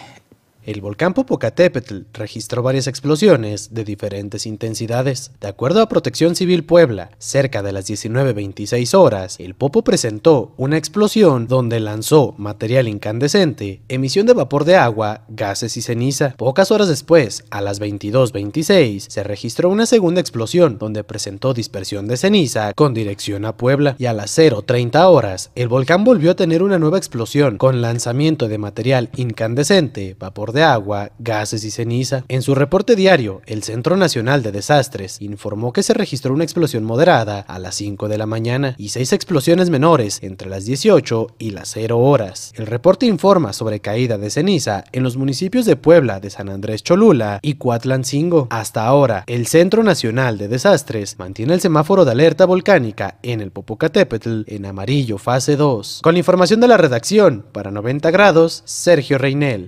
El 0.65 0.79
volcán 0.79 1.13
Popocatépetl 1.13 2.03
registró 2.13 2.63
varias 2.63 2.87
explosiones 2.87 3.73
de 3.73 3.83
diferentes 3.83 4.45
intensidades. 4.45 5.31
De 5.41 5.49
acuerdo 5.49 5.81
a 5.81 5.89
Protección 5.89 6.37
Civil 6.37 6.63
Puebla, 6.63 7.11
cerca 7.17 7.61
de 7.61 7.73
las 7.73 7.89
19.26 7.89 8.97
horas, 8.97 9.41
el 9.41 9.55
Popo 9.55 9.83
presentó 9.83 10.53
una 10.55 10.77
explosión 10.77 11.47
donde 11.47 11.81
lanzó 11.81 12.33
material 12.37 12.87
incandescente, 12.87 13.81
emisión 13.89 14.25
de 14.25 14.33
vapor 14.33 14.63
de 14.63 14.77
agua, 14.77 15.25
gases 15.27 15.75
y 15.75 15.81
ceniza. 15.81 16.33
Pocas 16.37 16.71
horas 16.71 16.87
después, 16.87 17.43
a 17.49 17.59
las 17.59 17.81
22.26, 17.81 19.09
se 19.09 19.23
registró 19.23 19.67
una 19.69 19.85
segunda 19.85 20.21
explosión 20.21 20.77
donde 20.77 21.03
presentó 21.03 21.53
dispersión 21.53 22.07
de 22.07 22.15
ceniza 22.15 22.73
con 22.73 22.93
dirección 22.93 23.43
a 23.43 23.57
Puebla 23.57 23.97
y 23.99 24.05
a 24.05 24.13
las 24.13 24.37
0.30 24.37 25.09
horas, 25.09 25.51
el 25.55 25.67
volcán 25.67 26.05
volvió 26.05 26.31
a 26.31 26.35
tener 26.35 26.63
una 26.63 26.79
nueva 26.79 26.97
explosión 26.97 27.57
con 27.57 27.81
lanzamiento 27.81 28.47
de 28.47 28.57
material 28.57 29.09
incandescente, 29.17 30.15
vapor 30.17 30.52
de 30.53 30.63
agua, 30.63 31.11
gases 31.19 31.63
y 31.63 31.71
ceniza. 31.71 32.23
En 32.27 32.41
su 32.41 32.55
reporte 32.55 32.95
diario, 32.95 33.41
el 33.45 33.63
Centro 33.63 33.97
Nacional 33.97 34.43
de 34.43 34.51
Desastres 34.51 35.21
informó 35.21 35.73
que 35.73 35.83
se 35.83 35.93
registró 35.93 36.33
una 36.33 36.43
explosión 36.43 36.83
moderada 36.83 37.39
a 37.39 37.59
las 37.59 37.75
5 37.75 38.07
de 38.07 38.17
la 38.17 38.25
mañana 38.25 38.75
y 38.77 38.89
seis 38.89 39.11
explosiones 39.13 39.69
menores 39.69 40.19
entre 40.21 40.49
las 40.49 40.65
18 40.65 41.27
y 41.39 41.51
las 41.51 41.69
0 41.69 41.99
horas. 41.99 42.53
El 42.55 42.67
reporte 42.67 43.05
informa 43.05 43.53
sobre 43.53 43.79
caída 43.79 44.17
de 44.17 44.29
ceniza 44.29 44.83
en 44.91 45.03
los 45.03 45.17
municipios 45.17 45.65
de 45.65 45.75
Puebla, 45.75 46.19
de 46.19 46.29
San 46.29 46.49
Andrés 46.49 46.83
Cholula 46.83 47.39
y 47.41 47.55
Cuatlancingo. 47.55 48.47
Hasta 48.49 48.85
ahora, 48.85 49.23
el 49.27 49.47
Centro 49.47 49.83
Nacional 49.83 50.37
de 50.37 50.47
Desastres 50.47 51.17
mantiene 51.17 51.53
el 51.53 51.61
semáforo 51.61 52.05
de 52.05 52.11
alerta 52.11 52.45
volcánica 52.45 53.17
en 53.23 53.41
el 53.41 53.51
Popocatépetl 53.51 54.43
en 54.47 54.65
amarillo 54.65 55.17
fase 55.17 55.55
2. 55.55 56.01
Con 56.03 56.13
la 56.13 56.19
información 56.19 56.59
de 56.59 56.67
la 56.67 56.77
redacción, 56.77 57.45
para 57.51 57.71
90 57.71 58.11
grados, 58.11 58.61
Sergio 58.65 59.17
Reinel. 59.17 59.67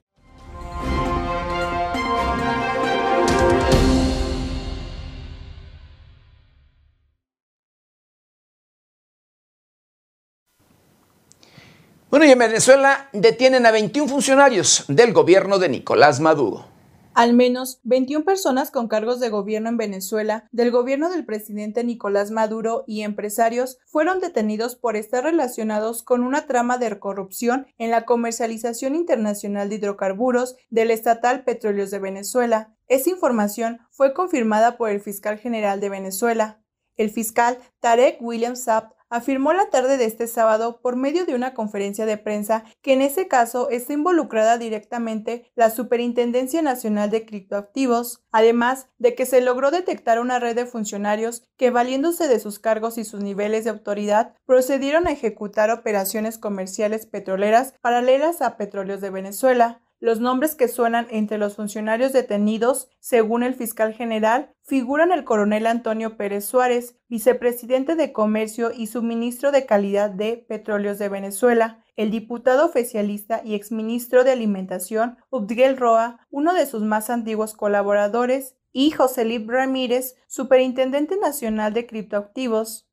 En 12.24 12.40
Venezuela 12.40 13.10
detienen 13.12 13.66
a 13.66 13.72
21 13.72 14.08
funcionarios 14.08 14.86
del 14.88 15.12
gobierno 15.12 15.60
de 15.60 15.68
Nicolás 15.68 16.22
Maduro. 16.22 16.66
Al 17.14 17.34
menos 17.34 17.82
21 17.84 18.24
personas 18.24 18.72
con 18.72 18.88
cargos 18.88 19.20
de 19.20 19.30
gobierno 19.30 19.70
en 19.70 19.78
Venezuela, 19.78 20.48
del 20.52 20.72
gobierno 20.72 21.10
del 21.10 21.26
presidente 21.26 21.84
Nicolás 21.84 22.32
Maduro 22.32 22.84
y 22.88 23.02
empresarios 23.02 23.78
fueron 23.86 24.22
detenidos 24.22 24.76
por 24.76 24.96
estar 24.96 25.26
relacionados 25.26 26.04
con 26.04 26.24
una 26.24 26.48
trama 26.48 26.78
de 26.78 26.98
corrupción 27.00 27.68
en 27.78 27.92
la 27.92 28.06
comercialización 28.06 28.96
internacional 28.96 29.70
de 29.70 29.76
hidrocarburos 29.76 30.56
del 30.70 30.92
estatal 30.92 31.44
Petróleos 31.44 31.92
de 31.92 32.00
Venezuela. 32.00 32.76
Esa 32.88 33.10
información 33.10 33.82
fue 33.92 34.14
confirmada 34.14 34.78
por 34.78 34.90
el 34.90 35.02
fiscal 35.02 35.38
general 35.38 35.80
de 35.80 35.90
Venezuela. 35.90 36.62
El 36.96 37.12
fiscal 37.12 37.58
Tarek 37.82 38.18
William 38.22 38.56
Saab 38.56 38.95
afirmó 39.16 39.54
la 39.54 39.70
tarde 39.70 39.98
de 39.98 40.04
este 40.04 40.28
sábado 40.28 40.82
por 40.82 40.98
medio 40.98 41.26
de 41.26 41.36
una 41.36 41.54
conferencia 41.54 42.06
de 42.06 42.18
prensa 42.18 42.66
que 42.82 42.92
en 42.92 43.02
ese 43.02 43.30
caso 43.30 43.70
está 43.70 43.94
involucrada 43.94 44.58
directamente 44.58 45.50
la 45.56 45.70
Superintendencia 45.70 46.62
Nacional 46.62 47.10
de 47.10 47.26
Criptoactivos, 47.26 48.26
además 48.32 48.90
de 48.98 49.16
que 49.16 49.26
se 49.26 49.40
logró 49.40 49.72
detectar 49.72 50.20
una 50.20 50.40
red 50.40 50.56
de 50.56 50.66
funcionarios 50.66 51.44
que 51.56 51.72
valiéndose 51.72 52.28
de 52.28 52.42
sus 52.42 52.60
cargos 52.60 52.98
y 52.98 53.06
sus 53.06 53.22
niveles 53.22 53.64
de 53.64 53.70
autoridad 53.70 54.36
procedieron 54.46 55.08
a 55.08 55.12
ejecutar 55.12 55.72
operaciones 55.72 56.38
comerciales 56.38 57.06
petroleras 57.06 57.74
paralelas 57.82 58.42
a 58.42 58.58
Petróleos 58.58 59.00
de 59.00 59.12
Venezuela, 59.12 59.82
los 60.06 60.20
nombres 60.20 60.54
que 60.54 60.68
suenan 60.68 61.08
entre 61.10 61.40
los 61.40 61.56
funcionarios 61.56 62.14
detenidos, 62.14 62.92
según 63.00 63.42
el 63.42 63.56
fiscal 63.56 63.92
general, 63.92 64.54
figuran 64.62 65.12
el 65.12 65.24
coronel 65.24 65.66
Antonio 65.66 66.16
Pérez 66.16 66.46
Suárez, 66.46 67.00
vicepresidente 67.10 67.96
de 67.96 68.14
Comercio 68.14 68.72
y 68.72 68.86
suministro 68.86 69.52
de 69.52 69.66
calidad 69.66 70.12
de 70.12 70.46
Petróleos 70.48 71.00
de 71.00 71.10
Venezuela, 71.10 71.84
el 71.96 72.12
diputado 72.12 72.68
oficialista 72.68 73.42
y 73.44 73.56
exministro 73.56 74.24
de 74.24 74.34
Alimentación, 74.34 75.18
Ubdiguel 75.32 75.76
Roa, 75.76 76.20
uno 76.30 76.54
de 76.54 76.68
sus 76.68 76.84
más 76.84 77.10
antiguos 77.10 77.56
colaboradores, 77.56 78.56
y 78.72 78.92
José 78.92 79.26
Lip 79.26 79.50
Ramírez, 79.50 80.18
superintendente 80.28 81.18
nacional 81.18 81.74
de 81.74 81.88
criptoactivos. 81.88 82.88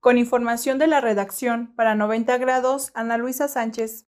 Con 0.00 0.18
información 0.18 0.80
de 0.80 0.88
la 0.88 1.00
redacción, 1.00 1.76
para 1.76 1.94
90 1.94 2.36
grados, 2.38 2.90
Ana 2.94 3.18
Luisa 3.18 3.46
Sánchez. 3.46 4.08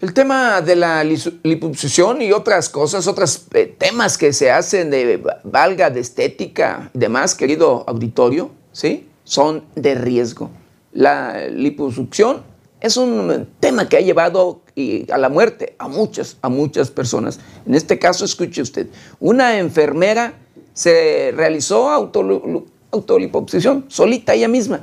El 0.00 0.14
tema 0.14 0.62
de 0.62 0.76
la 0.76 1.04
liposucción 1.04 2.22
y 2.22 2.32
otras 2.32 2.70
cosas, 2.70 3.06
otros 3.06 3.44
eh, 3.52 3.66
temas 3.66 4.16
que 4.16 4.32
se 4.32 4.50
hacen 4.50 4.90
de 4.90 5.22
valga, 5.44 5.90
de 5.90 6.00
estética 6.00 6.90
y 6.94 6.98
demás, 6.98 7.34
querido 7.34 7.84
auditorio, 7.86 8.50
¿sí? 8.72 9.06
son 9.24 9.62
de 9.74 9.94
riesgo. 9.94 10.48
La 10.94 11.48
liposucción 11.48 12.42
es 12.80 12.96
un 12.96 13.46
tema 13.60 13.90
que 13.90 13.98
ha 13.98 14.00
llevado 14.00 14.62
a 15.12 15.18
la 15.18 15.28
muerte 15.28 15.74
a 15.78 15.86
muchas, 15.86 16.38
a 16.40 16.48
muchas 16.48 16.90
personas. 16.90 17.38
En 17.66 17.74
este 17.74 17.98
caso, 17.98 18.24
escuche 18.24 18.62
usted, 18.62 18.86
una 19.18 19.58
enfermera 19.58 20.32
se 20.72 21.34
realizó 21.36 21.90
autoliposucción 21.90 23.84
solita 23.88 24.32
ella 24.32 24.48
misma. 24.48 24.80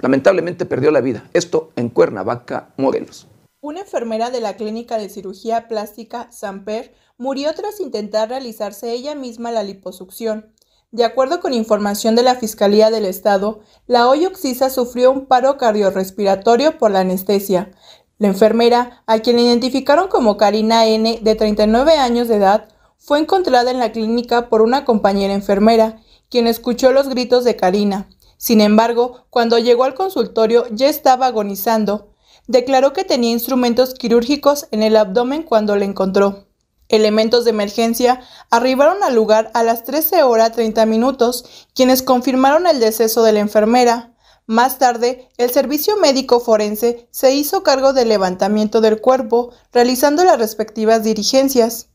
Lamentablemente 0.00 0.64
perdió 0.64 0.90
la 0.90 1.02
vida. 1.02 1.28
Esto 1.34 1.72
en 1.76 1.90
Cuernavaca, 1.90 2.70
Morelos. 2.78 3.26
Una 3.66 3.80
enfermera 3.80 4.30
de 4.30 4.40
la 4.40 4.54
clínica 4.54 4.96
de 4.96 5.08
cirugía 5.08 5.66
plástica 5.66 6.30
Samper 6.30 6.94
murió 7.18 7.52
tras 7.52 7.80
intentar 7.80 8.28
realizarse 8.28 8.92
ella 8.92 9.16
misma 9.16 9.50
la 9.50 9.64
liposucción. 9.64 10.52
De 10.92 11.02
acuerdo 11.02 11.40
con 11.40 11.52
información 11.52 12.14
de 12.14 12.22
la 12.22 12.36
Fiscalía 12.36 12.92
del 12.92 13.04
Estado, 13.04 13.58
la 13.88 14.08
hoy 14.08 14.28
sufrió 14.70 15.10
un 15.10 15.26
paro 15.26 15.56
cardiorrespiratorio 15.56 16.78
por 16.78 16.92
la 16.92 17.00
anestesia. 17.00 17.72
La 18.18 18.28
enfermera, 18.28 19.02
a 19.04 19.18
quien 19.18 19.40
identificaron 19.40 20.06
como 20.06 20.36
Karina 20.36 20.86
N., 20.86 21.18
de 21.20 21.34
39 21.34 21.94
años 21.94 22.28
de 22.28 22.36
edad, 22.36 22.68
fue 22.98 23.18
encontrada 23.18 23.72
en 23.72 23.80
la 23.80 23.90
clínica 23.90 24.48
por 24.48 24.62
una 24.62 24.84
compañera 24.84 25.34
enfermera, 25.34 26.00
quien 26.30 26.46
escuchó 26.46 26.92
los 26.92 27.08
gritos 27.08 27.42
de 27.42 27.56
Karina. 27.56 28.08
Sin 28.36 28.60
embargo, 28.60 29.26
cuando 29.28 29.58
llegó 29.58 29.82
al 29.82 29.94
consultorio 29.94 30.66
ya 30.70 30.86
estaba 30.88 31.26
agonizando 31.26 32.12
declaró 32.46 32.92
que 32.92 33.04
tenía 33.04 33.30
instrumentos 33.30 33.94
quirúrgicos 33.94 34.68
en 34.70 34.82
el 34.82 34.96
abdomen 34.96 35.42
cuando 35.42 35.76
le 35.76 35.84
encontró. 35.84 36.46
Elementos 36.88 37.44
de 37.44 37.50
emergencia 37.50 38.20
arribaron 38.50 39.02
al 39.02 39.14
lugar 39.14 39.50
a 39.54 39.62
las 39.62 39.82
13 39.84 40.22
horas 40.22 40.52
30 40.52 40.86
minutos, 40.86 41.66
quienes 41.74 42.02
confirmaron 42.02 42.66
el 42.66 42.78
deceso 42.78 43.24
de 43.24 43.32
la 43.32 43.40
enfermera. 43.40 44.14
Más 44.46 44.78
tarde, 44.78 45.28
el 45.38 45.50
servicio 45.50 45.96
médico 45.96 46.38
forense 46.38 47.08
se 47.10 47.34
hizo 47.34 47.64
cargo 47.64 47.92
del 47.92 48.08
levantamiento 48.08 48.80
del 48.80 49.00
cuerpo, 49.00 49.52
realizando 49.72 50.22
las 50.24 50.38
respectivas 50.38 51.02
dirigencias. 51.02 51.88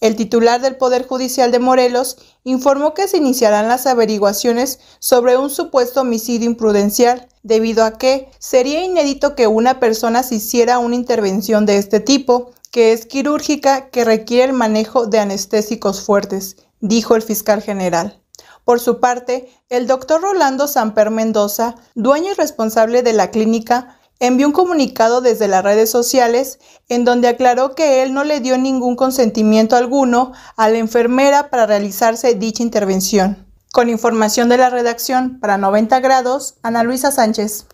El 0.00 0.14
titular 0.14 0.60
del 0.60 0.76
Poder 0.76 1.06
Judicial 1.06 1.50
de 1.50 1.58
Morelos 1.58 2.18
informó 2.44 2.92
que 2.92 3.08
se 3.08 3.16
iniciarán 3.16 3.68
las 3.68 3.86
averiguaciones 3.86 4.78
sobre 4.98 5.38
un 5.38 5.48
supuesto 5.48 6.02
homicidio 6.02 6.46
imprudencial, 6.46 7.28
debido 7.42 7.84
a 7.84 7.96
que 7.96 8.28
sería 8.38 8.84
inédito 8.84 9.34
que 9.34 9.46
una 9.46 9.80
persona 9.80 10.22
se 10.22 10.34
hiciera 10.34 10.78
una 10.78 10.96
intervención 10.96 11.64
de 11.64 11.78
este 11.78 12.00
tipo, 12.00 12.50
que 12.70 12.92
es 12.92 13.06
quirúrgica, 13.06 13.88
que 13.88 14.04
requiere 14.04 14.44
el 14.44 14.52
manejo 14.52 15.06
de 15.06 15.18
anestésicos 15.18 16.02
fuertes, 16.02 16.56
dijo 16.80 17.16
el 17.16 17.22
fiscal 17.22 17.62
general. 17.62 18.20
Por 18.66 18.80
su 18.80 19.00
parte, 19.00 19.48
el 19.70 19.86
doctor 19.86 20.20
Rolando 20.20 20.66
Samper 20.66 21.10
Mendoza, 21.10 21.76
dueño 21.94 22.32
y 22.32 22.34
responsable 22.34 23.02
de 23.02 23.12
la 23.14 23.30
clínica, 23.30 23.98
envió 24.20 24.46
un 24.46 24.52
comunicado 24.52 25.20
desde 25.20 25.48
las 25.48 25.62
redes 25.62 25.90
sociales 25.90 26.58
en 26.88 27.04
donde 27.04 27.28
aclaró 27.28 27.74
que 27.74 28.02
él 28.02 28.14
no 28.14 28.24
le 28.24 28.40
dio 28.40 28.56
ningún 28.58 28.96
consentimiento 28.96 29.76
alguno 29.76 30.32
a 30.56 30.68
la 30.68 30.78
enfermera 30.78 31.50
para 31.50 31.66
realizarse 31.66 32.34
dicha 32.34 32.62
intervención. 32.62 33.46
Con 33.72 33.90
información 33.90 34.48
de 34.48 34.58
la 34.58 34.70
redacción 34.70 35.38
para 35.38 35.58
90 35.58 36.00
grados, 36.00 36.54
Ana 36.62 36.82
Luisa 36.82 37.10
Sánchez. 37.10 37.66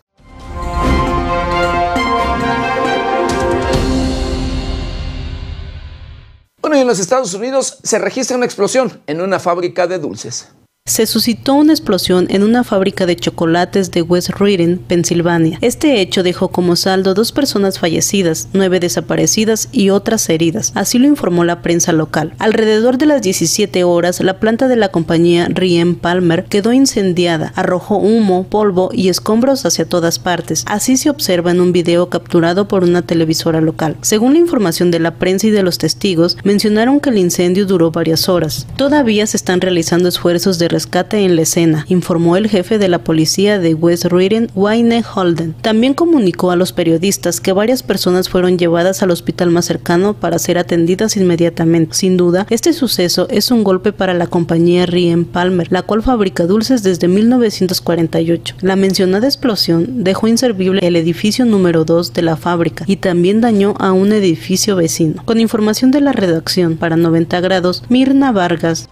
Bueno, 6.61 6.77
y 6.77 6.79
en 6.79 6.87
los 6.87 6.99
Estados 6.99 7.33
Unidos 7.33 7.77
se 7.83 7.99
registra 7.99 8.35
una 8.35 8.45
explosión 8.45 9.01
en 9.07 9.21
una 9.21 9.39
fábrica 9.39 9.87
de 9.87 9.99
dulces 9.99 10.49
se 10.85 11.05
suscitó 11.05 11.53
una 11.53 11.71
explosión 11.71 12.27
en 12.29 12.43
una 12.43 12.65
fábrica 12.65 13.05
de 13.05 13.15
chocolates 13.15 13.89
de 13.91 14.01
West 14.01 14.31
Reading, 14.31 14.79
Pensilvania. 14.79 15.57
Este 15.61 16.01
hecho 16.01 16.23
dejó 16.23 16.49
como 16.49 16.75
saldo 16.75 17.13
dos 17.13 17.31
personas 17.31 17.79
fallecidas, 17.79 18.49
nueve 18.51 18.81
desaparecidas 18.81 19.69
y 19.71 19.91
otras 19.91 20.27
heridas, 20.27 20.73
así 20.75 20.99
lo 20.99 21.07
informó 21.07 21.45
la 21.45 21.61
prensa 21.61 21.93
local. 21.93 22.33
Alrededor 22.37 22.97
de 22.97 23.05
las 23.05 23.21
17 23.21 23.85
horas, 23.85 24.19
la 24.19 24.41
planta 24.41 24.67
de 24.67 24.75
la 24.75 24.89
compañía 24.89 25.47
Riem 25.49 25.95
Palmer 25.95 26.43
quedó 26.43 26.73
incendiada, 26.73 27.53
arrojó 27.55 27.95
humo, 27.95 28.43
polvo 28.49 28.89
y 28.91 29.07
escombros 29.07 29.65
hacia 29.65 29.87
todas 29.87 30.19
partes. 30.19 30.65
Así 30.67 30.97
se 30.97 31.09
observa 31.09 31.51
en 31.51 31.61
un 31.61 31.71
video 31.71 32.09
capturado 32.09 32.67
por 32.67 32.83
una 32.83 33.03
televisora 33.03 33.61
local. 33.61 33.95
Según 34.01 34.33
la 34.33 34.39
información 34.39 34.91
de 34.91 34.99
la 34.99 35.15
prensa 35.15 35.47
y 35.47 35.51
de 35.51 35.63
los 35.63 35.77
testigos, 35.77 36.37
mencionaron 36.43 36.99
que 36.99 37.09
el 37.09 37.19
incendio 37.19 37.65
duró 37.65 37.89
varias 37.89 38.27
horas. 38.27 38.67
Todavía 38.75 39.25
se 39.27 39.37
están 39.37 39.61
realizando 39.61 40.09
esfuerzos 40.09 40.59
de 40.59 40.72
rescate 40.73 41.23
en 41.23 41.35
la 41.35 41.43
escena, 41.43 41.85
informó 41.87 42.35
el 42.35 42.49
jefe 42.49 42.79
de 42.79 42.89
la 42.89 43.03
policía 43.03 43.59
de 43.59 43.75
West 43.75 44.05
Reading, 44.05 44.47
Wayne 44.55 45.03
Holden. 45.03 45.53
También 45.61 45.93
comunicó 45.93 46.49
a 46.49 46.55
los 46.55 46.73
periodistas 46.73 47.39
que 47.39 47.53
varias 47.53 47.83
personas 47.83 48.27
fueron 48.27 48.57
llevadas 48.57 49.03
al 49.03 49.11
hospital 49.11 49.51
más 49.51 49.65
cercano 49.65 50.15
para 50.15 50.39
ser 50.39 50.57
atendidas 50.57 51.15
inmediatamente. 51.15 51.93
Sin 51.93 52.17
duda, 52.17 52.47
este 52.49 52.73
suceso 52.73 53.27
es 53.29 53.51
un 53.51 53.63
golpe 53.63 53.93
para 53.93 54.15
la 54.15 54.25
compañía 54.25 54.87
Riem 54.87 55.25
Palmer, 55.25 55.71
la 55.71 55.83
cual 55.83 56.01
fabrica 56.01 56.47
dulces 56.47 56.81
desde 56.81 57.07
1948. 57.07 58.55
La 58.61 58.75
mencionada 58.75 59.27
explosión 59.27 60.03
dejó 60.03 60.27
inservible 60.27 60.79
el 60.81 60.95
edificio 60.95 61.45
número 61.45 61.85
2 61.85 62.13
de 62.13 62.21
la 62.23 62.35
fábrica 62.35 62.83
y 62.87 62.95
también 62.95 63.41
dañó 63.41 63.75
a 63.77 63.91
un 63.91 64.11
edificio 64.11 64.75
vecino. 64.75 65.21
Con 65.23 65.39
información 65.39 65.91
de 65.91 66.01
la 66.01 66.13
redacción 66.13 66.77
para 66.77 66.97
90 66.97 67.41
grados, 67.41 67.83
Mirna 67.89 68.31
Vargas. 68.31 68.89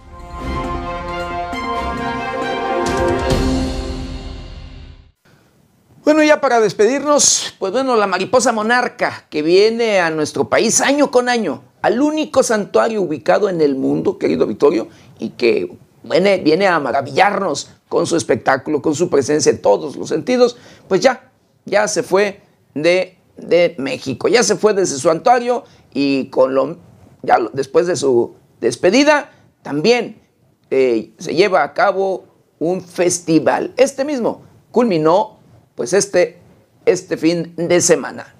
Bueno, 6.04 6.24
ya 6.24 6.40
para 6.40 6.58
despedirnos, 6.58 7.54
pues 7.60 7.70
bueno, 7.70 7.94
la 7.94 8.08
mariposa 8.08 8.50
monarca 8.50 9.24
que 9.30 9.40
viene 9.40 10.00
a 10.00 10.10
nuestro 10.10 10.48
país 10.48 10.80
año 10.80 11.12
con 11.12 11.28
año, 11.28 11.62
al 11.80 12.00
único 12.00 12.42
santuario 12.42 13.02
ubicado 13.02 13.48
en 13.48 13.60
el 13.60 13.76
mundo, 13.76 14.18
querido 14.18 14.48
Victorio, 14.48 14.88
y 15.20 15.30
que 15.30 15.70
viene, 16.02 16.38
viene 16.38 16.66
a 16.66 16.80
maravillarnos 16.80 17.70
con 17.88 18.08
su 18.08 18.16
espectáculo, 18.16 18.82
con 18.82 18.96
su 18.96 19.08
presencia 19.08 19.50
en 19.50 19.62
todos 19.62 19.94
los 19.94 20.08
sentidos, 20.08 20.56
pues 20.88 21.00
ya, 21.00 21.30
ya 21.66 21.86
se 21.86 22.02
fue 22.02 22.40
de, 22.74 23.16
de 23.36 23.76
México, 23.78 24.26
ya 24.26 24.42
se 24.42 24.56
fue 24.56 24.74
de 24.74 24.82
ese 24.82 24.98
santuario 24.98 25.62
y 25.94 26.26
con 26.30 26.52
lo, 26.52 26.78
ya 27.22 27.38
después 27.52 27.86
de 27.86 27.94
su 27.94 28.34
despedida, 28.60 29.30
también 29.62 30.20
eh, 30.68 31.12
se 31.18 31.36
lleva 31.36 31.62
a 31.62 31.74
cabo 31.74 32.24
un 32.58 32.80
festival. 32.80 33.72
Este 33.76 34.04
mismo 34.04 34.42
culminó 34.72 35.41
pues 35.74 35.92
este, 35.92 36.38
este 36.84 37.16
fin 37.16 37.54
de 37.56 37.80
semana. 37.80 38.34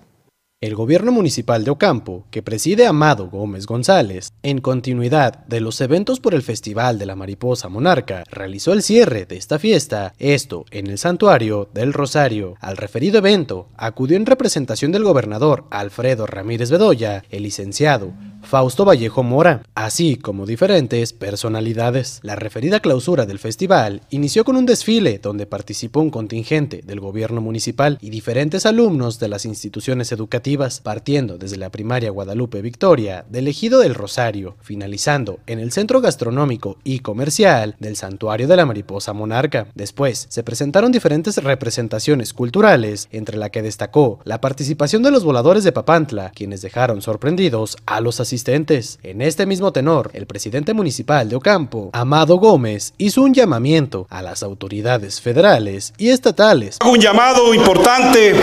El 0.62 0.76
gobierno 0.76 1.10
municipal 1.10 1.64
de 1.64 1.72
Ocampo, 1.72 2.24
que 2.30 2.40
preside 2.40 2.86
Amado 2.86 3.28
Gómez 3.28 3.66
González, 3.66 4.32
en 4.44 4.60
continuidad 4.60 5.44
de 5.46 5.58
los 5.58 5.80
eventos 5.80 6.20
por 6.20 6.34
el 6.34 6.42
Festival 6.42 7.00
de 7.00 7.06
la 7.06 7.16
Mariposa 7.16 7.68
Monarca, 7.68 8.22
realizó 8.30 8.72
el 8.72 8.84
cierre 8.84 9.26
de 9.26 9.36
esta 9.36 9.58
fiesta, 9.58 10.14
esto 10.20 10.64
en 10.70 10.86
el 10.86 10.98
Santuario 10.98 11.68
del 11.74 11.92
Rosario. 11.92 12.54
Al 12.60 12.76
referido 12.76 13.18
evento 13.18 13.70
acudió 13.76 14.16
en 14.16 14.24
representación 14.24 14.92
del 14.92 15.02
gobernador 15.02 15.64
Alfredo 15.72 16.28
Ramírez 16.28 16.70
Bedoya, 16.70 17.24
el 17.32 17.42
licenciado 17.42 18.12
Fausto 18.42 18.84
Vallejo 18.84 19.22
Mora, 19.22 19.62
así 19.74 20.16
como 20.16 20.46
diferentes 20.46 21.12
personalidades. 21.12 22.20
La 22.22 22.36
referida 22.36 22.80
clausura 22.80 23.24
del 23.24 23.38
festival 23.38 24.02
inició 24.10 24.44
con 24.44 24.56
un 24.56 24.66
desfile 24.66 25.18
donde 25.18 25.46
participó 25.46 26.00
un 26.00 26.10
contingente 26.10 26.82
del 26.84 27.00
gobierno 27.00 27.40
municipal 27.40 27.98
y 28.00 28.10
diferentes 28.10 28.66
alumnos 28.66 29.18
de 29.20 29.28
las 29.28 29.44
instituciones 29.44 30.12
educativas, 30.12 30.51
partiendo 30.82 31.38
desde 31.38 31.56
la 31.56 31.70
primaria 31.70 32.10
Guadalupe 32.10 32.62
Victoria 32.62 33.24
del 33.28 33.48
Ejido 33.48 33.80
del 33.80 33.94
Rosario, 33.94 34.56
finalizando 34.60 35.40
en 35.46 35.58
el 35.58 35.72
centro 35.72 36.00
gastronómico 36.00 36.76
y 36.84 37.00
comercial 37.00 37.74
del 37.78 37.96
Santuario 37.96 38.46
de 38.46 38.56
la 38.56 38.66
Mariposa 38.66 39.12
Monarca. 39.12 39.66
Después 39.74 40.26
se 40.28 40.42
presentaron 40.42 40.92
diferentes 40.92 41.42
representaciones 41.42 42.32
culturales, 42.32 43.08
entre 43.12 43.38
la 43.38 43.50
que 43.50 43.62
destacó 43.62 44.20
la 44.24 44.40
participación 44.40 45.02
de 45.02 45.10
los 45.10 45.24
voladores 45.24 45.64
de 45.64 45.72
Papantla, 45.72 46.30
quienes 46.34 46.62
dejaron 46.62 47.02
sorprendidos 47.02 47.76
a 47.86 48.00
los 48.00 48.20
asistentes 48.20 48.98
en 49.02 49.22
este 49.22 49.46
mismo 49.46 49.72
tenor, 49.72 50.10
el 50.12 50.26
presidente 50.26 50.74
municipal 50.74 51.28
de 51.28 51.36
Ocampo, 51.36 51.90
Amado 51.92 52.36
Gómez, 52.36 52.94
hizo 52.98 53.22
un 53.22 53.34
llamamiento 53.34 54.06
a 54.10 54.22
las 54.22 54.42
autoridades 54.42 55.20
federales 55.20 55.94
y 55.98 56.10
estatales. 56.10 56.78
Un 56.86 56.98
llamado 57.00 57.54
importante 57.54 58.34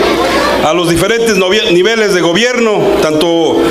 a 0.64 0.72
los 0.72 0.88
diferentes 0.88 1.36
niveles 1.72 1.99
de 2.08 2.22
gobierno, 2.22 2.80
tanto 3.02 3.62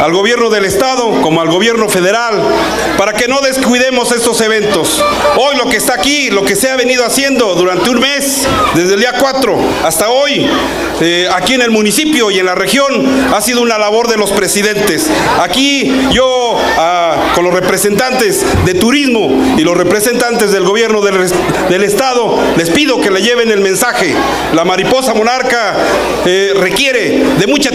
al 0.00 0.12
gobierno 0.12 0.50
del 0.50 0.66
estado 0.66 1.22
como 1.22 1.40
al 1.40 1.48
gobierno 1.48 1.88
federal, 1.88 2.34
para 2.98 3.14
que 3.14 3.28
no 3.28 3.40
descuidemos 3.40 4.12
estos 4.12 4.40
eventos. 4.42 5.02
Hoy 5.38 5.56
lo 5.56 5.70
que 5.70 5.78
está 5.78 5.94
aquí, 5.94 6.30
lo 6.30 6.44
que 6.44 6.54
se 6.54 6.70
ha 6.70 6.76
venido 6.76 7.04
haciendo 7.04 7.54
durante 7.54 7.88
un 7.88 7.98
mes, 7.98 8.46
desde 8.74 8.94
el 8.94 9.00
día 9.00 9.14
4 9.18 9.58
hasta 9.84 10.10
hoy, 10.10 10.46
eh, 11.00 11.28
aquí 11.32 11.54
en 11.54 11.62
el 11.62 11.70
municipio 11.70 12.30
y 12.30 12.38
en 12.38 12.46
la 12.46 12.54
región, 12.54 13.06
ha 13.34 13.40
sido 13.40 13.62
una 13.62 13.78
labor 13.78 14.06
de 14.08 14.18
los 14.18 14.30
presidentes. 14.32 15.10
Aquí 15.40 15.90
yo 16.12 16.58
ah, 16.76 17.32
con 17.34 17.44
los 17.44 17.54
representantes 17.54 18.44
de 18.66 18.74
turismo 18.74 19.56
y 19.56 19.62
los 19.62 19.76
representantes 19.76 20.52
del 20.52 20.64
gobierno 20.64 21.00
del, 21.00 21.82
estado 21.82 22.38
les 22.56 22.68
pido 22.70 23.00
que 23.00 23.10
le 23.10 23.22
lleven 23.22 23.50
el 23.50 23.60
mensaje. 23.60 24.14
La 24.52 24.64
mariposa 24.64 25.14
monarca 25.14 25.74
eh, 26.26 26.52
requiere 26.54 27.24
de 27.38 27.46
mucha 27.46 27.70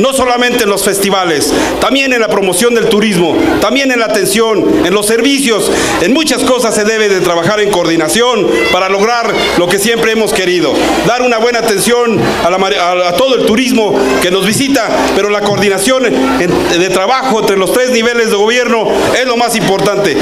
no 0.00 0.12
solamente 0.12 0.64
en 0.64 0.70
los 0.70 0.84
festivales, 0.84 1.52
también 1.80 2.12
en 2.12 2.20
la 2.20 2.28
promoción 2.28 2.74
del 2.74 2.88
turismo, 2.88 3.34
también 3.60 3.90
en 3.90 3.98
la 3.98 4.06
atención, 4.06 4.84
en 4.84 4.92
los 4.92 5.06
servicios, 5.06 5.70
en 6.02 6.12
muchas 6.12 6.44
cosas 6.44 6.74
se 6.74 6.84
debe 6.84 7.08
de 7.08 7.20
trabajar 7.20 7.60
en 7.60 7.70
coordinación 7.70 8.46
para 8.70 8.88
lograr 8.88 9.32
lo 9.56 9.66
que 9.66 9.78
siempre 9.78 10.12
hemos 10.12 10.32
querido, 10.32 10.74
dar 11.06 11.22
una 11.22 11.38
buena 11.38 11.60
atención 11.60 12.20
a, 12.20 13.12
todo 13.16 13.36
el 13.36 13.46
turismo 13.46 13.94
que 14.20 14.30
nos 14.30 14.46
visita, 14.46 14.88
pero 15.14 15.30
la 15.30 15.40
coordinación 15.40 16.02
de 16.02 16.90
trabajo 16.90 17.40
entre 17.40 17.56
los 17.56 17.72
tres 17.72 17.90
niveles 17.90 18.30
de 18.30 18.36
gobierno 18.36 18.86
es 19.18 19.26
lo 19.26 19.36
más 19.36 19.56
importante. 19.56 20.16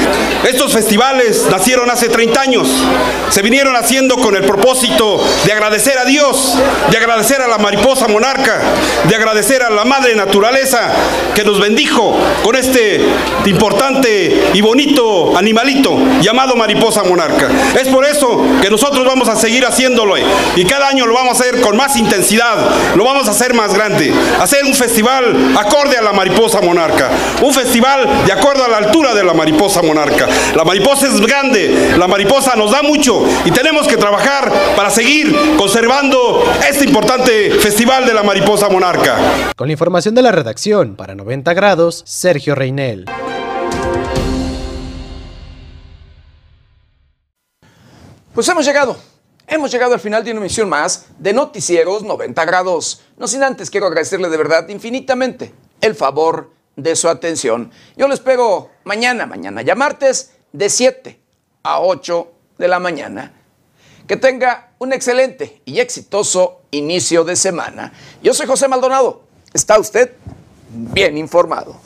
Estos 0.49 0.73
festivales 0.73 1.47
nacieron 1.51 1.91
hace 1.91 2.09
30 2.09 2.41
años. 2.41 2.69
Se 3.31 3.43
vinieron 3.43 3.75
haciendo 3.77 4.17
con 4.17 4.37
el 4.37 4.45
propósito 4.45 5.23
de 5.45 5.53
agradecer 5.53 5.99
a 5.99 6.05
Dios, 6.05 6.57
de 6.91 6.97
agradecer 6.97 7.41
a 7.41 7.49
la 7.49 7.59
mariposa 7.59 8.07
monarca, 8.09 8.61
de 9.09 9.15
agradecer 9.15 9.63
a 9.63 9.71
la 9.71 9.85
madre 9.85 10.15
naturaleza 10.17 10.91
que 11.35 11.45
nos 11.45 11.61
bendijo 11.61 12.17
con 12.43 12.57
este 12.57 13.01
importante 13.47 14.51
y 14.53 14.61
bonito 14.61 15.37
animalito 15.37 15.97
llamado 16.21 16.57
mariposa 16.57 17.05
monarca. 17.05 17.49
Es 17.81 17.89
por 17.89 18.05
eso 18.05 18.45
que 18.61 18.71
nosotros 18.71 19.07
vamos 19.07 19.29
a 19.29 19.37
seguir 19.37 19.65
haciéndolo 19.65 20.17
y 20.57 20.65
cada 20.65 20.89
año 20.89 21.07
lo 21.07 21.15
vamos 21.15 21.41
a 21.41 21.43
hacer 21.43 21.61
con 21.61 21.77
más 21.77 21.97
intensidad, 21.97 22.57
lo 22.97 23.05
vamos 23.05 23.29
a 23.29 23.31
hacer 23.31 23.55
más 23.55 23.73
grande, 23.73 24.13
hacer 24.41 24.65
un 24.65 24.75
festival 24.75 25.55
acorde 25.57 25.97
a 25.97 26.03
la 26.03 26.13
mariposa 26.13 26.61
monarca 26.61 26.73
monarca. 26.73 27.11
Un 27.43 27.53
festival 27.53 28.25
de 28.25 28.33
acuerdo 28.33 28.65
a 28.65 28.69
la 28.69 28.79
altura 28.79 29.15
de 29.15 29.23
la 29.23 29.35
mariposa 29.35 29.83
monarca. 29.83 30.27
La 30.55 30.65
mariposa 30.65 31.07
es 31.07 31.21
grande, 31.21 31.95
la 31.99 32.09
mariposa 32.09 32.57
nos 32.57 32.71
da 32.71 32.83
mucho 32.83 33.23
y 33.45 33.51
tenemos 33.51 33.87
que 33.87 33.99
trabajar 33.99 34.51
para 34.75 34.91
seguir 34.91 35.57
conservando 35.57 36.43
este 36.67 36.87
importante 36.87 37.51
festival 37.61 38.07
de 38.07 38.15
la 38.15 38.23
mariposa 38.23 38.71
monarca. 38.83 39.53
Con 39.57 39.69
la 39.69 39.73
información 39.73 40.15
de 40.15 40.23
la 40.23 40.33
redacción, 40.33 40.97
para 40.97 41.15
90 41.15 41.55
grados, 41.55 42.03
Sergio 42.05 42.55
Reinel. 42.57 43.05
Pues 48.35 48.49
hemos 48.49 48.65
llegado. 48.65 48.97
Hemos 49.47 49.71
llegado 49.71 49.95
al 49.95 50.01
final 50.01 50.25
de 50.25 50.33
una 50.33 50.41
emisión 50.41 50.69
más 50.69 51.07
de 51.19 51.33
Noticieros 51.33 52.03
90 52.03 52.45
grados. 52.45 53.03
No 53.19 53.29
sin 53.29 53.43
antes 53.43 53.71
quiero 53.71 53.87
agradecerle 53.87 54.29
de 54.29 54.37
verdad 54.37 54.69
infinitamente 54.69 55.55
el 55.81 55.95
favor 55.95 56.51
de 56.75 56.97
su 56.97 57.09
atención. 57.09 57.71
Yo 57.97 58.09
lo 58.09 58.15
espero 58.15 58.71
mañana, 58.85 59.27
mañana, 59.27 59.63
ya 59.63 59.75
martes, 59.75 60.33
de 60.53 60.69
7 60.69 61.21
a 61.63 61.81
8 61.81 62.33
de 62.59 62.69
la 62.69 62.79
mañana. 62.79 63.42
Que 64.07 64.17
tenga 64.17 64.73
un 64.79 64.93
excelente 64.93 65.63
y 65.65 65.81
exitoso 65.81 66.63
inicio 66.71 67.25
de 67.25 67.37
semana. 67.37 67.93
Yo 68.23 68.35
soy 68.35 68.47
José 68.47 68.69
Maldonado. 68.69 69.23
¿Está 69.53 69.79
usted 69.79 70.13
bien 70.71 71.17
informado? 71.19 71.77